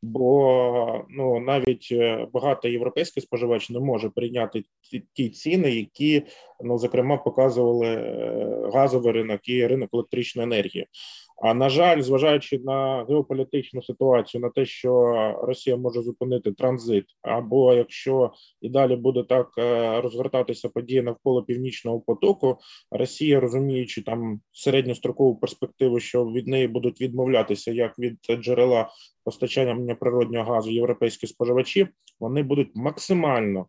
Бо 0.03 1.05
ну 1.11 1.41
навіть 1.41 1.89
е, 1.93 2.27
багато 2.33 2.69
європейських 2.69 3.23
споживач 3.23 3.71
не 3.71 3.81
може 3.81 4.11
прийняти 4.11 4.63
ті, 4.91 5.03
ті 5.13 5.29
ціни, 5.29 5.71
які 5.71 6.23
ну 6.65 6.79
зокрема 6.79 7.17
показували 7.17 7.87
е, 7.87 8.71
газовий 8.75 9.13
ринок 9.13 9.49
і 9.49 9.67
ринок 9.67 9.91
електричної 9.93 10.47
енергії. 10.47 10.87
А 11.37 11.55
на 11.55 11.69
жаль, 11.69 12.01
зважаючи 12.01 12.59
на 12.59 13.05
геополітичну 13.09 13.83
ситуацію, 13.83 14.41
на 14.41 14.51
те, 14.51 14.65
що 14.65 15.13
Росія 15.43 15.77
може 15.77 16.03
зупинити 16.03 16.53
транзит, 16.53 17.05
або 17.23 17.75
якщо 17.75 18.33
і 18.61 18.69
далі 18.69 18.97
буде 18.97 19.23
так 19.23 19.51
е, 19.59 20.01
розгортатися 20.01 20.69
події 20.69 21.03
навколо 21.03 21.43
північного 21.43 22.01
потоку, 22.01 22.59
Росія 22.91 23.41
розуміючи 23.41 24.03
там 24.03 24.41
середньострокову 24.53 25.37
перспективу, 25.37 26.01
що 26.01 26.25
від 26.25 26.47
неї 26.47 26.69
будуть 26.69 27.01
відмовлятися 27.01 27.73
як 27.73 27.99
від 27.99 28.19
джерела 28.31 28.91
постачання 29.25 29.95
природнього 29.95 30.53
газу 30.53 30.71
європейські 30.71 31.27
споживачі, 31.27 31.89
вони 32.21 32.43
будуть 32.43 32.71
максимально 32.75 33.67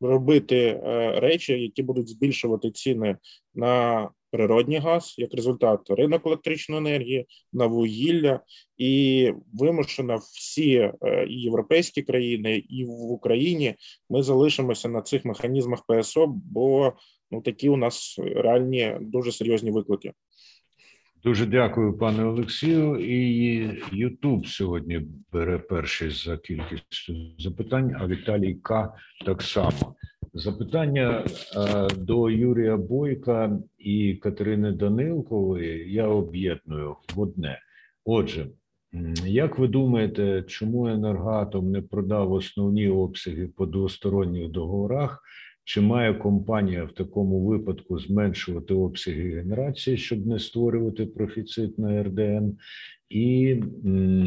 робити 0.00 0.80
речі, 1.16 1.52
які 1.52 1.82
будуть 1.82 2.08
збільшувати 2.08 2.70
ціни 2.70 3.16
на 3.54 4.08
природний 4.32 4.78
газ, 4.78 5.14
як 5.18 5.34
результат 5.34 5.80
ринок 5.90 6.26
електричної 6.26 6.80
енергії, 6.80 7.26
на 7.52 7.66
вугілля, 7.66 8.40
і 8.76 9.32
вимушено 9.52 10.16
всі 10.16 10.74
е, 10.74 10.92
європейські 11.28 12.02
країни, 12.02 12.56
і 12.68 12.84
в 12.84 13.12
Україні 13.12 13.74
ми 14.10 14.22
залишимося 14.22 14.88
на 14.88 15.02
цих 15.02 15.24
механізмах 15.24 15.82
ПСО, 15.86 16.26
бо 16.26 16.92
ну 17.30 17.40
такі 17.40 17.68
у 17.68 17.76
нас 17.76 18.20
реальні 18.34 18.96
дуже 19.00 19.32
серйозні 19.32 19.70
виклики. 19.70 20.12
Дуже 21.24 21.46
дякую, 21.46 21.98
пане 21.98 22.24
Олексію. 22.24 22.96
І 22.98 23.70
Ютуб 23.92 24.46
сьогодні 24.46 25.00
бере 25.32 25.58
перший 25.58 26.10
за 26.10 26.36
кількістю 26.36 27.14
запитань. 27.38 27.96
А 28.00 28.06
Віталій 28.06 28.54
К. 28.54 28.94
так 29.26 29.42
само. 29.42 29.94
Запитання 30.34 31.24
е, 31.56 31.88
до 31.96 32.30
Юрія 32.30 32.76
Бойка 32.76 33.58
і 33.78 34.14
Катерини 34.14 34.72
Данилкової 34.72 35.92
я 35.92 36.06
об'єдную 36.06 36.96
в 37.14 37.20
одне. 37.20 37.58
Отже, 38.04 38.46
як 39.26 39.58
ви 39.58 39.68
думаєте, 39.68 40.44
чому 40.46 40.88
енергатом 40.88 41.70
не 41.70 41.82
продав 41.82 42.32
основні 42.32 42.88
обсяги 42.88 43.46
по 43.46 43.66
двосторонніх 43.66 44.48
договорах? 44.48 45.22
Чи 45.64 45.80
має 45.80 46.14
компанія 46.14 46.84
в 46.84 46.92
такому 46.92 47.40
випадку 47.46 47.98
зменшувати 47.98 48.74
обсяги 48.74 49.30
генерації, 49.30 49.96
щоб 49.96 50.26
не 50.26 50.38
створювати 50.38 51.06
профіцит 51.06 51.78
на 51.78 52.02
РДН? 52.02 52.56
І 53.12 53.62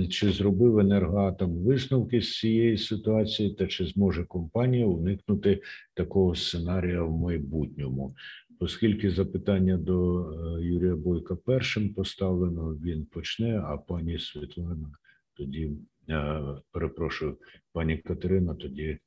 чи 0.09 0.31
зробив 0.31 0.79
енергоатом 0.79 1.55
висновки 1.55 2.21
з 2.21 2.39
цієї 2.39 2.77
ситуації, 2.77 3.53
та 3.53 3.67
чи 3.67 3.85
зможе 3.85 4.23
компанія 4.23 4.85
уникнути 4.85 5.61
такого 5.93 6.35
сценарія 6.35 7.03
в 7.03 7.17
майбутньому? 7.17 8.15
Оскільки 8.59 9.11
запитання 9.11 9.77
до 9.77 10.21
е, 10.21 10.61
Юрія 10.61 10.95
Бойка 10.95 11.35
першим 11.35 11.93
поставлено, 11.93 12.75
він 12.83 13.05
почне. 13.05 13.59
А 13.59 13.77
пані 13.77 14.19
Світлана 14.19 14.91
тоді 15.33 15.71
е, 16.09 16.41
перепрошую, 16.71 17.37
пані 17.73 17.97
Катерина 17.97 18.55
тоді 18.55 18.97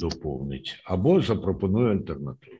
доповнить 0.00 0.80
або 0.84 1.20
запропонує 1.20 1.92
альтернативу. 1.92 2.58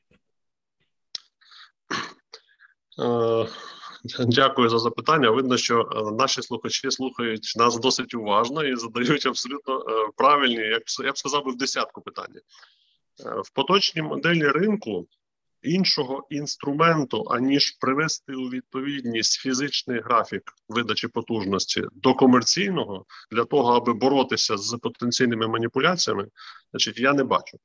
Е, 4.05 4.25
дякую 4.29 4.69
за 4.69 4.79
запитання. 4.79 5.31
Видно, 5.31 5.57
що 5.57 5.81
е, 5.81 6.17
наші 6.17 6.43
слухачі 6.43 6.91
слухають 6.91 7.55
нас 7.57 7.81
досить 7.81 8.15
уважно 8.15 8.65
і 8.65 8.77
задають 8.77 9.27
абсолютно 9.27 9.79
е, 9.79 10.11
правильні, 10.17 10.55
як 10.55 10.83
я 11.05 11.13
б 11.13 11.19
сказав, 11.19 11.43
в 11.47 11.57
десятку 11.57 12.01
питання. 12.01 12.41
В 13.45 13.51
поточній 13.55 14.03
моделі 14.03 14.49
ринку 14.49 15.07
іншого 15.63 16.27
інструменту, 16.31 17.25
аніж 17.31 17.71
привести 17.71 18.35
у 18.35 18.49
відповідність 18.49 19.41
фізичний 19.41 20.01
графік 20.01 20.43
видачі 20.69 21.09
потужності 21.09 21.83
до 21.93 22.15
комерційного 22.15 23.05
для 23.31 23.45
того, 23.45 23.77
аби 23.77 23.93
боротися 23.93 24.57
з 24.57 24.79
потенційними 24.83 25.49
маніпуляціями, 25.49 26.29
значить, 26.71 26.99
я 26.99 27.13
не 27.13 27.25
бачу. 27.25 27.59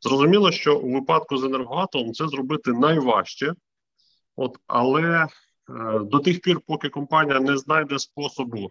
Зрозуміло, 0.00 0.52
що 0.52 0.78
у 0.78 0.92
випадку 0.92 1.36
з 1.36 1.44
енергоатомом 1.44 2.12
це 2.12 2.28
зробити 2.28 2.72
найважче, 2.72 3.54
от 4.36 4.56
але 4.66 5.02
е, 5.02 5.28
до 6.00 6.18
тих 6.18 6.40
пір, 6.40 6.60
поки 6.66 6.88
компанія 6.88 7.40
не 7.40 7.56
знайде 7.56 7.98
способу 7.98 8.64
е, 8.66 8.70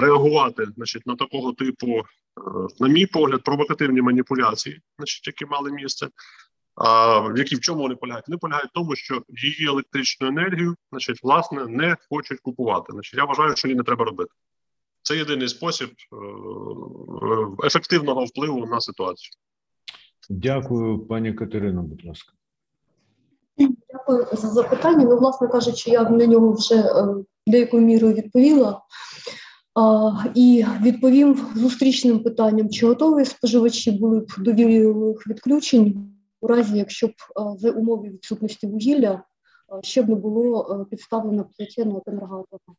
реагувати 0.00 0.66
значить, 0.76 1.06
на 1.06 1.16
такого 1.16 1.52
типу, 1.52 1.98
е, 1.98 2.02
на 2.80 2.88
мій 2.88 3.06
погляд, 3.06 3.42
провокативні 3.42 4.02
маніпуляції, 4.02 4.80
значить, 4.98 5.26
які 5.26 5.46
мали 5.46 5.72
місце, 5.72 6.08
а 6.74 7.18
в 7.18 7.38
які 7.38 7.56
в 7.56 7.60
чому 7.60 7.82
вони 7.82 7.96
полягають? 7.96 8.28
Вони 8.28 8.38
полягають 8.38 8.70
в 8.70 8.74
тому, 8.74 8.96
що 8.96 9.22
її 9.28 9.66
електричну 9.66 10.26
енергію, 10.26 10.76
значить, 10.90 11.22
власне, 11.22 11.66
не 11.66 11.96
хочуть 12.10 12.40
купувати. 12.40 12.92
Значить, 12.92 13.14
я 13.14 13.24
вважаю, 13.24 13.56
що 13.56 13.68
її 13.68 13.76
не 13.78 13.84
треба 13.84 14.04
робити. 14.04 14.30
Це 15.02 15.16
єдиний 15.16 15.48
спосіб 15.48 15.90
е, 15.90 17.66
ефективного 17.66 18.24
впливу 18.24 18.66
на 18.66 18.80
ситуацію. 18.80 19.30
Дякую, 20.30 20.98
пані 20.98 21.32
Катерино. 21.32 21.82
Будь 21.82 22.04
ласка. 22.04 22.32
Дякую 24.08 24.26
за 24.32 24.48
запитання. 24.48 25.04
Ну, 25.04 25.16
власне 25.16 25.48
кажучи, 25.48 25.90
я 25.90 26.10
на 26.10 26.26
нього 26.26 26.52
вже 26.52 26.74
е, 26.74 27.06
деякою 27.46 27.82
мірою 27.82 28.14
відповіла. 28.14 28.80
І 30.34 30.64
відповім 30.82 31.46
зустрічним 31.54 32.22
питанням: 32.22 32.70
чи 32.70 32.86
готові 32.86 33.24
споживачі 33.24 33.90
були 33.90 34.20
б 34.20 34.26
до 34.38 34.52
вільних 34.52 35.26
відключень? 35.28 36.10
у 36.44 36.46
разі, 36.46 36.78
якщо 36.78 37.06
б 37.06 37.10
е, 37.10 37.58
за 37.58 37.70
умови 37.70 38.08
відсутності 38.08 38.66
вугілля 38.66 39.12
е, 39.12 39.22
ще 39.82 40.02
б 40.02 40.08
не 40.08 40.14
було 40.14 40.86
підставлено 40.90 41.44
підставлено 41.44 41.44
на 42.06 42.12
енергоатома. 42.12 42.76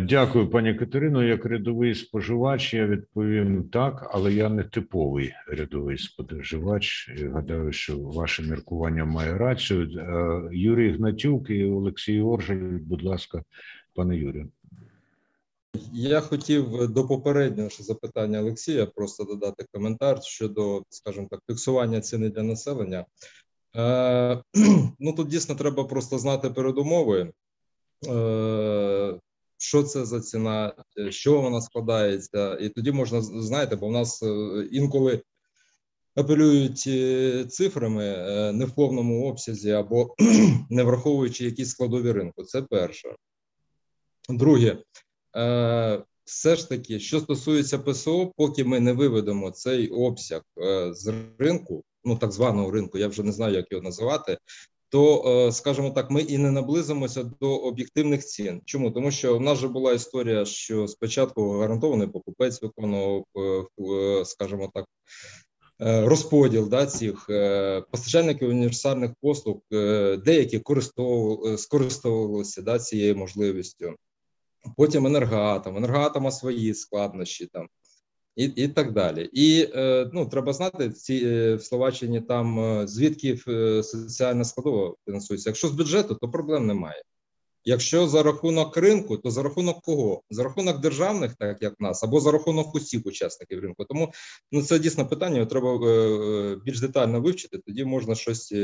Дякую, 0.00 0.50
пані 0.50 0.74
Катерино. 0.74 1.24
Як 1.24 1.44
рядовий 1.44 1.94
споживач, 1.94 2.74
я 2.74 2.86
відповім 2.86 3.68
так, 3.68 4.10
але 4.12 4.32
я 4.32 4.48
не 4.48 4.64
типовий 4.64 5.32
рядовий 5.48 5.98
споживач. 5.98 7.10
Гадаю, 7.32 7.72
що 7.72 7.98
ваше 7.98 8.42
міркування 8.42 9.04
має 9.04 9.38
рацію. 9.38 9.88
Юрій 10.52 10.92
Гнатюк 10.92 11.50
і 11.50 11.64
Олексій 11.64 12.20
Оржель, 12.20 12.78
будь 12.80 13.02
ласка, 13.02 13.42
пане 13.94 14.16
Юрію. 14.16 14.48
Я 15.92 16.20
хотів 16.20 16.88
до 16.92 17.06
попереднього 17.06 17.70
запитання 17.70 18.40
Олексія 18.40 18.86
просто 18.86 19.24
додати 19.24 19.64
коментар 19.72 20.22
щодо, 20.22 20.82
скажімо 20.88 21.26
так, 21.30 21.40
фіксування 21.50 22.00
ціни 22.00 22.28
для 22.30 22.42
населення. 22.42 23.06
Е, 23.76 24.42
Ну 24.98 25.12
тут 25.12 25.28
дійсно 25.28 25.54
треба 25.54 25.84
просто 25.84 26.18
знати 26.18 26.50
передумови, 26.50 27.32
е, 28.06 29.14
що 29.58 29.82
це 29.82 30.04
за 30.04 30.20
ціна, 30.20 30.72
що 31.10 31.40
вона 31.40 31.60
складається, 31.60 32.54
і 32.60 32.68
тоді 32.68 32.92
можна 32.92 33.20
знаєте, 33.22 33.76
бо 33.76 33.88
в 33.88 33.92
нас 33.92 34.22
е, 34.22 34.68
інколи 34.72 35.22
апелюють 36.14 36.84
е, 36.86 37.44
цифрами 37.44 38.04
е, 38.04 38.52
не 38.52 38.64
в 38.64 38.74
повному 38.74 39.28
обсязі 39.28 39.70
або 39.70 40.14
не 40.70 40.82
враховуючи 40.82 41.44
якісь 41.44 41.70
складові 41.70 42.12
ринку. 42.12 42.44
Це 42.44 42.62
перше. 42.62 43.14
Друге, 44.28 44.78
Е, 45.36 46.02
все 46.24 46.56
ж 46.56 46.68
таки, 46.68 47.00
що 47.00 47.20
стосується 47.20 47.78
ПСО, 47.78 48.32
поки 48.36 48.64
ми 48.64 48.80
не 48.80 48.92
виведемо 48.92 49.50
цей 49.50 49.88
обсяг 49.88 50.42
е, 50.58 50.94
з 50.94 51.14
ринку, 51.38 51.84
ну 52.04 52.16
так 52.16 52.32
званого 52.32 52.70
ринку, 52.70 52.98
я 52.98 53.08
вже 53.08 53.22
не 53.22 53.32
знаю, 53.32 53.54
як 53.54 53.72
його 53.72 53.82
називати. 53.82 54.38
То, 54.88 55.24
е, 55.26 55.52
скажімо 55.52 55.90
так, 55.90 56.10
ми 56.10 56.20
і 56.20 56.38
не 56.38 56.50
наблизимося 56.50 57.22
до 57.40 57.56
об'єктивних 57.56 58.24
цін. 58.24 58.62
Чому 58.64 58.90
тому, 58.90 59.10
що 59.10 59.38
в 59.38 59.40
нас 59.40 59.58
же 59.58 59.68
була 59.68 59.92
історія, 59.92 60.44
що 60.44 60.88
спочатку 60.88 61.50
гарантований 61.50 62.08
покупець 62.08 62.62
виконував, 62.62 63.24
скажімо 64.24 64.70
так, 64.74 64.86
розподіл 66.06 66.68
да, 66.68 66.86
цих 66.86 67.26
постачальників 67.90 68.48
універсальних 68.48 69.10
послуг, 69.20 69.56
деякі 70.24 70.62
скористовувалися 71.56 72.62
да, 72.62 72.78
цією 72.78 73.16
можливістю 73.16 73.94
потім 74.76 75.06
енергоатом, 75.06 75.76
енергоатома 75.76 76.30
свої 76.30 76.74
складнощі 76.74 77.46
там. 77.46 77.68
І 78.38 78.44
і 78.44 78.68
так 78.68 78.92
далі, 78.92 79.30
і 79.32 79.68
е, 79.74 80.10
ну 80.12 80.26
треба 80.26 80.52
знати 80.52 80.90
ці 80.90 81.22
е, 81.26 81.54
в 81.54 81.62
Словаччині 81.62 82.20
там 82.20 82.60
е, 82.60 82.86
звідки 82.86 83.36
соціальна 83.82 84.44
складова 84.44 84.94
фінансується. 85.06 85.50
Якщо 85.50 85.68
з 85.68 85.72
бюджету, 85.72 86.14
то 86.14 86.28
проблем 86.28 86.66
немає. 86.66 87.02
Якщо 87.64 88.08
за 88.08 88.22
рахунок 88.22 88.76
ринку, 88.76 89.16
то 89.16 89.30
за 89.30 89.42
рахунок 89.42 89.82
кого? 89.82 90.22
За 90.30 90.42
рахунок 90.44 90.80
державних, 90.80 91.34
так 91.34 91.62
як 91.62 91.80
нас, 91.80 92.04
або 92.04 92.20
за 92.20 92.32
рахунок 92.32 92.74
усіх 92.74 93.06
учасників 93.06 93.60
ринку. 93.60 93.84
Тому 93.84 94.12
ну 94.52 94.62
це 94.62 94.78
дійсно 94.78 95.08
питання. 95.08 95.46
Треба 95.46 95.78
більш 96.64 96.80
детально 96.80 97.20
вивчити. 97.20 97.58
Тоді 97.58 97.84
можна 97.84 98.14
щось 98.14 98.54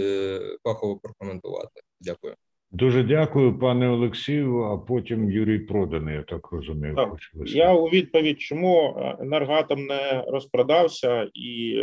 фахово 0.65 0.97
прокоментувати. 0.97 1.81
Дякую. 2.01 2.35
Дуже 2.75 3.03
дякую, 3.03 3.59
пане 3.59 3.89
Олексію. 3.89 4.63
А 4.63 4.79
потім 4.79 5.31
Юрій 5.31 5.59
Проданий, 5.59 6.15
я 6.15 6.23
так 6.23 6.53
розумію. 6.53 6.95
Так, 6.95 7.19
я 7.47 7.73
у 7.73 7.87
відповідь, 7.87 8.41
чому 8.41 8.97
е, 8.99 9.17
енергоатом 9.21 9.87
не 9.87 10.25
розпродався 10.29 11.29
і 11.35 11.79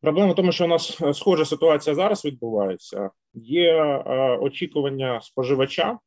Проблема 0.00 0.32
в 0.32 0.34
тому, 0.34 0.52
що 0.52 0.64
у 0.64 0.68
нас 0.68 1.00
схожа 1.12 1.44
ситуація 1.44 1.94
зараз 1.94 2.24
відбувається. 2.24 3.10
Є 3.34 3.84
очікування 4.40 5.20
споживача, 5.20 5.98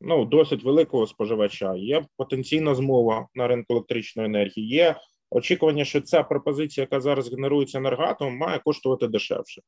ну 0.00 0.24
досить 0.24 0.64
великого 0.64 1.06
споживача. 1.06 1.74
Є 1.74 2.04
потенційна 2.16 2.74
змова 2.74 3.28
на 3.34 3.48
ринку 3.48 3.72
електричної 3.72 4.26
енергії. 4.26 4.68
Є 4.68 4.96
очікування, 5.30 5.84
що 5.84 6.00
ця 6.00 6.22
пропозиція, 6.22 6.82
яка 6.82 7.00
зараз 7.00 7.30
генерується 7.30 7.78
енергатом, 7.78 8.36
має 8.36 8.58
коштувати 8.58 9.08
дешевше. 9.08 9.62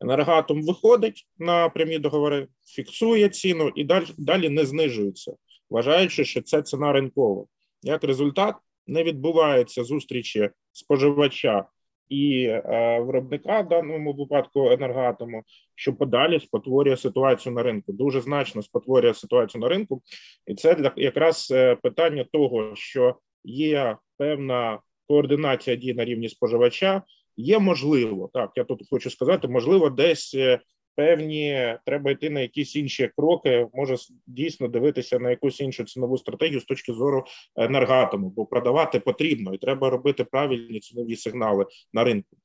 Енергатом 0.00 0.62
виходить 0.62 1.26
на 1.38 1.68
прямі 1.68 1.98
договори, 1.98 2.48
фіксує 2.64 3.28
ціну 3.28 3.72
і 3.74 3.84
далі, 3.84 4.06
далі 4.18 4.48
не 4.48 4.64
знижується, 4.64 5.32
вважаючи, 5.70 6.24
що 6.24 6.42
це 6.42 6.62
ціна 6.62 6.92
ринкова. 6.92 7.44
Як 7.82 8.04
результат, 8.04 8.54
не 8.86 9.02
відбувається 9.02 9.84
зустрічі 9.84 10.50
споживача 10.72 11.64
і 12.08 12.44
е, 12.44 13.00
виробника 13.00 13.60
в 13.60 13.68
даному 13.68 14.12
випадку 14.12 14.70
енергатому, 14.70 15.42
що 15.74 15.94
подалі 15.94 16.40
спотворює 16.40 16.96
ситуацію 16.96 17.52
на 17.54 17.62
ринку. 17.62 17.92
Дуже 17.92 18.20
значно 18.20 18.62
спотворює 18.62 19.14
ситуацію 19.14 19.62
на 19.62 19.68
ринку, 19.68 20.02
і 20.46 20.54
це 20.54 20.74
для 20.74 20.92
якраз 20.96 21.48
е, 21.50 21.76
питання 21.76 22.24
того, 22.32 22.70
що 22.74 23.16
є 23.44 23.96
певна 24.16 24.78
координація 25.08 25.76
дій 25.76 25.94
на 25.94 26.04
рівні 26.04 26.28
споживача. 26.28 27.02
Є 27.36 27.58
можливо, 27.58 28.30
так 28.34 28.50
я 28.56 28.64
тут 28.64 28.82
хочу 28.90 29.10
сказати, 29.10 29.48
можливо, 29.48 29.90
десь 29.90 30.34
е, 30.34 30.60
певні 30.96 31.76
треба 31.86 32.10
йти 32.10 32.30
на 32.30 32.40
якісь 32.40 32.76
інші 32.76 33.10
кроки. 33.16 33.68
Може 33.74 33.96
дійсно 34.26 34.68
дивитися 34.68 35.18
на 35.18 35.30
якусь 35.30 35.60
іншу 35.60 35.84
цінову 35.84 36.18
стратегію 36.18 36.60
з 36.60 36.64
точки 36.64 36.92
зору 36.92 37.24
енергатому, 37.56 38.30
бо 38.30 38.46
продавати 38.46 39.00
потрібно 39.00 39.54
і 39.54 39.58
треба 39.58 39.90
робити 39.90 40.24
правильні 40.24 40.80
цінові 40.80 41.16
сигнали 41.16 41.66
на 41.92 42.04
ринку. 42.04 42.36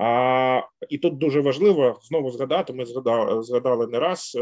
А 0.00 0.60
і 0.88 0.98
тут 0.98 1.18
дуже 1.18 1.40
важливо 1.40 1.98
знову 2.02 2.30
згадати. 2.30 2.72
Ми 2.72 2.86
згадали 2.86 3.42
згадали 3.42 3.86
не 3.86 3.98
раз 3.98 4.38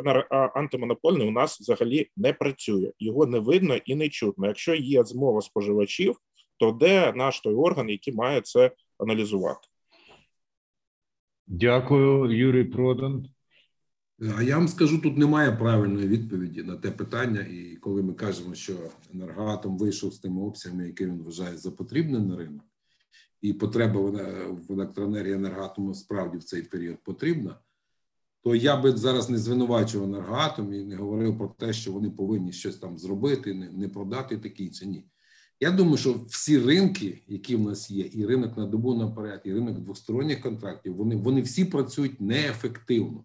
антимонопольний 0.55 1.29
у 1.29 1.31
нас 1.31 1.61
взагалі 1.61 2.07
не 2.17 2.33
працює, 2.33 2.93
його 2.99 3.27
не 3.27 3.39
видно 3.39 3.77
і 3.77 3.95
не 3.95 4.09
чутно. 4.09 4.47
Якщо 4.47 4.75
є 4.75 5.05
змова 5.05 5.41
споживачів, 5.41 6.17
то 6.63 6.73
де 6.73 7.13
наш 7.13 7.41
той 7.41 7.55
орган, 7.55 7.89
який 7.89 8.15
має 8.15 8.41
це 8.41 8.71
аналізувати? 8.99 9.69
Дякую, 11.47 12.37
Юрій 12.37 12.65
Продан. 12.65 13.29
А 14.37 14.43
я 14.43 14.57
вам 14.57 14.69
скажу, 14.69 14.99
тут 15.01 15.19
немає 15.19 15.53
правильної 15.53 16.09
відповіді 16.09 16.63
на 16.63 16.77
те 16.77 16.91
питання. 16.91 17.41
І 17.41 17.77
коли 17.77 18.03
ми 18.03 18.15
кажемо, 18.15 18.55
що 18.55 18.73
енергоатом 19.15 19.79
вийшов 19.79 20.13
з 20.13 20.19
тими 20.19 20.43
обсягами, 20.43 20.87
які 20.87 21.07
він 21.07 21.23
вважає 21.23 21.57
за 21.57 21.71
потрібне 21.71 22.19
на 22.19 22.37
ринок, 22.37 22.65
і 23.41 23.53
потреба 23.53 24.01
в 24.51 24.73
електроенергії 24.73 25.35
енергоатому 25.35 25.95
справді 25.95 26.39
в 26.39 26.45
цей 26.45 26.63
період 26.63 26.99
потрібна, 27.03 27.59
то 28.43 28.55
я 28.55 28.77
би 28.77 28.93
зараз 28.93 29.31
не 29.31 29.39
звинувачував 29.39 30.09
енергоатом 30.09 30.75
і 30.75 30.85
не 30.85 30.97
говорив 30.97 31.39
про 31.39 31.49
те, 31.49 31.73
що 31.73 31.93
вони 31.93 32.11
повинні 32.11 32.53
щось 32.53 32.77
там 32.77 32.99
зробити, 32.99 33.55
не, 33.55 33.71
не 33.71 33.89
продати 33.89 34.39
такі 34.39 34.71
чи 34.71 34.87
ні. 34.87 35.05
Я 35.63 35.71
думаю, 35.71 35.97
що 35.97 36.15
всі 36.29 36.59
ринки, 36.59 37.23
які 37.29 37.57
в 37.57 37.61
нас 37.61 37.91
є, 37.91 38.11
і 38.13 38.27
ринок 38.27 38.57
на 38.57 38.67
добу 38.67 38.95
наперед, 38.95 39.43
і 39.45 39.53
ринок 39.53 39.79
двосторонніх 39.79 40.41
контрактів, 40.41 40.97
вони 40.97 41.17
вони 41.17 41.43
всі 41.43 41.65
працюють 41.65 42.21
неефективно. 42.21 43.25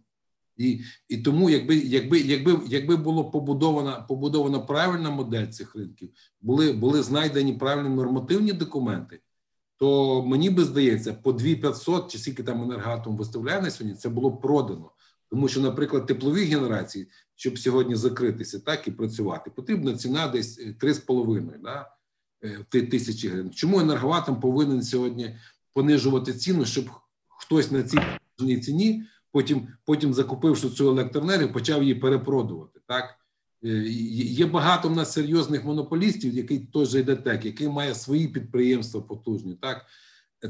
І 0.57 0.81
і 1.09 1.17
тому, 1.17 1.49
якби 1.49 1.75
якби, 1.77 2.19
якби, 2.19 2.59
якби 2.67 2.95
було 2.95 3.31
побудована 3.31 4.05
побудована 4.09 4.59
правильна 4.59 5.09
модель 5.09 5.47
цих 5.47 5.75
ринків, 5.75 6.09
були 6.41 6.73
були 6.73 7.03
знайдені 7.03 7.53
правильні 7.53 7.95
нормативні 7.95 8.53
документи, 8.53 9.19
то 9.77 10.23
мені 10.25 10.49
би 10.49 10.63
здається, 10.63 11.13
по 11.13 11.33
2500 11.33 12.11
чи 12.11 12.17
скільки 12.17 12.43
там 12.43 12.63
енергатом 12.63 13.17
виставляє 13.17 13.61
на 13.61 13.71
сьогодні, 13.71 13.97
це 13.97 14.09
було 14.09 14.37
продано. 14.37 14.91
Тому 15.29 15.47
що, 15.47 15.61
наприклад, 15.61 16.05
теплові 16.05 16.43
генерації, 16.43 17.07
щоб 17.35 17.59
сьогодні 17.59 17.95
закритися, 17.95 18.59
так 18.59 18.87
і 18.87 18.91
працювати, 18.91 19.51
потрібна 19.55 19.95
ціна 19.95 20.27
десь 20.27 20.59
3,5 20.59 21.61
да, 21.63 21.81
е, 21.81 21.96
тисячі 22.69 23.27
гривень. 23.27 23.51
Чому 23.51 23.79
енергоатом 23.79 24.39
повинен 24.39 24.83
сьогодні 24.83 25.35
понижувати 25.73 26.33
ціну, 26.33 26.65
щоб 26.65 26.85
хтось 27.27 27.71
на 27.71 27.83
цій 27.83 27.99
ціні 28.59 29.03
потім, 29.31 29.67
потім 29.85 30.13
закупивши 30.13 30.69
цю 30.69 30.89
електроенергію, 30.89 31.53
почав 31.53 31.81
її 31.83 31.95
перепродувати. 31.95 32.79
Так 32.87 33.15
е, 33.63 33.69
є 34.13 34.45
багато 34.45 34.89
в 34.89 34.95
нас 34.95 35.13
серйозних 35.13 35.65
монополістів, 35.65 36.33
який 36.33 36.59
той 36.59 36.85
же 36.85 37.03
ДТЕК, 37.03 37.45
який 37.45 37.69
має 37.69 37.95
свої 37.95 38.27
підприємства 38.27 39.01
потужні. 39.01 39.55
Так 39.61 39.85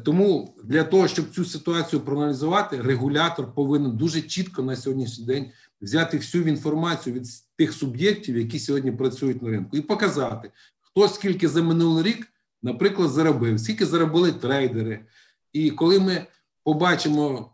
тому 0.06 0.56
для 0.64 0.84
того, 0.84 1.08
щоб 1.08 1.30
цю 1.32 1.46
ситуацію 1.46 2.00
проаналізувати, 2.00 2.82
регулятор 2.82 3.54
повинен 3.54 3.98
дуже 3.98 4.22
чітко 4.22 4.62
на 4.62 4.76
сьогоднішній 4.76 5.26
день 5.26 5.52
взяти 5.82 6.18
всю 6.18 6.48
інформацію 6.48 7.16
від 7.16 7.28
тих 7.58 7.74
суб'єктів, 7.74 8.38
які 8.38 8.60
сьогодні 8.60 8.92
працюють 8.92 9.42
на 9.42 9.50
ринку, 9.50 9.78
і 9.78 9.82
показати, 9.82 10.52
хто 10.98 11.08
скільки 11.08 11.48
за 11.48 11.64
минулий 11.64 12.04
рік, 12.04 12.28
наприклад, 12.62 13.10
заробив, 13.10 13.60
скільки 13.60 13.86
заробили 13.86 14.32
трейдери. 14.32 15.06
І 15.54 15.72
коли 15.72 16.00
ми 16.00 16.26
побачимо 16.64 17.52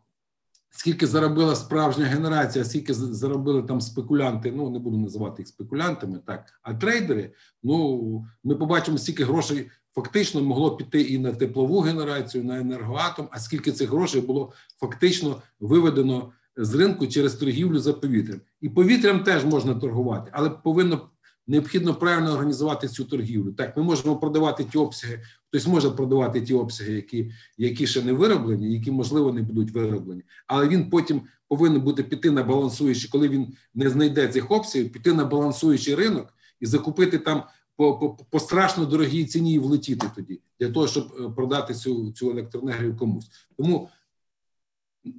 скільки 0.69 1.07
заробила 1.07 1.55
справжня 1.55 2.05
генерація, 2.05 2.65
скільки 2.65 2.93
заробили 2.93 3.63
там 3.63 3.81
спекулянти. 3.81 4.51
Ну 4.51 4.69
не 4.69 4.79
буду 4.79 4.97
називати 4.97 5.41
їх 5.41 5.47
спекулянтами, 5.47 6.19
так 6.25 6.59
а 6.61 6.73
трейдери. 6.73 7.31
Ну 7.63 8.25
ми 8.43 8.55
побачимо, 8.55 8.97
скільки 8.97 9.25
грошей 9.25 9.69
фактично 9.95 10.41
могло 10.41 10.75
піти 10.75 11.01
і 11.01 11.17
на 11.17 11.31
теплову 11.31 11.79
генерацію, 11.79 12.43
на 12.43 12.59
енергоатом. 12.59 13.27
А 13.31 13.39
скільки 13.39 13.71
цих 13.71 13.89
грошей 13.89 14.21
було 14.21 14.53
фактично 14.79 15.41
виведено 15.59 16.31
з 16.57 16.75
ринку 16.75 17.07
через 17.07 17.33
торгівлю 17.33 17.79
за 17.79 17.93
повітрям, 17.93 18.41
і 18.61 18.69
повітрям 18.69 19.23
теж 19.23 19.45
можна 19.45 19.75
торгувати, 19.75 20.31
але 20.33 20.49
повинно 20.49 21.09
необхідно 21.47 21.95
правильно 21.95 22.33
організувати 22.33 22.87
цю 22.87 23.05
торгівлю. 23.05 23.51
Так, 23.51 23.77
ми 23.77 23.83
можемо 23.83 24.17
продавати 24.17 24.63
ті 24.63 24.77
обсяги, 24.77 25.23
хтось 25.49 25.67
може 25.67 25.89
продавати 25.89 26.41
ті 26.41 26.53
обсяги, 26.53 26.93
які 26.93 27.31
які 27.57 27.87
ще 27.87 28.01
не 28.01 28.13
вироблені, 28.13 28.73
які 28.73 28.91
можливо 28.91 29.33
не 29.33 29.41
будуть 29.41 29.71
вироблені, 29.71 30.23
але 30.47 30.67
він 30.67 30.89
потім 30.89 31.21
повинен 31.47 31.81
бути 31.81 32.03
піти 32.03 32.31
на 32.31 32.43
балансуючий, 32.43 33.09
коли 33.09 33.29
він 33.29 33.53
не 33.73 33.89
знайде 33.89 34.27
цих 34.27 34.51
обсягів, 34.51 34.91
піти 34.91 35.13
на 35.13 35.25
балансуючий 35.25 35.95
ринок 35.95 36.33
і 36.59 36.65
закупити 36.65 37.17
там 37.17 37.43
по 37.75 37.99
по, 37.99 38.17
по 38.29 38.39
страшно 38.39 38.85
дорогій 38.85 39.25
ціні 39.25 39.53
і 39.53 39.59
влетіти 39.59 40.11
тоді 40.15 40.41
для 40.59 40.69
того, 40.69 40.87
щоб 40.87 41.13
е, 41.19 41.29
продати 41.35 41.73
цю 41.73 42.11
цю 42.11 42.31
електроенергію 42.31 42.97
комусь. 42.97 43.29
Тому 43.57 43.89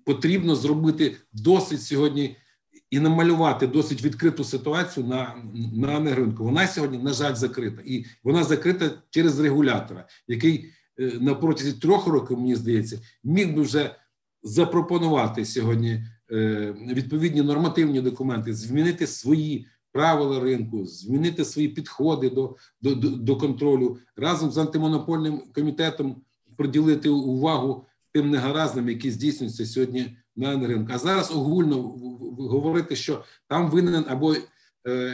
потрібно 0.05 0.57
зробити 0.57 1.17
досить 1.33 1.83
сьогодні 1.83 2.37
і 2.90 3.01
намалювати 3.01 3.66
досить 3.66 4.05
відкриту 4.05 4.44
ситуацію 4.44 5.06
на 5.06 5.35
на 5.74 6.15
ринку. 6.15 6.44
Вона 6.44 6.66
сьогодні, 6.66 6.98
на 6.98 7.12
жаль, 7.12 7.35
закрита, 7.35 7.82
і 7.85 8.05
вона 8.24 8.44
закрита 8.44 8.90
через 9.11 9.40
регулятора, 9.40 10.06
який 10.28 10.70
е, 11.01 11.12
на 11.20 11.35
протязі 11.35 11.73
трьох 11.73 12.06
років, 12.06 12.39
мені 12.39 12.56
здається, 12.56 13.01
міг 13.24 13.55
би 13.55 13.62
вже 13.62 13.97
запропонувати 14.43 15.44
сьогодні 15.44 16.06
е, 16.32 16.74
відповідні 16.89 17.43
нормативні 17.43 18.01
документи, 18.01 18.55
змінити 18.55 19.06
свої 19.06 19.66
правила 19.93 20.40
ринку, 20.40 20.86
змінити 20.86 21.44
свої 21.44 21.69
підходи 21.69 22.31
до, 22.31 22.56
до, 22.81 22.94
до 22.94 23.36
контролю 23.36 23.98
разом 24.16 24.51
з 24.51 24.59
антимонопольним 24.59 25.43
комітетом 25.55 26.23
приділити 26.56 27.09
увагу 27.09 27.86
тим 28.12 28.31
негаразним, 28.31 28.89
які 28.89 29.11
здійснюються 29.11 29.66
сьогодні 29.66 30.16
на 30.36 30.66
ринку. 30.66 30.93
А 30.94 30.98
зараз 30.98 31.31
огульно 31.31 31.82
говорити, 32.39 32.97
що 32.97 33.24
там 33.48 33.70
винен 33.70 34.05
або 34.09 34.35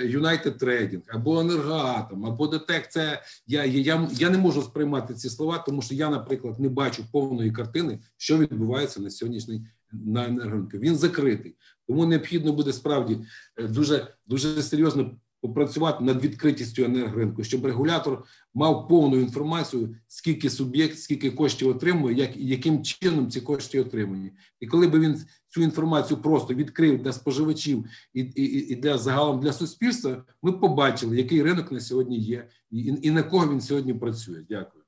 United 0.05 0.59
Trading, 0.59 1.03
або 1.09 1.41
енергоатом, 1.41 2.27
або 2.27 2.47
ДТЕК. 2.47 2.89
Це 2.91 3.23
я 3.47 3.65
я, 3.65 4.09
я 4.13 4.31
не 4.31 4.39
можу 4.39 4.63
сприймати 4.63 5.15
ці 5.15 5.31
слова, 5.31 5.59
тому 5.59 5.83
що 5.83 5.95
я, 5.95 6.11
наприклад, 6.11 6.61
не 6.61 6.69
бачу 6.69 7.05
повної 7.13 7.53
картини, 7.53 7.99
що 8.17 8.39
відбувається 8.39 9.01
на 9.01 9.11
сьогоднішній 9.11 9.67
на 9.93 10.25
енергоринку. 10.27 10.79
Він 10.79 10.97
закритий, 10.97 11.57
тому 11.89 12.07
необхідно 12.07 12.53
буде 12.53 12.73
справді 12.73 13.19
е, 13.57 13.69
дуже 13.69 14.15
дуже 14.27 14.63
серйозно 14.63 15.17
попрацювати 15.41 16.05
над 16.05 16.25
відкритістю 16.25 16.85
енергоринку, 16.85 17.45
щоб 17.45 17.67
регулятор 17.67 18.25
мав 18.55 18.89
повну 18.89 19.17
інформацію, 19.17 19.97
скільки 20.09 20.51
суб'єкт, 20.51 20.99
скільки 20.99 21.31
коштів 21.31 21.69
отримує, 21.69 22.17
як 22.17 22.37
яким 22.37 22.83
чином 22.83 23.31
ці 23.31 23.41
кошти 23.41 23.81
отримані. 23.81 24.33
І 24.61 24.67
коли 24.67 24.87
би 24.89 25.01
він 25.01 25.17
цю 25.49 25.63
інформацію 25.63 26.23
просто 26.23 26.55
відкрив 26.55 27.03
для 27.03 27.13
споживачів 27.13 27.85
і 28.15 28.21
і, 28.21 28.73
і 28.73 28.75
для 28.75 28.99
загалом 28.99 29.41
для 29.41 29.53
суспільства, 29.53 30.25
ми 30.43 30.51
б 30.51 30.61
побачили, 30.61 31.17
який 31.17 31.43
ринок 31.43 31.73
на 31.73 31.81
сьогодні 31.81 32.19
є, 32.19 32.49
і, 32.71 32.99
і 33.03 33.11
на 33.11 33.23
кого 33.23 33.53
він 33.53 33.61
сьогодні 33.61 33.95
працює. 33.95 34.45
Дякую. 34.49 34.81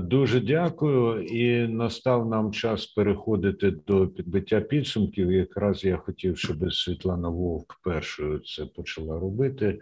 Дуже 0.00 0.40
дякую, 0.40 1.22
і 1.22 1.68
настав 1.68 2.28
нам 2.28 2.52
час 2.52 2.86
переходити 2.86 3.70
до 3.70 4.08
підбиття 4.08 4.60
підсумків. 4.60 5.32
Якраз 5.32 5.84
я 5.84 5.96
хотів, 5.96 6.38
щоб 6.38 6.72
Світлана 6.72 7.28
Вовк 7.28 7.80
першою 7.84 8.38
це 8.38 8.66
почала 8.66 9.18
робити. 9.18 9.80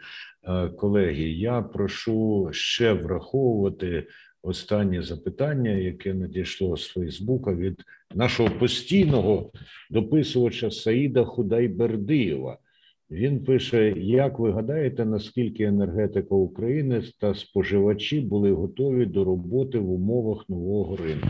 Колеги, 0.77 1.23
я 1.23 1.63
прошу 1.63 2.49
ще 2.53 2.93
враховувати 2.93 4.07
останнє 4.43 5.03
запитання, 5.03 5.71
яке 5.71 6.15
надійшло 6.15 6.77
з 6.77 6.89
Фейсбука 6.89 7.55
від 7.55 7.83
нашого 8.15 8.51
постійного 8.51 9.51
дописувача 9.91 10.71
Саїда 10.71 11.25
Худайбердиєва. 11.25 12.59
Він 13.11 13.45
пише: 13.45 13.95
як 13.97 14.39
ви 14.39 14.53
гадаєте, 14.53 15.05
наскільки 15.05 15.65
енергетика 15.65 16.35
України 16.35 17.03
та 17.21 17.35
споживачі 17.35 18.21
були 18.21 18.53
готові 18.53 19.07
до 19.07 19.25
роботи 19.25 19.79
в 19.79 19.91
умовах 19.91 20.49
нового 20.49 20.97
ринку? 20.97 21.29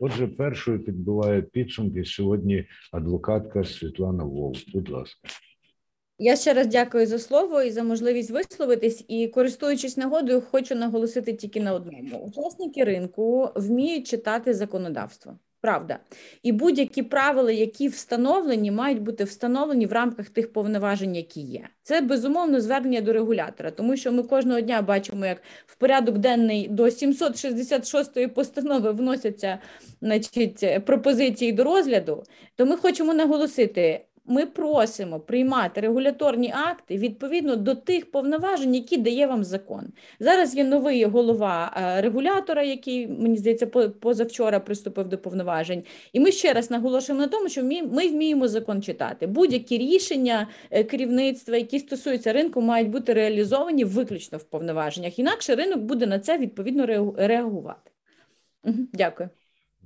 Отже, 0.00 0.26
першою 0.26 0.84
підбиває 0.84 1.42
підсумки 1.42 2.04
сьогодні 2.04 2.64
адвокатка 2.92 3.64
Світлана 3.64 4.24
Вовк. 4.24 4.58
Будь 4.72 4.88
ласка. 4.88 5.28
Я 6.18 6.36
ще 6.36 6.54
раз 6.54 6.66
дякую 6.66 7.06
за 7.06 7.18
слово 7.18 7.62
і 7.62 7.70
за 7.70 7.82
можливість 7.82 8.30
висловитись. 8.30 9.04
І 9.08 9.28
користуючись 9.28 9.96
нагодою, 9.96 10.42
хочу 10.50 10.74
наголосити 10.74 11.32
тільки 11.32 11.60
на 11.60 11.74
одному: 11.74 12.18
учасники 12.18 12.84
ринку 12.84 13.50
вміють 13.54 14.06
читати 14.06 14.54
законодавство. 14.54 15.38
Правда, 15.60 15.98
і 16.42 16.52
будь-які 16.52 17.02
правила, 17.02 17.52
які 17.52 17.88
встановлені, 17.88 18.70
мають 18.70 19.02
бути 19.02 19.24
встановлені 19.24 19.86
в 19.86 19.92
рамках 19.92 20.28
тих 20.28 20.52
повноважень, 20.52 21.16
які 21.16 21.40
є. 21.40 21.68
Це 21.82 22.00
безумовно 22.00 22.60
звернення 22.60 23.00
до 23.00 23.12
регулятора, 23.12 23.70
тому 23.70 23.96
що 23.96 24.12
ми 24.12 24.22
кожного 24.22 24.60
дня 24.60 24.82
бачимо, 24.82 25.26
як 25.26 25.42
в 25.66 25.76
порядок 25.76 26.18
денний 26.18 26.68
до 26.68 26.82
766-ї 26.84 28.28
постанови 28.28 28.92
вносяться 28.92 29.58
значить, 30.00 30.84
пропозиції 30.86 31.52
до 31.52 31.64
розгляду. 31.64 32.24
То 32.56 32.66
ми 32.66 32.76
хочемо 32.76 33.14
наголосити 33.14 34.04
ми 34.26 34.46
просимо 34.46 35.20
приймати 35.20 35.80
регуляторні 35.80 36.52
акти 36.56 36.96
відповідно 36.96 37.56
до 37.56 37.74
тих 37.74 38.10
повноважень, 38.10 38.74
які 38.74 38.96
дає 38.96 39.26
вам 39.26 39.44
закон. 39.44 39.84
Зараз 40.20 40.56
є 40.56 40.64
новий 40.64 41.04
голова 41.04 41.76
е, 41.76 42.00
регулятора, 42.00 42.62
який 42.62 43.08
мені 43.08 43.36
здається, 43.36 43.66
позавчора 44.00 44.60
приступив 44.60 45.08
до 45.08 45.18
повноважень. 45.18 45.82
І 46.12 46.20
ми 46.20 46.32
ще 46.32 46.52
раз 46.52 46.70
наголошуємо 46.70 47.22
на 47.22 47.28
тому, 47.28 47.48
що 47.48 47.64
ми 47.64 48.08
вміємо 48.08 48.48
закон 48.48 48.82
читати. 48.82 49.26
Будь-які 49.26 49.78
рішення 49.78 50.48
е, 50.70 50.84
керівництва, 50.84 51.56
які 51.56 51.78
стосуються 51.78 52.32
ринку, 52.32 52.60
мають 52.60 52.90
бути 52.90 53.12
реалізовані 53.12 53.84
виключно 53.84 54.38
в 54.38 54.44
повноваженнях. 54.44 55.18
Інакше 55.18 55.54
ринок 55.54 55.78
буде 55.78 56.06
на 56.06 56.18
це 56.18 56.38
відповідно 56.38 56.86
реагувати. 57.16 57.90
Дякую. 58.92 59.28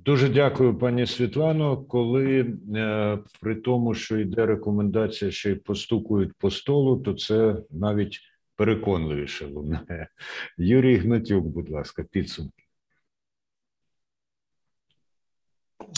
Дуже 0.09 0.29
дякую, 0.29 0.77
пані 0.77 1.07
Світлано. 1.07 1.77
Коли 1.77 2.55
е, 2.75 3.19
при 3.41 3.55
тому, 3.55 3.93
що 3.93 4.17
йде 4.17 4.45
рекомендація, 4.45 5.31
що 5.31 5.49
й 5.49 5.55
постукують 5.55 6.33
по 6.37 6.51
столу, 6.51 6.97
то 6.97 7.13
це 7.13 7.55
навіть 7.69 8.19
переконливіше 8.55 9.45
лунає. 9.45 10.09
Юрій 10.57 10.97
Гнатюк, 10.97 11.45
будь 11.45 11.69
ласка, 11.69 12.03
підсумки. 12.03 12.63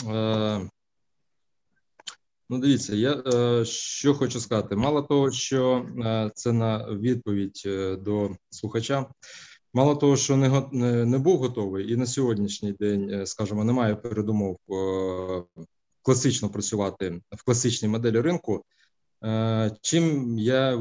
Е, 0.08 0.60
ну, 2.50 2.58
дивіться, 2.58 2.96
я 2.96 3.22
е, 3.26 3.64
що 3.64 4.14
хочу 4.14 4.40
сказати. 4.40 4.76
Мало 4.76 5.02
того, 5.02 5.30
що 5.30 5.86
це 6.34 6.52
на 6.52 6.92
відповідь 6.92 7.62
до 7.98 8.30
слухача. 8.50 9.06
Мало 9.74 9.96
того, 9.96 10.16
що 10.16 10.36
не 10.36 10.48
не 11.04 11.18
був 11.18 11.38
готовий, 11.38 11.92
і 11.92 11.96
на 11.96 12.06
сьогоднішній 12.06 12.72
день, 12.72 13.10
е, 13.10 13.26
скажімо, 13.26 13.64
немає 13.64 13.96
передумов 13.96 14.58
е, 14.70 15.42
класично 16.02 16.48
працювати 16.48 17.20
в 17.30 17.44
класичній 17.44 17.88
моделі 17.88 18.20
ринку. 18.20 18.64
Е, 19.24 19.76
чим 19.80 20.38
я 20.38 20.76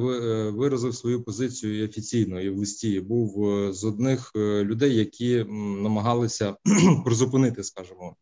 виразив 0.51 0.95
свою 0.95 1.23
позицію 1.23 1.85
офіційно 1.85 2.41
і 2.41 2.49
в 2.49 2.57
листі 2.57 2.99
був 2.99 3.34
з 3.73 3.84
одних 3.84 4.31
людей, 4.35 4.95
які 4.95 5.45
намагалися 5.84 6.55
призупинити, 7.05 7.63
скажімо, 7.63 8.15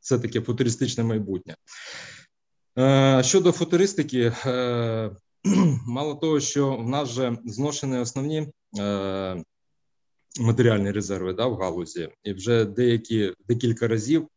це 0.00 0.18
таке 0.18 0.40
футуристичне 0.40 1.04
майбутнє. 1.04 1.56
Щодо 3.22 3.52
футуристики, 3.52 4.32
мало 5.86 6.14
того, 6.14 6.40
що 6.40 6.76
в 6.76 6.88
нас 6.88 7.10
вже 7.10 7.36
зношені 7.44 7.98
основні 7.98 8.52
матеріальні 10.40 10.90
резерви 10.90 11.32
да, 11.32 11.46
в 11.46 11.56
галузі, 11.56 12.08
і 12.24 12.32
вже 12.32 12.64
деякі 12.64 13.34
декілька 13.48 13.88
разів 13.88 14.28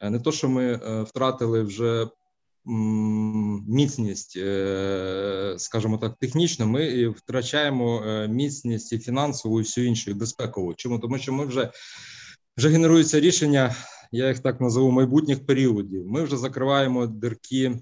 е, 0.00 0.10
не 0.10 0.20
то, 0.20 0.32
що 0.32 0.48
ми 0.48 0.72
е, 0.72 1.02
втратили 1.02 1.62
вже 1.62 2.08
міцність, 3.68 4.38
скажімо 5.56 5.98
так, 5.98 6.16
технічно, 6.20 6.66
ми 6.66 7.08
втрачаємо 7.08 8.02
міцність 8.28 8.92
і 8.92 8.98
фінансову, 8.98 9.60
і 9.60 9.62
всю 9.62 9.86
іншу 9.86 10.10
і 10.10 10.14
безпекову. 10.14 10.74
Чому 10.74 10.98
тому, 10.98 11.18
що 11.18 11.32
ми 11.32 11.46
вже 11.46 11.70
вже 12.56 12.68
генеруються 12.68 13.20
рішення, 13.20 13.74
я 14.12 14.28
їх 14.28 14.38
так 14.38 14.60
назову 14.60 14.90
майбутніх 14.90 15.46
періодів. 15.46 16.06
Ми 16.06 16.22
вже 16.22 16.36
закриваємо 16.36 17.06
дирки, 17.06 17.80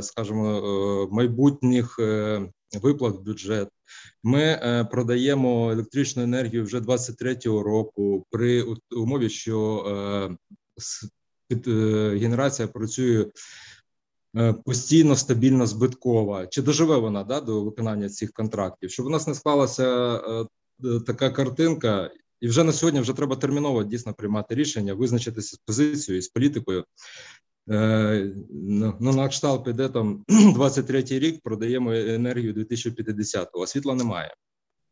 скажімо, 0.00 1.08
майбутніх 1.12 1.98
виплат 2.82 3.16
в 3.16 3.20
бюджет. 3.20 3.68
Ми 4.22 4.42
е, 4.42 4.84
продаємо 4.84 5.72
електричну 5.72 6.22
енергію 6.22 6.64
вже 6.64 6.78
23-го 6.78 7.62
року 7.62 8.26
при 8.30 8.64
умові, 8.96 9.28
що 9.28 9.84
е, 11.52 11.56
е, 11.70 12.18
генерація 12.18 12.68
працює 12.68 13.26
постійно 14.64 15.16
стабільно 15.16 15.66
збиткова. 15.66 16.46
Чи 16.46 16.62
доживе 16.62 16.96
вона 16.96 17.24
да, 17.24 17.40
до 17.40 17.64
виконання 17.64 18.08
цих 18.08 18.32
контрактів? 18.32 18.90
Щоб 18.90 19.06
у 19.06 19.10
нас 19.10 19.26
не 19.26 19.34
склалася 19.34 20.20
така 21.06 21.30
картинка. 21.30 22.10
І 22.44 22.48
вже 22.48 22.64
на 22.64 22.72
сьогодні 22.72 23.00
вже 23.00 23.12
треба 23.12 23.36
терміново 23.36 23.84
дійсно 23.84 24.14
приймати 24.14 24.54
рішення, 24.54 24.94
визначитися 24.94 25.56
з 25.56 25.58
позицією 25.58 26.22
з 26.22 26.28
політикою, 26.28 26.84
Е, 27.70 28.32
ну, 29.00 29.12
на 29.12 29.28
кшталт 29.28 29.64
піде 29.64 29.88
там 29.88 30.24
23-й 30.28 31.18
рік, 31.18 31.40
продаємо 31.42 31.92
енергію 31.92 32.54
2050-го, 32.54 33.62
а 33.62 33.66
світла 33.66 33.94
немає. 33.94 34.34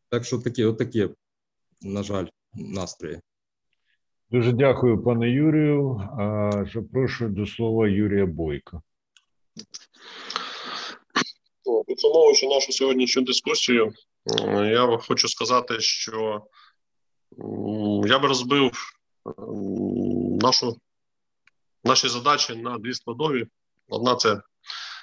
Так 0.08 0.24
що 0.24 0.38
такі, 0.38 0.64
от 0.64 0.78
такі, 0.78 1.08
на 1.82 2.02
жаль, 2.02 2.26
настрої. 2.54 3.20
Дуже 4.30 4.52
дякую, 4.52 5.02
пане 5.02 5.30
Юрію. 5.30 6.00
Запрошую 6.74 7.30
до 7.30 7.46
слова 7.46 7.88
Юрія 7.88 8.26
Бойко. 8.26 8.82
Підсумовуючи 11.86 12.46
нашу 12.46 12.72
сьогоднішню 12.72 13.22
дискусію, 13.22 13.92
я 14.56 14.98
хочу 14.98 15.28
сказати, 15.28 15.80
що 15.80 16.46
я 18.06 18.18
би 18.18 18.28
розбив 18.28 18.72
нашу 20.42 20.76
Наші 21.84 22.08
задачі 22.08 22.56
на 22.56 22.78
дві 22.78 22.94
складові. 22.94 23.46
Одна 23.88 24.14
це 24.14 24.40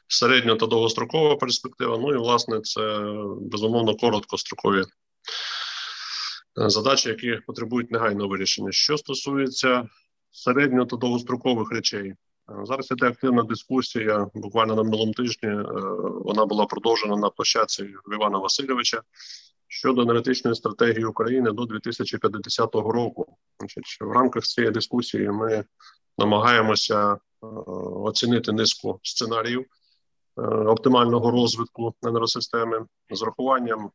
середньо 0.08 0.56
та 0.56 0.66
довгострокова 0.66 1.36
перспектива. 1.36 1.98
Ну 1.98 2.14
і 2.14 2.18
власне 2.18 2.62
це 2.62 3.00
безумовно 3.42 3.96
короткострокові 3.96 4.82
е, 4.82 4.86
задачі, 6.70 7.10
які 7.10 7.40
потребують 7.48 7.92
негайного 7.92 8.30
вирішення. 8.30 8.72
Що 8.72 8.98
стосується 8.98 9.88
середньо 10.32 10.86
та 10.86 10.98
довгострокових 10.98 11.72
речей, 11.72 12.10
е, 12.10 12.16
зараз 12.64 12.92
іде 12.92 13.08
активна 13.08 13.44
дискусія. 13.44 14.28
Буквально 14.34 14.76
на 14.76 14.84
минулому 14.84 15.14
тижні 15.14 15.50
е, 15.50 15.64
вона 16.26 16.46
була 16.46 16.66
продовжена 16.66 17.16
на 17.16 17.30
площадці 17.30 17.90
Івана 18.14 18.38
Васильовича 18.38 19.02
щодо 19.70 20.02
енергетичної 20.02 20.56
стратегії 20.56 21.06
України 21.06 21.52
до 21.52 21.66
2050 21.66 22.76
року. 22.76 23.38
Значить, 23.60 23.98
в 24.02 24.12
рамках 24.12 24.44
цієї 24.44 24.72
дискусії 24.72 25.32
ми 25.32 25.64
намагаємося 26.18 27.14
е, 27.14 27.18
оцінити 28.04 28.52
низку 28.52 29.00
сценаріїв 29.04 29.60
е, 29.62 30.42
оптимального 30.42 31.32
розвитку 31.32 31.94
енергосистеми 32.04 32.86
з 33.12 33.22
урахуванням 33.22 33.86
е, 33.86 33.90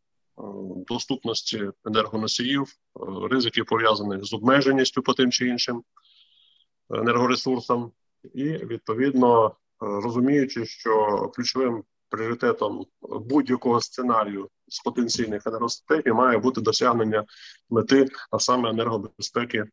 доступності 0.89 1.71
енергоносіїв, 1.85 2.67
ризиків 3.31 3.67
пов'язаних 3.67 4.25
з 4.25 4.33
обмеженістю 4.33 5.03
по 5.03 5.15
тим 5.15 5.31
чи 5.31 5.49
іншим 5.49 5.83
енергоресурсам, 6.91 7.93
і 8.35 8.45
відповідно 8.45 9.57
розуміючи, 9.81 10.67
що 10.67 11.19
ключовим 11.35 11.85
пріоритетом 12.17 12.87
будь-якого 13.03 13.81
сценарію 13.81 14.49
з 14.69 14.81
потенційних 14.83 15.47
енергостратегій 15.47 16.15
має 16.15 16.39
бути 16.39 16.61
досягнення 16.61 17.25
мети, 17.71 18.09
а 18.31 18.39
саме 18.39 18.71
енергобезпеки 18.71 19.65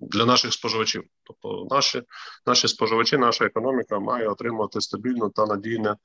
для 0.00 0.26
наших 0.26 0.52
споживачів. 0.52 1.04
Тобто, 1.24 1.66
наші 1.70 2.02
наші 2.46 2.68
споживачі, 2.68 3.16
наша 3.18 3.44
економіка 3.44 3.98
має 3.98 4.28
отримувати 4.28 4.80
стабільне 4.80 5.30
та 5.34 5.46
надійне 5.46 5.96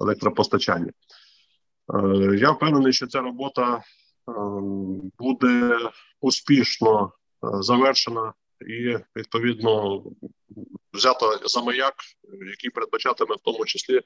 електропостачання. 0.00 0.92
Е, 1.94 2.36
я 2.36 2.50
впевнений, 2.50 2.92
що 2.92 3.06
ця 3.06 3.20
робота 3.20 3.76
е, 3.76 3.82
буде 5.18 5.78
успішно 6.20 7.12
е, 7.44 7.62
завершена 7.62 8.32
і 8.68 8.98
відповідно 9.16 10.02
взято 10.96 11.40
за 11.44 11.62
маяк, 11.62 11.94
який 12.50 12.70
передбачатиме 12.70 13.34
в 13.34 13.40
тому 13.44 13.64
числі 13.64 14.00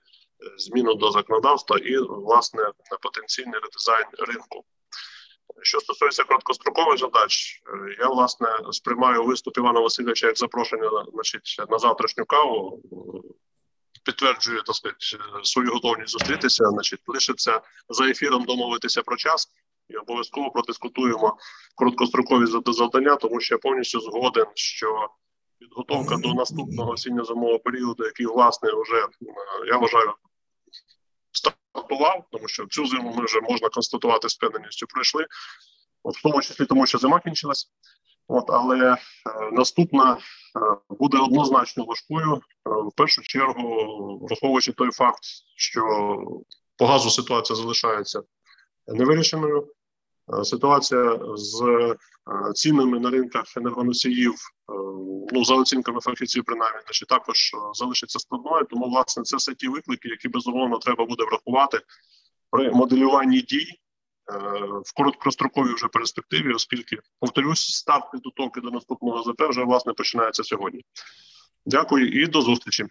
зміну 0.57 0.95
до 0.95 1.11
законодавства 1.11 1.79
і 1.79 1.99
власне 1.99 2.71
потенційний 3.03 3.61
редизайн 3.61 4.07
ринку 4.19 4.65
Що 5.63 5.81
стосується 5.81 6.25
короткострокових 6.25 6.99
задач, 6.99 7.63
я 7.99 8.09
власне 8.09 8.49
сприймаю 8.71 9.25
виступ 9.25 9.59
Івана 9.59 9.81
Васильовича 9.81 10.27
як 10.27 10.39
запрошення 10.39 10.91
значить, 11.13 11.57
на 11.71 11.79
завтрашню 11.79 12.25
каву. 12.25 12.83
Підтверджую 14.05 14.63
так 14.63 14.77
сказати, 14.77 14.99
свою 15.43 15.73
готовність 15.73 16.13
зустрітися. 16.13 16.65
Значить, 16.65 17.01
лишиться 17.07 17.61
за 17.89 18.05
ефіром 18.09 18.45
домовитися 18.45 19.03
про 19.03 19.17
час 19.17 19.49
і 19.89 19.97
обов'язково 19.97 20.51
продискутуємо 20.51 21.37
короткострокові 21.75 22.47
завдання, 22.67 23.17
тому 23.17 23.41
що 23.41 23.55
я 23.55 23.59
повністю 23.59 24.01
згоден, 24.01 24.47
що 24.55 25.09
підготовка 25.61 26.17
до 26.17 26.35
наступного 26.35 26.91
осінньо-зимового 26.91 27.59
періоду, 27.59 28.05
який 28.05 28.27
власне 28.27 28.71
вже 28.73 29.07
я 29.67 29.77
вважаю 29.77 30.15
стартував, 31.33 32.25
тому 32.33 32.49
що 32.49 32.67
цю 32.67 32.87
зиму 32.87 33.15
ми 33.17 33.25
вже 33.25 33.41
можна 33.41 33.69
констатувати 33.69 34.29
з 34.29 34.35
певненістю 34.35 34.87
пройшли, 34.87 35.27
от, 36.03 36.17
в 36.17 36.23
тому 36.23 36.43
числі 36.43 36.67
тому, 36.67 36.87
що 36.87 36.99
зима 36.99 37.21
кінчилась. 37.21 37.71
От, 38.29 38.45
але 38.49 38.93
е, 38.93 38.97
наступна 39.53 40.13
е, 40.13 40.19
буде 40.89 41.19
однозначно 41.19 41.85
важкою 41.85 42.35
е, 42.35 42.41
в 42.65 42.93
першу 42.97 43.23
чергу, 43.23 44.19
враховуючи 44.23 44.73
той 44.73 44.91
факт, 44.91 45.21
що 45.57 45.83
по 46.77 46.87
газу 46.87 47.11
ситуація 47.11 47.57
залишається 47.57 48.23
невирішеною. 48.87 49.73
Е, 50.39 50.45
ситуація 50.45 51.19
з 51.35 51.63
е, 51.63 51.97
цінами 52.55 53.01
на 53.01 53.11
ринках 53.11 53.57
енергоносіїв, 53.57 54.33
е, 54.33 54.73
ну 55.33 55.45
за 55.45 55.55
оцінками 55.55 56.01
фахівців, 56.01 56.45
принаймні, 56.45 56.81
значить, 56.85 57.09
також 57.09 57.51
залишиться 57.75 58.19
складною. 58.19 58.65
Тому, 58.71 58.89
власне, 58.89 59.23
це 59.23 59.37
все 59.37 59.55
ті 59.55 59.69
виклики, 59.69 60.09
які 60.09 60.29
безумовно 60.29 60.79
треба 60.79 61.07
буде 61.07 61.25
врахувати 61.25 61.81
при 62.51 62.71
моделюванні 62.71 63.41
дій 63.41 63.67
в 64.85 64.95
короткостроковій 64.95 65.75
вже 65.75 65.89
перспективі, 65.89 66.53
оскільки 66.53 66.99
повторюсь, 67.21 67.61
старт 67.61 68.11
підготовки 68.13 68.61
до 68.61 68.71
наступного 68.71 69.23
ЗП 69.23 69.43
вже 69.49 69.65
власне 69.65 69.93
починається 69.93 70.45
сьогодні. 70.45 70.85
Дякую 71.67 72.23
і 72.23 72.27
до 72.27 72.43
зустрічі. 72.43 72.87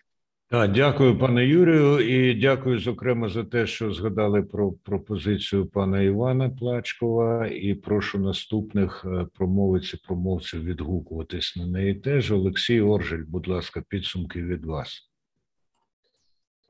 Так, 0.52 0.72
дякую, 0.72 1.20
пане 1.20 1.46
Юрію, 1.46 2.00
і 2.00 2.34
дякую, 2.34 2.80
зокрема, 2.80 3.30
за 3.30 3.44
те, 3.44 3.68
що 3.68 3.94
згадали 3.94 4.42
про 4.42 4.72
пропозицію 4.72 5.66
пана 5.66 6.02
Івана 6.02 6.50
Плачкова. 6.50 7.48
І 7.48 7.74
прошу 7.74 8.20
наступних 8.20 9.06
е, 9.06 9.28
промовиць 9.34 9.94
і 9.94 9.98
промовців 9.98 10.64
відгукуватись 10.64 11.56
на 11.56 11.68
неї. 11.68 11.96
Теж 11.96 12.32
Олексій 12.32 12.82
Оржель, 12.82 13.24
будь 13.28 13.48
ласка, 13.48 13.84
підсумки 13.90 14.42
від 14.42 14.66
вас. 14.66 15.12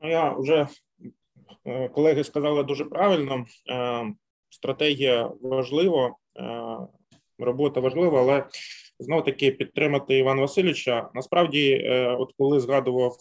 Ну, 0.00 0.10
я 0.10 0.32
вже 0.32 0.66
е, 1.64 1.88
колеги 1.88 2.24
сказали 2.24 2.64
дуже 2.64 2.84
правильно. 2.84 3.44
Е, 3.70 4.12
стратегія 4.50 5.30
важлива, 5.42 6.14
робота 7.38 7.80
важлива, 7.80 8.20
але 8.20 8.44
знов 8.98 9.24
таки 9.24 9.50
підтримати 9.50 10.18
Івана 10.18 10.40
Васильовича. 10.40 11.10
Насправді, 11.14 11.88
от 12.18 12.32
коли 12.38 12.60
згадував 12.60 13.16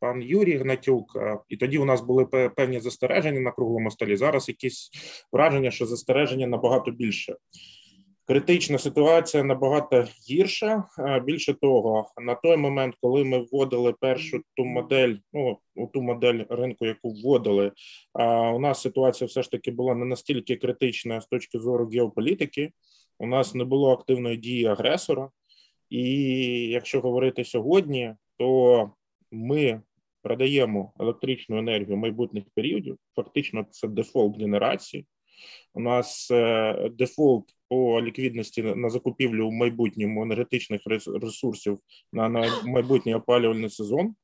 пан 0.00 0.22
Юрій 0.22 0.56
Гнатюк, 0.56 1.16
е, 1.16 1.38
і 1.48 1.56
тоді 1.56 1.78
у 1.78 1.84
нас 1.84 2.00
були 2.00 2.26
певні 2.56 2.80
застереження 2.80 3.40
на 3.40 3.52
круглому 3.52 3.90
столі. 3.90 4.16
Зараз 4.16 4.48
якісь 4.48 4.90
враження, 5.32 5.70
що 5.70 5.86
застереження 5.86 6.46
набагато 6.46 6.90
більше. 6.90 7.36
Критична 8.26 8.78
ситуація 8.78 9.44
набагато 9.44 10.06
гірша. 10.30 10.84
Більше 11.24 11.54
того, 11.54 12.06
на 12.20 12.34
той 12.34 12.56
момент, 12.56 12.94
коли 13.00 13.24
ми 13.24 13.38
вводили 13.38 13.92
першу 13.92 14.40
ту 14.56 14.64
модель, 14.64 15.14
ну 15.32 15.58
ту 15.92 16.02
модель 16.02 16.44
ринку, 16.48 16.86
яку 16.86 17.10
вводили, 17.10 17.72
у 18.54 18.58
нас 18.58 18.80
ситуація 18.80 19.28
все 19.28 19.42
ж 19.42 19.50
таки 19.50 19.70
була 19.70 19.94
не 19.94 20.04
настільки 20.04 20.56
критична 20.56 21.20
з 21.20 21.26
точки 21.26 21.58
зору 21.58 21.88
геополітики. 21.88 22.72
У 23.18 23.26
нас 23.26 23.54
не 23.54 23.64
було 23.64 23.92
активної 23.92 24.36
дії 24.36 24.66
агресора, 24.66 25.30
і 25.90 26.04
якщо 26.68 27.00
говорити 27.00 27.44
сьогодні, 27.44 28.14
то 28.42 28.90
ми 29.30 29.80
продаємо 30.22 30.92
електричну 31.00 31.58
енергію 31.58 31.96
майбутніх 31.96 32.44
періодів. 32.54 32.96
Фактично, 33.16 33.66
це 33.70 33.88
дефолт 33.88 34.40
генерації. 34.40 35.06
У 35.74 35.80
нас 35.80 36.30
е, 36.30 36.90
дефолт 36.98 37.44
по 37.68 38.02
ліквідності 38.02 38.62
на 38.62 38.90
закупівлю 38.90 39.48
в 39.48 39.52
майбутньому 39.52 40.22
енергетичних 40.22 40.80
ресурсів 41.22 41.78
на, 42.12 42.28
на 42.28 42.62
майбутній 42.64 43.14
опалювальний 43.14 43.70
сезон. 43.70 44.14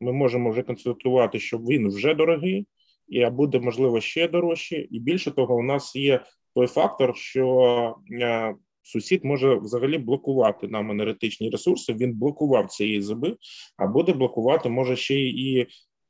Ми 0.00 0.12
можемо 0.12 0.50
вже 0.50 0.62
констатувати, 0.62 1.40
що 1.40 1.58
він 1.58 1.88
вже 1.88 2.14
дорогий, 2.14 2.66
і 3.08 3.26
буде 3.26 3.60
можливо 3.60 4.00
ще 4.00 4.28
дорожче. 4.28 4.86
І 4.90 5.00
більше 5.00 5.30
того, 5.30 5.56
у 5.56 5.62
нас 5.62 5.96
є 5.96 6.24
той 6.54 6.66
фактор, 6.66 7.16
що 7.16 7.96
е, 8.12 8.54
сусід 8.88 9.24
може 9.24 9.54
взагалі 9.54 9.98
блокувати 9.98 10.68
нам 10.68 10.90
енергетичні 10.90 11.50
ресурси. 11.50 11.92
Він 11.92 12.14
блокував 12.14 12.66
цієї 12.66 13.02
зиби, 13.02 13.36
а 13.76 13.86
буде 13.86 14.12
блокувати 14.12 14.68
може 14.68 14.96
ще 14.96 15.14
і 15.20 15.66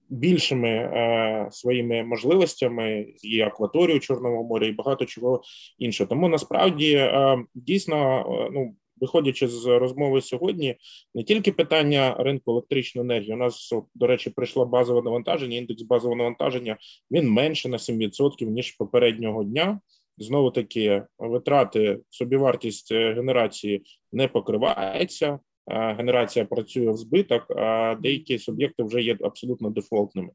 більшими 0.09 0.69
е, 0.69 1.49
своїми 1.51 2.05
можливостями 2.05 3.07
і 3.23 3.41
акваторію 3.41 4.01
Чорного 4.01 4.45
моря, 4.45 4.67
і 4.67 4.73
багато 4.73 5.05
чого 5.05 5.43
іншого. 5.79 6.09
Тому 6.09 6.29
насправді 6.29 6.93
е, 6.95 7.45
дійсно 7.55 8.19
е, 8.21 8.51
ну. 8.53 8.75
Виходячи 9.01 9.49
з 9.49 9.67
розмови 9.67 10.23
сьогодні, 10.23 10.77
не 11.15 11.23
тільки 11.23 11.53
питання 11.53 12.17
ринку 12.19 12.51
електричної 12.51 13.05
енергії. 13.05 13.35
У 13.35 13.37
нас 13.37 13.75
до 13.95 14.07
речі 14.07 14.31
прийшло 14.31 14.67
базове 14.67 15.03
навантаження. 15.03 15.57
Індекс 15.57 15.83
базового 15.83 16.17
навантаження 16.17 16.77
він 17.11 17.31
менше 17.31 17.69
на 17.69 17.77
7% 17.77 18.45
ніж 18.45 18.73
попереднього 18.73 19.45
дня 19.45 19.81
знову 20.19 20.51
таки 20.51 21.03
витрати, 21.19 21.99
собівартість 22.11 22.93
е, 22.93 23.15
генерації 23.15 23.83
не 24.13 24.29
покривається. 24.29 25.39
Генерація 25.71 26.45
працює 26.45 26.91
в 26.91 26.97
збиток, 26.97 27.51
а 27.51 27.97
деякі 28.03 28.39
суб'єкти 28.39 28.83
вже 28.83 29.03
є 29.03 29.19
абсолютно 29.23 29.71
дефолтними. 29.71 30.31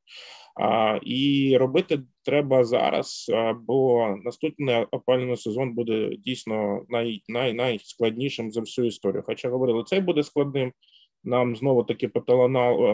І 1.04 1.58
робити 1.60 2.00
треба 2.26 2.64
зараз, 2.64 3.32
бо 3.68 4.08
наступний 4.24 4.86
опалювальний 4.92 5.38
сезон 5.38 5.74
буде 5.74 6.10
дійсно 6.18 6.86
най, 6.90 7.22
най, 7.28 7.54
найскладнішим 7.54 8.52
за 8.52 8.60
всю 8.60 8.88
історію. 8.88 9.24
Хоча 9.26 9.50
говорили, 9.50 9.84
цей 9.88 10.00
буде 10.00 10.24
складним. 10.24 10.72
Нам 11.24 11.56
знову 11.56 11.84
таки 11.84 12.08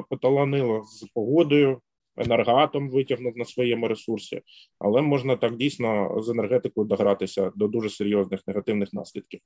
поталанило 0.09 0.83
з 0.83 1.07
погодою 1.13 1.81
енергоатом 2.19 2.89
витягнув 2.89 3.37
на 3.37 3.45
своєму 3.45 3.87
ресурсі, 3.87 4.41
але 4.79 5.01
можна 5.01 5.35
так 5.35 5.55
дійсно 5.55 6.21
з 6.21 6.29
енергетикою 6.29 6.87
догратися 6.87 7.51
до 7.55 7.67
дуже 7.67 7.89
серйозних 7.89 8.47
негативних 8.47 8.93
наслідків. 8.93 9.39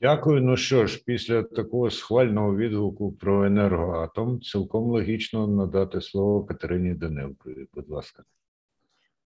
Дякую. 0.00 0.42
Ну 0.42 0.56
що 0.56 0.86
ж, 0.86 1.02
після 1.06 1.42
такого 1.42 1.90
схвального 1.90 2.56
відгуку 2.56 3.12
про 3.12 3.46
енергоатом 3.46 4.40
цілком 4.40 4.84
логічно 4.84 5.46
надати 5.46 6.00
слово 6.00 6.44
Катерині 6.44 6.94
Данилкові. 6.94 7.66
Будь 7.74 7.90
ласка. 7.90 8.24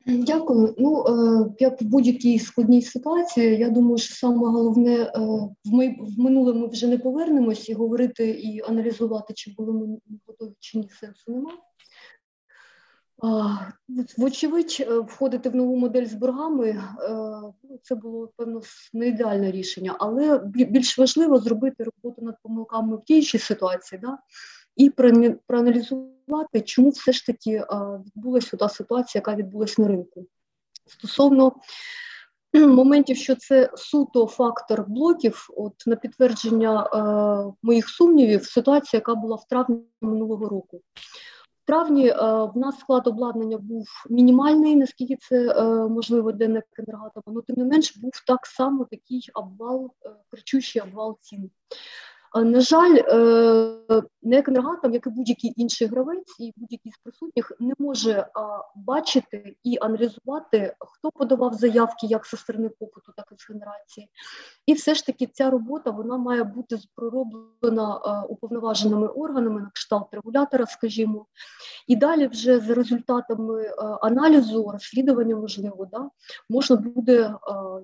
Дякую. 0.07 0.75
Ну 0.79 1.05
е, 1.09 1.55
як 1.59 1.83
в 1.83 1.85
будь-якій 1.85 2.39
складній 2.39 2.83
ситуації, 2.83 3.59
я 3.59 3.71
думаю, 3.71 3.99
що 3.99 4.15
саме 4.15 4.37
головне 4.39 4.95
е, 4.95 5.11
в 5.65 6.19
минуле 6.19 6.53
ми 6.53 6.67
вже 6.67 6.87
не 6.87 6.99
повернемось 6.99 7.69
і 7.69 7.75
говорити 7.75 8.31
і 8.31 8.63
аналізувати, 8.69 9.35
чи 9.35 9.55
були 9.59 9.73
ми 9.73 9.99
готові, 10.27 10.53
чи 10.61 10.79
ні 10.79 10.89
сенсу 11.01 11.33
немає. 11.33 11.59
Вочевидь, 14.19 14.77
е, 14.81 14.99
входити 14.99 15.49
в 15.49 15.55
нову 15.55 15.77
модель 15.77 16.07
з 16.07 16.15
боргами 16.15 16.83
ну, 17.63 17.79
це 17.83 17.95
було 17.95 18.33
певно 18.37 18.61
не 18.93 19.09
ідеальне 19.09 19.51
рішення, 19.51 19.97
але 19.99 20.41
більш 20.45 20.99
важливо 20.99 21.39
зробити 21.39 21.85
роботу 21.85 22.25
над 22.25 22.35
помилками 22.43 22.97
в 22.97 23.03
діючій 23.07 23.39
ситуації. 23.39 24.01
Да? 24.05 24.19
і 24.77 24.91
проаналізувати, 25.47 26.12
чому 26.65 26.91
все 26.91 27.13
ж 27.13 27.27
таки 27.27 27.65
відбулася 28.07 28.57
та 28.57 28.69
ситуація, 28.69 29.21
яка 29.21 29.35
відбулася 29.35 29.83
на 29.83 29.89
ринку. 29.89 30.27
Стосовно 30.87 31.53
моментів, 32.61 33.17
що 33.17 33.35
це 33.35 33.71
суто 33.75 34.27
фактор 34.27 34.85
блоків, 34.89 35.49
от 35.57 35.73
на 35.87 35.97
підтвердження 35.97 36.87
е, 36.87 37.53
моїх 37.63 37.89
сумнівів, 37.89 38.45
ситуація, 38.45 38.99
яка 38.99 39.15
була 39.15 39.37
в 39.37 39.49
травні 39.49 39.77
минулого 40.01 40.49
року. 40.49 40.81
В 41.63 41.67
травні 41.67 42.09
е, 42.09 42.15
в 42.55 42.57
нас 42.57 42.79
склад 42.79 43.07
обладнання 43.07 43.59
був 43.59 43.87
мінімальний, 44.11 44.77
наскільки 44.77 45.17
це 45.17 45.37
е, 45.37 45.65
можливо 45.89 46.33
для 46.33 46.45
енергатома, 46.45 47.23
але 47.27 47.43
тим 47.43 47.57
не 47.57 47.65
менш 47.65 47.97
був 47.97 48.13
так 48.27 48.47
само 48.47 48.85
такий 48.85 49.31
обвал, 49.35 49.91
кричущий 50.31 50.83
обвал 50.83 51.19
цін. 51.21 51.51
На 52.35 52.61
жаль, 52.61 52.95
НЕК 54.23 54.49
«Енергатом», 54.49 54.95
як 54.95 55.07
і 55.07 55.11
будь-який 55.11 55.55
інший 55.57 55.89
гравець, 55.89 56.37
і 56.41 56.53
будь-який 56.57 56.93
з 56.93 56.99
присутніх 56.99 57.53
не 57.61 57.75
може 57.79 58.27
бачити 58.77 59.57
і 59.65 59.79
аналізувати, 59.81 60.75
хто 60.81 61.11
подавав 61.11 61.55
заявки 61.55 62.07
як 62.07 62.27
зі 62.27 62.37
сторони 62.37 62.69
попиту, 62.69 63.13
так 63.17 63.27
і 63.33 63.35
з 63.39 63.51
генерації. 63.51 64.09
І 64.67 64.73
все 64.73 64.95
ж 64.95 65.07
таки 65.07 65.27
ця 65.27 65.51
робота 65.51 65.91
вона 65.91 66.17
має 66.17 66.45
бути 66.45 66.79
пророблена 66.95 68.23
уповноваженими 68.29 69.07
органами 69.07 69.61
на 69.61 69.71
кшталт 69.75 70.15
регулятора, 70.15 70.67
скажімо, 70.67 71.27
і 71.87 71.97
далі 71.97 72.27
вже 72.27 72.59
за 72.59 72.75
результатами 72.75 73.71
аналізу, 74.03 74.71
розслідування 74.73 75.37
можливо, 75.37 75.89
да, 75.93 76.11
можна 76.49 76.77
буде 76.77 77.35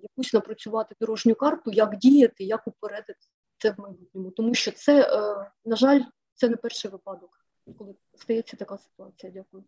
якусь 0.03 0.33
напрацювати 0.33 0.95
дорожню 1.01 1.35
карту, 1.35 1.71
як 1.71 1.97
діяти, 1.97 2.45
як 2.45 2.63
упередити 2.67 3.15
це 3.59 3.71
в 3.71 3.81
майбутньому, 3.81 4.31
тому 4.31 4.55
що 4.55 4.71
це, 4.71 5.03
е, 5.03 5.51
на 5.65 5.77
жаль, 5.77 6.01
це 6.35 6.49
не 6.49 6.57
перший 6.57 6.91
випадок, 6.91 7.31
коли 7.79 7.95
стається 8.15 8.57
така 8.57 8.79
ситуація. 8.79 9.33
Дякую. 9.33 9.65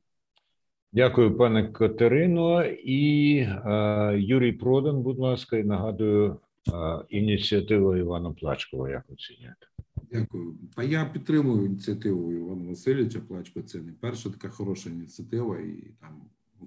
Дякую, 0.92 1.36
пане 1.36 1.72
Катерино. 1.72 2.64
І 2.64 3.36
е, 3.36 4.14
Юрій 4.18 4.52
Продан, 4.52 5.02
будь 5.02 5.18
ласка, 5.18 5.56
і 5.56 5.64
нагадую 5.64 6.40
е, 6.68 7.04
ініціативу 7.08 7.96
Івана 7.96 8.32
Плачкова. 8.32 8.90
Як 8.90 9.04
оціняти? 9.10 9.66
Дякую. 10.12 10.54
А 10.76 10.82
я 10.84 11.04
підтримую 11.04 11.66
ініціативу 11.66 12.32
Івана 12.32 12.68
Васильовича 12.68 13.20
Плачко. 13.20 13.62
Це 13.62 13.78
не 13.78 13.92
перша 13.92 14.30
така 14.30 14.48
хороша 14.48 14.90
ініціатива, 14.90 15.58
і 15.58 15.94
там 16.00 16.22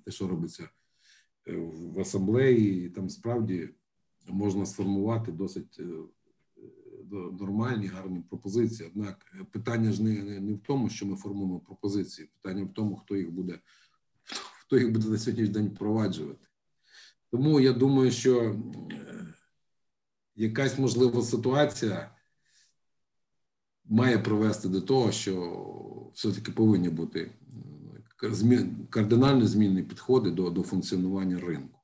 те, 0.06 0.12
що 0.12 0.28
робиться 0.28 0.64
е, 1.48 1.56
в 1.94 2.00
асамблеї, 2.00 2.90
там 2.90 3.10
справді 3.10 3.70
можна 4.28 4.66
сформувати 4.66 5.32
досить 5.32 5.78
е, 5.80 5.84
нормальні, 7.18 7.88
гарні 7.88 8.20
пропозиції. 8.20 8.90
Однак 8.90 9.26
питання 9.52 9.92
ж 9.92 10.04
не, 10.04 10.40
не 10.40 10.54
в 10.54 10.60
тому, 10.60 10.90
що 10.90 11.06
ми 11.06 11.16
формуємо 11.16 11.60
пропозиції, 11.60 12.30
питання 12.42 12.64
в 12.64 12.74
тому, 12.74 12.96
хто 12.96 13.16
їх 13.16 13.32
буде, 13.32 13.60
хто 14.60 14.78
їх 14.78 14.92
буде 14.92 15.08
на 15.10 15.18
сьогоднішній 15.18 15.54
день 15.54 15.68
впроваджувати. 15.68 16.48
Тому 17.32 17.60
я 17.60 17.74
думаю, 17.74 18.12
що 18.12 18.56
якась 20.36 20.80
можлива 20.80 21.22
ситуація 21.22 22.16
має 23.86 24.18
привести 24.18 24.70
до 24.70 24.82
того, 24.82 25.12
що 25.12 26.12
все-таки 26.14 26.52
повинні 26.52 26.90
бути 26.90 27.32
кардинально 28.90 29.48
змінні 29.48 29.84
підходи 29.84 30.32
до, 30.32 30.50
до 30.50 30.64
функціонування 30.64 31.40
ринку. 31.40 31.80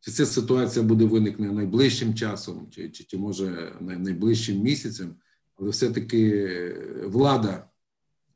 Чи 0.00 0.10
ця 0.10 0.26
ситуація 0.26 0.84
буде 0.84 1.04
виникне 1.04 1.52
найближчим 1.52 2.14
часом, 2.14 2.66
чи, 2.70 2.88
чи, 2.88 3.04
чи 3.04 3.18
може 3.18 3.72
найближчим 3.80 4.60
місяцем, 4.60 5.14
але 5.56 5.70
все-таки 5.70 6.48
влада, 7.04 7.68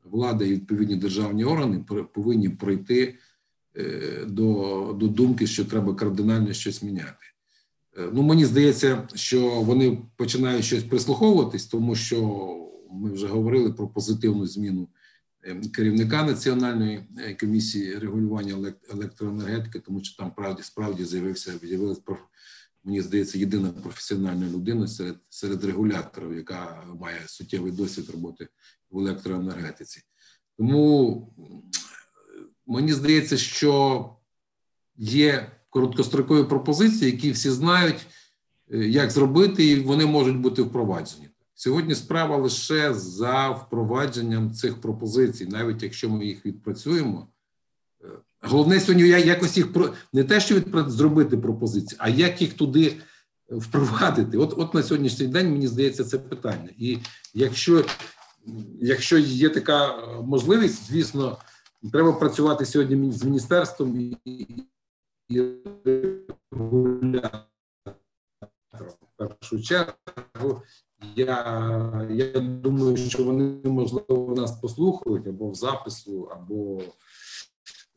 влада 0.03 0.45
і 0.45 0.51
відповідні 0.51 0.95
державні 0.95 1.45
органи 1.45 1.85
повинні 2.13 2.49
пройти 2.49 3.15
е, 3.77 4.25
до, 4.27 4.97
до 4.99 5.07
думки, 5.07 5.47
що 5.47 5.65
треба 5.65 5.95
кардинально 5.95 6.53
щось 6.53 6.83
міняти. 6.83 7.25
Е, 7.97 8.09
ну, 8.13 8.21
мені 8.21 8.45
здається, 8.45 9.07
що 9.15 9.61
вони 9.61 9.97
починають 10.15 10.65
щось 10.65 10.83
прислуховуватись, 10.83 11.65
тому 11.65 11.95
що 11.95 12.49
ми 12.91 13.11
вже 13.11 13.27
говорили 13.27 13.73
про 13.73 13.87
позитивну 13.87 14.47
зміну 14.47 14.87
керівника 15.73 16.23
національної 16.23 17.07
е, 17.17 17.33
комісії 17.33 17.95
регулювання 17.95 18.73
електроенергетики, 18.89 19.79
тому 19.79 20.03
що 20.03 20.17
там 20.17 20.31
правді 20.31 20.63
справді 20.63 21.05
з'явився 21.05 21.53
з'явилась 21.63 21.99
мені 22.85 23.01
здається 23.01 23.37
єдина 23.37 23.69
професіональна 23.69 24.47
людина 24.47 24.87
серед 24.87 25.15
серед 25.29 25.63
регуляторів, 25.63 26.35
яка 26.35 26.83
має 26.99 27.27
суттєвий 27.27 27.71
досвід 27.71 28.09
роботи 28.09 28.47
в 28.89 28.99
електроенергетиці. 28.99 30.01
Тому 30.57 31.33
мені 32.65 32.93
здається, 32.93 33.37
що 33.37 34.09
є 34.97 35.51
короткострокові 35.69 36.43
пропозиції, 36.43 37.11
які 37.11 37.31
всі 37.31 37.49
знають, 37.49 38.07
е, 38.71 38.77
як 38.77 39.11
зробити, 39.11 39.65
і 39.65 39.79
вони 39.79 40.05
можуть 40.05 40.37
бути 40.37 40.61
впроваджені. 40.61 41.29
Сьогодні 41.57 41.95
справа 41.95 42.37
лише 42.37 42.93
за 42.93 43.49
впровадженням 43.49 44.53
цих 44.53 44.81
пропозицій, 44.81 45.45
навіть 45.45 45.83
якщо 45.83 46.09
ми 46.09 46.25
їх 46.25 46.45
відпрацюємо. 46.45 47.27
Е, 48.03 48.07
головне 48.41 48.79
сьогодні 48.79 49.07
якось 49.07 49.57
їх 49.57 49.67
не 50.13 50.23
те, 50.23 50.39
що 50.39 50.55
відпра... 50.55 50.89
зробити 50.89 51.37
пропозиції, 51.37 51.97
а 52.01 52.09
як 52.09 52.41
їх 52.41 52.53
туди 52.53 52.97
впровадити. 53.49 54.37
От 54.37 54.53
от 54.57 54.73
на 54.73 54.83
сьогоднішній 54.83 55.27
день 55.27 55.51
мені 55.51 55.67
здається 55.67 56.03
це 56.03 56.19
питання. 56.19 56.69
І 56.77 56.97
якщо 57.33 57.85
якщо 58.81 59.17
є 59.17 59.49
така 59.49 60.07
можливість, 60.21 60.87
звісно, 60.87 61.37
треба 61.91 62.13
працювати 62.13 62.65
сьогодні 62.65 63.11
з 63.11 63.23
міністерством 63.23 63.99
і, 63.99 64.17
і 65.29 65.41
в 66.51 67.21
першу 69.17 69.61
чергу 69.61 70.61
я 71.15 72.07
я 72.11 72.39
думаю, 72.39 72.97
що 72.97 73.23
вони 73.23 73.55
можливо 73.63 74.33
нас 74.37 74.51
послухають 74.51 75.27
або 75.27 75.49
в 75.49 75.55
запису, 75.55 76.29
або 76.31 76.81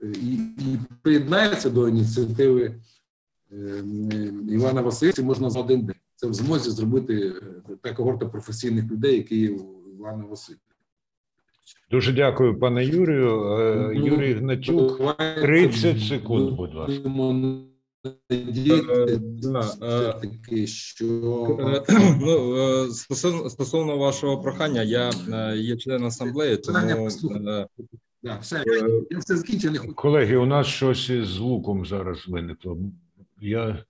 і, 0.03 0.33
і 0.35 0.79
приєднаються 1.03 1.71
до 1.71 1.89
ініціативи 1.89 2.75
е, 3.53 3.85
Івана 4.51 4.81
Васильовича 4.81 5.23
можна 5.23 5.51
за 5.51 5.61
один 5.61 5.87
день. 5.87 5.97
Це 6.17 6.27
в 6.27 6.35
змозі 6.35 6.71
зробити 6.71 7.33
е, 7.71 7.77
та 7.83 7.93
когорта 7.93 8.27
професійних 8.27 8.85
людей, 8.91 9.17
які 9.17 9.41
є 9.41 9.51
у 9.51 9.91
Івана 9.99 10.25
Васильовича. 10.25 10.65
Дуже 11.91 12.13
дякую, 12.13 12.59
пане 12.59 12.85
Юрію. 12.85 13.45
Е, 13.45 13.93
ну, 13.95 14.07
Юрій 14.07 14.33
Гнатюк, 14.33 15.17
30 15.43 16.01
секунд, 16.01 16.57
будь 16.57 16.75
ласка. 16.75 17.09
Е, 18.31 20.13
таки, 20.21 20.67
що 20.67 21.05
ну, 22.21 22.87
стосовно 22.93 23.51
стосовно 23.51 23.99
вашого 23.99 24.43
прохання, 24.43 24.83
я 24.83 25.11
є 25.55 25.77
член 25.77 26.05
асамблеї, 26.05 26.57
тому 26.57 27.09
да, 28.23 28.39
все, 28.39 28.65
я 29.11 29.19
все 29.19 29.37
закінчив. 29.37 29.95
колеги. 29.95 30.37
У 30.37 30.47
нас 30.47 30.67
щось 30.67 31.11
із 31.11 31.27
звуком 31.27 31.87
зараз 31.87 32.29
виникло. 32.29 32.79
Я 33.41 33.85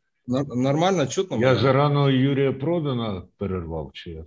нормально 0.56 1.06
чутно. 1.06 1.36
Я 1.36 1.48
мене? 1.48 1.60
зарано 1.60 2.10
Юрія 2.10 2.52
Продана 2.52 3.22
перервав 3.38 3.90
чи 3.92 4.10
я? 4.10 4.24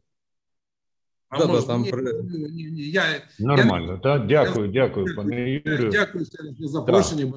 А 1.30 1.40
да, 1.40 1.48
може, 1.48 1.68
там 1.68 1.82
ні, 1.82 1.92
ні, 2.52 2.72
ні, 2.72 2.82
я, 2.82 3.04
Нормально, 3.40 3.92
я, 3.92 3.98
так? 3.98 4.28
Дякую, 4.28 4.68
дякую, 4.68 5.16
пане 5.16 5.62
Юрію. 5.66 5.90
Дякую 5.92 6.26
за 6.26 6.68
запрошення. 6.68 7.34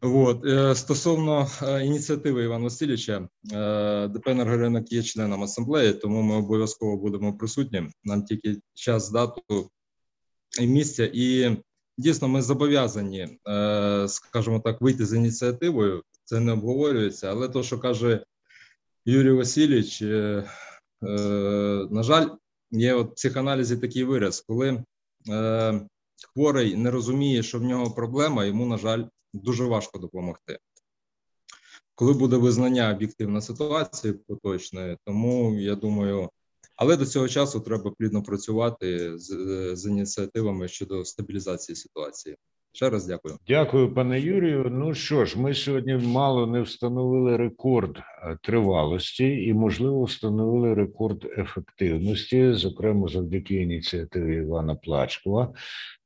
От 0.00 0.46
е, 0.46 0.74
стосовно 0.74 1.48
е, 1.62 1.84
ініціативи 1.84 2.44
Івана 2.44 2.64
Васильовича, 2.64 3.28
е, 3.52 4.08
ДП 4.08 4.28
«Енергоринок» 4.28 4.92
є 4.92 5.02
членом 5.02 5.42
асамблеї, 5.42 5.92
тому 5.92 6.22
ми 6.22 6.34
обов'язково 6.34 6.96
будемо 6.96 7.36
присутні. 7.36 7.88
Нам 8.04 8.22
тільки 8.22 8.60
час, 8.74 9.10
дату 9.10 9.70
і 10.60 10.66
місця, 10.66 11.10
і 11.12 11.56
дійсно 11.98 12.28
ми 12.28 12.42
зобов'язані, 12.42 13.38
скажімо 14.08 14.60
так, 14.60 14.80
вийти 14.80 15.06
з 15.06 15.14
ініціативою. 15.14 16.02
Це 16.24 16.40
не 16.40 16.52
обговорюється, 16.52 17.30
але 17.30 17.48
то, 17.48 17.62
що 17.62 17.78
каже 17.78 18.24
Юрій 19.04 19.32
Васильович, 19.32 20.00
на 21.90 22.02
жаль, 22.02 22.28
є 22.70 22.94
от 22.94 23.10
в 23.10 23.14
психоаналізі 23.14 23.76
такий 23.76 24.04
вираз, 24.04 24.44
коли 24.48 24.84
хворий 26.34 26.76
не 26.76 26.90
розуміє, 26.90 27.42
що 27.42 27.58
в 27.58 27.62
нього 27.62 27.90
проблема, 27.90 28.44
йому 28.44 28.66
на 28.66 28.78
жаль 28.78 29.04
дуже 29.42 29.64
важко 29.64 29.98
допомогти. 29.98 30.58
Коли 31.94 32.12
буде 32.12 32.36
визнання 32.36 32.90
об'єктивної 32.90 33.42
ситуації 33.42 34.12
поточної, 34.12 34.96
тому 35.04 35.54
я 35.54 35.74
думаю, 35.74 36.30
але 36.76 36.96
до 36.96 37.06
цього 37.06 37.28
часу 37.28 37.60
треба 37.60 37.90
плідно 37.98 38.22
працювати 38.22 39.18
з, 39.18 39.30
з 39.76 39.86
ініціативами 39.86 40.68
щодо 40.68 41.04
стабілізації 41.04 41.76
ситуації. 41.76 42.36
Ще 42.76 42.90
раз 42.90 43.06
дякую. 43.06 43.38
Дякую, 43.48 43.94
пане 43.94 44.20
Юрію. 44.20 44.68
Ну 44.70 44.94
що 44.94 45.24
ж, 45.24 45.40
ми 45.40 45.54
сьогодні 45.54 45.94
мало 45.94 46.46
не 46.46 46.62
встановили 46.62 47.36
рекорд 47.36 47.96
е, 47.98 48.38
тривалості 48.42 49.24
і, 49.24 49.54
можливо, 49.54 50.04
встановили 50.04 50.74
рекорд 50.74 51.24
ефективності, 51.38 52.52
зокрема 52.52 53.08
завдяки 53.08 53.54
ініціативі 53.54 54.36
Івана 54.36 54.74
Плачкова, 54.74 55.54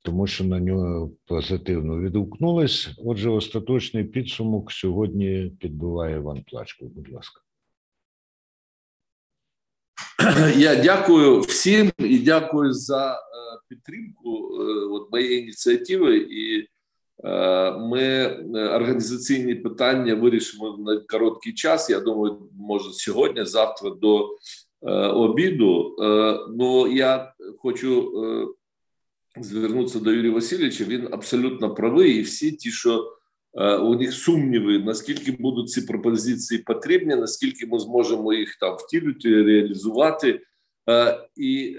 тому 0.02 0.27
що 0.27 0.44
на 0.44 0.60
нього 0.60 1.12
позитивно 1.27 2.01
відгукнулись. 2.01 2.89
Отже, 3.05 3.31
остаточний 3.31 4.05
підсумок 4.05 4.72
сьогодні 4.72 5.52
підбиває 5.60 6.16
Іван 6.16 6.43
Плачков. 6.43 6.89
Будь 6.89 7.12
ласка. 7.12 7.40
Я 10.56 10.77
дякую 10.77 11.40
всім 11.40 11.90
і 11.98 12.18
дякую 12.18 12.72
за 12.72 13.12
е, 13.12 13.18
підтримку 13.68 14.62
е, 14.62 14.64
от 14.90 15.12
моєї 15.12 15.43
ініціативи, 15.43 16.16
і 16.16 16.68
е, 17.24 17.70
ми 17.72 18.27
організаційні 18.52 19.55
питання 19.55 20.14
вирішимо 20.14 20.77
на 20.78 21.01
короткий 21.01 21.52
час. 21.52 21.90
Я 21.90 22.01
думаю, 22.01 22.39
може 22.59 22.93
сьогодні, 22.93 23.44
завтра 23.44 23.90
до 23.90 24.28
обіду. 25.14 25.97
Ну 26.59 26.93
я 26.93 27.35
хочу 27.59 28.12
звернутися 29.36 29.98
до 29.98 30.12
Юрія 30.12 30.32
Васильовича. 30.32 30.85
Він 30.85 31.09
абсолютно 31.12 31.74
правий, 31.74 32.19
і 32.19 32.23
всі 32.23 32.52
ті, 32.52 32.70
що 32.70 33.16
у 33.82 33.94
них 33.94 34.12
сумніви, 34.12 34.78
наскільки 34.78 35.32
будуть 35.32 35.70
ці 35.70 35.82
пропозиції 35.82 36.62
потрібні, 36.62 37.16
наскільки 37.16 37.66
ми 37.66 37.78
зможемо 37.78 38.32
їх 38.32 38.57
там 38.61 38.77
втілювати, 38.77 39.43
реалізувати. 39.43 40.40
І 41.36 41.77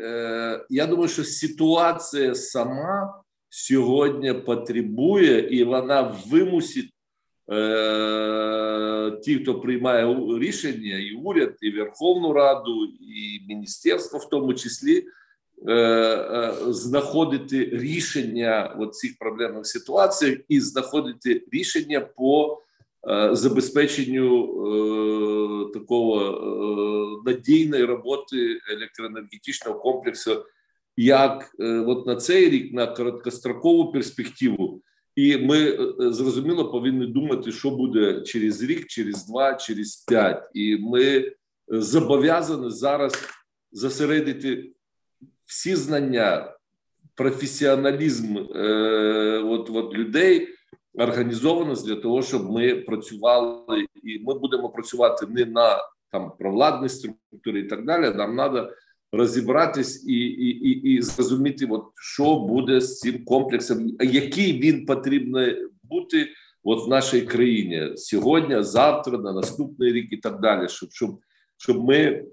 я 0.70 0.88
думаю, 0.88 1.10
що 1.10 1.24
ситуація 1.24 2.36
сама 2.36 3.22
сьогодні 3.52 4.34
потребує, 4.34 5.48
і 5.60 5.64
вона 5.64 6.16
вимусить 6.28 6.94
е, 7.52 9.12
ті, 9.24 9.36
хто 9.36 9.60
приймає 9.60 10.18
рішення, 10.40 10.98
і 10.98 11.12
уряд, 11.12 11.56
і 11.62 11.72
Верховну 11.72 12.34
Раду, 12.34 12.86
і 12.86 13.46
міністерство, 13.48 14.20
в 14.20 14.30
тому 14.30 14.54
числі, 14.54 14.98
е, 14.98 15.02
е, 15.02 15.06
знаходити 16.68 17.70
рішення 17.74 18.76
в 18.80 18.88
цих 18.88 19.18
проблемних 19.20 19.68
ситуаціях 19.68 20.38
і 20.50 20.60
знаходити 20.60 21.46
рішення 21.52 22.00
по 22.00 22.62
е, 23.10 23.36
забезпеченню 23.36 24.44
е, 24.44 25.74
такого 25.74 26.22
е, 27.26 27.32
надійної 27.32 27.84
роботи 27.84 28.60
електроенергетичного 28.72 29.80
комплексу 29.80 30.46
як 30.98 31.56
е, 31.60 31.80
от 31.80 32.08
на 32.08 32.16
цей 32.16 32.50
рік, 32.50 32.74
на 32.74 32.88
короткострокову 32.88 33.92
перспективу, 33.92 34.82
і 35.16 35.38
ми 35.38 35.58
е, 35.58 35.94
е, 36.02 36.14
зрозуміло 36.14 36.72
повинні 36.72 37.06
думати, 37.06 37.52
що 37.52 37.70
буде 37.70 38.22
через 38.22 38.64
рік, 38.64 38.88
через 38.88 39.26
два, 39.26 39.54
через 39.54 39.96
п'ять. 39.96 40.50
І 40.54 40.78
ми 40.78 41.32
зобов'язані 41.68 42.70
зараз 42.70 43.14
зосередити 43.72 44.72
всі 45.52 45.76
знання, 45.76 46.54
професіоналізм 47.16 48.38
от, 49.46 49.70
от 49.70 49.94
людей. 49.94 50.48
Організованість 50.94 51.88
для 51.88 51.96
того, 51.96 52.22
щоб 52.22 52.52
ми 52.52 52.76
працювали, 52.76 53.86
і 54.04 54.20
ми 54.20 54.40
будемо 54.40 54.70
працювати 54.70 55.26
не 55.30 55.46
на 55.46 55.78
там 56.12 56.32
провладні 56.40 56.90
структури 56.90 57.60
і 57.60 57.64
так 57.64 57.86
далі. 57.86 58.16
Нам 58.16 58.36
треба 58.36 58.72
розібратись 59.12 60.06
і 60.08 60.14
і, 60.14 60.48
і, 60.48 60.94
і 60.94 61.02
зрозуміти, 61.02 61.68
от, 61.70 61.84
що 61.96 62.36
буде 62.36 62.82
з 62.82 63.00
цим 63.00 63.26
комплексом, 63.26 63.98
який 64.00 64.60
він 64.60 64.86
потрібно 64.86 65.48
бути 65.84 66.28
от 66.64 66.86
в 66.88 66.90
нашій 66.90 67.22
країні 67.22 67.92
сьогодні, 67.96 68.64
завтра, 68.64 69.18
на 69.18 69.34
наступний 69.34 69.94
рік 69.94 70.14
і 70.14 70.18
так 70.18 70.40
далі, 70.40 70.70
щоб 70.70 70.90
щоб, 70.92 71.20
щоб 71.58 71.84
ми 71.84 72.26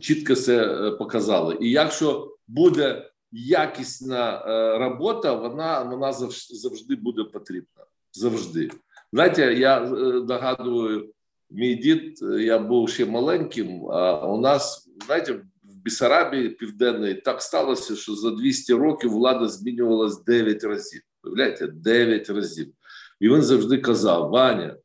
чітко 0.00 0.34
це 0.34 0.64
е, 0.64 0.90
показали. 0.90 1.58
І 1.60 1.70
якщо 1.70 2.31
буде 2.54 3.10
якісна 3.32 4.44
е, 4.46 4.78
робота, 4.78 5.32
вона 5.32 5.82
вона 5.82 6.12
завжди 6.50 6.96
буде 6.96 7.24
потрібна. 7.24 7.84
Завжди. 8.12 8.70
Знаєте, 9.12 9.54
я 9.54 9.84
е, 9.84 9.88
нагадую, 10.28 11.12
мій 11.50 11.74
дід, 11.74 12.18
я 12.38 12.58
був 12.58 12.88
ще 12.88 13.06
маленьким, 13.06 13.90
а 13.90 14.26
у 14.26 14.40
нас, 14.40 14.88
знаєте, 15.06 15.40
Бісарабії 15.84 16.48
Південної 16.48 17.14
так 17.14 17.42
сталося, 17.42 17.96
що 17.96 18.14
за 18.14 18.30
200 18.30 18.74
років 18.74 19.12
влада 19.12 19.48
змінювалась 19.48 20.24
9 20.24 20.64
разів. 20.64 21.00
Уявляєте, 21.24 21.66
9 21.66 22.30
разів. 22.30 22.72
І 23.20 23.28
він 23.28 23.42
завжди 23.42 23.78
казав: 23.78 24.30
Ваня, 24.30 24.76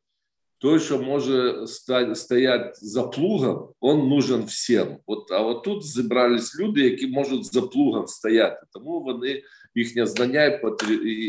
той, 0.58 0.80
що 0.80 1.02
може 1.02 1.66
стояти 2.14 2.72
за 2.74 3.02
плугом, 3.02 3.68
він 3.82 4.08
нужен 4.08 4.42
всім. 4.42 4.86
От, 5.06 5.30
а 5.30 5.40
от 5.40 5.64
тут 5.64 5.86
зібрались 5.86 6.60
люди, 6.60 6.80
які 6.80 7.06
можуть 7.06 7.44
за 7.44 7.62
плугом 7.62 8.06
стояти. 8.06 8.66
Тому 8.72 9.00
вони 9.00 9.42
їхнє 9.74 10.06
знання 10.06 10.60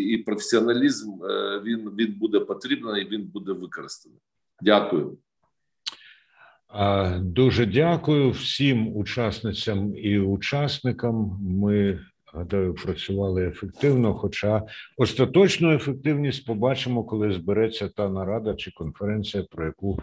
і 0.10 0.18
професіоналізм 0.18 1.24
е, 1.24 1.62
він, 1.66 1.90
він 2.00 2.14
буде 2.14 2.40
потрібен 2.40 2.98
і 2.98 3.10
він 3.10 3.24
буде 3.24 3.52
використаний. 3.52 4.20
Дякую. 4.62 5.18
Дуже 7.20 7.66
дякую 7.66 8.30
всім 8.30 8.98
учасницям 8.98 9.98
і 9.98 10.20
учасникам. 10.20 11.40
Ми 11.42 12.00
гадаю, 12.34 12.74
працювали 12.74 13.48
ефективно. 13.48 14.14
Хоча 14.14 14.64
остаточну 14.98 15.74
ефективність 15.76 16.46
побачимо, 16.46 17.04
коли 17.04 17.34
збереться 17.34 17.90
та 17.90 18.10
нарада 18.10 18.56
чи 18.56 18.72
конференція, 18.72 19.44
про 19.52 19.66
яку 19.66 20.00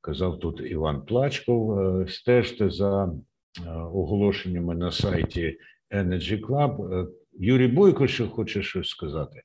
казав 0.00 0.38
тут 0.38 0.60
Іван 0.60 1.02
Плачков. 1.02 1.78
Е, 1.80 2.08
стежте 2.08 2.70
за 2.70 3.04
е, 3.04 3.70
оголошеннями 3.70 4.74
на 4.74 4.92
сайті 4.92 5.58
Energy 5.90 6.40
Club. 6.40 6.94
Е, 6.94 7.06
Юрій 7.38 7.68
Бойко, 7.68 8.06
що 8.06 8.28
хоче 8.28 8.62
щось 8.62 8.88
сказати. 8.88 9.42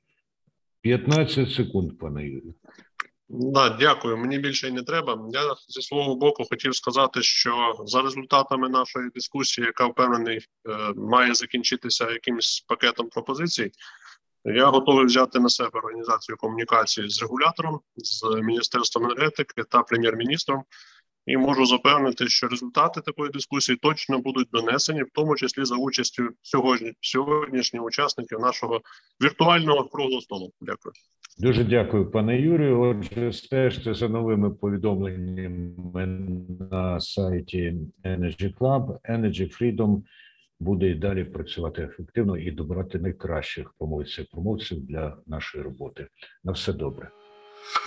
15 0.81 1.51
секунд, 1.51 1.97
пане 1.99 2.23
Юрію. 2.23 2.53
Да, 3.29 3.69
дякую. 3.69 4.17
Мені 4.17 4.39
більше 4.39 4.67
й 4.67 4.71
не 4.71 4.83
треба. 4.83 5.27
Я 5.31 5.55
зі 5.67 5.81
свого 5.81 6.15
боку 6.15 6.43
хотів 6.49 6.75
сказати, 6.75 7.21
що 7.21 7.73
за 7.85 8.01
результатами 8.01 8.69
нашої 8.69 9.09
дискусії, 9.09 9.67
яка 9.67 9.85
впевнений, 9.85 10.37
е, 10.37 10.93
має 10.95 11.33
закінчитися 11.33 12.11
якимось 12.11 12.65
пакетом 12.67 13.09
пропозицій. 13.09 13.71
Я 14.45 14.65
готовий 14.65 15.05
взяти 15.05 15.39
на 15.39 15.49
себе 15.49 15.79
організацію 15.79 16.37
комунікації 16.37 17.09
з 17.09 17.21
регулятором, 17.21 17.79
з 17.95 18.23
міністерством 18.41 19.05
енергетики 19.05 19.63
та 19.63 19.83
прем'єр-міністром, 19.83 20.63
і 21.25 21.37
можу 21.37 21.65
запевнити, 21.65 22.27
що 22.27 22.47
результати 22.47 23.01
такої 23.01 23.31
дискусії 23.31 23.77
точно 23.77 24.19
будуть 24.19 24.49
донесені, 24.51 25.03
в 25.03 25.09
тому 25.13 25.35
числі 25.35 25.65
за 25.65 25.75
участю 25.75 26.29
сьогодні 26.41 26.93
сьогоднішніх 27.01 27.83
учасників 27.83 28.39
нашого 28.39 28.81
віртуального 29.23 29.89
круглого 29.89 30.21
столу. 30.21 30.51
Дякую. 30.61 30.93
Дуже 31.39 31.63
дякую, 31.63 32.11
пане 32.11 32.41
Юрію. 32.41 32.81
Отже, 32.81 33.33
стежте 33.33 33.93
за 33.93 34.09
новими 34.09 34.49
повідомленнями 34.49 36.07
на 36.71 36.99
сайті 36.99 37.75
Energy 38.03 38.57
Club. 38.57 38.97
Energy 39.09 39.61
Freedom 39.61 40.01
буде 40.59 40.89
і 40.89 40.95
далі 40.95 41.23
працювати 41.23 41.81
ефективно 41.81 42.37
і 42.37 42.51
добрати 42.51 42.99
найкращих 42.99 43.73
промовців 43.79 44.25
промовців 44.31 44.85
для 44.85 45.17
нашої 45.27 45.63
роботи. 45.63 46.07
На 46.43 46.51
все 46.51 46.73
добре. 46.73 47.09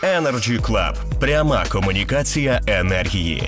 Energy 0.03 0.61
Club. 0.61 1.21
пряма 1.21 1.65
комунікація 1.73 2.61
енергії. 2.67 3.43